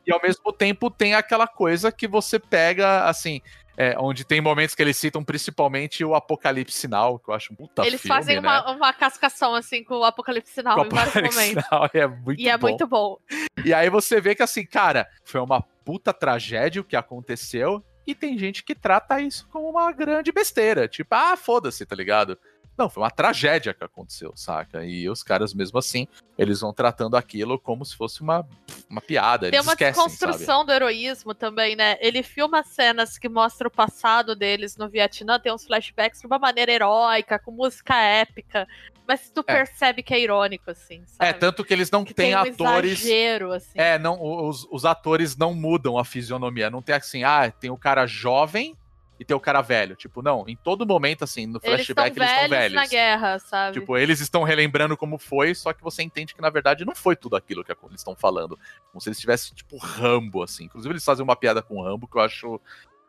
E 0.06 0.12
ao 0.12 0.20
mesmo 0.22 0.52
tempo 0.52 0.90
tem 0.90 1.14
aquela 1.14 1.46
coisa 1.46 1.90
que 1.90 2.06
você 2.06 2.38
pega, 2.38 3.04
assim, 3.04 3.40
é, 3.76 3.94
onde 3.98 4.24
tem 4.24 4.40
momentos 4.40 4.74
que 4.74 4.82
eles 4.82 4.96
citam 4.96 5.22
principalmente 5.22 6.04
o 6.04 6.14
Apocalipse 6.14 6.78
Sinal, 6.78 7.18
que 7.18 7.28
eu 7.28 7.34
acho 7.34 7.52
um 7.52 7.56
puta 7.56 7.86
Eles 7.86 8.00
filme, 8.00 8.16
fazem 8.16 8.40
né? 8.40 8.40
uma, 8.40 8.72
uma 8.72 8.92
cascação, 8.92 9.54
assim, 9.54 9.84
com 9.84 9.96
o 9.96 10.04
Apocalipse 10.04 10.52
Sinal 10.52 10.86
em 10.86 10.88
vários 10.88 11.14
momentos. 11.14 11.64
Sinal, 11.64 11.90
é 11.92 12.06
muito 12.06 12.40
E 12.40 12.48
é 12.48 12.56
bom. 12.56 12.68
muito 12.68 12.86
bom. 12.86 13.18
E 13.64 13.74
aí 13.74 13.90
você 13.90 14.20
vê 14.20 14.34
que 14.34 14.42
assim, 14.42 14.64
cara, 14.64 15.06
foi 15.24 15.40
uma 15.40 15.60
puta 15.84 16.12
tragédia 16.12 16.80
o 16.80 16.84
que 16.84 16.96
aconteceu. 16.96 17.84
E 18.06 18.14
tem 18.14 18.38
gente 18.38 18.62
que 18.62 18.72
trata 18.74 19.20
isso 19.20 19.48
como 19.50 19.68
uma 19.68 19.90
grande 19.90 20.30
besteira. 20.30 20.86
Tipo, 20.86 21.12
ah, 21.12 21.36
foda-se, 21.36 21.84
tá 21.84 21.96
ligado? 21.96 22.38
Não, 22.76 22.90
foi 22.90 23.02
uma 23.02 23.10
tragédia 23.10 23.72
que 23.72 23.82
aconteceu, 23.82 24.32
saca? 24.36 24.84
E 24.84 25.08
os 25.08 25.22
caras, 25.22 25.54
mesmo 25.54 25.78
assim, 25.78 26.06
eles 26.36 26.60
vão 26.60 26.72
tratando 26.72 27.16
aquilo 27.16 27.58
como 27.58 27.84
se 27.84 27.96
fosse 27.96 28.20
uma, 28.20 28.46
uma 28.90 29.00
piada. 29.00 29.50
Tem 29.50 29.60
uma 29.60 29.72
esquecem, 29.72 29.94
desconstrução 30.04 30.64
do 30.64 30.72
heroísmo 30.72 31.34
também, 31.34 31.74
né? 31.74 31.96
Ele 32.00 32.22
filma 32.22 32.62
cenas 32.62 33.16
que 33.16 33.28
mostram 33.28 33.68
o 33.68 33.70
passado 33.70 34.36
deles 34.36 34.76
no 34.76 34.88
Vietnã, 34.88 35.38
tem 35.38 35.52
uns 35.52 35.64
flashbacks 35.64 36.20
de 36.20 36.26
uma 36.26 36.38
maneira 36.38 36.70
heróica, 36.70 37.38
com 37.38 37.50
música 37.50 37.94
épica. 37.96 38.66
Mas 39.08 39.30
tu 39.30 39.40
É. 39.46 39.54
percebe 39.54 40.02
que 40.02 40.12
é 40.12 40.20
irônico, 40.20 40.70
assim, 40.70 41.02
sabe? 41.06 41.30
É, 41.30 41.32
tanto 41.32 41.64
que 41.64 41.72
eles 41.72 41.90
não 41.90 42.04
que 42.04 42.12
têm 42.12 42.34
um 42.34 42.38
atores. 42.40 43.00
exagero, 43.00 43.52
assim. 43.52 43.78
É, 43.78 43.98
não, 43.98 44.20
os, 44.20 44.66
os 44.70 44.84
atores 44.84 45.36
não 45.36 45.54
mudam 45.54 45.96
a 45.96 46.04
fisionomia. 46.04 46.68
Não 46.70 46.82
tem 46.82 46.94
assim, 46.94 47.22
ah, 47.22 47.50
tem 47.50 47.70
o 47.70 47.76
cara 47.76 48.04
jovem 48.06 48.76
e 49.18 49.24
tem 49.24 49.36
o 49.36 49.40
cara 49.40 49.62
velho. 49.62 49.96
Tipo, 49.96 50.22
não, 50.22 50.44
em 50.46 50.56
todo 50.56 50.86
momento, 50.86 51.24
assim, 51.24 51.46
no 51.46 51.60
flashback 51.60 52.16
eles 52.16 52.30
estão 52.30 52.48
velhos 52.48 52.74
na 52.74 52.86
guerra, 52.86 53.38
sabe? 53.38 53.80
Tipo, 53.80 53.96
eles 53.96 54.20
estão 54.20 54.42
relembrando 54.42 54.96
como 54.96 55.18
foi, 55.18 55.54
só 55.54 55.72
que 55.72 55.82
você 55.82 56.02
entende 56.02 56.34
que 56.34 56.40
na 56.40 56.50
verdade 56.50 56.84
não 56.84 56.94
foi 56.94 57.16
tudo 57.16 57.36
aquilo 57.36 57.64
que 57.64 57.72
eles 57.72 58.00
estão 58.00 58.14
falando. 58.14 58.58
Como 58.92 59.00
se 59.00 59.08
eles 59.08 59.18
tivessem, 59.18 59.54
tipo, 59.54 59.76
Rambo, 59.78 60.42
assim. 60.42 60.64
Inclusive, 60.64 60.92
eles 60.92 61.04
fazem 61.04 61.24
uma 61.24 61.36
piada 61.36 61.62
com 61.62 61.76
o 61.76 61.82
Rambo 61.82 62.06
que 62.06 62.16
eu 62.16 62.22
acho 62.22 62.60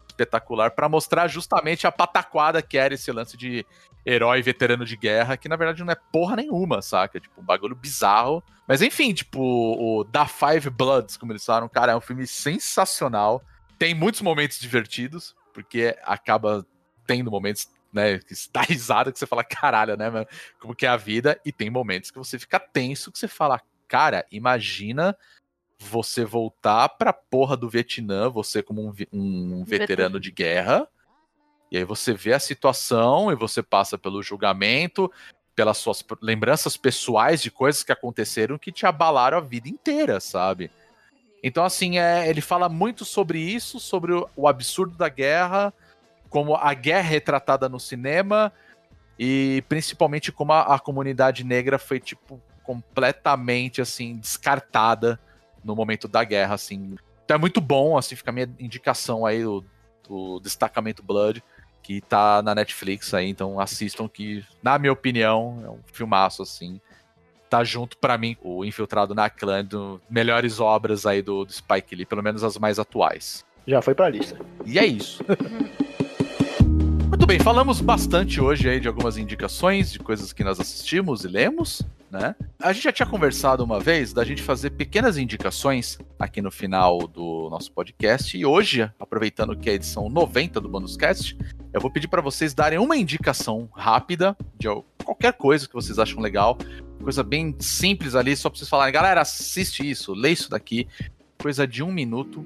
espetacular 0.07 0.71
pra 0.71 0.89
mostrar 0.89 1.27
justamente 1.27 1.85
a 1.85 1.91
pataquada 1.91 2.61
que 2.61 2.77
era 2.77 2.93
esse 2.93 3.11
lance 3.11 3.37
de 3.37 3.65
herói 4.05 4.41
veterano 4.41 4.85
de 4.85 4.95
guerra, 4.95 5.35
que 5.35 5.49
na 5.49 5.57
verdade 5.57 5.83
não 5.83 5.91
é 5.91 5.97
porra 6.11 6.37
nenhuma, 6.37 6.81
saca? 6.81 7.19
Tipo, 7.19 7.41
um 7.41 7.43
bagulho 7.43 7.75
bizarro. 7.75 8.41
Mas 8.65 8.81
enfim, 8.81 9.13
tipo, 9.13 9.39
o 9.39 10.03
Da 10.05 10.25
Five 10.25 10.69
Bloods, 10.69 11.17
como 11.17 11.33
eles 11.33 11.45
falaram, 11.45 11.67
cara, 11.69 11.91
é 11.91 11.95
um 11.95 12.01
filme 12.01 12.25
sensacional. 12.25 13.43
Tem 13.77 13.93
muitos 13.93 14.21
momentos 14.21 14.59
divertidos, 14.59 15.35
porque 15.57 15.97
acaba 16.03 16.63
tendo 17.07 17.31
momentos, 17.31 17.67
né, 17.91 18.19
que 18.19 18.35
dá 18.53 18.61
risada, 18.61 19.11
que 19.11 19.17
você 19.17 19.25
fala, 19.25 19.43
caralho, 19.43 19.97
né, 19.97 20.07
mano, 20.07 20.27
como 20.59 20.75
que 20.75 20.85
é 20.85 20.89
a 20.89 20.95
vida, 20.95 21.41
e 21.43 21.51
tem 21.51 21.67
momentos 21.67 22.11
que 22.11 22.17
você 22.19 22.37
fica 22.37 22.59
tenso, 22.59 23.11
que 23.11 23.17
você 23.17 23.27
fala, 23.27 23.59
cara, 23.87 24.23
imagina 24.31 25.17
você 25.79 26.23
voltar 26.23 26.89
pra 26.89 27.11
porra 27.11 27.57
do 27.57 27.67
Vietnã, 27.67 28.29
você 28.29 28.61
como 28.61 28.83
um, 28.83 28.93
um 29.11 29.63
veterano 29.63 30.19
de 30.19 30.29
guerra, 30.29 30.87
e 31.71 31.77
aí 31.77 31.83
você 31.83 32.13
vê 32.13 32.33
a 32.33 32.39
situação 32.39 33.31
e 33.31 33.35
você 33.35 33.63
passa 33.63 33.97
pelo 33.97 34.21
julgamento, 34.21 35.11
pelas 35.55 35.79
suas 35.79 36.05
lembranças 36.21 36.77
pessoais 36.77 37.41
de 37.41 37.49
coisas 37.49 37.81
que 37.81 37.91
aconteceram 37.91 38.59
que 38.59 38.71
te 38.71 38.85
abalaram 38.85 39.39
a 39.39 39.41
vida 39.41 39.67
inteira, 39.67 40.19
sabe? 40.19 40.69
Então, 41.43 41.63
assim, 41.63 41.99
é, 41.99 42.27
ele 42.29 42.41
fala 42.41 42.67
muito 42.67 43.05
sobre 43.05 43.39
isso, 43.39 43.79
sobre 43.79 44.13
o, 44.13 44.27
o 44.35 44.47
absurdo 44.47 44.95
da 44.97 45.07
guerra, 45.07 45.73
como 46.29 46.55
a 46.55 46.73
guerra 46.73 47.07
é 47.07 47.11
retratada 47.11 47.69
no 47.69 47.79
cinema, 47.79 48.51
e 49.17 49.63
principalmente 49.69 50.31
como 50.31 50.53
a, 50.53 50.75
a 50.75 50.79
comunidade 50.79 51.43
negra 51.43 51.77
foi, 51.79 51.99
tipo, 51.99 52.41
completamente, 52.63 53.81
assim, 53.81 54.17
descartada 54.17 55.19
no 55.63 55.75
momento 55.75 56.07
da 56.07 56.23
guerra, 56.23 56.55
assim. 56.55 56.95
Então 57.23 57.35
é 57.35 57.39
muito 57.39 57.61
bom, 57.61 57.97
assim, 57.97 58.15
fica 58.15 58.29
a 58.29 58.33
minha 58.33 58.49
indicação 58.59 59.25
aí 59.25 59.43
do, 59.43 59.63
do 60.07 60.39
Destacamento 60.39 61.03
Blood, 61.03 61.43
que 61.81 62.01
tá 62.01 62.41
na 62.41 62.53
Netflix 62.53 63.13
aí, 63.13 63.29
então 63.29 63.59
assistam 63.59 64.09
que, 64.09 64.45
na 64.61 64.77
minha 64.77 64.91
opinião, 64.91 65.61
é 65.63 65.69
um 65.69 65.79
filmaço, 65.93 66.41
assim. 66.41 66.81
Tá 67.49 67.63
junto 67.63 67.97
pra 67.97 68.17
mim, 68.17 68.35
o 68.41 68.65
Infiltrado 68.65 69.15
na 69.15 69.29
Clã, 69.29 69.63
do 69.63 70.01
melhores 70.09 70.59
obras 70.59 71.05
aí 71.05 71.21
do, 71.21 71.45
do 71.45 71.53
Spike 71.53 71.95
Lee, 71.95 72.05
pelo 72.05 72.21
menos 72.21 72.43
as 72.43 72.57
mais 72.57 72.77
atuais. 72.77 73.45
Já 73.65 73.81
foi 73.81 73.95
pra 73.95 74.09
lista. 74.09 74.37
E 74.65 74.77
é 74.77 74.85
isso. 74.85 75.23
Muito 77.07 77.25
bem, 77.25 77.39
falamos 77.39 77.79
bastante 77.81 78.39
hoje 78.39 78.69
aí 78.69 78.79
de 78.79 78.87
algumas 78.87 79.17
indicações, 79.17 79.91
de 79.91 79.99
coisas 79.99 80.33
que 80.33 80.43
nós 80.43 80.59
assistimos 80.59 81.23
e 81.23 81.27
lemos, 81.27 81.81
né? 82.11 82.35
A 82.59 82.71
gente 82.73 82.83
já 82.83 82.91
tinha 82.91 83.05
conversado 83.05 83.63
uma 83.63 83.79
vez 83.79 84.13
da 84.13 84.23
gente 84.23 84.41
fazer 84.41 84.71
pequenas 84.71 85.17
indicações 85.17 85.97
aqui 86.19 86.41
no 86.41 86.51
final 86.51 86.99
do 87.07 87.49
nosso 87.49 87.71
podcast, 87.71 88.37
e 88.37 88.45
hoje, 88.45 88.91
aproveitando 88.99 89.55
que 89.55 89.69
é 89.69 89.73
a 89.73 89.75
edição 89.75 90.09
90 90.09 90.61
do 90.61 90.69
Bonus 90.69 90.95
Cast, 90.95 91.37
eu 91.73 91.81
vou 91.81 91.89
pedir 91.89 92.07
para 92.07 92.21
vocês 92.21 92.53
darem 92.53 92.77
uma 92.77 92.95
indicação 92.95 93.69
rápida 93.73 94.35
de 94.57 94.67
qualquer 95.03 95.33
coisa 95.33 95.67
que 95.67 95.73
vocês 95.73 95.97
acham 95.97 96.21
legal, 96.21 96.57
coisa 97.03 97.23
bem 97.23 97.55
simples 97.59 98.15
ali, 98.15 98.35
só 98.35 98.49
pra 98.49 98.57
vocês 98.57 98.69
falarem, 98.69 98.93
galera, 98.93 99.21
assiste 99.21 99.87
isso, 99.87 100.13
lê 100.13 100.31
isso 100.31 100.49
daqui, 100.49 100.87
coisa 101.41 101.67
de 101.67 101.83
um 101.83 101.91
minuto. 101.91 102.45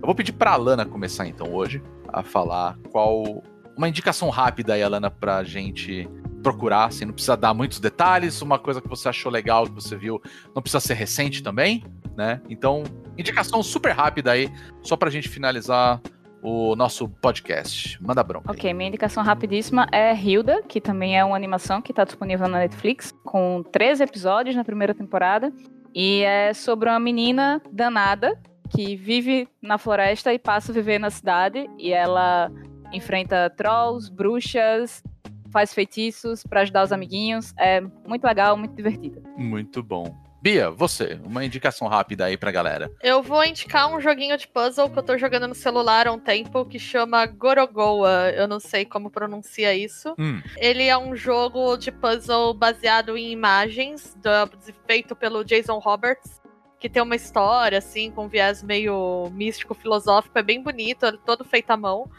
Eu 0.00 0.06
vou 0.06 0.14
pedir 0.14 0.32
pra 0.32 0.52
Alana 0.52 0.84
começar 0.84 1.26
então 1.26 1.52
hoje 1.52 1.82
a 2.08 2.22
falar 2.22 2.78
qual 2.90 3.42
uma 3.76 3.88
indicação 3.88 4.28
rápida 4.28 4.74
aí, 4.74 4.82
Alana, 4.82 5.10
pra 5.10 5.42
gente 5.44 6.08
procurar, 6.42 6.86
assim, 6.86 7.04
não 7.04 7.12
precisa 7.12 7.36
dar 7.36 7.54
muitos 7.54 7.78
detalhes, 7.78 8.42
uma 8.42 8.58
coisa 8.58 8.80
que 8.80 8.88
você 8.88 9.08
achou 9.08 9.30
legal, 9.30 9.66
que 9.66 9.72
você 9.72 9.96
viu, 9.96 10.20
não 10.54 10.60
precisa 10.60 10.80
ser 10.80 10.94
recente 10.94 11.42
também, 11.42 11.84
né? 12.16 12.40
Então, 12.50 12.82
indicação 13.16 13.62
super 13.62 13.92
rápida 13.92 14.32
aí, 14.32 14.50
só 14.82 14.96
pra 14.96 15.08
gente 15.08 15.28
finalizar 15.28 16.00
o 16.42 16.74
nosso 16.74 17.08
podcast. 17.08 18.02
Manda 18.02 18.22
bronca. 18.22 18.50
aí. 18.50 18.56
Ok, 18.56 18.74
minha 18.74 18.88
indicação 18.88 19.22
rapidíssima 19.22 19.86
é 19.92 20.12
Hilda, 20.14 20.62
que 20.62 20.80
também 20.80 21.16
é 21.16 21.24
uma 21.24 21.36
animação 21.36 21.80
que 21.80 21.92
está 21.92 22.04
disponível 22.04 22.48
na 22.48 22.58
Netflix, 22.58 23.14
com 23.24 23.62
13 23.70 24.02
episódios 24.02 24.56
na 24.56 24.64
primeira 24.64 24.92
temporada. 24.92 25.52
E 25.94 26.22
é 26.22 26.52
sobre 26.52 26.88
uma 26.88 26.98
menina 26.98 27.62
danada 27.70 28.38
que 28.70 28.96
vive 28.96 29.48
na 29.60 29.78
floresta 29.78 30.32
e 30.32 30.38
passa 30.38 30.72
a 30.72 30.74
viver 30.74 30.98
na 30.98 31.10
cidade. 31.10 31.70
E 31.78 31.92
ela 31.92 32.50
enfrenta 32.92 33.48
trolls, 33.50 34.10
bruxas, 34.10 35.02
faz 35.50 35.72
feitiços 35.72 36.42
para 36.42 36.62
ajudar 36.62 36.82
os 36.82 36.92
amiguinhos. 36.92 37.54
É 37.56 37.80
muito 37.80 38.24
legal, 38.24 38.56
muito 38.56 38.74
divertida. 38.74 39.22
Muito 39.36 39.82
bom. 39.82 40.31
Bia, 40.42 40.70
você, 40.72 41.20
uma 41.22 41.44
indicação 41.44 41.86
rápida 41.86 42.24
aí 42.24 42.36
pra 42.36 42.50
galera. 42.50 42.90
Eu 43.00 43.22
vou 43.22 43.44
indicar 43.44 43.88
um 43.88 44.00
joguinho 44.00 44.36
de 44.36 44.48
puzzle 44.48 44.90
que 44.90 44.98
eu 44.98 45.02
tô 45.04 45.16
jogando 45.16 45.46
no 45.46 45.54
celular 45.54 46.08
há 46.08 46.12
um 46.12 46.18
tempo 46.18 46.64
que 46.64 46.80
chama 46.80 47.24
Gorogoa. 47.26 48.28
Eu 48.34 48.48
não 48.48 48.58
sei 48.58 48.84
como 48.84 49.08
pronuncia 49.08 49.72
isso. 49.72 50.16
Hum, 50.18 50.42
Ele 50.56 50.82
é 50.82 50.98
um 50.98 51.14
jogo 51.14 51.76
de 51.76 51.92
puzzle 51.92 52.52
baseado 52.54 53.16
em 53.16 53.30
imagens, 53.30 54.16
da- 54.20 54.48
feito 54.84 55.14
pelo 55.14 55.44
Jason 55.44 55.78
Roberts, 55.78 56.42
que 56.80 56.88
tem 56.90 57.00
uma 57.00 57.14
história, 57.14 57.78
assim, 57.78 58.10
com 58.10 58.26
viés 58.26 58.64
meio 58.64 59.30
místico, 59.32 59.74
filosófico. 59.74 60.36
É 60.36 60.42
bem 60.42 60.60
bonito, 60.60 61.06
é 61.06 61.12
todo 61.24 61.44
feito 61.44 61.70
à 61.70 61.76
mão. 61.76 62.10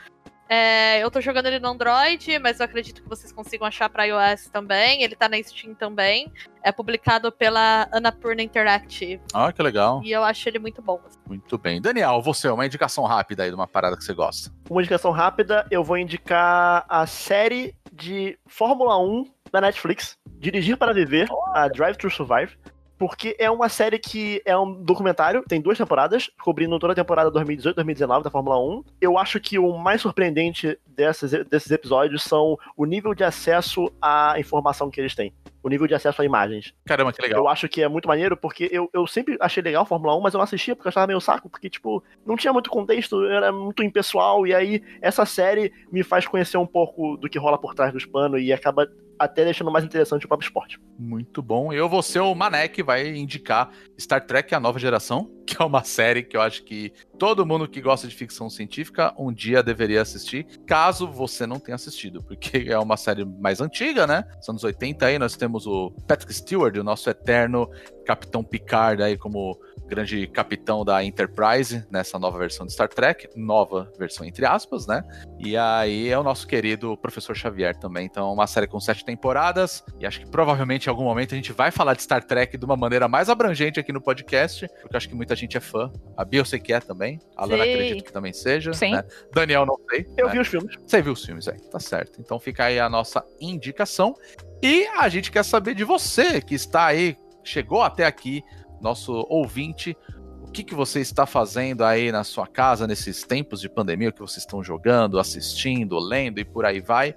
É, 0.54 1.04
eu 1.04 1.10
tô 1.10 1.20
jogando 1.20 1.48
ele 1.48 1.58
no 1.58 1.70
Android, 1.70 2.38
mas 2.38 2.60
eu 2.60 2.66
acredito 2.66 3.02
que 3.02 3.10
vocês 3.10 3.34
consigam 3.34 3.66
achar 3.66 3.90
pra 3.90 4.04
iOS 4.04 4.50
também. 4.50 5.02
Ele 5.02 5.16
tá 5.16 5.28
na 5.28 5.42
Steam 5.42 5.74
também. 5.74 6.32
É 6.62 6.72
publicado 6.72 7.32
pela 7.32 7.90
Annapurna 7.92 8.44
Interactive. 8.44 9.20
ah, 9.34 9.52
que 9.52 9.64
legal. 9.64 10.00
E 10.04 10.12
eu 10.12 10.24
acho 10.24 10.48
ele 10.48 10.60
muito 10.60 10.80
bom. 10.80 11.02
Muito 11.28 11.58
bem. 11.58 11.82
Daniel, 11.82 12.22
você, 12.22 12.48
uma 12.50 12.68
indicação 12.68 13.04
rápida 13.04 13.42
aí 13.42 13.50
de 13.50 13.56
uma 13.56 13.66
parada 13.66 13.98
que 13.98 14.04
você 14.04 14.14
gosta. 14.14 14.52
Uma 14.70 14.82
indicação 14.82 15.10
rápida, 15.10 15.66
eu 15.72 15.84
vou 15.84 15.98
indicar 15.98 16.86
a 16.88 17.08
série 17.08 17.76
de 17.92 18.38
Fórmula 18.46 19.00
1 19.00 19.26
da 19.52 19.60
Netflix, 19.60 20.20
Dirigir 20.38 20.78
para 20.78 20.94
Viver, 20.94 21.28
a 21.56 21.68
Drive 21.68 21.98
to 21.98 22.12
Survive. 22.12 22.56
Porque 23.04 23.36
é 23.38 23.52
uma 23.52 23.68
série 23.68 24.00
que 24.00 24.42
é 24.46 24.58
um 24.58 24.82
documentário, 24.82 25.44
tem 25.46 25.60
duas 25.60 25.78
temporadas, 25.78 26.32
cobrindo 26.42 26.80
toda 26.80 26.94
a 26.94 26.96
temporada 26.96 27.30
2018-2019 27.32 28.24
da 28.24 28.32
Fórmula 28.32 28.58
1. 28.58 28.84
Eu 29.02 29.18
acho 29.18 29.42
que 29.42 29.60
o 29.60 29.78
mais 29.78 30.00
surpreendente 30.00 30.80
dessas, 30.88 31.32
desses 31.50 31.70
episódios 31.70 32.24
são 32.24 32.58
o 32.78 32.86
nível 32.86 33.14
de 33.14 33.26
acesso 33.26 33.92
à 34.02 34.36
informação 34.40 34.90
que 34.90 35.02
eles 35.02 35.14
têm. 35.14 35.34
O 35.62 35.68
nível 35.68 35.86
de 35.86 35.94
acesso 35.94 36.22
a 36.22 36.26
imagens. 36.26 36.74
Caramba, 36.86 37.12
que 37.12 37.22
legal. 37.22 37.42
Eu 37.42 37.50
acho 37.50 37.68
que 37.68 37.82
é 37.82 37.90
muito 37.90 38.08
maneiro, 38.08 38.38
porque 38.38 38.70
eu, 38.72 38.90
eu 38.94 39.06
sempre 39.06 39.36
achei 39.42 39.62
legal 39.62 39.84
a 39.84 39.86
Fórmula 39.86 40.16
1, 40.16 40.22
mas 40.22 40.34
eu 40.34 40.38
não 40.38 40.46
assistia 40.46 40.74
porque 40.74 40.88
eu 40.88 40.92
achava 40.92 41.08
meio 41.08 41.20
saco, 41.20 41.50
porque, 41.50 41.70
tipo, 41.70 42.02
não 42.26 42.38
tinha 42.38 42.54
muito 42.54 42.70
contexto, 42.70 43.26
era 43.26 43.52
muito 43.52 43.84
impessoal, 43.84 44.48
e 44.48 44.56
aí 44.56 44.82
essa 45.02 45.26
série 45.26 45.74
me 45.92 46.04
faz 46.04 46.26
conhecer 46.26 46.56
um 46.56 46.66
pouco 46.66 47.18
do 47.18 47.30
que 47.30 47.38
rola 47.38 47.58
por 47.58 47.76
trás 47.76 47.92
dos 47.92 48.06
panos 48.06 48.42
e 48.42 48.54
acaba 48.54 48.88
até 49.18 49.44
deixando 49.44 49.72
mais 49.72 49.86
interessante 49.86 50.26
o 50.26 50.28
próprio 50.28 50.48
esporte. 50.48 50.80
Muito 50.98 51.42
bom. 51.42 51.74
Eu 51.74 51.90
vou 51.90 52.02
ser 52.02 52.20
o 52.20 52.34
Mané 52.36 52.68
que 52.68 52.84
vai 52.84 53.16
indicar 53.16 53.72
Star 54.00 54.26
Trek 54.26 54.54
A 54.54 54.60
Nova 54.60 54.80
Geração, 54.80 55.30
que 55.46 55.62
é 55.62 55.66
uma 55.66 55.84
série 55.84 56.24
que 56.24 56.38
eu 56.38 56.42
acho 56.42 56.64
que 56.64 56.94
todo 57.18 57.46
mundo 57.46 57.68
que 57.68 57.82
gosta 57.82 58.08
de 58.08 58.16
ficção 58.16 58.50
científica 58.50 59.14
um 59.18 59.32
dia 59.32 59.64
deveria 59.64 60.02
assistir, 60.02 60.46
caso 60.66 61.08
você 61.08 61.46
não 61.46 61.60
tenha 61.60 61.76
assistido, 61.76 62.24
porque 62.24 62.66
é 62.70 62.78
uma 62.78 62.98
série 62.98 63.26
mais 63.26 63.62
antiga, 63.62 64.06
né? 64.08 64.24
Dos 64.38 64.50
anos 64.50 64.64
80 64.64 65.06
aí, 65.06 65.20
nós 65.20 65.36
temos 65.36 65.66
o 65.66 65.92
Patrick 66.08 66.34
Stewart, 66.34 66.76
o 66.78 66.84
nosso 66.84 67.10
eterno 67.10 67.70
Capitão 68.06 68.44
Picard 68.44 69.02
aí 69.02 69.18
como 69.18 69.58
grande 69.88 70.28
capitão 70.28 70.84
da 70.84 71.04
Enterprise 71.04 71.86
nessa 71.90 72.18
nova 72.18 72.38
versão 72.38 72.66
de 72.66 72.74
Star 72.74 72.90
Trek, 72.90 73.30
nova 73.36 73.92
versão 73.98 74.26
entre 74.26 74.46
aspas, 74.46 74.88
né? 74.88 75.04
E 75.40 75.56
aí 75.56 76.10
é 76.10 76.18
o 76.18 76.24
nosso 76.24 76.48
querido 76.48 76.98
Professor 76.98 77.36
Xavier 77.36 77.78
também, 77.78 78.06
então 78.06 78.30
é 78.30 78.34
uma 78.34 78.48
série 78.48 78.68
com 78.68 78.80
sete 78.80 79.03
de 79.04 79.06
temporadas. 79.06 79.84
E 80.00 80.06
acho 80.06 80.20
que 80.20 80.26
provavelmente 80.26 80.88
em 80.88 80.90
algum 80.90 81.04
momento 81.04 81.34
a 81.34 81.36
gente 81.36 81.52
vai 81.52 81.70
falar 81.70 81.94
de 81.94 82.02
Star 82.02 82.24
Trek 82.24 82.58
de 82.58 82.66
uma 82.66 82.76
maneira 82.76 83.08
mais 83.08 83.30
abrangente 83.30 83.80
aqui 83.80 83.92
no 83.92 84.02
podcast, 84.02 84.68
porque 84.82 84.96
acho 84.96 85.10
que 85.10 85.16
muita 85.16 85.36
gente 85.36 85.58
é 85.58 85.60
fã. 85.60 85.92
A 86.18 86.24
Bia 86.26 86.40
eu 86.40 86.46
sei 86.46 86.60
que 86.60 86.74
é 86.74 86.80
também. 86.80 87.20
A 87.36 87.46
Lana 87.46 87.64
acredito 87.64 88.06
que 88.06 88.14
também 88.14 88.34
seja. 88.34 88.74
Sim. 88.74 88.94
né? 88.94 89.04
Daniel 89.34 89.66
não 89.66 89.78
sei. 89.90 90.08
Eu 90.18 90.28
né? 90.28 90.34
vi 90.34 90.40
os 90.40 90.48
filmes. 90.48 90.76
Você 90.86 91.02
viu 91.02 91.14
os 91.14 91.24
filmes 91.24 91.48
aí, 91.48 91.60
tá 91.70 91.80
certo. 91.80 92.20
Então 92.20 92.40
fica 92.40 92.66
aí 92.66 92.80
a 92.80 92.90
nossa 92.90 93.24
indicação. 93.40 94.16
E 94.62 94.88
a 94.98 95.10
gente 95.10 95.32
quer 95.32 95.44
saber 95.44 95.76
de 95.76 95.84
você 95.84 96.42
que 96.42 96.56
está 96.56 96.86
aí, 96.86 97.18
chegou 97.44 97.82
até 97.82 98.06
aqui, 98.06 98.44
nosso 98.82 99.26
ouvinte. 99.30 99.96
O 100.42 100.52
que, 100.54 100.64
que 100.64 100.76
você 100.76 101.00
está 101.00 101.26
fazendo 101.26 101.84
aí 101.84 102.12
na 102.12 102.24
sua 102.24 102.46
casa 102.46 102.86
nesses 102.86 103.24
tempos 103.24 103.60
de 103.60 103.68
pandemia? 103.68 104.10
O 104.10 104.14
que 104.14 104.22
vocês 104.22 104.44
estão 104.44 104.64
jogando, 104.64 105.20
assistindo, 105.20 105.98
lendo 105.98 106.40
e 106.40 106.46
por 106.46 106.64
aí 106.64 106.80
vai. 106.80 107.16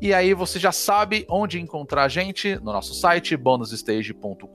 E 0.00 0.14
aí 0.14 0.32
você 0.32 0.60
já 0.60 0.70
sabe 0.70 1.26
onde 1.28 1.60
encontrar 1.60 2.04
a 2.04 2.08
gente 2.08 2.54
no 2.56 2.72
nosso 2.72 2.94
site 2.94 3.36
bonusstage.com.br 3.36 4.46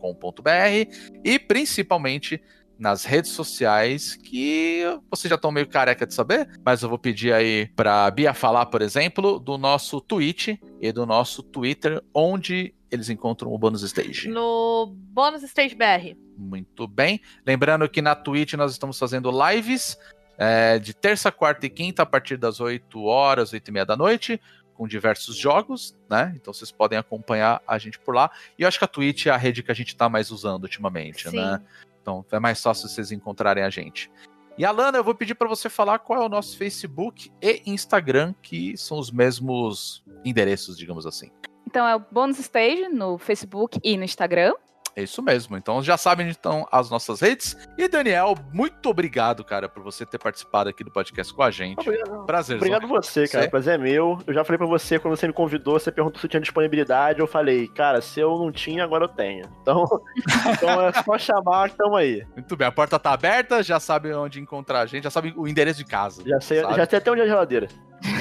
e 1.24 1.38
principalmente 1.38 2.42
nas 2.80 3.04
redes 3.04 3.32
sociais 3.32 4.16
que 4.16 4.84
vocês 5.10 5.30
já 5.30 5.36
estão 5.36 5.52
meio 5.52 5.68
careca 5.68 6.08
de 6.08 6.14
saber, 6.14 6.50
mas 6.66 6.82
eu 6.82 6.90
vou 6.90 6.98
pedir 6.98 7.34
aí 7.34 7.68
pra 7.76 8.10
Bia 8.10 8.34
falar, 8.34 8.66
por 8.68 8.82
exemplo, 8.82 9.40
do 9.40 9.58
nosso 9.58 10.02
Twitch 10.02 10.58
e 10.80 10.92
do 10.92 11.06
nosso 11.06 11.44
Twitter, 11.44 12.02
onde 12.14 12.74
eles 12.90 13.10
encontram 13.10 13.54
o 13.54 13.58
Bônus 13.58 13.84
Stage. 13.84 14.30
No 14.30 14.94
Bônus 14.96 15.44
Stage 15.44 15.76
BR. 15.76 16.16
Muito 16.38 16.88
bem. 16.88 17.20
Lembrando 17.46 17.88
que 17.90 18.02
na 18.02 18.16
Twitch 18.16 18.54
nós 18.54 18.72
estamos 18.72 18.98
fazendo 18.98 19.32
lives 19.32 19.98
é, 20.38 20.80
de 20.80 20.94
terça, 20.94 21.32
quarta 21.32 21.66
e 21.66 21.70
quinta 21.70 22.04
a 22.04 22.06
partir 22.06 22.38
das 22.38 22.60
8 22.60 23.04
horas, 23.04 23.54
8 23.54 23.68
e 23.68 23.72
meia 23.72 23.86
da 23.86 23.96
noite, 23.96 24.40
com 24.76 24.88
diversos 24.88 25.36
jogos, 25.36 25.96
né? 26.10 26.34
Então 26.36 26.54
vocês 26.54 26.72
podem 26.72 26.98
acompanhar 26.98 27.62
a 27.68 27.78
gente 27.78 28.00
por 28.00 28.16
lá. 28.16 28.32
E 28.58 28.64
eu 28.64 28.68
acho 28.68 28.78
que 28.78 28.86
a 28.86 28.88
Twitch 28.88 29.28
é 29.28 29.30
a 29.30 29.38
rede 29.38 29.64
que 29.64 29.72
a 29.72 29.76
gente 29.76 29.96
tá 29.96 30.10
mais 30.10 30.32
usando 30.32 30.64
ultimamente, 30.64 31.30
Sim. 31.30 31.38
né? 31.38 31.62
Então 32.02 32.26
é 32.32 32.40
mais 32.40 32.62
fácil 32.62 32.90
vocês 32.90 33.12
encontrarem 33.12 33.64
a 33.64 33.70
gente. 33.70 34.12
E 34.58 34.66
Alana, 34.66 35.00
eu 35.00 35.04
vou 35.04 35.16
pedir 35.16 35.34
para 35.34 35.48
você 35.48 35.68
falar 35.68 36.00
qual 36.00 36.22
é 36.22 36.26
o 36.26 36.30
nosso 36.30 36.58
Facebook 36.58 37.32
e 37.42 37.62
Instagram, 37.66 38.36
que 38.42 38.78
são 38.78 39.00
os 39.00 39.10
mesmos 39.10 40.04
endereços, 40.24 40.78
digamos 40.78 41.08
assim. 41.08 41.32
Então 41.66 41.88
é 41.88 41.96
o 41.96 42.00
Bônus 42.12 42.38
Stage 42.38 42.88
no 42.90 43.18
Facebook 43.18 43.80
e 43.84 43.98
no 43.98 44.04
Instagram. 44.04 44.54
É 44.96 45.04
isso 45.04 45.22
mesmo. 45.22 45.58
Então 45.58 45.82
já 45.82 45.98
sabem 45.98 46.30
então 46.30 46.68
as 46.72 46.90
nossas 46.90 47.22
redes. 47.22 47.58
E 47.78 47.88
Daniel, 47.88 48.36
muito 48.52 48.90
obrigado, 48.90 49.44
cara, 49.44 49.68
por 49.68 49.82
você 49.82 50.06
ter 50.06 50.20
participado 50.20 50.70
aqui 50.70 50.84
do 50.84 50.92
podcast 50.92 51.34
com 51.34 51.42
a 51.42 51.50
gente. 51.50 51.80
Obrigado. 51.80 52.26
Prazer. 52.26 52.58
Obrigado 52.58 52.88
você, 52.88 53.28
cara. 53.28 53.44
Você? 53.44 53.48
O 53.48 53.52
prazer 53.52 53.76
é 53.76 53.78
meu. 53.78 54.20
Eu 54.28 54.34
já 54.34 54.44
falei 54.44 54.58
pra 54.58 54.68
você, 54.68 55.00
quando 55.00 55.16
você 55.16 55.28
me 55.28 55.34
convidou, 55.34 55.80
você 55.80 55.92
perguntou 55.92 56.20
se 56.20 56.26
eu 56.26 56.30
tinha 56.30 56.42
disponibilidade. 56.42 57.20
Eu 57.20 57.28
falei, 57.28 57.68
cara, 57.68 58.02
se 58.02 58.20
eu 58.20 58.38
não 58.38 58.52
tinha, 58.52 58.84
agora 58.84 59.06
eu 59.06 59.10
tenho. 59.10 59.50
Então, 59.62 59.86
então 60.54 60.88
é 60.88 60.94
só 61.04 61.18
chamar 61.18 61.70
que 61.70 61.78
tamo 61.78 61.96
aí. 61.96 62.26
Muito 62.36 62.56
bem, 62.56 62.68
a 62.68 62.72
porta 62.72 63.00
tá 63.00 63.12
aberta, 63.12 63.64
já 63.64 63.80
sabe 63.80 64.14
onde 64.14 64.40
encontrar 64.40 64.82
a 64.82 64.86
gente, 64.86 65.04
já 65.04 65.10
sabe 65.10 65.34
o 65.36 65.48
endereço 65.48 65.80
de 65.80 65.86
casa. 65.86 66.24
Já 66.26 66.40
sei, 66.40 66.62
sabe? 66.62 66.76
já 66.76 66.86
sei 66.86 66.98
até 66.98 67.12
onde 67.12 67.22
é 67.22 67.24
a 67.24 67.28
geladeira. 67.28 67.68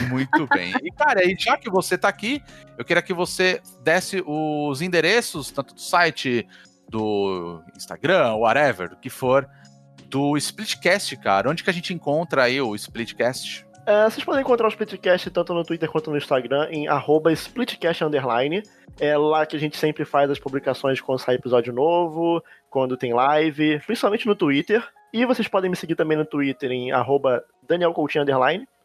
Muito 0.08 0.46
bem. 0.46 0.72
E, 0.82 0.90
cara, 0.92 1.24
e 1.24 1.34
já 1.38 1.56
que 1.56 1.68
você 1.68 1.98
tá 1.98 2.08
aqui, 2.08 2.42
eu 2.78 2.84
queria 2.84 3.02
que 3.02 3.12
você 3.12 3.60
desse 3.82 4.22
os 4.26 4.80
endereços, 4.80 5.50
tanto 5.50 5.74
do 5.74 5.80
site, 5.80 6.46
do 6.92 7.62
Instagram, 7.74 8.34
whatever, 8.34 8.90
do 8.90 8.96
que 8.96 9.08
for, 9.08 9.48
do 10.06 10.36
Splitcast, 10.36 11.16
cara. 11.16 11.48
Onde 11.48 11.64
que 11.64 11.70
a 11.70 11.72
gente 11.72 11.94
encontra 11.94 12.44
aí 12.44 12.60
o 12.60 12.76
Splitcast? 12.76 13.66
É, 13.86 14.04
vocês 14.04 14.22
podem 14.22 14.42
encontrar 14.42 14.66
o 14.66 14.70
Splitcast 14.70 15.30
tanto 15.30 15.54
no 15.54 15.64
Twitter 15.64 15.90
quanto 15.90 16.10
no 16.10 16.18
Instagram 16.18 16.68
em 16.70 16.86
Splitcast. 17.32 18.04
É 19.00 19.16
lá 19.16 19.46
que 19.46 19.56
a 19.56 19.58
gente 19.58 19.76
sempre 19.78 20.04
faz 20.04 20.30
as 20.30 20.38
publicações 20.38 21.00
quando 21.00 21.18
sai 21.18 21.36
episódio 21.36 21.72
novo, 21.72 22.44
quando 22.68 22.96
tem 22.96 23.14
live, 23.14 23.80
principalmente 23.80 24.26
no 24.26 24.36
Twitter. 24.36 24.86
E 25.12 25.24
vocês 25.24 25.48
podem 25.48 25.70
me 25.70 25.76
seguir 25.76 25.94
também 25.94 26.16
no 26.16 26.26
Twitter 26.26 26.70
em 26.70 26.92
arroba. 26.92 27.42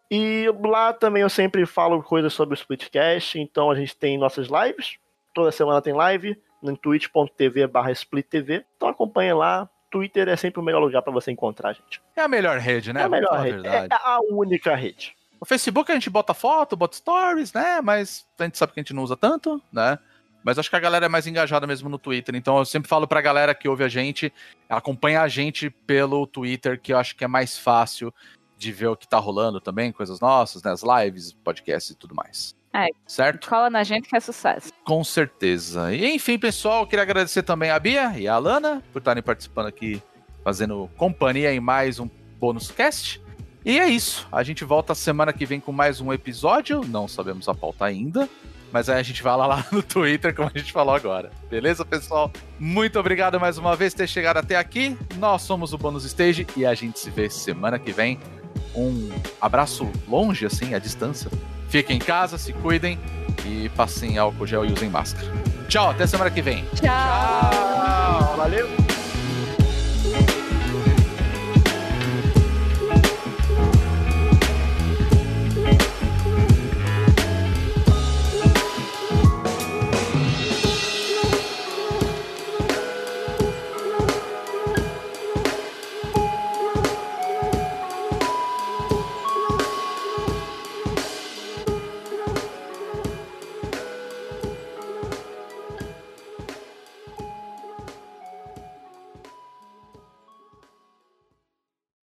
E 0.10 0.46
lá 0.64 0.94
também 0.94 1.22
eu 1.22 1.30
sempre 1.30 1.66
falo 1.66 2.02
coisas 2.02 2.34
sobre 2.34 2.54
o 2.54 2.58
Splitcast, 2.58 3.38
então 3.38 3.70
a 3.70 3.76
gente 3.76 3.96
tem 3.96 4.18
nossas 4.18 4.48
lives. 4.48 4.98
Toda 5.34 5.52
semana 5.52 5.82
tem 5.82 5.94
live 5.94 6.38
no 6.62 6.76
twitch.tv 6.76 7.68
barra 7.68 7.92
splittv. 7.92 8.66
Então 8.76 8.90
acompanha 8.90 9.36
lá. 9.36 9.70
Twitter 9.90 10.28
é 10.28 10.36
sempre 10.36 10.60
o 10.60 10.64
melhor 10.64 10.80
lugar 10.80 11.02
pra 11.02 11.14
você 11.14 11.32
encontrar, 11.32 11.74
gente. 11.74 12.02
É 12.16 12.22
a 12.22 12.28
melhor 12.28 12.58
rede, 12.58 12.92
né? 12.92 13.02
é 13.02 13.04
a 13.06 13.10
melhor 13.10 13.40
rede. 13.40 13.66
É 13.66 13.88
a 13.92 14.20
única 14.30 14.76
rede. 14.76 15.16
O 15.40 15.46
Facebook 15.46 15.92
a 15.92 15.96
gente 15.96 16.10
bota 16.10 16.34
foto, 16.34 16.76
bota 16.76 16.98
stories, 16.98 17.54
né? 17.54 17.80
Mas 17.82 18.28
a 18.38 18.44
gente 18.44 18.58
sabe 18.58 18.74
que 18.74 18.80
a 18.80 18.84
gente 18.84 18.94
não 18.94 19.04
usa 19.04 19.16
tanto, 19.16 19.62
né? 19.72 19.98
Mas 20.44 20.58
acho 20.58 20.70
que 20.70 20.76
a 20.76 20.80
galera 20.80 21.06
é 21.06 21.10
mais 21.10 21.28
engajada 21.28 21.68
mesmo 21.68 21.90
no 21.90 21.98
Twitter. 21.98 22.36
Então 22.36 22.58
eu 22.58 22.66
sempre 22.66 22.90
falo 22.90 23.08
pra 23.08 23.22
galera 23.22 23.54
que 23.54 23.68
ouve 23.68 23.84
a 23.84 23.88
gente, 23.88 24.34
acompanha 24.70 25.22
a 25.22 25.28
gente 25.28 25.70
pelo 25.70 26.26
Twitter, 26.26 26.80
que 26.80 26.94
eu 26.94 26.98
acho 26.98 27.16
que 27.16 27.24
é 27.24 27.28
mais 27.28 27.58
fácil 27.58 28.14
de 28.58 28.72
ver 28.72 28.88
o 28.88 28.96
que 28.96 29.08
tá 29.08 29.18
rolando 29.18 29.62
também, 29.62 29.92
coisas 29.92 30.20
nossas, 30.20 30.64
né? 30.64 30.72
As 30.72 30.82
lives, 30.82 31.32
podcasts 31.32 31.92
e 31.92 31.96
tudo 31.96 32.16
mais. 32.16 32.56
É. 32.78 32.90
Certo? 33.08 33.50
Cola 33.50 33.72
na 33.72 33.84
gente 33.84 34.08
que 34.08 34.16
é 34.16 34.20
sucesso. 34.20 34.72
Com 34.86 35.04
certeza. 35.04 35.94
E 35.94 36.14
enfim, 36.14 36.38
pessoal, 36.38 36.86
queria 36.86 37.02
agradecer 37.02 37.42
também 37.42 37.72
a 37.72 37.80
Bia 37.80 38.14
e 38.16 38.28
a 38.28 38.36
Alana 38.36 38.84
por 38.94 39.00
estarem 39.00 39.24
participando 39.24 39.66
aqui, 39.66 40.02
fazendo 40.44 40.88
companhia 40.96 41.52
em 41.52 41.60
mais 41.60 42.00
um 42.00 42.08
bônus 42.40 42.70
cast. 42.70 43.20
E 43.66 43.80
é 43.80 43.88
isso. 43.88 44.28
A 44.32 44.44
gente 44.44 44.64
volta 44.64 44.94
semana 44.94 45.34
que 45.34 45.46
vem 45.46 45.60
com 45.60 45.72
mais 45.72 46.00
um 46.00 46.14
episódio. 46.14 46.82
Não 46.86 47.08
sabemos 47.08 47.50
a 47.50 47.56
pauta 47.56 47.84
ainda. 47.84 48.30
Mas 48.72 48.90
aí 48.90 49.00
a 49.00 49.04
gente 49.04 49.24
vai 49.24 49.36
lá, 49.36 49.48
lá 49.48 49.66
no 49.72 49.82
Twitter, 49.82 50.36
como 50.36 50.52
a 50.54 50.58
gente 50.58 50.72
falou 50.72 50.94
agora. 50.94 51.32
Beleza, 51.50 51.84
pessoal? 51.84 52.32
Muito 52.60 53.00
obrigado 53.00 53.40
mais 53.40 53.58
uma 53.58 53.76
vez 53.76 53.94
por 53.94 54.00
ter 54.00 54.08
chegado 54.08 54.38
até 54.38 54.56
aqui. 54.56 54.96
Nós 55.16 55.42
somos 55.42 55.74
o 55.74 55.78
Bônus 55.78 56.06
Stage 56.06 56.46
e 56.56 56.66
a 56.66 56.76
gente 56.76 57.00
se 57.00 57.10
vê 57.10 57.30
semana 57.30 57.80
que 57.80 57.92
vem. 57.92 58.20
Um 58.76 59.10
abraço 59.42 59.90
longe, 60.08 60.46
assim, 60.46 60.74
à 60.76 60.80
distância. 60.80 61.32
Fiquem 61.70 61.98
em 61.98 62.00
casa, 62.00 62.38
se 62.38 62.54
cuidem 62.54 62.98
e 63.46 63.70
passem 63.70 64.18
álcool 64.18 64.48
gel 64.48 64.66
e 64.66 64.72
usem 64.72 64.90
máscara. 64.90 65.28
Tchau, 65.68 65.90
até 65.90 66.08
semana 66.08 66.32
que 66.32 66.42
vem. 66.42 66.66
Tchau! 66.76 68.38
Valeu! 68.38 68.97